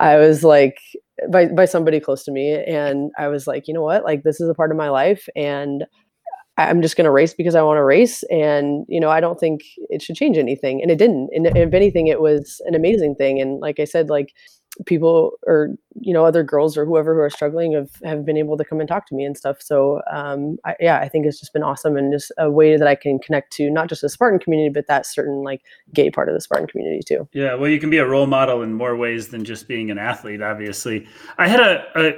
I 0.00 0.16
was 0.16 0.42
like 0.42 0.78
by 1.30 1.46
by 1.46 1.66
somebody 1.66 2.00
close 2.00 2.24
to 2.24 2.32
me 2.32 2.52
and 2.66 3.10
I 3.18 3.28
was 3.28 3.46
like, 3.46 3.68
you 3.68 3.74
know 3.74 3.82
what? 3.82 4.04
Like 4.04 4.22
this 4.22 4.40
is 4.40 4.48
a 4.48 4.54
part 4.54 4.70
of 4.70 4.76
my 4.76 4.88
life 4.88 5.28
and 5.36 5.84
I'm 6.58 6.82
just 6.82 6.96
going 6.96 7.06
to 7.06 7.10
race 7.10 7.32
because 7.32 7.54
I 7.54 7.62
want 7.62 7.78
to 7.78 7.84
race. 7.84 8.22
And, 8.24 8.84
you 8.88 9.00
know, 9.00 9.08
I 9.08 9.20
don't 9.20 9.40
think 9.40 9.62
it 9.88 10.02
should 10.02 10.16
change 10.16 10.36
anything. 10.36 10.82
And 10.82 10.90
it 10.90 10.98
didn't. 10.98 11.30
And 11.32 11.46
if 11.46 11.72
anything, 11.72 12.08
it 12.08 12.20
was 12.20 12.60
an 12.66 12.74
amazing 12.74 13.14
thing. 13.14 13.40
And 13.40 13.58
like 13.60 13.80
I 13.80 13.84
said, 13.84 14.10
like 14.10 14.34
people 14.86 15.32
or, 15.46 15.70
you 16.00 16.12
know, 16.12 16.24
other 16.24 16.42
girls 16.42 16.76
or 16.76 16.84
whoever 16.84 17.14
who 17.14 17.20
are 17.20 17.30
struggling 17.30 17.72
have, 17.72 17.90
have 18.04 18.24
been 18.24 18.36
able 18.36 18.56
to 18.56 18.64
come 18.64 18.80
and 18.80 18.88
talk 18.88 19.06
to 19.06 19.14
me 19.14 19.24
and 19.24 19.36
stuff. 19.36 19.60
So, 19.60 20.00
um, 20.10 20.56
I, 20.64 20.74
yeah, 20.80 20.98
I 20.98 21.08
think 21.08 21.26
it's 21.26 21.38
just 21.38 21.52
been 21.52 21.62
awesome 21.62 21.96
and 21.96 22.12
just 22.12 22.32
a 22.38 22.50
way 22.50 22.76
that 22.76 22.88
I 22.88 22.94
can 22.94 23.18
connect 23.18 23.52
to 23.54 23.70
not 23.70 23.88
just 23.88 24.02
the 24.02 24.08
Spartan 24.08 24.40
community, 24.40 24.70
but 24.70 24.86
that 24.86 25.06
certain 25.06 25.42
like 25.42 25.62
gay 25.92 26.10
part 26.10 26.28
of 26.28 26.34
the 26.34 26.40
Spartan 26.40 26.68
community 26.68 27.02
too. 27.06 27.28
Yeah. 27.32 27.54
Well, 27.54 27.70
you 27.70 27.78
can 27.78 27.90
be 27.90 27.98
a 27.98 28.06
role 28.06 28.26
model 28.26 28.62
in 28.62 28.72
more 28.72 28.96
ways 28.96 29.28
than 29.28 29.44
just 29.44 29.68
being 29.68 29.90
an 29.90 29.98
athlete, 29.98 30.42
obviously. 30.42 31.06
I 31.38 31.48
had 31.48 31.60
a, 31.60 31.84
a 31.96 32.12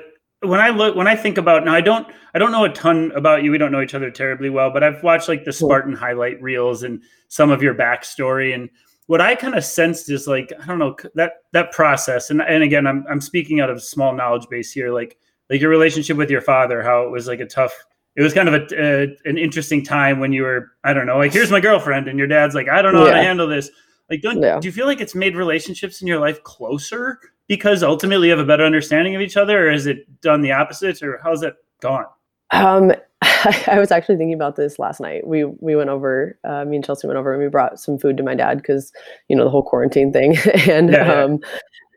when 0.47 0.61
I 0.61 0.71
look 0.71 0.95
when 0.95 1.09
I 1.09 1.17
think 1.17 1.39
about 1.39 1.65
now 1.65 1.75
I 1.75 1.81
don't 1.81 2.07
I 2.35 2.39
don't 2.39 2.53
know 2.53 2.65
a 2.65 2.69
ton 2.69 3.13
about 3.15 3.43
you. 3.43 3.51
We 3.51 3.59
don't 3.59 3.73
know 3.73 3.81
each 3.81 3.95
other 3.95 4.11
terribly 4.11 4.51
well, 4.51 4.71
but 4.71 4.83
I've 4.83 5.03
watched 5.03 5.29
like 5.29 5.45
the 5.45 5.53
Spartan 5.53 5.95
highlight 5.95 6.41
reels 6.43 6.83
and 6.83 7.03
some 7.29 7.51
of 7.51 7.63
your 7.63 7.75
backstory 7.75 8.55
and 8.55 8.69
what 9.07 9.21
I 9.21 9.35
kind 9.35 9.55
of 9.55 9.65
sensed 9.65 10.11
is 10.11 10.27
like 10.27 10.53
I 10.61 10.67
don't 10.67 10.79
know 10.79 10.97
that 11.15 11.33
that 11.53 11.73
process 11.73 12.31
and 12.31 12.41
and 12.43 12.63
again 12.63 12.87
I'm 12.87 13.05
I'm 13.09 13.21
speaking 13.21 13.61
out 13.61 13.71
of 13.71 13.83
small 13.83 14.15
knowledge 14.15 14.49
base 14.49 14.73
here 14.73 14.93
like 14.93 15.19
like 15.51 15.61
your 15.61 15.71
relationship 15.71 16.17
with 16.17 16.31
your 16.31 16.41
father 16.41 16.83
how 16.83 17.03
it 17.03 17.11
was 17.11 17.27
like 17.27 17.41
a 17.41 17.47
tough 17.47 17.73
it 18.17 18.23
was 18.23 18.33
kind 18.33 18.49
of 18.49 18.55
a, 18.55 18.67
a, 18.81 19.17
an 19.25 19.39
interesting 19.39 19.85
time 19.85 20.21
when 20.21 20.33
you 20.33 20.43
were 20.43 20.73
I 20.85 20.93
don't 20.93 21.07
know 21.07 21.19
like 21.19 21.33
here's 21.33 21.51
my 21.51 21.61
girlfriend 21.61 22.09
and 22.09 22.19
your 22.19 22.29
dad's 22.29 22.55
like 22.55 22.69
I 22.69 22.83
don't 22.83 22.95
know 22.95 23.07
yeah. 23.07 23.13
how 23.13 23.19
to 23.19 23.25
handle 23.25 23.47
this. 23.47 23.71
Like, 24.11 24.21
don't 24.21 24.43
yeah. 24.43 24.61
do 24.61 24.69
you 24.69 24.73
feel 24.73 24.87
like 24.87 25.01
it's 25.01 25.15
made 25.15 25.35
relationships 25.35 26.03
in 26.03 26.07
your 26.07 26.21
life 26.21 26.43
closer 26.43 27.19
because 27.49 27.83
ultimately 27.83 28.29
you 28.29 28.33
have 28.33 28.41
a 28.41 28.47
better 28.47 28.65
understanding 28.65 29.15
of 29.15 29.21
each 29.21 29.37
other, 29.37 29.69
or 29.69 29.73
has 29.73 29.87
it 29.87 30.21
done 30.21 30.41
the 30.41 30.53
opposite, 30.53 31.03
or 31.03 31.21
how's 31.23 31.41
that 31.41 31.57
gone? 31.81 32.07
Um, 32.51 32.93
I 33.67 33.79
was 33.79 33.91
actually 33.91 34.17
thinking 34.17 34.35
about 34.35 34.57
this 34.57 34.79
last 34.79 35.01
night. 35.01 35.27
We 35.27 35.45
we 35.45 35.77
went 35.77 35.91
over, 35.91 36.39
uh, 36.45 36.65
me 36.65 36.77
and 36.77 36.85
Chelsea 36.85 37.07
went 37.07 37.19
over, 37.19 37.33
and 37.33 37.43
we 37.43 37.49
brought 37.49 37.79
some 37.81 37.99
food 37.99 38.17
to 38.17 38.23
my 38.23 38.35
dad 38.35 38.59
because 38.59 38.93
you 39.29 39.37
know 39.37 39.45
the 39.45 39.51
whole 39.51 39.63
quarantine 39.63 40.13
thing, 40.13 40.37
and 40.69 40.91
yeah, 40.91 41.07
yeah. 41.07 41.23
um, 41.25 41.41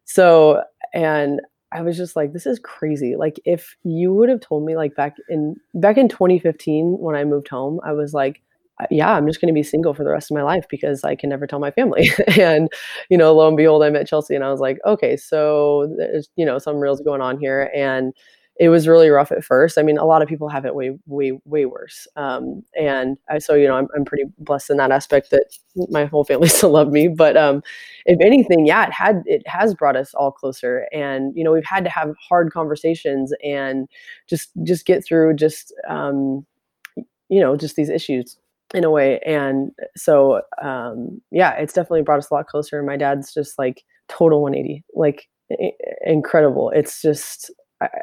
so 0.05 0.63
and 0.93 1.41
I 1.71 1.81
was 1.81 1.97
just 1.97 2.15
like, 2.15 2.33
this 2.33 2.45
is 2.45 2.59
crazy. 2.59 3.15
Like 3.15 3.39
if 3.45 3.75
you 3.83 4.13
would 4.13 4.29
have 4.29 4.39
told 4.39 4.65
me 4.65 4.75
like 4.75 4.95
back 4.95 5.15
in 5.29 5.55
back 5.73 5.97
in 5.97 6.07
2015 6.07 6.97
when 6.99 7.15
I 7.15 7.23
moved 7.25 7.49
home, 7.49 7.79
I 7.83 7.91
was 7.91 8.13
like, 8.13 8.41
yeah, 8.91 9.11
I'm 9.13 9.27
just 9.27 9.41
going 9.41 9.51
to 9.51 9.57
be 9.57 9.63
single 9.63 9.93
for 9.93 10.03
the 10.03 10.11
rest 10.11 10.29
of 10.31 10.35
my 10.35 10.43
life 10.43 10.65
because 10.69 11.03
I 11.03 11.15
can 11.15 11.29
never 11.29 11.47
tell 11.47 11.59
my 11.59 11.71
family. 11.71 12.09
and, 12.39 12.69
you 13.09 13.17
know, 13.17 13.33
lo 13.33 13.47
and 13.47 13.57
behold, 13.57 13.83
I 13.83 13.89
met 13.89 14.07
Chelsea 14.07 14.35
and 14.35 14.43
I 14.43 14.51
was 14.51 14.59
like, 14.59 14.77
okay, 14.85 15.17
so 15.17 15.93
there's, 15.97 16.29
you 16.35 16.45
know, 16.45 16.59
some 16.59 16.77
reels 16.77 17.01
going 17.01 17.21
on 17.21 17.39
here. 17.39 17.71
And 17.75 18.13
it 18.59 18.69
was 18.69 18.87
really 18.87 19.09
rough 19.09 19.31
at 19.31 19.43
first. 19.43 19.77
I 19.77 19.83
mean, 19.83 19.97
a 19.97 20.05
lot 20.05 20.21
of 20.21 20.27
people 20.27 20.49
have 20.49 20.65
it 20.65 20.73
way, 20.73 20.97
way, 21.05 21.39
way 21.45 21.65
worse. 21.65 22.07
Um, 22.15 22.63
and 22.79 23.17
I, 23.29 23.37
so, 23.37 23.53
you 23.53 23.67
know, 23.67 23.75
I'm, 23.75 23.87
I'm 23.95 24.03
pretty 24.03 24.23
blessed 24.39 24.71
in 24.71 24.77
that 24.77 24.91
aspect 24.91 25.29
that 25.29 25.45
my 25.89 26.05
whole 26.05 26.23
family 26.23 26.47
still 26.47 26.71
love 26.71 26.91
me. 26.91 27.07
But 27.07 27.37
um, 27.37 27.61
if 28.05 28.19
anything, 28.19 28.65
yeah, 28.65 28.87
it 28.87 28.93
had, 28.93 29.21
it 29.25 29.47
has 29.47 29.75
brought 29.75 29.95
us 29.95 30.13
all 30.15 30.31
closer. 30.31 30.87
And, 30.91 31.35
you 31.35 31.43
know, 31.43 31.51
we've 31.51 31.65
had 31.65 31.83
to 31.83 31.89
have 31.91 32.15
hard 32.29 32.51
conversations 32.51 33.31
and 33.43 33.87
just, 34.27 34.49
just 34.63 34.85
get 34.85 35.05
through 35.05 35.35
just, 35.35 35.73
um, 35.87 36.45
you 37.29 37.39
know, 37.39 37.55
just 37.55 37.75
these 37.75 37.89
issues 37.89 38.37
in 38.73 38.83
a 38.83 38.89
way. 38.91 39.19
And 39.19 39.71
so, 39.95 40.41
um, 40.61 41.21
yeah, 41.31 41.53
it's 41.53 41.73
definitely 41.73 42.01
brought 42.01 42.19
us 42.19 42.31
a 42.31 42.33
lot 42.33 42.47
closer. 42.47 42.81
My 42.83 42.97
dad's 42.97 43.33
just 43.33 43.59
like 43.59 43.83
total 44.09 44.41
180, 44.41 44.83
like 44.95 45.27
incredible. 46.05 46.71
It's 46.71 47.01
just, 47.01 47.51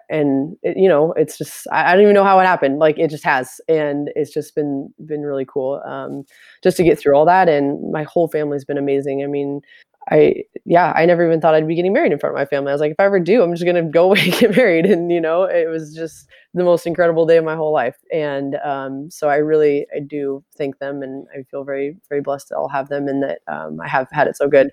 and 0.09 0.57
it, 0.63 0.77
you 0.77 0.89
know, 0.89 1.13
it's 1.13 1.37
just, 1.37 1.67
I, 1.73 1.91
I, 1.91 1.95
don't 1.95 2.03
even 2.03 2.15
know 2.15 2.25
how 2.25 2.39
it 2.39 2.47
happened. 2.47 2.79
Like 2.79 2.99
it 2.99 3.11
just 3.11 3.25
has, 3.25 3.61
and 3.69 4.11
it's 4.15 4.33
just 4.33 4.55
been, 4.55 4.93
been 5.05 5.23
really 5.23 5.45
cool. 5.45 5.83
Um, 5.85 6.25
just 6.63 6.77
to 6.77 6.85
get 6.85 6.99
through 6.99 7.15
all 7.15 7.25
that. 7.27 7.49
And 7.49 7.93
my 7.93 8.05
whole 8.05 8.29
family's 8.29 8.65
been 8.65 8.79
amazing. 8.79 9.23
I 9.25 9.27
mean, 9.27 9.63
I 10.11 10.45
yeah, 10.67 10.93
I 10.95 11.07
never 11.07 11.27
even 11.27 11.41
thought 11.41 11.55
I'd 11.55 11.67
be 11.67 11.75
getting 11.75 11.93
married 11.93 12.13
in 12.13 12.19
front 12.19 12.35
of 12.35 12.39
my 12.39 12.45
family. 12.45 12.71
I 12.71 12.75
was 12.75 12.81
like, 12.81 12.93
if 12.93 13.01
I 13.01 13.05
ever 13.05 13.21
do, 13.21 13.43
I'm 13.43 13.53
just 13.53 13.65
gonna 13.65 13.83
go 13.83 14.05
away 14.11 14.21
and 14.21 14.33
get 14.33 14.57
married. 14.57 14.87
And 14.87 15.11
you 15.11 15.21
know, 15.21 15.45
it 15.45 15.69
was 15.69 15.95
just 15.95 16.29
the 16.53 16.65
most 16.65 16.87
incredible 16.87 17.27
day 17.27 17.39
of 17.39 17.45
my 17.45 17.57
whole 17.57 17.73
life. 17.73 17.97
And 18.13 18.57
um, 18.65 19.11
so 19.11 19.29
I 19.29 19.37
really 19.37 19.87
I 19.95 20.01
do 20.01 20.45
thank 20.57 20.79
them, 20.79 21.03
and 21.03 21.27
I 21.35 21.43
feel 21.45 21.65
very 21.65 21.97
very 22.09 22.21
blessed 22.21 22.49
to 22.49 22.57
all 22.57 22.69
have 22.69 22.89
them, 22.89 23.09
and 23.09 23.23
that 23.23 23.41
um, 23.49 23.81
I 23.81 23.89
have 23.89 24.09
had 24.13 24.29
it 24.29 24.37
so 24.37 24.49
good. 24.49 24.71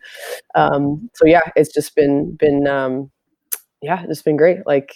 Um, 0.55 1.09
so 1.15 1.25
yeah, 1.25 1.41
it's 1.55 1.73
just 1.73 1.95
been 1.95 2.35
been 2.35 2.67
um, 2.67 3.09
yeah, 3.81 4.05
it's 4.07 4.21
been 4.21 4.37
great. 4.37 4.59
Like 4.65 4.95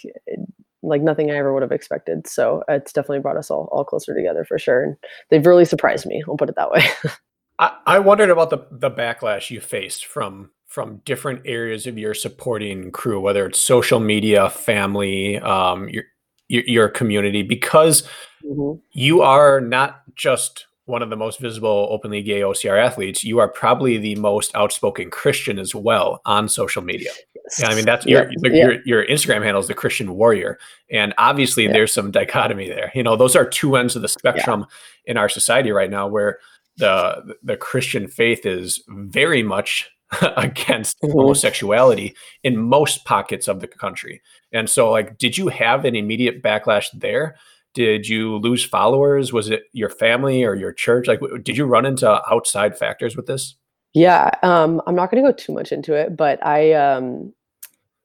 like 0.82 1.02
nothing 1.02 1.30
I 1.30 1.36
ever 1.36 1.52
would 1.52 1.62
have 1.62 1.72
expected. 1.72 2.26
So 2.26 2.62
it's 2.68 2.92
definitely 2.92 3.20
brought 3.20 3.36
us 3.36 3.50
all 3.50 3.68
all 3.72 3.84
closer 3.84 4.14
together 4.14 4.44
for 4.44 4.58
sure. 4.58 4.84
And 4.84 4.96
they've 5.30 5.44
really 5.44 5.64
surprised 5.64 6.06
me. 6.06 6.22
I'll 6.28 6.36
put 6.36 6.48
it 6.48 6.56
that 6.56 6.70
way. 6.70 6.84
I, 7.58 7.76
I 7.86 7.98
wondered 7.98 8.30
about 8.30 8.50
the 8.50 8.66
the 8.70 8.90
backlash 8.90 9.50
you 9.50 9.60
faced 9.60 10.06
from 10.06 10.50
from 10.66 11.00
different 11.04 11.42
areas 11.44 11.86
of 11.86 11.96
your 11.96 12.14
supporting 12.14 12.90
crew, 12.90 13.20
whether 13.20 13.46
it's 13.46 13.58
social 13.58 14.00
media, 14.00 14.50
family, 14.50 15.38
um, 15.38 15.88
your, 15.88 16.04
your, 16.48 16.64
your 16.66 16.88
community, 16.88 17.42
because 17.42 18.02
mm-hmm. 18.44 18.78
you 18.92 19.22
are 19.22 19.60
not 19.60 20.02
just 20.16 20.66
one 20.86 21.02
of 21.02 21.10
the 21.10 21.16
most 21.16 21.40
visible 21.40 21.88
openly 21.90 22.22
gay 22.22 22.40
OCR 22.40 22.82
athletes. 22.82 23.22
You 23.22 23.38
are 23.38 23.48
probably 23.48 23.98
the 23.98 24.14
most 24.16 24.54
outspoken 24.54 25.10
Christian 25.10 25.58
as 25.58 25.74
well 25.74 26.20
on 26.24 26.48
social 26.48 26.82
media. 26.82 27.10
Yeah, 27.58 27.68
I 27.68 27.74
mean 27.74 27.84
that's 27.84 28.06
your, 28.06 28.30
yeah. 28.42 28.50
your 28.50 28.82
your 28.84 29.06
Instagram 29.06 29.44
handle 29.44 29.60
is 29.60 29.68
the 29.68 29.74
Christian 29.74 30.14
Warrior, 30.16 30.58
and 30.90 31.14
obviously 31.18 31.64
yeah. 31.64 31.72
there's 31.72 31.92
some 31.92 32.10
dichotomy 32.10 32.68
there. 32.68 32.90
You 32.94 33.02
know, 33.02 33.14
those 33.14 33.36
are 33.36 33.44
two 33.44 33.76
ends 33.76 33.94
of 33.94 34.02
the 34.02 34.08
spectrum 34.08 34.66
yeah. 35.06 35.12
in 35.12 35.16
our 35.16 35.28
society 35.28 35.70
right 35.70 35.90
now, 35.90 36.08
where 36.08 36.38
the 36.76 37.36
the 37.42 37.56
Christian 37.56 38.08
faith 38.08 38.44
is 38.46 38.82
very 38.88 39.42
much 39.42 39.88
against 40.36 41.00
mm-hmm. 41.00 41.12
homosexuality 41.12 42.14
in 42.42 42.56
most 42.56 43.04
pockets 43.04 43.48
of 43.48 43.60
the 43.60 43.68
country. 43.68 44.22
And 44.52 44.68
so 44.68 44.90
like 44.90 45.18
did 45.18 45.36
you 45.36 45.48
have 45.48 45.84
an 45.84 45.96
immediate 45.96 46.42
backlash 46.42 46.86
there? 46.94 47.36
Did 47.76 48.08
you 48.08 48.38
lose 48.38 48.64
followers? 48.64 49.34
Was 49.34 49.50
it 49.50 49.64
your 49.74 49.90
family 49.90 50.42
or 50.44 50.54
your 50.54 50.72
church? 50.72 51.06
Like 51.06 51.20
did 51.42 51.58
you 51.58 51.66
run 51.66 51.84
into 51.84 52.10
outside 52.32 52.78
factors 52.78 53.14
with 53.14 53.26
this? 53.26 53.54
Yeah, 53.92 54.30
um, 54.42 54.80
I'm 54.86 54.94
not 54.94 55.10
going 55.10 55.22
to 55.22 55.30
go 55.30 55.36
too 55.36 55.52
much 55.52 55.72
into 55.72 55.92
it, 55.92 56.16
but 56.16 56.44
I 56.44 56.72
um, 56.72 57.34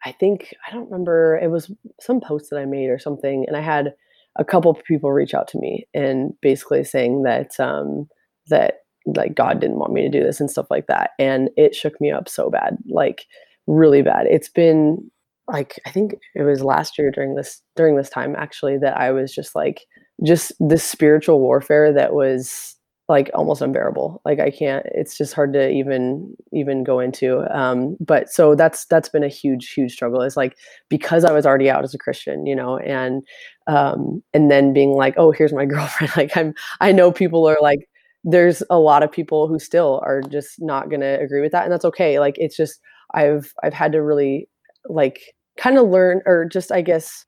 I 0.04 0.12
think 0.12 0.54
I 0.68 0.74
don't 0.74 0.92
remember 0.92 1.40
it 1.42 1.50
was 1.50 1.72
some 2.02 2.20
post 2.20 2.50
that 2.50 2.60
I 2.60 2.66
made 2.66 2.90
or 2.90 3.00
something 3.00 3.46
and 3.48 3.56
I 3.56 3.62
had 3.62 3.94
a 4.38 4.44
couple 4.44 4.74
people 4.74 5.14
reach 5.14 5.34
out 5.34 5.48
to 5.50 5.58
me 5.58 5.88
and 5.94 6.34
basically 6.42 6.84
saying 6.84 7.24
that 7.24 7.58
um, 7.58 8.10
that 8.48 8.80
like 9.06 9.36
God 9.36 9.62
didn't 9.62 9.80
want 9.80 9.94
me 9.94 10.02
to 10.02 10.10
do 10.10 10.22
this 10.22 10.42
and 10.42 10.52
stuff 10.52 10.68
like 10.70 10.88
that. 10.88 11.12
And 11.18 11.50
it 11.56 11.74
shook 11.74 12.02
me 12.02 12.12
up 12.12 12.28
so 12.28 12.50
bad, 12.50 12.76
like 12.90 13.26
really 13.68 14.02
bad. 14.02 14.28
It's 14.28 14.50
been 14.50 15.10
like 15.52 15.80
I 15.86 15.91
think 15.91 16.16
it 16.36 16.43
was 16.43 16.64
last 16.64 16.97
year 16.97 17.12
during 17.12 17.36
this 17.36 17.62
during 17.76 17.95
this 17.95 18.10
time 18.10 18.36
actually 18.38 18.78
that 18.80 18.97
I 18.97 19.12
was 19.12 19.34
just 19.34 19.56
like 19.56 19.82
just 20.26 20.54
this 20.60 20.84
spiritual 20.84 21.39
warfare 21.39 21.93
that 21.93 22.14
was 22.14 22.76
like 23.10 23.30
almost 23.34 23.62
unbearable. 23.62 24.22
Like 24.24 24.39
i 24.39 24.49
can't 24.49 24.86
it's 24.95 25.18
just 25.18 25.34
hard 25.34 25.54
to 25.54 25.70
even 25.70 26.34
even 26.54 26.84
go 26.84 26.99
into 26.99 27.41
um 27.56 27.97
but 27.99 28.32
so 28.32 28.56
that's 28.56 28.86
that's 28.86 29.10
been 29.10 29.24
a 29.24 29.28
huge 29.28 29.74
huge 29.74 29.91
struggle 29.91 30.22
is 30.22 30.38
like 30.38 30.56
because 30.89 31.26
i 31.26 31.34
was 31.34 31.45
already 31.45 31.70
out 31.70 31.84
as 31.84 31.93
a 31.93 31.97
christian 31.97 32.45
you 32.45 32.56
know 32.56 32.78
and 32.78 33.24
um 33.68 34.24
and 34.34 34.49
then 34.49 34.72
being 34.74 34.91
like 34.91 35.14
oh 35.18 35.32
here's 35.32 35.54
my 35.54 35.66
girlfriend 35.74 36.14
like 36.16 36.36
i'm 36.38 36.54
i 36.80 36.91
know 36.91 37.12
people 37.12 37.47
are 37.47 37.58
like 37.62 37.80
there's 38.24 38.64
a 38.70 38.80
lot 38.80 39.04
of 39.04 39.12
people 39.12 39.47
who 39.47 39.60
still 39.60 40.02
are 40.06 40.22
just 40.22 40.62
not 40.62 40.89
going 40.89 41.02
to 41.02 41.20
agree 41.20 41.41
with 41.41 41.52
that 41.52 41.64
and 41.64 41.74
that's 41.74 41.86
okay 41.86 42.20
like 42.20 42.36
it's 42.38 42.56
just 42.56 42.80
i've 43.14 43.54
i've 43.64 43.74
had 43.74 43.91
to 43.91 44.02
really 44.02 44.47
like 44.88 45.20
kind 45.58 45.78
of 45.78 45.89
learn 45.89 46.22
or 46.26 46.45
just 46.45 46.72
i 46.72 46.82
guess 46.82 47.26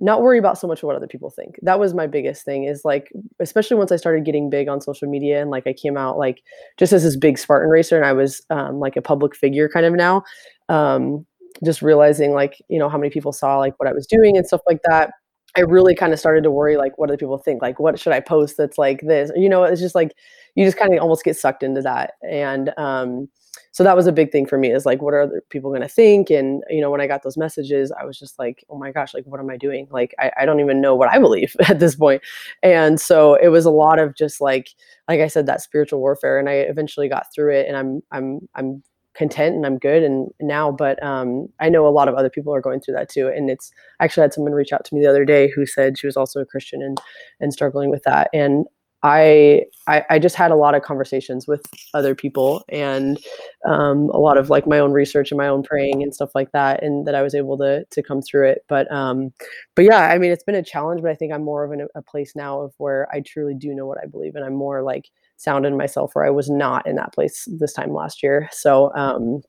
not 0.00 0.22
worry 0.22 0.38
about 0.38 0.58
so 0.58 0.68
much 0.68 0.82
what 0.82 0.94
other 0.94 1.06
people 1.06 1.30
think 1.30 1.58
that 1.62 1.80
was 1.80 1.94
my 1.94 2.06
biggest 2.06 2.44
thing 2.44 2.64
is 2.64 2.82
like 2.84 3.10
especially 3.40 3.76
once 3.76 3.90
i 3.90 3.96
started 3.96 4.24
getting 4.24 4.48
big 4.48 4.68
on 4.68 4.80
social 4.80 5.08
media 5.08 5.40
and 5.40 5.50
like 5.50 5.66
i 5.66 5.72
came 5.72 5.96
out 5.96 6.18
like 6.18 6.42
just 6.78 6.92
as 6.92 7.02
this 7.02 7.16
big 7.16 7.38
spartan 7.38 7.68
racer 7.68 7.96
and 7.96 8.04
i 8.04 8.12
was 8.12 8.42
um, 8.50 8.78
like 8.78 8.96
a 8.96 9.02
public 9.02 9.34
figure 9.34 9.68
kind 9.68 9.86
of 9.86 9.94
now 9.94 10.22
um, 10.68 11.26
just 11.64 11.82
realizing 11.82 12.32
like 12.32 12.62
you 12.68 12.78
know 12.78 12.88
how 12.88 12.98
many 12.98 13.10
people 13.10 13.32
saw 13.32 13.58
like 13.58 13.74
what 13.78 13.88
i 13.88 13.92
was 13.92 14.06
doing 14.06 14.36
and 14.36 14.46
stuff 14.46 14.60
like 14.66 14.80
that 14.88 15.10
I 15.56 15.62
really 15.62 15.94
kind 15.94 16.12
of 16.12 16.18
started 16.20 16.44
to 16.44 16.50
worry 16.50 16.76
like 16.76 16.96
what 16.96 17.10
do 17.10 17.16
people 17.16 17.38
think? 17.38 17.62
Like 17.62 17.80
what 17.80 17.98
should 17.98 18.12
I 18.12 18.20
post 18.20 18.56
that's 18.56 18.78
like 18.78 19.00
this? 19.02 19.30
You 19.34 19.48
know, 19.48 19.64
it's 19.64 19.80
just 19.80 19.94
like 19.94 20.12
you 20.54 20.64
just 20.64 20.76
kind 20.76 20.94
of 20.94 21.00
almost 21.00 21.24
get 21.24 21.36
sucked 21.36 21.62
into 21.62 21.82
that. 21.82 22.12
And 22.28 22.72
um 22.76 23.28
so 23.72 23.84
that 23.84 23.96
was 23.96 24.06
a 24.06 24.12
big 24.12 24.32
thing 24.32 24.46
for 24.46 24.58
me 24.58 24.70
is 24.70 24.86
like 24.86 25.00
what 25.00 25.14
are 25.14 25.22
other 25.22 25.42
people 25.50 25.70
going 25.70 25.82
to 25.82 25.88
think? 25.88 26.30
And 26.30 26.62
you 26.68 26.80
know 26.80 26.90
when 26.90 27.00
i 27.00 27.06
got 27.06 27.22
those 27.22 27.36
messages 27.36 27.92
i 27.92 28.04
was 28.04 28.18
just 28.18 28.38
like 28.38 28.64
oh 28.68 28.78
my 28.78 28.92
gosh 28.92 29.14
like 29.14 29.24
what 29.26 29.40
am 29.40 29.50
i 29.50 29.56
doing? 29.56 29.86
Like 29.90 30.14
I, 30.18 30.30
I 30.38 30.46
don't 30.46 30.60
even 30.60 30.80
know 30.80 30.94
what 30.94 31.10
i 31.10 31.18
believe 31.18 31.54
at 31.68 31.80
this 31.80 31.96
point. 31.96 32.22
And 32.62 33.00
so 33.00 33.34
it 33.34 33.48
was 33.48 33.64
a 33.64 33.70
lot 33.70 33.98
of 33.98 34.16
just 34.16 34.40
like 34.40 34.70
like 35.08 35.20
i 35.20 35.28
said 35.28 35.46
that 35.46 35.62
spiritual 35.62 36.00
warfare 36.00 36.38
and 36.38 36.48
i 36.48 36.54
eventually 36.54 37.08
got 37.08 37.26
through 37.34 37.54
it 37.54 37.66
and 37.66 37.76
i'm 37.76 38.02
i'm 38.12 38.48
i'm 38.54 38.82
content 39.14 39.56
and 39.56 39.66
I'm 39.66 39.78
good 39.78 40.02
and 40.02 40.30
now 40.40 40.70
but 40.70 41.02
um, 41.02 41.48
I 41.58 41.68
know 41.68 41.86
a 41.86 41.90
lot 41.90 42.08
of 42.08 42.14
other 42.14 42.30
people 42.30 42.54
are 42.54 42.60
going 42.60 42.80
through 42.80 42.94
that 42.94 43.08
too 43.08 43.28
and 43.28 43.50
it's 43.50 43.72
I 43.98 44.04
actually 44.04 44.22
had 44.22 44.32
someone 44.32 44.52
reach 44.52 44.72
out 44.72 44.84
to 44.84 44.94
me 44.94 45.02
the 45.02 45.10
other 45.10 45.24
day 45.24 45.50
who 45.54 45.66
said 45.66 45.98
she 45.98 46.06
was 46.06 46.16
also 46.16 46.40
a 46.40 46.46
Christian 46.46 46.80
and 46.80 46.98
and 47.40 47.52
struggling 47.52 47.90
with 47.90 48.02
that 48.04 48.30
and 48.32 48.66
I, 49.02 49.62
I, 49.86 50.04
I 50.10 50.18
just 50.18 50.36
had 50.36 50.50
a 50.50 50.56
lot 50.56 50.74
of 50.74 50.82
conversations 50.82 51.46
with 51.48 51.62
other 51.94 52.14
people 52.14 52.62
and 52.68 53.18
um, 53.66 54.10
a 54.10 54.18
lot 54.18 54.36
of 54.36 54.50
like 54.50 54.66
my 54.66 54.78
own 54.78 54.92
research 54.92 55.30
and 55.30 55.38
my 55.38 55.48
own 55.48 55.62
praying 55.62 56.02
and 56.02 56.14
stuff 56.14 56.30
like 56.34 56.52
that, 56.52 56.82
and 56.82 57.06
that 57.06 57.14
I 57.14 57.22
was 57.22 57.34
able 57.34 57.56
to 57.58 57.84
to 57.84 58.02
come 58.02 58.20
through 58.20 58.48
it. 58.48 58.64
But 58.68 58.90
um, 58.92 59.32
but 59.74 59.84
yeah, 59.84 60.08
I 60.08 60.18
mean, 60.18 60.30
it's 60.30 60.44
been 60.44 60.54
a 60.54 60.62
challenge, 60.62 61.00
but 61.02 61.10
I 61.10 61.14
think 61.14 61.32
I'm 61.32 61.44
more 61.44 61.64
of 61.64 61.72
in 61.72 61.80
a, 61.80 61.86
a 61.94 62.02
place 62.02 62.36
now 62.36 62.60
of 62.60 62.74
where 62.78 63.08
I 63.12 63.20
truly 63.20 63.54
do 63.54 63.74
know 63.74 63.86
what 63.86 63.98
I 64.02 64.06
believe, 64.06 64.34
and 64.34 64.44
I'm 64.44 64.54
more 64.54 64.82
like 64.82 65.10
sound 65.36 65.64
in 65.64 65.76
myself 65.76 66.10
where 66.14 66.24
I 66.26 66.30
was 66.30 66.50
not 66.50 66.86
in 66.86 66.96
that 66.96 67.14
place 67.14 67.48
this 67.58 67.72
time 67.72 67.94
last 67.94 68.22
year. 68.22 68.48
So, 68.52 68.92
um, 68.94 69.40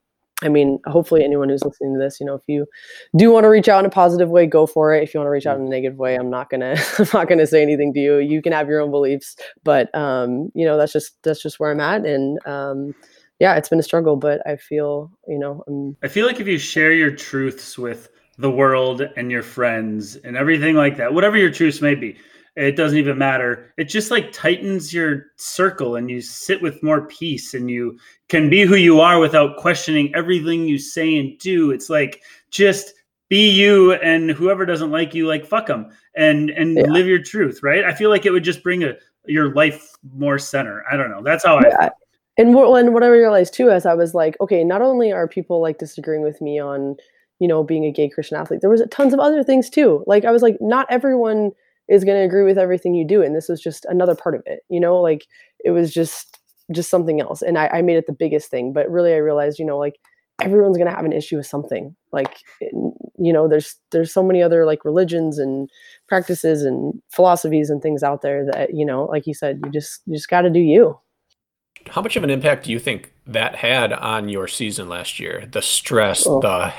I 0.44 0.50
mean, 0.50 0.80
hopefully 0.88 1.24
anyone 1.24 1.50
who's 1.50 1.64
listening 1.64 1.94
to 1.94 2.00
this, 2.00 2.20
you 2.20 2.26
know, 2.26 2.34
if 2.34 2.42
you 2.48 2.66
do 3.16 3.32
want 3.32 3.44
to 3.44 3.50
reach 3.50 3.70
out 3.70 3.80
in 3.80 3.86
a 3.86 3.90
positive 3.90 4.30
way, 4.30 4.46
go 4.48 4.66
for 4.66 4.94
it. 4.94 5.04
If 5.04 5.14
you 5.14 5.20
want 5.20 5.28
to 5.28 5.32
reach 5.32 5.46
out 5.46 5.60
in 5.60 5.66
a 5.66 5.70
negative 5.70 5.98
way, 5.98 6.16
I'm 6.16 6.30
not 6.30 6.50
gonna 6.50 6.76
I'm 6.98 7.08
not 7.14 7.30
gonna 7.30 7.48
say 7.48 7.62
anything 7.62 7.94
to 7.94 8.00
you. 8.00 8.18
You 8.18 8.42
can 8.42 8.54
have 8.54 8.68
your 8.68 8.82
own 8.82 8.92
beliefs, 8.92 9.36
but 9.64 9.94
um, 9.96 10.52
you 10.56 10.66
know, 10.66 10.78
that's 10.78 10.94
just 10.94 11.22
that's 11.24 11.42
just 11.42 11.60
where 11.60 11.72
I'm 11.72 11.80
at. 11.80 12.06
And 12.06 12.40
um, 12.48 12.96
yeah, 13.40 13.56
it's 13.56 13.70
been 13.70 13.80
a 13.80 13.84
struggle, 13.84 14.16
but 14.16 14.46
I 14.48 14.56
feel, 14.56 15.12
you 15.28 15.40
know, 15.40 15.64
I'm 15.68 15.98
I 16.04 16.08
feel 16.08 16.26
like 16.26 16.40
if 16.40 16.48
you 16.48 16.58
share 16.58 16.92
your 16.92 17.12
truths 17.12 17.78
with 17.78 18.10
the 18.38 18.52
world 18.52 19.02
and 19.16 19.32
your 19.32 19.44
friends 19.44 20.16
and 20.16 20.36
everything 20.36 20.76
like 20.76 20.98
that, 20.98 21.14
whatever 21.14 21.38
your 21.38 21.52
truths 21.52 21.82
may 21.82 21.96
be, 21.96 22.18
it 22.56 22.76
doesn't 22.76 22.98
even 22.98 23.18
matter. 23.18 23.74
It 23.78 23.86
just 23.86 24.12
like 24.12 24.32
tightens 24.32 24.94
your 24.94 25.28
circle 25.38 25.96
and 25.96 26.10
you 26.10 26.22
sit 26.22 26.62
with 26.62 26.84
more 26.84 27.08
peace 27.08 27.54
and 27.54 27.70
you 27.70 27.98
can 28.28 28.50
be 28.50 28.62
who 28.62 28.76
you 28.76 29.00
are 29.00 29.20
without 29.20 29.58
questioning 29.58 30.14
everything 30.14 30.66
you 30.66 30.78
say 30.78 31.18
and 31.18 31.38
do. 31.40 31.72
It's 31.72 31.90
like 31.90 32.22
just 32.50 32.94
be 33.30 33.50
you 33.50 33.94
and 33.94 34.30
whoever 34.30 34.66
doesn't 34.66 34.92
like 34.92 35.14
you 35.14 35.28
like 35.28 35.46
fuck 35.46 35.68
them 35.68 35.90
and 36.16 36.50
and 36.50 36.76
yeah. 36.76 36.84
live 36.84 37.08
your 37.08 37.24
truth, 37.24 37.64
right? 37.64 37.86
I 37.86 37.94
feel 37.94 38.10
like 38.10 38.26
it 38.26 38.32
would 38.32 38.44
just 38.44 38.64
bring 38.64 38.84
a 38.84 38.96
your 39.26 39.54
life 39.54 39.96
more 40.14 40.38
center. 40.38 40.84
I 40.92 40.98
don't 40.98 41.10
know. 41.10 41.24
That's 41.24 41.46
how 41.46 41.60
yeah. 41.62 41.78
I 41.80 41.90
and 42.38 42.54
what, 42.54 42.80
and 42.80 42.94
what 42.94 43.04
I 43.04 43.08
realized 43.08 43.54
too, 43.54 43.70
as 43.70 43.86
I 43.86 43.94
was 43.94 44.14
like, 44.14 44.36
okay, 44.42 44.64
not 44.64 44.82
only 44.82 45.12
are 45.12 45.28
people 45.28 45.62
like 45.62 45.78
disagreeing 45.78 46.24
with 46.24 46.42
me 46.42 46.60
on, 46.60 46.96
you 47.40 47.48
know, 47.48 47.64
being 47.64 47.86
a 47.86 47.92
gay 47.92 48.10
Christian 48.10 48.38
athlete, 48.38 48.62
there 48.62 48.70
was 48.70 48.84
tons 48.90 49.14
of 49.14 49.20
other 49.20 49.44
things 49.44 49.70
too. 49.70 50.04
Like 50.08 50.26
I 50.26 50.32
was 50.32 50.42
like, 50.42 50.58
not 50.60 50.88
everyone 50.90 51.52
is 51.90 52.04
going 52.04 52.18
to 52.18 52.24
agree 52.26 52.44
with 52.44 52.58
everything 52.58 52.94
you 52.96 53.06
do, 53.06 53.22
and 53.22 53.36
this 53.36 53.50
was 53.50 53.62
just 53.62 53.86
another 53.86 54.16
part 54.16 54.36
of 54.36 54.44
it. 54.46 54.62
You 54.70 54.80
know, 54.80 55.00
like 55.00 55.26
it 55.64 55.72
was 55.72 55.94
just 55.94 56.40
just 56.72 56.90
something 56.90 57.20
else, 57.22 57.42
and 57.42 57.58
I, 57.58 57.68
I 57.68 57.82
made 57.82 57.98
it 57.98 58.08
the 58.08 58.14
biggest 58.14 58.50
thing. 58.50 58.74
But 58.74 58.90
really, 58.90 59.14
I 59.14 59.18
realized, 59.18 59.60
you 59.60 59.66
know, 59.66 59.78
like 59.78 59.96
everyone's 60.42 60.78
going 60.78 60.90
to 60.90 60.96
have 60.96 61.06
an 61.06 61.14
issue 61.14 61.38
with 61.38 61.46
something. 61.46 61.96
Like, 62.12 62.38
you 62.62 63.34
know, 63.34 63.48
there's 63.48 63.76
there's 63.92 64.14
so 64.14 64.24
many 64.24 64.42
other 64.42 64.66
like 64.66 64.86
religions 64.86 65.38
and 65.38 65.70
practices 66.08 66.64
and 66.64 66.94
philosophies 67.12 67.70
and 67.70 67.82
things 67.82 68.04
out 68.04 68.22
there 68.22 68.46
that 68.46 68.74
you 68.74 68.86
know, 68.86 69.06
like 69.06 69.28
you 69.28 69.34
said, 69.34 69.62
you 69.64 69.72
just 69.72 70.02
you 70.06 70.16
just 70.16 70.30
got 70.30 70.42
to 70.42 70.50
do 70.50 70.60
you. 70.60 71.00
How 71.88 72.02
much 72.02 72.16
of 72.16 72.24
an 72.24 72.30
impact 72.30 72.66
do 72.66 72.72
you 72.72 72.80
think 72.80 73.12
that 73.26 73.56
had 73.56 73.92
on 73.92 74.30
your 74.30 74.48
season 74.48 74.88
last 74.88 75.20
year? 75.20 75.48
The 75.52 75.62
stress, 75.62 76.26
oh. 76.28 76.42
the 76.42 76.74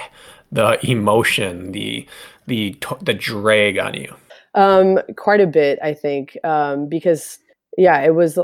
the 0.51 0.79
emotion, 0.89 1.73
the 1.73 2.07
the 2.47 2.77
the 3.01 3.15
drag 3.15 3.79
on 3.79 3.95
you. 3.95 4.15
Um, 4.55 4.99
quite 5.17 5.41
a 5.41 5.47
bit, 5.47 5.79
I 5.83 5.95
think, 5.95 6.37
um, 6.45 6.89
because 6.89 7.39
yeah, 7.79 8.01
it 8.03 8.15
was. 8.15 8.39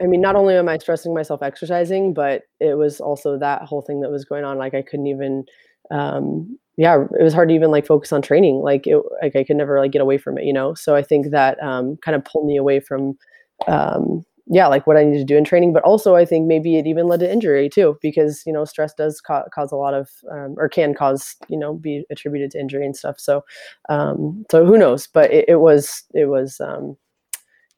I 0.00 0.06
mean, 0.06 0.20
not 0.20 0.36
only 0.36 0.54
am 0.54 0.68
I 0.68 0.78
stressing 0.78 1.12
myself 1.12 1.42
exercising, 1.42 2.14
but 2.14 2.42
it 2.60 2.74
was 2.78 3.00
also 3.00 3.36
that 3.38 3.62
whole 3.62 3.82
thing 3.82 4.00
that 4.00 4.10
was 4.10 4.24
going 4.24 4.44
on. 4.44 4.56
Like 4.56 4.72
I 4.74 4.82
couldn't 4.82 5.08
even, 5.08 5.44
um, 5.90 6.56
yeah, 6.76 7.04
it 7.18 7.22
was 7.22 7.34
hard 7.34 7.48
to 7.48 7.54
even 7.54 7.72
like 7.72 7.84
focus 7.86 8.12
on 8.12 8.22
training. 8.22 8.60
Like 8.60 8.86
it, 8.86 8.96
like 9.20 9.34
I 9.34 9.42
could 9.42 9.56
never 9.56 9.80
like 9.80 9.90
get 9.90 10.02
away 10.02 10.18
from 10.18 10.38
it, 10.38 10.44
you 10.44 10.52
know. 10.52 10.74
So 10.74 10.94
I 10.94 11.02
think 11.02 11.30
that 11.30 11.60
um, 11.62 11.96
kind 11.96 12.14
of 12.14 12.24
pulled 12.24 12.46
me 12.46 12.56
away 12.56 12.78
from 12.78 13.18
um, 13.66 14.24
yeah, 14.50 14.66
like 14.66 14.86
what 14.86 14.96
I 14.96 15.04
need 15.04 15.18
to 15.18 15.24
do 15.24 15.36
in 15.36 15.44
training. 15.44 15.72
But 15.72 15.82
also, 15.82 16.16
I 16.16 16.24
think 16.24 16.46
maybe 16.46 16.78
it 16.78 16.86
even 16.86 17.06
led 17.06 17.20
to 17.20 17.30
injury 17.30 17.68
too, 17.68 17.98
because 18.00 18.42
you 18.46 18.52
know 18.52 18.64
stress 18.64 18.94
does 18.94 19.20
ca- 19.20 19.48
cause 19.54 19.72
a 19.72 19.76
lot 19.76 19.94
of, 19.94 20.08
um, 20.30 20.54
or 20.58 20.68
can 20.68 20.94
cause, 20.94 21.36
you 21.48 21.58
know, 21.58 21.74
be 21.74 22.04
attributed 22.10 22.50
to 22.52 22.60
injury 22.60 22.84
and 22.86 22.96
stuff. 22.96 23.20
So, 23.20 23.44
um, 23.88 24.44
so 24.50 24.64
who 24.64 24.78
knows? 24.78 25.06
But 25.06 25.30
it, 25.32 25.44
it 25.48 25.56
was, 25.60 26.02
it 26.14 26.26
was, 26.26 26.60
um, 26.60 26.96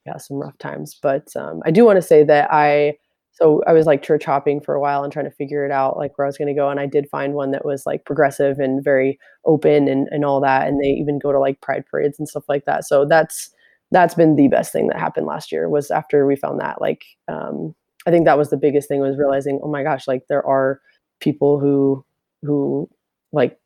yeah, 0.05 0.17
some 0.17 0.37
rough 0.37 0.57
times. 0.57 0.97
But 1.01 1.27
um, 1.35 1.61
I 1.65 1.71
do 1.71 1.85
want 1.85 1.97
to 1.97 2.01
say 2.01 2.23
that 2.23 2.49
I, 2.51 2.97
so 3.33 3.63
I 3.67 3.73
was 3.73 3.85
like 3.85 4.03
church 4.03 4.25
hopping 4.25 4.61
for 4.61 4.75
a 4.75 4.81
while 4.81 5.03
and 5.03 5.11
trying 5.13 5.25
to 5.25 5.31
figure 5.31 5.65
it 5.65 5.71
out, 5.71 5.97
like 5.97 6.17
where 6.17 6.25
I 6.25 6.29
was 6.29 6.37
going 6.37 6.47
to 6.47 6.59
go. 6.59 6.69
And 6.69 6.79
I 6.79 6.85
did 6.85 7.09
find 7.09 7.33
one 7.33 7.51
that 7.51 7.65
was 7.65 7.85
like 7.85 8.05
progressive 8.05 8.59
and 8.59 8.83
very 8.83 9.19
open 9.45 9.87
and 9.87 10.07
and 10.11 10.25
all 10.25 10.41
that. 10.41 10.67
And 10.67 10.81
they 10.81 10.87
even 10.89 11.19
go 11.19 11.31
to 11.31 11.39
like 11.39 11.61
pride 11.61 11.85
parades 11.89 12.19
and 12.19 12.27
stuff 12.27 12.43
like 12.49 12.65
that. 12.65 12.85
So 12.85 13.05
that's 13.05 13.51
that's 13.91 14.15
been 14.15 14.35
the 14.35 14.47
best 14.47 14.71
thing 14.71 14.87
that 14.87 14.99
happened 14.99 15.27
last 15.27 15.51
year 15.51 15.69
was 15.69 15.91
after 15.91 16.25
we 16.25 16.35
found 16.35 16.59
that 16.59 16.81
like 16.81 17.03
um, 17.27 17.75
i 18.05 18.11
think 18.11 18.25
that 18.25 18.37
was 18.37 18.49
the 18.49 18.57
biggest 18.57 18.87
thing 18.87 19.01
was 19.01 19.17
realizing 19.17 19.59
oh 19.63 19.69
my 19.69 19.83
gosh 19.83 20.07
like 20.07 20.23
there 20.27 20.45
are 20.45 20.81
people 21.19 21.59
who 21.59 22.03
who 22.41 22.89
like 23.31 23.57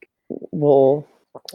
will 0.52 1.08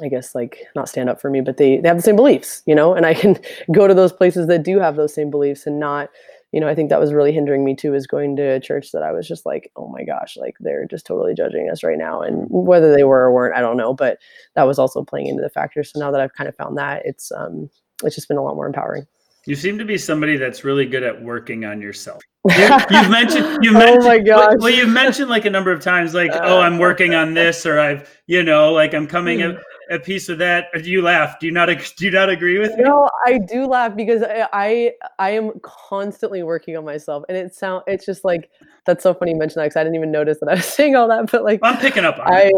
i 0.02 0.08
guess 0.08 0.34
like 0.34 0.58
not 0.74 0.88
stand 0.88 1.08
up 1.08 1.20
for 1.20 1.30
me 1.30 1.40
but 1.40 1.56
they 1.56 1.78
they 1.78 1.88
have 1.88 1.96
the 1.96 2.02
same 2.02 2.16
beliefs 2.16 2.62
you 2.66 2.74
know? 2.74 2.94
And 2.94 3.06
i 3.06 3.14
can 3.14 3.38
go 3.72 3.86
to 3.86 3.94
those 3.94 4.12
places 4.12 4.46
that 4.46 4.62
do 4.62 4.78
have 4.78 4.96
those 4.96 5.14
same 5.14 5.30
beliefs 5.30 5.66
and 5.66 5.80
not 5.80 6.10
you 6.52 6.60
know 6.60 6.68
i 6.68 6.74
think 6.74 6.90
that 6.90 7.00
was 7.00 7.12
really 7.12 7.32
hindering 7.32 7.64
me 7.64 7.74
too 7.74 7.94
is 7.94 8.06
going 8.06 8.36
to 8.36 8.42
a 8.42 8.60
church 8.60 8.92
that 8.92 9.02
i 9.02 9.12
was 9.12 9.26
just 9.26 9.46
like 9.46 9.70
oh 9.76 9.88
my 9.88 10.04
gosh 10.04 10.36
like 10.36 10.54
they're 10.60 10.86
just 10.86 11.06
totally 11.06 11.34
judging 11.34 11.68
us 11.70 11.82
right 11.82 11.98
now. 11.98 12.20
And 12.20 12.46
whether 12.50 12.94
they 12.94 13.04
were 13.04 13.20
or 13.20 13.32
weren't 13.32 13.56
i 13.56 13.60
don't 13.60 13.76
know 13.76 13.94
but 13.94 14.18
that 14.54 14.64
was 14.64 14.78
also 14.78 15.04
playing 15.04 15.28
into 15.28 15.42
the 15.42 15.50
factor. 15.50 15.82
So 15.84 15.98
now 15.98 16.10
that 16.10 16.20
i've 16.20 16.34
kind 16.34 16.48
of 16.48 16.56
found 16.56 16.76
that 16.76 17.02
it's 17.04 17.30
um 17.32 17.70
it's 18.03 18.14
just 18.14 18.28
been 18.28 18.36
a 18.36 18.42
lot 18.42 18.55
more 18.55 18.66
empowering. 18.66 19.07
You 19.46 19.57
seem 19.57 19.78
to 19.78 19.84
be 19.84 19.96
somebody 19.96 20.36
that's 20.36 20.64
really 20.64 20.84
good 20.84 21.03
at 21.03 21.22
working 21.22 21.64
on 21.64 21.80
yourself. 21.80 22.22
You, 22.46 22.55
have 22.55 23.11
mentioned 23.11 23.62
you 23.62 23.72
mentioned 23.72 24.03
oh 24.03 24.09
my 24.09 24.18
gosh. 24.18 24.55
well 24.61 24.70
you've 24.70 24.88
mentioned 24.88 25.28
like 25.28 25.44
a 25.44 25.51
number 25.51 25.70
of 25.70 25.82
times 25.82 26.14
like 26.14 26.30
uh, 26.32 26.40
oh 26.42 26.61
I'm 26.61 26.78
working 26.78 27.14
on 27.14 27.34
this 27.34 27.66
or 27.66 27.78
I've 27.78 28.18
you 28.28 28.42
know 28.42 28.72
like 28.72 28.94
I'm 28.94 29.07
coming 29.07 29.42
a, 29.42 29.59
a 29.90 29.98
piece 29.98 30.30
of 30.30 30.38
that. 30.38 30.68
Do 30.72 30.90
you 30.90 31.03
laugh? 31.03 31.38
Do 31.38 31.44
you 31.44 31.53
not 31.53 31.66
do 31.68 32.05
you 32.07 32.11
not 32.11 32.30
agree 32.30 32.59
with 32.59 32.74
me? 32.76 32.84
No, 32.84 33.11
I 33.26 33.36
do 33.36 33.66
laugh 33.66 33.94
because 33.94 34.22
I, 34.22 34.48
I 34.55 34.92
I 35.18 35.30
am 35.32 35.53
constantly 35.61 36.42
working 36.42 36.78
on 36.78 36.84
myself 36.86 37.24
and 37.28 37.36
it 37.36 37.55
sound 37.55 37.82
it's 37.86 38.07
just 38.07 38.24
like 38.24 38.48
that's 38.86 39.03
so 39.03 39.12
funny 39.12 39.32
you 39.32 39.38
mentioned 39.38 39.61
that 39.61 39.66
because 39.66 39.76
I 39.76 39.84
didn't 39.84 39.96
even 39.96 40.11
notice 40.11 40.38
that 40.40 40.48
I 40.48 40.55
was 40.55 40.64
saying 40.76 40.96
all 40.96 41.09
that 41.09 41.30
but 41.30 41.44
like 41.44 41.61
I'm 41.62 41.76
picking 41.76 42.07
up 42.07 42.18
on 42.18 42.32
I 42.32 42.44
it. 42.44 42.55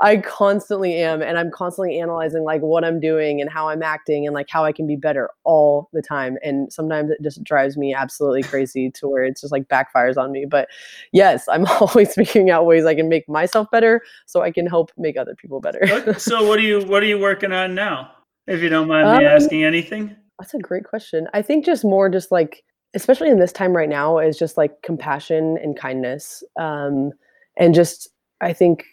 I 0.00 0.18
constantly 0.18 0.94
am, 0.96 1.22
and 1.22 1.36
I'm 1.36 1.50
constantly 1.50 1.98
analyzing 1.98 2.44
like 2.44 2.60
what 2.60 2.84
I'm 2.84 3.00
doing 3.00 3.40
and 3.40 3.50
how 3.50 3.68
I'm 3.68 3.82
acting 3.82 4.26
and 4.26 4.34
like 4.34 4.48
how 4.48 4.64
I 4.64 4.70
can 4.70 4.86
be 4.86 4.94
better 4.94 5.30
all 5.42 5.88
the 5.92 6.02
time. 6.02 6.38
And 6.42 6.72
sometimes 6.72 7.10
it 7.10 7.18
just 7.20 7.42
drives 7.42 7.76
me 7.76 7.92
absolutely 7.92 8.44
crazy 8.44 8.92
to 8.92 9.08
where 9.08 9.24
it's 9.24 9.40
just 9.40 9.52
like 9.52 9.66
backfires 9.66 10.16
on 10.16 10.30
me. 10.30 10.46
But 10.48 10.68
yes, 11.12 11.48
I'm 11.48 11.66
always 11.80 12.14
figuring 12.14 12.48
out 12.50 12.64
ways 12.64 12.84
I 12.84 12.94
can 12.94 13.08
make 13.08 13.28
myself 13.28 13.68
better 13.72 14.02
so 14.26 14.42
I 14.42 14.52
can 14.52 14.66
help 14.66 14.92
make 14.96 15.16
other 15.16 15.34
people 15.34 15.60
better. 15.60 16.14
so 16.18 16.46
what 16.46 16.60
are 16.60 16.62
you 16.62 16.84
what 16.84 17.02
are 17.02 17.06
you 17.06 17.18
working 17.18 17.52
on 17.52 17.74
now? 17.74 18.12
If 18.46 18.62
you 18.62 18.68
don't 18.68 18.88
mind 18.88 19.18
me 19.18 19.26
um, 19.26 19.32
asking 19.32 19.64
anything. 19.64 20.14
That's 20.38 20.54
a 20.54 20.58
great 20.58 20.84
question. 20.84 21.26
I 21.34 21.42
think 21.42 21.64
just 21.64 21.84
more 21.84 22.08
just 22.08 22.30
like 22.30 22.62
especially 22.94 23.30
in 23.30 23.38
this 23.38 23.52
time 23.52 23.76
right 23.76 23.88
now 23.88 24.18
is 24.18 24.38
just 24.38 24.56
like 24.56 24.80
compassion 24.82 25.58
and 25.62 25.76
kindness. 25.76 26.42
Um, 26.58 27.10
and 27.56 27.74
just 27.74 28.08
I 28.40 28.52
think 28.52 28.84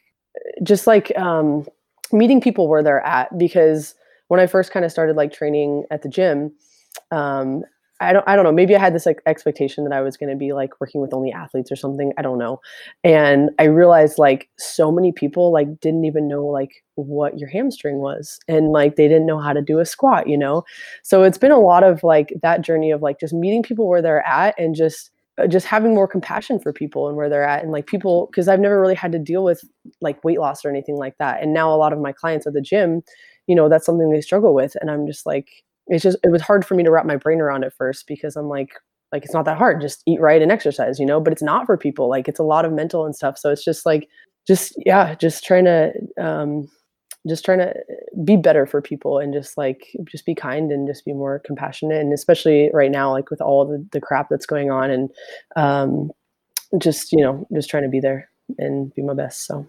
just 0.64 0.88
like 0.88 1.16
um, 1.18 1.68
meeting 2.12 2.42
people 2.42 2.68
where 2.68 2.84
they're 2.84 3.06
at 3.06 3.38
because 3.38 3.96
when 4.28 4.40
I 4.40 4.48
first 4.48 4.72
kind 4.72 4.86
of 4.86 4.92
started 4.92 5.16
like 5.16 5.32
training 5.32 5.86
at 5.92 6.02
the 6.02 6.10
gym, 6.10 6.52
um, 7.12 7.64
I 8.02 8.12
don't 8.12 8.28
I 8.28 8.36
don't 8.36 8.44
know, 8.44 8.52
maybe 8.52 8.76
I 8.76 8.80
had 8.80 8.94
this 8.94 9.06
like 9.06 9.22
expectation 9.26 9.86
that 9.86 9.94
I 9.94 10.02
was 10.02 10.18
going 10.18 10.30
to 10.30 10.36
be 10.36 10.52
like 10.52 10.82
working 10.82 11.00
with 11.00 11.14
only 11.14 11.32
athletes 11.32 11.72
or 11.72 11.78
something, 11.78 12.12
I 12.18 12.22
don't 12.22 12.38
know. 12.38 12.60
And 13.06 13.52
I 13.58 13.64
realized 13.66 14.18
like 14.18 14.50
so 14.58 14.92
many 14.92 15.14
people 15.14 15.54
like 15.54 15.80
didn't 15.80 16.04
even 16.04 16.28
know 16.28 16.46
like 16.46 16.84
what 16.96 17.40
your 17.40 17.48
hamstring 17.48 18.00
was 18.00 18.38
and 18.50 18.72
like 18.72 18.98
they 18.98 19.08
didn't 19.08 19.26
know 19.26 19.40
how 19.40 19.54
to 19.54 19.62
do 19.62 19.80
a 19.80 19.86
squat, 19.86 20.28
you 20.28 20.38
know. 20.38 20.64
So 21.04 21.24
it's 21.24 21.38
been 21.38 21.54
a 21.54 21.60
lot 21.60 21.84
of 21.84 22.04
like 22.04 22.34
that 22.42 22.62
journey 22.62 22.92
of 22.92 23.02
like 23.02 23.20
just 23.20 23.34
meeting 23.34 23.64
people 23.64 23.88
where 23.88 24.02
they're 24.02 24.28
at 24.28 24.56
and 24.60 24.76
just 24.76 25.12
just 25.50 25.66
having 25.66 25.94
more 25.94 26.08
compassion 26.08 26.60
for 26.60 26.72
people 26.72 27.08
and 27.08 27.18
where 27.18 27.30
they're 27.30 27.48
at 27.48 27.62
and 27.62 27.72
like 27.72 27.88
people 27.88 28.28
because 28.32 28.48
i've 28.48 28.60
never 28.60 28.80
really 28.80 28.96
had 28.96 29.12
to 29.12 29.20
deal 29.20 29.44
with 29.44 29.64
like 30.02 30.24
weight 30.24 30.40
loss 30.40 30.64
or 30.64 30.70
anything 30.70 30.96
like 30.96 31.18
that. 31.20 31.42
And 31.42 31.54
now 31.54 31.74
a 31.74 31.76
lot 31.76 31.94
of 31.94 32.00
my 32.00 32.12
clients 32.12 32.48
at 32.48 32.54
the 32.54 32.62
gym 32.62 33.04
you 33.48 33.56
know 33.56 33.70
that's 33.70 33.86
something 33.86 34.10
they 34.10 34.22
struggle 34.22 34.54
with. 34.54 34.76
And 34.82 34.90
i'm 34.90 35.06
just 35.06 35.26
like 35.26 35.50
it's 35.88 36.04
just 36.04 36.18
it 36.24 36.30
was 36.32 36.42
hard 36.42 36.66
for 36.66 36.76
me 36.76 36.84
to 36.84 36.92
wrap 36.92 37.06
my 37.06 37.18
brain 37.18 37.42
around 37.42 37.64
it 37.64 37.74
first 37.78 38.08
because 38.08 38.36
i'm 38.36 38.48
like 38.48 38.72
like 39.12 39.24
it's 39.24 39.34
not 39.34 39.46
that 39.46 39.58
hard. 39.58 39.82
Just 39.82 40.04
eat 40.06 40.20
right 40.20 40.42
and 40.42 40.52
exercise 40.52 41.00
you 41.00 41.06
know? 41.06 41.20
But 41.20 41.34
it's 41.34 41.44
not 41.44 41.66
for 41.66 41.78
people. 41.78 42.10
Like 42.10 42.28
it's 42.28 42.40
a 42.40 42.44
lot 42.44 42.66
of 42.66 42.74
mental 42.74 43.06
and 43.06 43.16
stuff. 43.16 43.38
So 43.38 43.52
it's 43.52 43.64
just 43.64 43.86
like 43.86 44.08
just 44.48 44.74
yeah 44.86 45.16
just 45.16 45.44
trying 45.44 45.66
to 45.66 45.92
um 46.20 46.68
just 47.28 47.44
trying 47.44 47.60
to 47.60 47.74
be 48.24 48.38
better 48.38 48.66
for 48.66 48.82
people 48.82 49.20
and 49.20 49.34
just 49.34 49.58
like 49.58 49.96
just 50.06 50.26
be 50.26 50.36
kind 50.36 50.72
and 50.72 50.88
just 50.88 51.06
be 51.06 51.14
more 51.14 51.40
compassionate. 51.46 52.00
And 52.00 52.14
especially 52.14 52.70
right 52.74 52.92
now 52.92 53.12
like 53.12 53.30
with 53.30 53.42
all 53.42 53.66
the, 53.66 53.86
the 53.92 54.02
crap 54.02 54.30
that's 54.30 54.46
going 54.46 54.72
on 54.72 54.90
and 54.90 55.10
um 55.56 56.12
just 56.78 57.12
you 57.12 57.22
know 57.22 57.48
just 57.54 57.70
trying 57.70 57.84
to 57.84 57.90
be 57.90 58.00
there 58.00 58.30
and 58.58 58.94
be 58.94 59.02
my 59.02 59.14
best 59.14 59.46
so. 59.46 59.66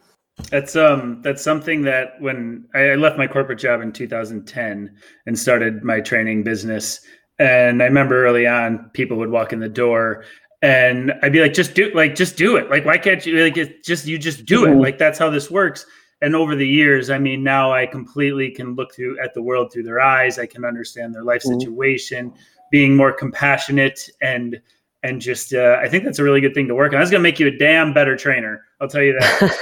That's 0.51 0.77
um 0.77 1.23
that's 1.23 1.43
something 1.43 1.83
that 1.83 2.21
when 2.21 2.67
I 2.75 2.95
left 2.95 3.17
my 3.17 3.27
corporate 3.27 3.59
job 3.59 3.81
in 3.81 3.93
2010 3.93 4.95
and 5.25 5.39
started 5.39 5.83
my 5.83 6.01
training 6.01 6.43
business. 6.43 7.01
And 7.39 7.83
I 7.83 7.87
remember 7.87 8.27
early 8.27 8.47
on 8.47 8.91
people 8.93 9.17
would 9.19 9.31
walk 9.31 9.53
in 9.53 9.61
the 9.61 9.69
door 9.69 10.25
and 10.63 11.13
I'd 11.23 11.33
be 11.33 11.41
like 11.41 11.55
just 11.55 11.75
do 11.75 11.91
like 11.95 12.15
just 12.15 12.37
do 12.37 12.57
it. 12.57 12.69
Like 12.69 12.85
why 12.85 12.99
can't 12.99 13.25
you 13.25 13.43
like 13.43 13.57
it 13.57 13.83
just 13.83 14.07
you 14.07 14.19
just 14.19 14.45
do 14.45 14.67
it. 14.67 14.71
Mm-hmm. 14.71 14.81
like 14.81 14.99
that's 14.99 15.19
how 15.19 15.31
this 15.31 15.51
works 15.51 15.87
and 16.27 16.35
over 16.35 16.57
the 16.57 16.67
years 16.67 17.09
i 17.09 17.19
mean 17.19 17.43
now 17.43 17.73
i 17.73 17.87
completely 17.87 18.51
can 18.51 18.75
look 18.75 18.93
through 18.93 19.17
at 19.21 19.33
the 19.33 19.41
world 19.41 19.73
through 19.73 19.85
their 19.85 20.01
eyes. 20.01 20.39
I 20.39 20.47
can 20.47 20.65
understand 20.65 21.15
their 21.15 21.23
life 21.23 21.43
mm-hmm. 21.43 21.61
situation 21.61 22.35
being 22.73 22.97
more 22.97 23.13
compassionate 23.13 24.11
and 24.21 24.61
and 25.05 25.21
just 25.21 25.55
uh, 25.55 25.79
i 25.81 25.89
think 25.89 26.03
that's 26.03 26.19
a 26.19 26.25
really 26.25 26.41
good 26.41 26.53
thing 26.53 26.67
to 26.67 26.75
work 26.75 26.93
on. 26.93 26.99
That's 26.99 27.13
going 27.13 27.21
to 27.21 27.29
make 27.29 27.39
you 27.39 27.47
a 27.47 27.57
damn 27.57 27.95
better 27.95 28.17
trainer 28.17 28.65
i'll 28.81 28.89
tell 28.89 29.03
you 29.03 29.17
that. 29.19 29.57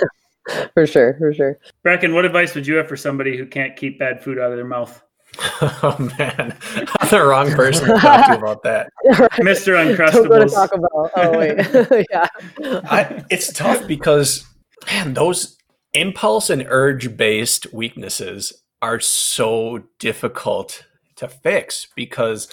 For 0.74 0.86
sure 0.86 1.14
for 1.18 1.32
sure. 1.32 1.58
Bracken 1.82 2.12
what 2.12 2.26
advice 2.26 2.54
would 2.54 2.66
you 2.66 2.74
have 2.74 2.86
for 2.86 2.98
somebody 2.98 3.34
who 3.34 3.46
can't 3.46 3.76
keep 3.76 3.98
bad 3.98 4.22
food 4.22 4.38
out 4.38 4.50
of 4.50 4.56
their 4.56 4.66
mouth? 4.66 5.02
Oh 5.60 5.96
man. 6.18 6.56
I'm 7.00 7.08
the 7.08 7.24
wrong 7.24 7.50
person 7.52 7.88
to 7.88 7.98
talk 7.98 8.26
to 8.26 8.36
about 8.36 8.62
that. 8.62 8.90
Right. 9.04 9.30
mr 9.40 9.74
uncrustables 9.74 10.52
talk 10.52 10.74
about 10.74 11.10
oh 11.16 11.38
wait. 11.38 12.06
Yeah. 12.10 12.28
I, 12.84 13.24
it's 13.30 13.52
tough 13.52 13.86
because 13.86 14.46
man 14.86 15.14
those 15.14 15.56
impulse 15.94 16.50
and 16.50 16.66
urge 16.68 17.16
based 17.16 17.72
weaknesses 17.72 18.52
are 18.82 19.00
so 19.00 19.82
difficult 19.98 20.84
to 21.16 21.28
fix 21.28 21.88
because 21.96 22.48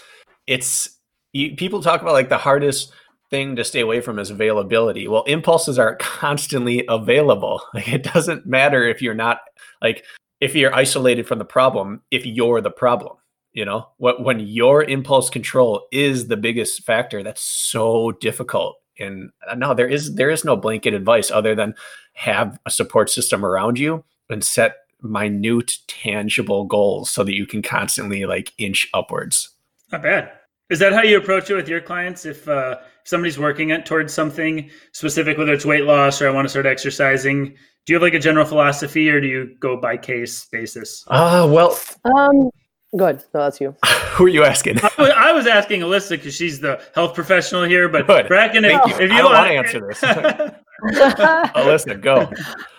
it's 0.48 0.98
you, 1.34 1.56
people 1.56 1.82
talk 1.82 2.02
about 2.02 2.14
like 2.14 2.30
the 2.30 2.38
hardest 2.38 2.94
thing 3.30 3.56
to 3.56 3.64
stay 3.64 3.80
away 3.80 4.02
from 4.02 4.20
is 4.20 4.30
availability. 4.30 5.08
Well, 5.08 5.24
impulses 5.24 5.80
are 5.80 5.96
constantly 6.00 6.86
available. 6.88 7.62
Like 7.74 7.88
it 7.88 8.04
doesn't 8.04 8.46
matter 8.46 8.88
if 8.88 9.02
you're 9.02 9.14
not 9.14 9.40
like 9.82 10.06
if 10.40 10.56
you're 10.56 10.76
isolated 10.76 11.28
from 11.28 11.40
the 11.40 11.46
problem, 11.46 12.02
if 12.12 12.26
you're 12.26 12.62
the 12.62 12.72
problem, 12.72 13.18
you 13.54 13.66
know, 13.66 13.88
what 13.98 14.24
when 14.24 14.40
your 14.40 14.84
impulse 14.84 15.30
control 15.30 15.88
is 15.92 16.28
the 16.28 16.38
biggest 16.38 16.84
factor, 16.84 17.24
that's 17.24 17.42
so 17.42 18.12
difficult. 18.14 18.78
And 19.02 19.32
uh, 19.50 19.56
no, 19.56 19.74
there 19.74 19.88
is 19.88 20.16
there 20.16 20.30
is 20.30 20.46
no 20.46 20.56
blanket 20.56 20.94
advice 20.94 21.32
other 21.32 21.56
than 21.56 21.76
have 22.14 22.60
a 22.66 22.72
support 22.72 23.10
system 23.10 23.46
around 23.46 23.80
you 23.80 24.04
and 24.30 24.44
set 24.44 24.78
minute 25.02 25.78
tangible 25.88 26.66
goals 26.66 27.10
so 27.10 27.24
that 27.24 27.34
you 27.34 27.46
can 27.46 27.62
constantly 27.62 28.26
like 28.26 28.54
inch 28.58 28.88
upwards. 28.94 29.50
Not 29.92 30.04
bad. 30.04 30.32
Is 30.70 30.80
that 30.80 30.94
how 30.94 31.02
you 31.02 31.18
approach 31.18 31.50
it 31.50 31.56
with 31.56 31.68
your 31.68 31.82
clients? 31.82 32.26
If 32.26 32.48
uh, 32.48 32.78
somebody's 33.04 33.38
working 33.38 33.72
at, 33.72 33.86
towards 33.86 34.14
something 34.14 34.70
specific, 34.94 35.38
whether 35.38 35.52
it's 35.52 35.66
weight 35.66 35.84
loss 35.84 36.22
or 36.22 36.30
I 36.30 36.32
want 36.32 36.46
to 36.46 36.50
start 36.50 36.66
exercising, 36.66 37.56
do 37.86 37.94
you 37.94 37.96
have 37.96 38.02
like 38.02 38.14
a 38.14 38.20
general 38.20 38.46
philosophy 38.46 39.10
or 39.10 39.20
do 39.20 39.28
you 39.28 39.56
go 39.60 39.76
by 39.76 39.98
case 39.98 40.46
basis? 40.46 41.04
Ah, 41.10 41.42
uh, 41.42 41.48
well, 41.48 41.78
um, 42.06 42.50
good. 42.98 43.24
No, 43.34 43.42
that's 43.42 43.62
you. 43.62 43.76
Who 44.14 44.26
are 44.26 44.30
you 44.30 44.44
asking? 44.44 44.80
I, 44.80 44.90
was, 44.98 45.10
I 45.10 45.32
was 45.32 45.48
asking 45.48 45.82
Alyssa 45.82 46.12
because 46.12 46.36
she's 46.36 46.60
the 46.60 46.82
health 46.94 47.14
professional 47.14 47.64
here. 47.64 47.90
But 47.90 48.08
good. 48.08 48.28
Bracken, 48.28 48.66
if, 48.66 48.82
if, 48.86 49.00
you, 49.00 49.16
I 49.16 49.22
don't 49.22 49.32
want 49.32 49.48
to 49.48 49.54
answer 49.54 49.88
this, 49.88 50.02
Alyssa, 51.56 52.02
go. 52.02 52.30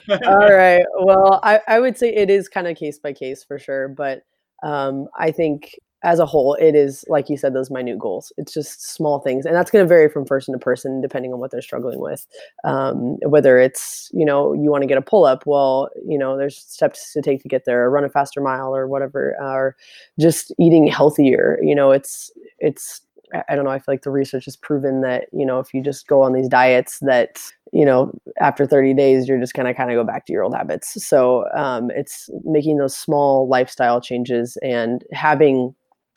All 0.26 0.52
right. 0.52 0.84
Well, 1.00 1.40
I, 1.42 1.60
I 1.66 1.80
would 1.80 1.96
say 1.96 2.14
it 2.14 2.30
is 2.30 2.48
kind 2.48 2.66
of 2.66 2.76
case 2.76 2.98
by 2.98 3.12
case 3.12 3.44
for 3.44 3.58
sure, 3.58 3.88
but 3.88 4.22
um, 4.62 5.08
I 5.18 5.30
think 5.30 5.78
as 6.04 6.18
a 6.18 6.26
whole, 6.26 6.54
it 6.54 6.74
is 6.74 7.04
like 7.08 7.28
you 7.28 7.36
said, 7.36 7.54
those 7.54 7.70
minute 7.70 7.98
goals. 7.98 8.32
It's 8.36 8.52
just 8.52 8.82
small 8.94 9.20
things, 9.20 9.46
and 9.46 9.54
that's 9.54 9.70
going 9.70 9.84
to 9.84 9.88
vary 9.88 10.08
from 10.08 10.24
person 10.24 10.52
to 10.52 10.58
person 10.58 11.00
depending 11.00 11.32
on 11.32 11.38
what 11.38 11.50
they're 11.50 11.62
struggling 11.62 12.00
with. 12.00 12.26
Um, 12.64 13.16
whether 13.26 13.58
it's 13.58 14.10
you 14.12 14.24
know 14.24 14.52
you 14.52 14.70
want 14.70 14.82
to 14.82 14.88
get 14.88 14.98
a 14.98 15.02
pull 15.02 15.24
up, 15.24 15.44
well, 15.46 15.90
you 16.06 16.18
know 16.18 16.36
there's 16.36 16.56
steps 16.58 17.12
to 17.12 17.22
take 17.22 17.42
to 17.42 17.48
get 17.48 17.64
there, 17.64 17.84
or 17.84 17.90
run 17.90 18.04
a 18.04 18.08
faster 18.08 18.40
mile, 18.40 18.74
or 18.74 18.86
whatever, 18.88 19.36
or 19.40 19.76
just 20.18 20.52
eating 20.58 20.86
healthier. 20.86 21.58
You 21.62 21.74
know, 21.74 21.92
it's 21.92 22.30
it's 22.58 23.00
I 23.48 23.54
don't 23.54 23.64
know. 23.64 23.70
I 23.70 23.78
feel 23.78 23.94
like 23.94 24.02
the 24.02 24.10
research 24.10 24.44
has 24.46 24.56
proven 24.56 25.00
that 25.02 25.28
you 25.32 25.46
know 25.46 25.58
if 25.60 25.72
you 25.72 25.82
just 25.82 26.06
go 26.06 26.22
on 26.22 26.32
these 26.32 26.48
diets, 26.48 26.98
that 27.00 27.40
you 27.72 27.84
know 27.84 28.12
after 28.40 28.66
30 28.66 28.92
days 28.94 29.28
you're 29.28 29.40
just 29.40 29.54
gonna 29.54 29.74
kind 29.74 29.90
of 29.90 29.96
go 29.96 30.04
back 30.04 30.26
to 30.26 30.32
your 30.32 30.42
old 30.42 30.54
habits. 30.54 31.04
So 31.06 31.46
um, 31.54 31.90
it's 31.92 32.28
making 32.44 32.78
those 32.78 32.96
small 32.96 33.48
lifestyle 33.48 34.00
changes 34.00 34.58
and 34.62 35.04
having 35.12 35.74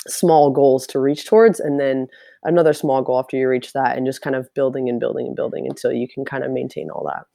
small 0.08 0.52
goals 0.52 0.86
to 0.88 1.00
reach 1.00 1.26
towards 1.26 1.60
and 1.60 1.80
then 1.80 2.08
another 2.44 2.74
small 2.74 3.02
goal 3.02 3.20
after 3.20 3.38
you 3.38 3.50
reach 3.50 3.74
that 3.74 3.98
and 3.98 4.06
just 4.06 4.22
kind 4.22 4.36
of 4.36 4.54
building 4.54 4.88
and 4.90 5.00
building 5.00 5.28
and 5.28 5.36
building 5.36 5.66
until 5.68 5.92
you 5.92 6.08
can 6.08 6.24
kind 6.24 6.44
of 6.44 6.52
maintain 6.52 6.90
all 6.90 7.06
that. 7.06 7.26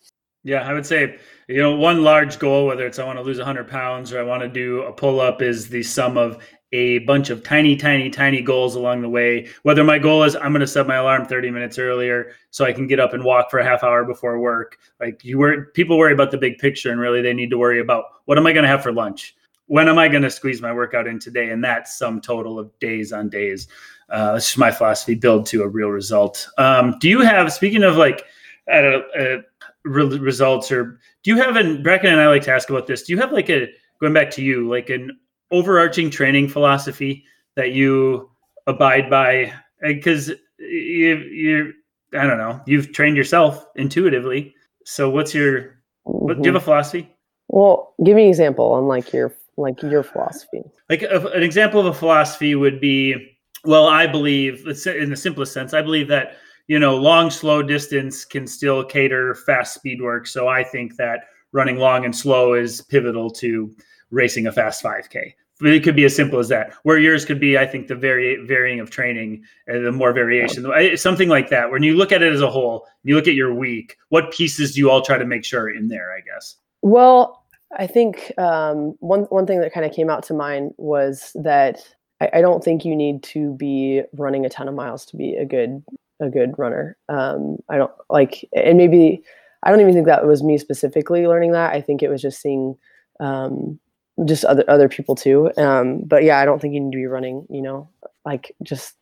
Yeah 0.43 0.67
i 0.67 0.73
would 0.73 0.87
say 0.87 1.19
you 1.49 1.61
know 1.61 1.77
one 1.77 2.03
large 2.03 2.39
goal 2.39 2.67
whether 2.67 2.87
it's 2.87 2.99
i 2.99 3.05
want 3.05 3.19
to 3.19 3.23
lose 3.23 3.37
100 3.37 3.69
pounds 3.69 4.11
or 4.11 4.19
i 4.19 4.23
want 4.23 4.43
to 4.43 4.49
do 4.49 4.83
a 4.83 4.93
pull-up 4.93 5.43
is 5.43 5.69
the 5.69 5.83
sum 5.83 6.17
of 6.17 6.43
a 6.73 7.01
bunch 7.01 7.31
of 7.31 7.43
tiny 7.43 7.77
tiny 7.77 8.09
tiny 8.11 8.41
goals 8.41 8.77
along 8.77 9.03
the 9.03 9.09
way. 9.09 9.49
Whether 9.65 9.85
my 9.85 9.99
goal 9.99 10.23
is 10.23 10.37
i'm 10.37 10.53
going 10.53 10.61
to 10.61 10.67
set 10.67 10.87
my 10.87 10.97
alarm 10.97 11.27
30 11.27 11.51
minutes 11.51 11.79
earlier 11.79 12.33
so 12.51 12.65
i 12.65 12.73
can 12.73 12.87
get 12.87 13.01
up 13.01 13.13
and 13.13 13.25
walk 13.25 13.51
for 13.51 13.59
a 13.59 13.65
half 13.65 13.83
hour 13.83 14.05
before 14.05 14.39
work 14.39 14.79
like 14.99 15.25
you 15.25 15.39
worry 15.39 15.67
people 15.75 15.99
worry 15.99 16.13
about 16.13 16.31
the 16.31 16.39
big 16.39 16.59
picture 16.59 16.91
and 16.91 17.01
really 17.01 17.21
they 17.21 17.35
need 17.35 17.51
to 17.51 17.59
worry 17.59 17.81
about 17.81 18.05
what 18.25 18.39
am 18.39 18.47
i 18.47 18.53
going 18.53 18.63
to 18.63 18.69
have 18.69 18.83
for 18.83 18.93
lunch 18.93 19.35
when 19.71 19.89
am 19.89 20.01
I 20.01 20.09
going 20.09 20.25
to 20.25 20.31
squeeze 20.31 20.61
my 20.61 20.73
workout 20.73 21.07
in 21.07 21.21
today? 21.21 21.51
And 21.51 21.63
that's 21.63 21.97
some 21.97 22.21
total 22.21 22.59
of 22.59 22.77
days 22.81 23.13
on 23.13 23.29
days. 23.29 23.69
Uh, 24.09 24.33
that's 24.33 24.47
just 24.47 24.59
my 24.59 24.73
philosophy. 24.73 25.15
Build 25.15 25.47
to 25.47 25.63
a 25.63 25.69
real 25.69 25.91
result. 25.91 26.49
Um, 26.59 26.97
do 26.99 27.09
you 27.09 27.21
have, 27.21 27.53
speaking 27.53 27.85
of 27.85 27.97
like 27.97 28.25
at 28.67 28.85
a, 28.85 29.03
a 29.17 29.39
re- 29.85 30.19
results, 30.19 30.73
or 30.73 30.99
do 31.23 31.31
you 31.31 31.37
have, 31.37 31.55
and 31.55 31.85
Bracken 31.85 32.11
and 32.11 32.21
I 32.21 32.27
like 32.27 32.43
to 32.43 32.53
ask 32.53 32.69
about 32.69 32.89
this. 32.89 33.05
Do 33.05 33.13
you 33.13 33.21
have 33.21 33.31
like 33.31 33.49
a 33.49 33.69
going 34.01 34.13
back 34.13 34.33
to 34.33 34.43
you, 34.43 34.69
like 34.69 34.91
an 34.91 35.17
overarching 35.53 36.11
training 36.11 36.49
philosophy 36.49 37.25
that 37.55 37.71
you 37.71 38.29
abide 38.67 39.09
by? 39.09 39.53
Because 39.81 40.33
you, 40.59 41.17
you, 41.17 41.73
I 42.13 42.27
don't 42.27 42.39
know, 42.39 42.61
you've 42.67 42.91
trained 42.91 43.17
yourself 43.17 43.65
intuitively. 43.77 44.53
So 44.85 45.09
what's 45.11 45.33
your, 45.33 45.77
what, 46.03 46.43
do 46.43 46.49
you 46.49 46.53
have 46.53 46.57
a 46.57 46.59
mm-hmm. 46.59 46.65
philosophy? 46.65 47.17
Well, 47.47 47.95
give 48.05 48.17
me 48.17 48.25
an 48.25 48.29
example 48.31 48.73
on 48.73 48.89
like 48.89 49.13
your 49.13 49.33
like 49.57 49.83
your 49.83 50.03
philosophy? 50.03 50.63
Like 50.89 51.03
a, 51.03 51.27
an 51.29 51.43
example 51.43 51.81
of 51.81 51.87
a 51.87 51.95
philosophy 51.95 52.55
would 52.55 52.81
be 52.81 53.37
well 53.65 53.87
i 53.87 54.07
believe 54.07 54.67
in 54.87 55.11
the 55.11 55.17
simplest 55.17 55.53
sense 55.53 55.75
i 55.75 55.83
believe 55.83 56.09
that 56.09 56.37
you 56.67 56.79
know 56.79 56.97
long 56.97 57.31
slow 57.31 57.63
distance 57.63 58.25
can 58.25 58.47
still 58.47 58.83
cater 58.85 59.35
fast 59.35 59.75
speed 59.75 60.01
work. 60.01 60.27
So 60.27 60.49
i 60.49 60.65
think 60.65 60.97
that 60.97 61.25
running 61.53 61.77
long 61.77 62.05
and 62.05 62.17
slow 62.17 62.55
is 62.55 62.81
pivotal 62.83 63.31
to 63.31 63.75
racing 64.11 64.47
a 64.47 64.53
fast 64.53 64.83
5k 64.83 65.35
it 65.63 65.85
could 65.85 65.97
be 65.97 66.05
as 66.05 66.17
simple 66.17 66.39
as 66.39 66.49
that. 66.49 66.73
Where 66.85 66.99
yours 66.99 67.25
could 67.25 67.41
be 67.41 67.59
i 67.59 67.67
think 67.67 67.89
the 67.89 67.95
very 67.95 68.45
varying 68.47 68.81
of 68.81 68.91
training 68.91 69.45
and 69.67 69.85
the 69.85 69.93
more 69.93 70.13
variation. 70.13 70.67
Something 70.97 71.29
like 71.29 71.51
that. 71.51 71.71
When 71.71 71.83
you 71.83 71.97
look 71.97 72.13
at 72.13 72.23
it 72.23 72.33
as 72.33 72.41
a 72.41 72.51
whole 72.51 72.87
you 73.05 73.15
look 73.15 73.29
at 73.29 73.35
your 73.35 73.55
week 73.55 73.97
what 74.09 74.33
pieces 74.33 74.75
do 74.75 74.81
you 74.81 74.91
all 74.91 75.03
try 75.03 75.19
to 75.19 75.27
make 75.27 75.45
sure 75.45 75.71
in 75.71 75.89
there 75.89 76.13
i 76.13 76.21
guess? 76.21 76.57
Well 76.83 77.40
I 77.79 77.87
think 77.87 78.33
um, 78.39 78.95
one 79.01 79.23
one 79.25 79.47
thing 79.47 79.61
that 79.61 79.73
kind 79.73 79.87
of 79.87 79.93
came 79.93 80.11
out 80.11 80.23
to 80.25 80.35
mind 80.35 80.73
was 80.77 81.33
that 81.37 81.81
I, 82.21 82.31
I, 82.35 82.41
don't 82.41 82.65
think 82.65 82.85
you 82.85 82.97
need 82.97 83.23
to 83.25 83.55
be 83.55 84.03
running 84.13 84.45
a 84.45 84.49
ton 84.49 84.69
of 84.69 84.75
miles 84.75 85.07
to 85.07 85.17
be 85.17 85.35
a 85.37 85.45
good 85.45 85.83
a 86.21 86.29
good 86.29 86.59
runner. 86.59 86.97
Um, 87.09 87.59
I 87.69 87.77
don't 87.77 87.93
like, 88.09 88.49
and 88.55 88.77
maybe 88.77 89.23
I 89.63 89.71
don't 89.71 89.81
even 89.81 89.95
think 89.95 90.07
that 90.07 90.27
was 90.27 90.43
me 90.43 90.59
specifically 90.59 91.27
learning 91.27 91.53
that. 91.53 91.73
I 91.73 91.81
think 91.81 92.03
it 92.03 92.09
was 92.09 92.23
just 92.23 92.41
seeing 92.41 92.77
um, 93.21 93.79
just 94.25 94.45
other 94.45 94.65
other 94.69 94.89
people 94.89 95.15
too. 95.15 95.51
Um, 95.57 96.03
but 96.07 96.25
yeah, 96.25 96.39
I 96.39 96.45
don't 96.45 96.61
think 96.61 96.75
you 96.75 96.81
need 96.81 96.93
to 96.93 96.99
be 96.99 97.07
running, 97.07 97.47
you 97.51 97.63
know, 97.63 97.89
like 98.25 98.55
just 98.63 98.97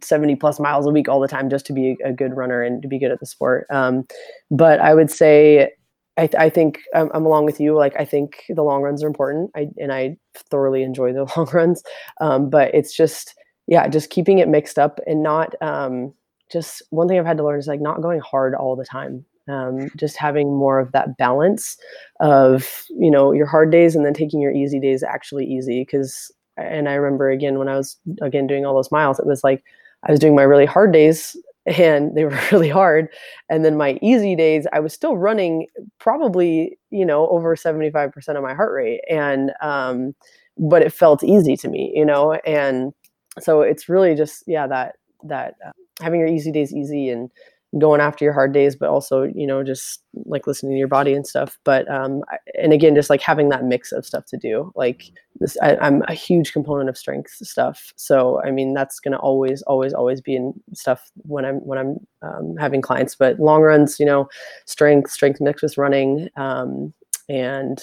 70 0.00 0.36
plus 0.36 0.58
miles 0.58 0.86
a 0.86 0.90
week 0.90 1.08
all 1.08 1.20
the 1.20 1.28
time 1.28 1.50
just 1.50 1.66
to 1.66 1.72
be 1.72 1.96
a, 2.04 2.12
good 2.12 2.34
runner 2.34 2.62
and 2.62 2.80
to 2.82 2.88
be 2.88 2.98
good 2.98 3.10
at 3.10 3.20
the 3.20 3.26
sport. 3.26 3.66
Um, 3.70 4.06
but 4.50 4.80
I 4.80 4.94
would 4.94 5.10
say 5.10 5.72
I, 6.18 6.28
I 6.38 6.50
think 6.50 6.80
I'm, 6.94 7.10
I'm, 7.14 7.24
along 7.24 7.46
with 7.46 7.60
you. 7.60 7.74
Like 7.74 7.94
I 7.98 8.04
think 8.04 8.44
the 8.48 8.62
long 8.62 8.82
runs 8.82 9.02
are 9.02 9.06
important. 9.06 9.50
I 9.56 9.68
and 9.78 9.92
I 9.92 10.16
thoroughly 10.50 10.82
enjoy 10.82 11.12
the 11.12 11.30
long 11.36 11.48
runs. 11.52 11.82
Um, 12.20 12.50
but 12.50 12.74
it's 12.74 12.94
just 12.94 13.34
yeah, 13.66 13.88
just 13.88 14.10
keeping 14.10 14.38
it 14.38 14.48
mixed 14.48 14.78
up 14.78 15.00
and 15.06 15.22
not 15.22 15.54
um, 15.62 16.12
just 16.50 16.82
one 16.90 17.08
thing 17.08 17.18
I've 17.18 17.26
had 17.26 17.38
to 17.38 17.44
learn 17.44 17.58
is 17.58 17.66
like 17.66 17.80
not 17.80 18.02
going 18.02 18.20
hard 18.20 18.54
all 18.54 18.76
the 18.76 18.84
time. 18.84 19.24
Um, 19.48 19.90
just 19.96 20.16
having 20.16 20.54
more 20.54 20.78
of 20.78 20.92
that 20.92 21.16
balance 21.16 21.76
of 22.20 22.84
you 22.90 23.10
know 23.10 23.32
your 23.32 23.46
hard 23.46 23.72
days 23.72 23.96
and 23.96 24.06
then 24.06 24.14
taking 24.14 24.40
your 24.40 24.52
easy 24.52 24.78
days 24.78 25.02
actually 25.02 25.46
easy 25.46 25.80
because 25.80 26.30
and 26.56 26.88
I 26.88 26.94
remember 26.94 27.30
again 27.30 27.58
when 27.58 27.68
I 27.68 27.76
was 27.76 27.96
again 28.20 28.46
doing 28.46 28.64
all 28.64 28.74
those 28.74 28.92
miles, 28.92 29.18
it 29.18 29.26
was 29.26 29.42
like 29.42 29.64
I 30.04 30.10
was 30.10 30.20
doing 30.20 30.36
my 30.36 30.42
really 30.42 30.66
hard 30.66 30.92
days 30.92 31.36
and 31.66 32.14
they 32.16 32.24
were 32.24 32.38
really 32.52 32.68
hard 32.68 33.08
and 33.48 33.64
then 33.64 33.76
my 33.76 33.98
easy 34.02 34.34
days 34.34 34.66
i 34.72 34.80
was 34.80 34.92
still 34.92 35.16
running 35.16 35.66
probably 35.98 36.78
you 36.90 37.04
know 37.04 37.28
over 37.28 37.54
75% 37.54 38.14
of 38.36 38.42
my 38.42 38.54
heart 38.54 38.72
rate 38.72 39.00
and 39.08 39.52
um 39.62 40.14
but 40.58 40.82
it 40.82 40.92
felt 40.92 41.24
easy 41.24 41.56
to 41.56 41.68
me 41.68 41.92
you 41.94 42.04
know 42.04 42.32
and 42.44 42.92
so 43.40 43.62
it's 43.62 43.88
really 43.88 44.14
just 44.14 44.44
yeah 44.46 44.66
that 44.66 44.96
that 45.24 45.54
uh, 45.66 45.72
having 46.00 46.20
your 46.20 46.28
easy 46.28 46.50
days 46.50 46.74
easy 46.74 47.08
and 47.08 47.30
going 47.78 48.00
after 48.00 48.24
your 48.24 48.34
hard 48.34 48.52
days, 48.52 48.76
but 48.76 48.88
also, 48.88 49.22
you 49.34 49.46
know, 49.46 49.62
just 49.62 50.02
like 50.26 50.46
listening 50.46 50.72
to 50.72 50.78
your 50.78 50.88
body 50.88 51.14
and 51.14 51.26
stuff. 51.26 51.58
But, 51.64 51.90
um, 51.90 52.22
and 52.60 52.72
again, 52.72 52.94
just 52.94 53.08
like 53.08 53.22
having 53.22 53.48
that 53.48 53.64
mix 53.64 53.92
of 53.92 54.04
stuff 54.04 54.26
to 54.26 54.36
do. 54.36 54.72
Like 54.76 55.04
this, 55.42 55.56
I, 55.62 55.76
am 55.86 56.02
a 56.08 56.14
huge 56.14 56.52
component 56.52 56.88
of 56.88 56.96
strength 56.96 57.32
stuff. 57.42 57.92
So, 57.96 58.40
I 58.42 58.50
mean, 58.50 58.74
that's 58.74 59.00
going 59.00 59.12
to 59.12 59.18
always, 59.18 59.62
always, 59.62 59.92
always 59.92 60.20
be 60.20 60.36
in 60.36 60.54
stuff 60.72 61.10
when 61.16 61.44
I'm, 61.44 61.56
when 61.56 61.78
I'm 61.78 62.06
um, 62.22 62.56
having 62.58 62.80
clients, 62.80 63.14
but 63.14 63.38
long 63.38 63.62
runs, 63.62 64.00
you 64.00 64.06
know, 64.06 64.28
strength, 64.66 65.10
strength 65.10 65.40
mixed 65.40 65.62
with 65.62 65.76
running. 65.76 66.28
Um, 66.36 66.94
and 67.28 67.82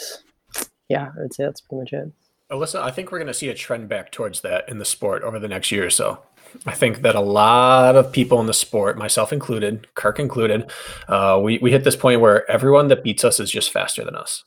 yeah, 0.90 1.12
I 1.18 1.22
would 1.22 1.34
say 1.34 1.44
that's 1.44 1.62
pretty 1.62 1.82
much 1.82 1.94
it. 1.94 2.12
Alyssa, 2.52 2.82
I 2.82 2.90
think 2.90 3.12
we're 3.12 3.20
going 3.20 3.28
to 3.28 3.34
see 3.34 3.50
a 3.50 3.54
trend 3.54 3.90
back 3.90 4.12
towards 4.12 4.42
that 4.42 4.68
in 4.68 4.80
the 4.80 4.86
sport 4.86 5.22
over 5.22 5.38
the 5.38 5.48
next 5.48 5.72
year 5.72 5.86
or 5.86 5.92
so. 5.92 6.24
I 6.66 6.74
think 6.74 7.04
that 7.04 7.14
a 7.14 7.22
lot 7.22 7.96
of 7.96 8.12
people 8.12 8.40
in 8.40 8.48
the 8.48 8.56
sport, 8.56 8.98
myself 8.98 9.32
included, 9.32 9.94
Kirk 9.94 10.20
included, 10.20 10.72
uh, 11.08 11.40
we, 11.42 11.60
we 11.60 11.70
hit 11.70 11.84
this 11.84 11.96
point 11.96 12.22
where 12.22 12.50
everyone 12.50 12.88
that 12.88 13.04
beats 13.04 13.24
us 13.24 13.40
is 13.40 13.52
just 13.52 13.72
faster 13.72 14.04
than 14.04 14.16
us. 14.16 14.46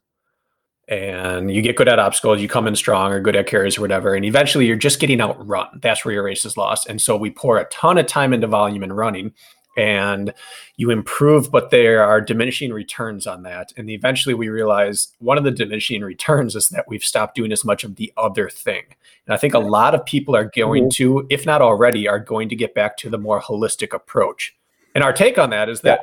And 0.88 1.54
you 1.54 1.62
get 1.62 1.76
good 1.76 1.88
at 1.88 2.00
obstacles, 2.00 2.40
you 2.40 2.48
come 2.48 2.66
in 2.66 2.74
strong 2.74 3.12
or 3.12 3.20
good 3.20 3.36
at 3.36 3.46
carries 3.46 3.78
or 3.78 3.82
whatever, 3.82 4.14
and 4.14 4.24
eventually 4.24 4.66
you're 4.66 4.76
just 4.76 5.00
getting 5.00 5.20
outrun. 5.20 5.68
That's 5.80 6.04
where 6.04 6.12
your 6.12 6.24
race 6.24 6.44
is 6.44 6.56
lost. 6.56 6.88
And 6.88 7.00
so 7.00 7.16
we 7.16 7.30
pour 7.30 7.56
a 7.58 7.64
ton 7.66 7.98
of 7.98 8.06
time 8.06 8.32
into 8.32 8.48
volume 8.48 8.82
and 8.82 8.94
running, 8.94 9.32
and 9.76 10.34
you 10.76 10.90
improve, 10.90 11.50
but 11.50 11.70
there 11.70 12.02
are 12.02 12.20
diminishing 12.20 12.72
returns 12.72 13.26
on 13.26 13.42
that. 13.44 13.72
And 13.76 13.88
eventually 13.88 14.34
we 14.34 14.48
realize 14.48 15.08
one 15.18 15.38
of 15.38 15.44
the 15.44 15.50
diminishing 15.50 16.02
returns 16.02 16.56
is 16.56 16.68
that 16.70 16.86
we've 16.88 17.04
stopped 17.04 17.36
doing 17.36 17.52
as 17.52 17.64
much 17.64 17.84
of 17.84 17.96
the 17.96 18.12
other 18.16 18.50
thing. 18.50 18.82
And 19.26 19.32
I 19.32 19.38
think 19.38 19.54
a 19.54 19.60
lot 19.60 19.94
of 19.94 20.04
people 20.04 20.36
are 20.36 20.50
going 20.54 20.84
mm-hmm. 20.84 21.20
to, 21.20 21.26
if 21.30 21.46
not 21.46 21.62
already, 21.62 22.06
are 22.06 22.18
going 22.18 22.48
to 22.50 22.56
get 22.56 22.74
back 22.74 22.96
to 22.98 23.08
the 23.08 23.18
more 23.18 23.40
holistic 23.40 23.94
approach. 23.94 24.54
And 24.94 25.02
our 25.02 25.12
take 25.12 25.38
on 25.38 25.50
that 25.50 25.70
is 25.70 25.80
that 25.82 26.00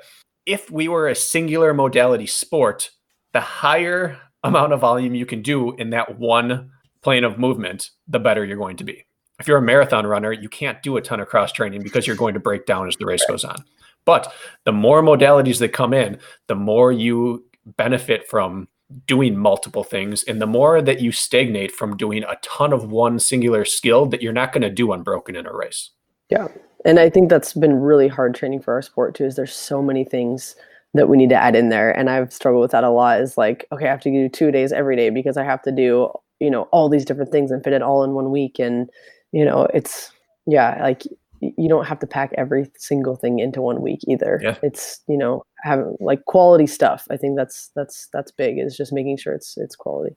yeah. 0.48 0.56
if 0.56 0.72
we 0.72 0.88
were 0.88 1.08
a 1.08 1.16
singular 1.16 1.74
modality 1.74 2.26
sport, 2.26 2.92
the 3.34 3.42
higher 3.42 4.18
amount 4.44 4.74
of 4.74 4.80
volume 4.80 5.16
you 5.16 5.26
can 5.26 5.42
do 5.42 5.76
in 5.76 5.90
that 5.92 6.20
one 6.20 6.72
plane 7.02 7.24
of 7.24 7.38
movement, 7.40 7.92
the 8.08 8.20
better 8.20 8.46
you're 8.46 8.58
going 8.58 8.78
to 8.78 8.84
be. 8.84 9.06
If 9.40 9.48
you're 9.48 9.58
a 9.58 9.62
marathon 9.62 10.06
runner, 10.06 10.32
you 10.32 10.50
can't 10.50 10.82
do 10.84 10.98
a 10.98 11.02
ton 11.02 11.20
of 11.20 11.30
cross 11.30 11.52
training 11.52 11.84
because 11.84 12.06
you're 12.06 12.16
going 12.16 12.34
to 12.34 12.40
break 12.40 12.66
down 12.66 12.88
as 12.88 12.96
the 12.98 13.06
race 13.06 13.26
goes 13.26 13.46
on. 13.46 13.64
But 14.06 14.34
the 14.66 14.72
more 14.72 15.02
modalities 15.02 15.60
that 15.60 15.70
come 15.70 15.94
in, 15.94 16.20
the 16.48 16.56
more 16.56 16.92
you 16.92 17.46
benefit 17.78 18.28
from 18.28 18.68
doing 19.06 19.38
multiple 19.38 19.84
things 19.84 20.24
and 20.24 20.42
the 20.42 20.48
more 20.48 20.82
that 20.82 21.00
you 21.00 21.12
stagnate 21.12 21.72
from 21.72 21.96
doing 21.96 22.24
a 22.24 22.36
ton 22.42 22.74
of 22.74 22.92
one 22.92 23.20
singular 23.20 23.64
skill 23.64 24.08
that 24.08 24.22
you're 24.22 24.34
not 24.34 24.52
going 24.52 24.64
to 24.64 24.70
do 24.70 24.92
unbroken 24.92 25.36
in 25.36 25.46
a 25.46 25.54
race. 25.54 25.92
Yeah. 26.30 26.48
And 26.86 27.00
I 27.00 27.10
think 27.10 27.30
that's 27.30 27.54
been 27.54 27.76
really 27.76 28.08
hard 28.08 28.34
training 28.34 28.62
for 28.62 28.74
our 28.74 28.82
sport 28.82 29.16
too 29.16 29.26
is 29.26 29.36
there's 29.36 29.54
so 29.54 29.82
many 29.82 30.04
things 30.04 30.56
that 30.94 31.08
we 31.08 31.18
need 31.18 31.30
to 31.30 31.36
add 31.36 31.56
in 31.56 31.70
there 31.70 31.96
and 31.96 32.10
I've 32.10 32.34
struggled 32.34 32.62
with 32.62 32.72
that 32.72 32.84
a 32.84 32.90
lot 32.90 33.22
is 33.22 33.38
like 33.38 33.68
okay, 33.72 33.88
I 33.88 33.92
have 33.92 34.02
to 34.02 34.12
do 34.12 34.30
2 34.30 34.52
days 34.52 34.72
every 34.72 34.96
day 34.96 35.10
because 35.10 35.38
I 35.38 35.44
have 35.44 35.62
to 35.64 35.72
do, 35.72 36.10
you 36.40 36.50
know, 36.50 36.64
all 36.72 36.90
these 36.90 37.06
different 37.06 37.32
things 37.32 37.52
and 37.52 37.64
fit 37.64 37.74
it 37.74 37.82
all 37.82 38.04
in 38.04 38.14
one 38.14 38.32
week 38.32 38.60
and 38.60 38.90
you 39.32 39.46
know, 39.46 39.68
it's 39.74 40.12
yeah, 40.48 40.82
like 40.82 41.04
you 41.42 41.70
don't 41.70 41.86
have 41.86 42.00
to 42.00 42.08
pack 42.08 42.32
every 42.38 42.70
single 42.78 43.16
thing 43.16 43.40
into 43.40 43.62
one 43.62 43.82
week 43.82 44.00
either. 44.08 44.40
Yeah. 44.42 44.58
It's 44.62 45.02
you 45.08 45.18
know 45.18 45.44
having 45.64 45.96
like 46.00 46.26
quality 46.26 46.68
stuff. 46.68 47.08
I 47.10 47.18
think 47.18 47.38
that's 47.38 47.72
that's 47.76 48.10
that's 48.14 48.32
big. 48.32 48.58
Is 48.60 48.76
just 48.76 48.94
making 48.94 49.18
sure 49.18 49.34
it's 49.34 49.58
it's 49.58 49.76
quality. 49.76 50.16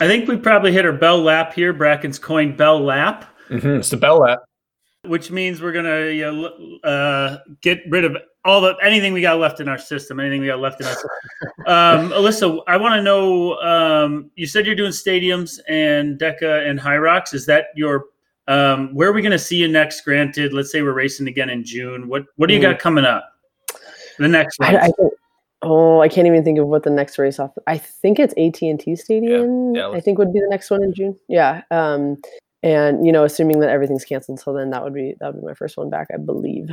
I 0.00 0.06
think 0.06 0.28
we 0.28 0.36
probably 0.36 0.72
hit 0.72 0.84
our 0.84 0.92
bell 0.92 1.20
lap 1.20 1.52
here. 1.52 1.72
Bracken's 1.72 2.18
coined 2.18 2.56
bell 2.56 2.80
lap. 2.80 3.24
Mm-hmm. 3.48 3.80
It's 3.80 3.90
the 3.90 3.96
bell 3.96 4.18
lap, 4.18 4.40
which 5.04 5.30
means 5.30 5.60
we're 5.60 5.72
gonna 5.72 6.06
you 6.10 6.30
know, 6.30 6.78
uh, 6.88 7.38
get 7.62 7.80
rid 7.88 8.04
of 8.04 8.16
all 8.44 8.60
the 8.60 8.74
anything 8.82 9.12
we 9.12 9.20
got 9.20 9.38
left 9.38 9.60
in 9.60 9.68
our 9.68 9.78
system. 9.78 10.20
Anything 10.20 10.40
we 10.40 10.46
got 10.46 10.60
left 10.60 10.80
in 10.80 10.86
our 10.86 10.92
system. 10.92 11.10
um, 11.66 12.10
Alyssa, 12.18 12.60
I 12.66 12.76
want 12.76 12.94
to 12.94 13.02
know. 13.02 13.58
Um, 13.60 14.30
you 14.36 14.46
said 14.46 14.66
you're 14.66 14.74
doing 14.74 14.92
stadiums 14.92 15.58
and 15.68 16.18
DEKA 16.18 16.68
and 16.68 16.80
HYROX. 16.80 17.34
Is 17.34 17.46
that 17.46 17.66
your 17.74 18.06
um, 18.48 18.94
where 18.94 19.08
are 19.08 19.12
we 19.12 19.22
going 19.22 19.32
to 19.32 19.38
see 19.38 19.56
you 19.56 19.68
next? 19.68 20.02
Granted, 20.02 20.52
let's 20.52 20.72
say 20.72 20.82
we're 20.82 20.92
racing 20.92 21.28
again 21.28 21.50
in 21.50 21.64
June. 21.64 22.08
What 22.08 22.24
what 22.36 22.48
do 22.48 22.54
you 22.54 22.60
got 22.60 22.76
mm. 22.76 22.80
coming 22.80 23.04
up? 23.04 23.24
The 24.18 24.28
next 24.28 24.58
race. 24.60 24.74
I, 24.74 24.86
I 24.86 24.90
oh, 25.62 26.00
I 26.00 26.08
can't 26.08 26.26
even 26.26 26.42
think 26.44 26.58
of 26.58 26.66
what 26.66 26.82
the 26.82 26.90
next 26.90 27.18
race 27.18 27.38
off. 27.38 27.52
I 27.66 27.78
think 27.78 28.18
it's 28.18 28.34
AT 28.36 28.60
and 28.62 28.80
T 28.80 28.96
Stadium. 28.96 29.74
Yeah, 29.74 29.88
yeah, 29.90 29.96
I 29.96 30.00
think 30.00 30.18
would 30.18 30.32
be 30.32 30.40
the 30.40 30.48
next 30.50 30.70
one 30.70 30.82
in 30.82 30.94
June. 30.94 31.18
Yeah. 31.28 31.62
Um, 31.70 32.20
and 32.62 33.06
you 33.06 33.12
know, 33.12 33.24
assuming 33.24 33.60
that 33.60 33.70
everything's 33.70 34.04
canceled, 34.04 34.40
so 34.40 34.52
then 34.52 34.70
that 34.70 34.82
would 34.82 34.94
be 34.94 35.14
that 35.20 35.32
would 35.32 35.40
be 35.40 35.46
my 35.46 35.54
first 35.54 35.76
one 35.76 35.88
back, 35.88 36.08
I 36.12 36.18
believe. 36.18 36.68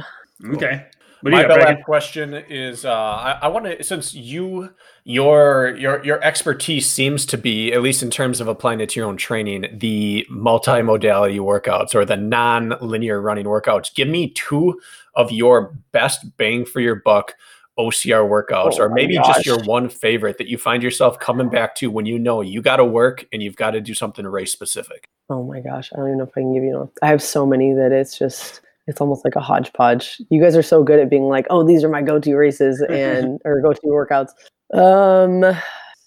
Okay. 0.54 0.86
My 1.24 1.46
last 1.46 1.84
question 1.84 2.34
is: 2.34 2.86
uh, 2.86 2.92
I, 2.92 3.40
I 3.44 3.48
want 3.48 3.66
to, 3.66 3.84
since 3.84 4.14
you 4.14 4.74
your 5.04 5.76
your 5.78 6.04
your 6.04 6.24
expertise 6.24 6.90
seems 6.90 7.26
to 7.28 7.38
be, 7.38 7.74
at 7.74 7.82
least 7.82 8.04
in 8.04 8.12
terms 8.12 8.40
of 8.40 8.48
applying 8.48 8.80
it 8.82 8.90
to 8.90 9.00
your 9.00 9.10
own 9.10 9.18
training, 9.18 9.66
the 9.74 10.26
multimodality 10.32 11.40
workouts 11.40 11.96
or 11.96 12.06
the 12.06 12.18
non-linear 12.18 13.20
running 13.20 13.46
workouts. 13.46 13.94
Give 13.94 14.08
me 14.08 14.30
two 14.30 14.80
of 15.16 15.32
your 15.32 15.76
best 15.92 16.38
bang 16.38 16.66
for 16.66 16.82
your 16.82 16.96
buck 16.96 17.34
OCR 17.80 18.28
workouts, 18.28 18.80
oh 18.80 18.84
or 18.84 18.90
maybe 18.90 19.16
just 19.16 19.46
your 19.46 19.64
one 19.64 19.90
favorite 19.90 20.38
that 20.38 20.48
you 20.48 20.58
find 20.58 20.82
yourself 20.82 21.20
coming 21.20 21.50
back 21.50 21.76
to 21.76 21.92
when 21.92 22.06
you 22.06 22.18
know 22.18 22.42
you 22.42 22.62
got 22.62 22.78
to 22.78 22.86
work 22.86 23.26
and 23.32 23.42
you've 23.42 23.56
got 23.56 23.72
to 23.72 23.82
do 23.82 23.94
something 23.94 24.26
race 24.26 24.52
specific. 24.52 25.08
Oh 25.30 25.44
my 25.44 25.60
gosh, 25.60 25.92
I 25.94 25.98
don't 25.98 26.08
even 26.08 26.18
know 26.20 26.24
if 26.24 26.32
I 26.32 26.42
can 26.42 26.54
give 26.54 26.64
you. 26.64 26.76
Enough. 26.76 26.90
I 27.02 27.08
have 27.08 27.22
so 27.22 27.46
many 27.46 27.74
that 27.74 27.92
it's 27.92 28.18
just 28.18 28.62
it's 28.88 29.02
almost 29.02 29.24
like 29.26 29.36
a 29.36 29.42
hodgepodge. 29.42 30.20
You 30.30 30.42
guys 30.42 30.56
are 30.56 30.64
so 30.64 30.84
good 30.84 31.00
at 31.00 31.10
being 31.10 31.24
like, 31.24 31.46
oh, 31.50 31.66
these 31.66 31.84
are 31.84 31.90
my 31.90 32.02
go-to 32.02 32.36
races 32.36 32.82
and 32.90 33.40
or 33.46 33.62
go-to 33.62 33.88
workouts. 33.88 34.30
Um, 34.74 35.42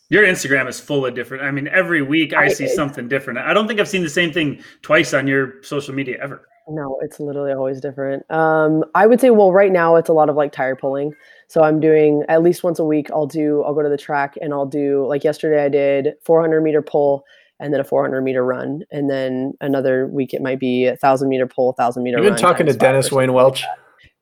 your 0.09 0.25
Instagram 0.25 0.69
is 0.69 0.81
full 0.81 1.07
of 1.07 1.15
different. 1.15 1.45
I 1.45 1.51
mean, 1.51 1.69
every 1.69 2.03
week 2.03 2.35
I, 2.35 2.45
I 2.45 2.49
see 2.49 2.67
something 2.67 3.07
different. 3.07 3.39
I 3.39 3.55
don't 3.55 3.69
think 3.69 3.79
I've 3.79 3.89
seen 3.89 4.03
the 4.03 4.11
same 4.11 4.33
thing 4.33 4.63
twice 4.83 5.15
on 5.15 5.27
your 5.27 5.63
social 5.63 5.95
media 5.95 6.19
ever. 6.21 6.47
No, 6.69 6.99
it's 7.03 7.19
literally 7.19 7.53
always 7.53 7.81
different. 7.81 8.29
Um, 8.31 8.85
I 8.95 9.07
would 9.07 9.21
say, 9.21 9.31
well, 9.31 9.53
right 9.53 9.73
now 9.73 9.97
it's 9.97 10.09
a 10.09 10.13
lot 10.13 10.29
of 10.29 10.37
like 10.37 10.53
tire 10.53 10.77
pulling. 10.77 11.13
So 11.49 11.63
I'm 11.63 11.81
doing 11.81 12.23
at 12.29 12.43
least 12.43 12.63
once 12.63 12.79
a 12.79 12.85
week. 12.85 13.11
I'll 13.11 13.27
do. 13.27 13.63
I'll 13.65 13.75
go 13.75 13.83
to 13.83 13.89
the 13.89 13.97
track 13.97 14.37
and 14.41 14.53
I'll 14.53 14.67
do 14.67 15.07
like 15.07 15.25
yesterday. 15.25 15.65
I 15.65 15.69
did 15.69 16.15
400 16.25 16.61
meter 16.61 16.83
pull 16.83 17.25
and 17.61 17.73
then 17.73 17.81
a 17.81 17.85
400 17.85 18.23
meter 18.23 18.45
run, 18.45 18.83
and 18.91 19.11
then 19.11 19.53
another 19.61 20.07
week 20.07 20.35
it 20.35 20.43
might 20.43 20.59
be 20.59 20.87
a 20.87 20.97
thousand 20.97 21.29
meter 21.29 21.47
pull, 21.47 21.73
thousand 21.75 22.03
meter. 22.03 22.19
You've 22.19 22.27
been 22.27 22.41
talking 22.41 22.67
to 22.67 22.73
Dennis 22.73 23.13
Wayne 23.13 23.33
Welch. 23.33 23.65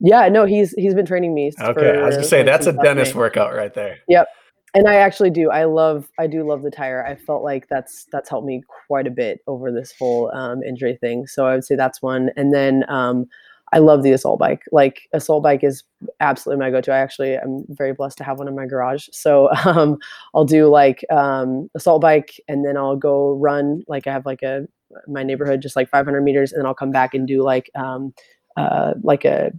Yeah, 0.00 0.28
no, 0.28 0.44
he's 0.44 0.72
he's 0.72 0.94
been 0.94 1.06
training 1.06 1.34
me. 1.34 1.52
Okay, 1.60 1.98
I 1.98 2.04
was 2.04 2.16
gonna 2.16 2.26
say 2.26 2.42
that's 2.42 2.66
a 2.66 2.72
Dennis 2.72 3.14
workout 3.14 3.54
right 3.54 3.72
there. 3.74 3.98
Yep, 4.08 4.28
and 4.74 4.88
I 4.88 4.96
actually 4.96 5.30
do. 5.30 5.50
I 5.50 5.64
love. 5.64 6.08
I 6.18 6.26
do 6.26 6.46
love 6.46 6.62
the 6.62 6.70
tire. 6.70 7.04
I 7.04 7.16
felt 7.16 7.42
like 7.42 7.68
that's 7.68 8.06
that's 8.12 8.28
helped 8.28 8.46
me 8.46 8.62
quite 8.86 9.06
a 9.06 9.10
bit 9.10 9.40
over 9.46 9.72
this 9.72 9.92
whole 9.98 10.30
um, 10.34 10.62
injury 10.62 10.96
thing. 11.00 11.26
So 11.26 11.46
I 11.46 11.54
would 11.54 11.64
say 11.64 11.74
that's 11.74 12.02
one. 12.02 12.30
And 12.36 12.52
then 12.52 12.84
um, 12.88 13.26
I 13.72 13.78
love 13.78 14.02
the 14.02 14.12
assault 14.12 14.38
bike. 14.38 14.62
Like 14.72 15.08
assault 15.12 15.42
bike 15.42 15.62
is 15.62 15.84
absolutely 16.20 16.64
my 16.64 16.70
go-to. 16.70 16.92
I 16.92 16.98
actually 16.98 17.36
I'm 17.36 17.64
very 17.68 17.92
blessed 17.92 18.18
to 18.18 18.24
have 18.24 18.38
one 18.38 18.48
in 18.48 18.56
my 18.56 18.66
garage. 18.66 19.08
So 19.12 19.50
um, 19.64 19.98
I'll 20.34 20.44
do 20.44 20.68
like 20.68 21.04
um, 21.10 21.68
assault 21.74 22.02
bike, 22.02 22.40
and 22.48 22.64
then 22.64 22.76
I'll 22.76 22.96
go 22.96 23.32
run. 23.32 23.82
Like 23.88 24.06
I 24.06 24.12
have 24.12 24.26
like 24.26 24.42
a 24.42 24.66
my 25.06 25.22
neighborhood, 25.22 25.60
just 25.60 25.76
like 25.76 25.90
500 25.90 26.22
meters, 26.22 26.52
and 26.52 26.60
then 26.60 26.66
I'll 26.66 26.74
come 26.74 26.92
back 26.92 27.14
and 27.14 27.26
do 27.26 27.42
like 27.42 27.70
um, 27.74 28.14
uh, 28.56 28.94
like 29.02 29.24
a 29.24 29.52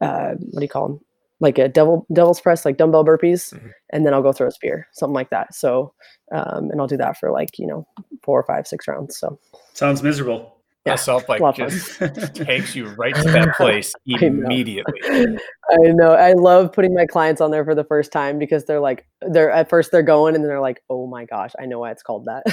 uh, 0.00 0.34
what 0.34 0.60
do 0.60 0.64
you 0.64 0.68
call 0.68 0.88
them? 0.88 1.00
Like 1.40 1.58
a 1.58 1.68
devil 1.68 2.06
devil's 2.12 2.40
press, 2.40 2.64
like 2.64 2.76
dumbbell 2.76 3.04
burpees, 3.04 3.52
mm-hmm. 3.52 3.68
and 3.90 4.06
then 4.06 4.14
I'll 4.14 4.22
go 4.22 4.32
throw 4.32 4.46
a 4.46 4.52
spear, 4.52 4.88
something 4.92 5.14
like 5.14 5.30
that. 5.30 5.54
So, 5.54 5.92
um, 6.32 6.70
and 6.70 6.80
I'll 6.80 6.86
do 6.86 6.96
that 6.96 7.18
for 7.18 7.30
like 7.30 7.58
you 7.58 7.66
know 7.66 7.86
four 8.22 8.38
or 8.38 8.44
five, 8.44 8.66
six 8.66 8.88
rounds. 8.88 9.18
So 9.18 9.38
sounds 9.74 10.02
miserable 10.02 10.54
yeah, 10.86 10.94
assault 10.94 11.26
bike 11.26 11.56
just 11.56 11.98
takes 12.34 12.74
you 12.76 12.88
right 12.98 13.14
to 13.14 13.22
that 13.24 13.56
place 13.56 13.92
immediately. 14.06 15.00
I 15.04 15.08
know. 15.08 15.38
I 15.72 15.92
know. 15.92 16.12
I 16.12 16.32
love 16.32 16.72
putting 16.72 16.94
my 16.94 17.06
clients 17.06 17.40
on 17.40 17.50
there 17.50 17.64
for 17.64 17.74
the 17.74 17.84
first 17.84 18.12
time 18.12 18.38
because 18.38 18.64
they're 18.66 18.80
like, 18.80 19.06
they're 19.22 19.50
at 19.50 19.70
first 19.70 19.92
they're 19.92 20.02
going 20.02 20.34
and 20.34 20.44
then 20.44 20.48
they're 20.48 20.60
like, 20.60 20.82
oh 20.90 21.06
my 21.06 21.24
gosh, 21.24 21.52
I 21.58 21.66
know 21.66 21.78
why 21.78 21.90
it's 21.90 22.02
called 22.02 22.26
that. 22.26 22.44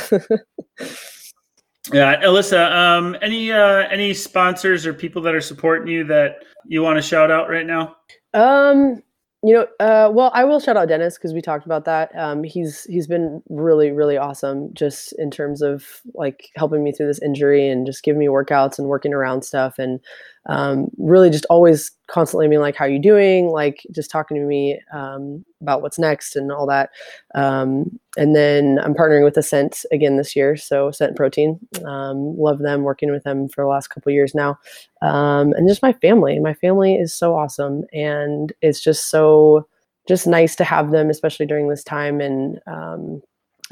yeah, 1.92 2.22
Alyssa, 2.22 2.72
um, 2.72 3.18
any 3.22 3.52
uh, 3.52 3.88
any 3.90 4.14
sponsors 4.14 4.86
or 4.86 4.94
people 4.94 5.22
that 5.24 5.36
are 5.36 5.42
supporting 5.42 5.94
you 5.94 6.06
that 6.06 6.38
you 6.66 6.82
want 6.82 6.98
to 6.98 7.02
shout 7.02 7.32
out 7.32 7.50
right 7.50 7.66
now? 7.66 7.98
Um, 8.34 9.04
you 9.44 9.54
know, 9.54 9.68
uh, 9.80 10.12
well, 10.14 10.32
I 10.36 10.44
will 10.44 10.60
shout 10.60 10.78
out 10.78 10.88
Dennis 10.88 11.18
because 11.18 11.34
we 11.34 11.42
talked 11.42 11.66
about 11.66 11.86
that. 11.86 12.16
Um, 12.16 12.44
he's 12.44 12.84
he's 12.84 13.08
been 13.08 13.42
really 13.50 13.92
really 13.92 14.18
awesome, 14.18 14.74
just 14.74 15.14
in 15.18 15.32
terms 15.32 15.62
of 15.62 16.02
like 16.14 16.50
helping 16.56 16.84
me 16.84 16.92
through 16.92 17.08
this 17.08 17.22
injury 17.22 17.68
and 17.68 17.86
just 17.86 18.04
giving 18.04 18.20
me 18.20 18.28
workouts 18.28 18.78
and 18.78 18.88
working 18.88 19.14
around 19.14 19.44
stuff 19.44 19.80
and 19.80 20.00
um, 20.48 20.90
really 20.98 21.30
just 21.30 21.46
always 21.50 21.92
constantly 22.08 22.48
being 22.48 22.62
like, 22.62 22.76
"How 22.76 22.86
are 22.86 22.90
you 22.90 23.02
doing?" 23.02 23.50
Like 23.50 23.86
just 23.94 24.10
talking 24.10 24.38
to 24.38 24.44
me 24.44 24.80
um, 24.94 25.46
about 25.62 25.82
what's 25.82 26.00
next 26.00 26.36
and 26.36 26.52
all 26.52 26.66
that. 26.68 26.90
Um, 27.36 28.00
and 28.18 28.36
then 28.36 28.80
I'm 28.84 28.94
partnering 28.94 29.24
with 29.24 29.38
Ascent 29.38 29.86
again 29.92 30.18
this 30.18 30.36
year, 30.36 30.58
so 30.58 30.88
Ascent 30.88 31.16
Protein. 31.16 31.60
Um, 31.86 32.38
love 32.38 32.60
them, 32.60 32.84
working 32.84 33.12
with 33.12 33.24
them 33.24 33.50
for 33.50 33.64
the 33.64 33.70
last 33.70 33.88
couple 33.90 34.12
years 34.12 34.34
now, 34.34 34.58
um, 35.02 35.54
and 35.54 35.68
just 35.70 35.84
my 35.84 35.94
family. 35.94 36.40
My 36.40 36.54
family 36.56 36.96
is 36.96 37.14
so 37.14 37.36
awesome, 37.36 37.84
and 37.94 38.52
it's 38.62 38.82
just 38.82 39.10
so 39.10 39.68
just 40.08 40.28
nice 40.28 40.56
to 40.56 40.64
have 40.64 40.92
them, 40.92 41.10
especially 41.10 41.46
during 41.46 41.70
this 41.70 41.84
time 41.84 42.20
and 42.20 42.60
um, 42.68 43.22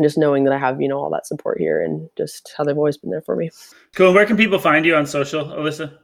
just 0.01 0.17
knowing 0.17 0.43
that 0.43 0.53
I 0.53 0.57
have, 0.57 0.81
you 0.81 0.87
know, 0.87 0.97
all 0.97 1.09
that 1.09 1.27
support 1.27 1.59
here 1.59 1.83
and 1.83 2.09
just 2.17 2.53
how 2.55 2.63
they've 2.63 2.77
always 2.77 2.97
been 2.97 3.09
there 3.09 3.21
for 3.21 3.35
me. 3.35 3.49
Cool. 3.95 4.13
Where 4.13 4.25
can 4.25 4.37
people 4.37 4.59
find 4.59 4.85
you 4.85 4.95
on 4.95 5.05
social, 5.05 5.45
Alyssa? 5.45 5.97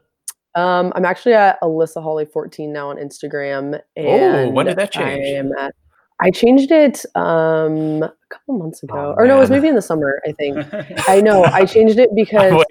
Um, 0.55 0.93
I'm 0.95 1.05
actually 1.05 1.33
at 1.33 1.59
Alyssa 1.61 2.01
Hawley 2.01 2.25
14 2.25 2.71
now 2.71 2.89
on 2.89 2.97
Instagram. 2.97 3.79
Oh, 3.97 4.49
when 4.49 4.65
did 4.65 4.77
that 4.77 4.91
change? 4.91 5.25
I 5.25 5.37
am 5.37 5.51
at 5.57 5.75
I 6.19 6.31
changed 6.31 6.71
it 6.71 7.05
um, 7.15 8.03
a 8.03 8.13
couple 8.29 8.57
months 8.57 8.81
ago, 8.83 9.13
oh, 9.17 9.21
or 9.21 9.27
no, 9.27 9.37
it 9.37 9.39
was 9.41 9.49
maybe 9.49 9.67
in 9.67 9.75
the 9.75 9.81
summer. 9.81 10.21
I 10.25 10.31
think 10.31 10.57
I 11.09 11.19
know 11.19 11.43
I 11.43 11.65
changed 11.65 11.99
it 11.99 12.09
because 12.15 12.63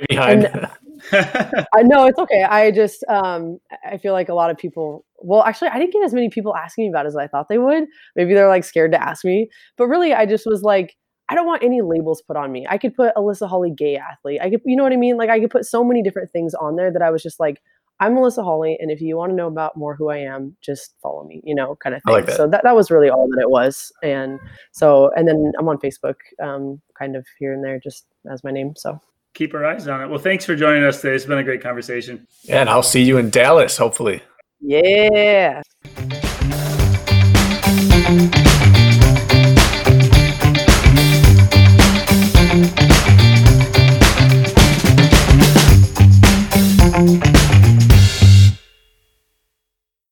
I 1.12 1.82
know 1.82 2.06
it's 2.06 2.18
okay. 2.18 2.42
I 2.42 2.70
just 2.70 3.04
um, 3.08 3.58
I 3.84 3.98
feel 3.98 4.14
like 4.14 4.30
a 4.30 4.34
lot 4.34 4.50
of 4.50 4.56
people. 4.56 5.04
Well, 5.18 5.42
actually, 5.42 5.68
I 5.68 5.78
didn't 5.78 5.92
get 5.92 6.04
as 6.04 6.14
many 6.14 6.30
people 6.30 6.56
asking 6.56 6.84
me 6.84 6.88
about 6.88 7.04
it 7.04 7.08
as 7.08 7.16
I 7.16 7.26
thought 7.26 7.48
they 7.48 7.58
would. 7.58 7.84
Maybe 8.16 8.32
they're 8.32 8.48
like 8.48 8.64
scared 8.64 8.92
to 8.92 9.02
ask 9.02 9.24
me, 9.24 9.50
but 9.76 9.88
really, 9.88 10.14
I 10.14 10.24
just 10.24 10.46
was 10.46 10.62
like, 10.62 10.96
I 11.28 11.34
don't 11.34 11.46
want 11.46 11.62
any 11.62 11.82
labels 11.82 12.22
put 12.22 12.36
on 12.36 12.52
me. 12.52 12.66
I 12.68 12.78
could 12.78 12.94
put 12.94 13.14
Alyssa 13.14 13.48
Hawley 13.48 13.70
gay 13.70 13.96
athlete. 13.96 14.40
I 14.42 14.50
could, 14.50 14.60
you 14.64 14.76
know 14.76 14.82
what 14.82 14.92
I 14.92 14.96
mean? 14.96 15.16
Like 15.16 15.30
I 15.30 15.40
could 15.40 15.50
put 15.50 15.64
so 15.64 15.82
many 15.82 16.02
different 16.02 16.30
things 16.32 16.54
on 16.54 16.76
there 16.76 16.92
that 16.92 17.02
I 17.02 17.10
was 17.10 17.22
just 17.22 17.40
like, 17.40 17.62
I'm 18.00 18.16
Alyssa 18.16 18.42
Hawley, 18.42 18.76
and 18.80 18.90
if 18.90 19.00
you 19.00 19.16
want 19.16 19.30
to 19.30 19.36
know 19.36 19.46
about 19.46 19.76
more 19.76 19.94
who 19.94 20.10
I 20.10 20.18
am, 20.18 20.56
just 20.60 20.94
follow 21.00 21.24
me, 21.24 21.40
you 21.44 21.54
know, 21.54 21.76
kind 21.76 21.94
of 21.94 22.02
thing. 22.02 22.12
like 22.12 22.26
that. 22.26 22.36
So 22.36 22.48
that, 22.48 22.62
that 22.64 22.74
was 22.74 22.90
really 22.90 23.08
all 23.08 23.28
that 23.28 23.40
it 23.40 23.48
was. 23.48 23.92
And 24.02 24.40
so, 24.72 25.12
and 25.16 25.28
then 25.28 25.52
I'm 25.58 25.68
on 25.68 25.78
Facebook, 25.78 26.16
um, 26.42 26.80
kind 26.98 27.14
of 27.14 27.24
here 27.38 27.52
and 27.52 27.62
there, 27.62 27.78
just 27.78 28.06
as 28.30 28.42
my 28.42 28.50
name. 28.50 28.74
So 28.76 29.00
keep 29.34 29.54
our 29.54 29.64
eyes 29.64 29.86
on 29.86 30.02
it. 30.02 30.08
Well, 30.08 30.18
thanks 30.18 30.44
for 30.44 30.56
joining 30.56 30.82
us 30.82 31.00
today. 31.00 31.14
It's 31.14 31.24
been 31.24 31.38
a 31.38 31.44
great 31.44 31.62
conversation. 31.62 32.26
Yeah, 32.42 32.60
and 32.60 32.68
I'll 32.68 32.82
see 32.82 33.02
you 33.02 33.18
in 33.18 33.30
Dallas, 33.30 33.76
hopefully. 33.76 34.22
Yeah. 34.60 35.62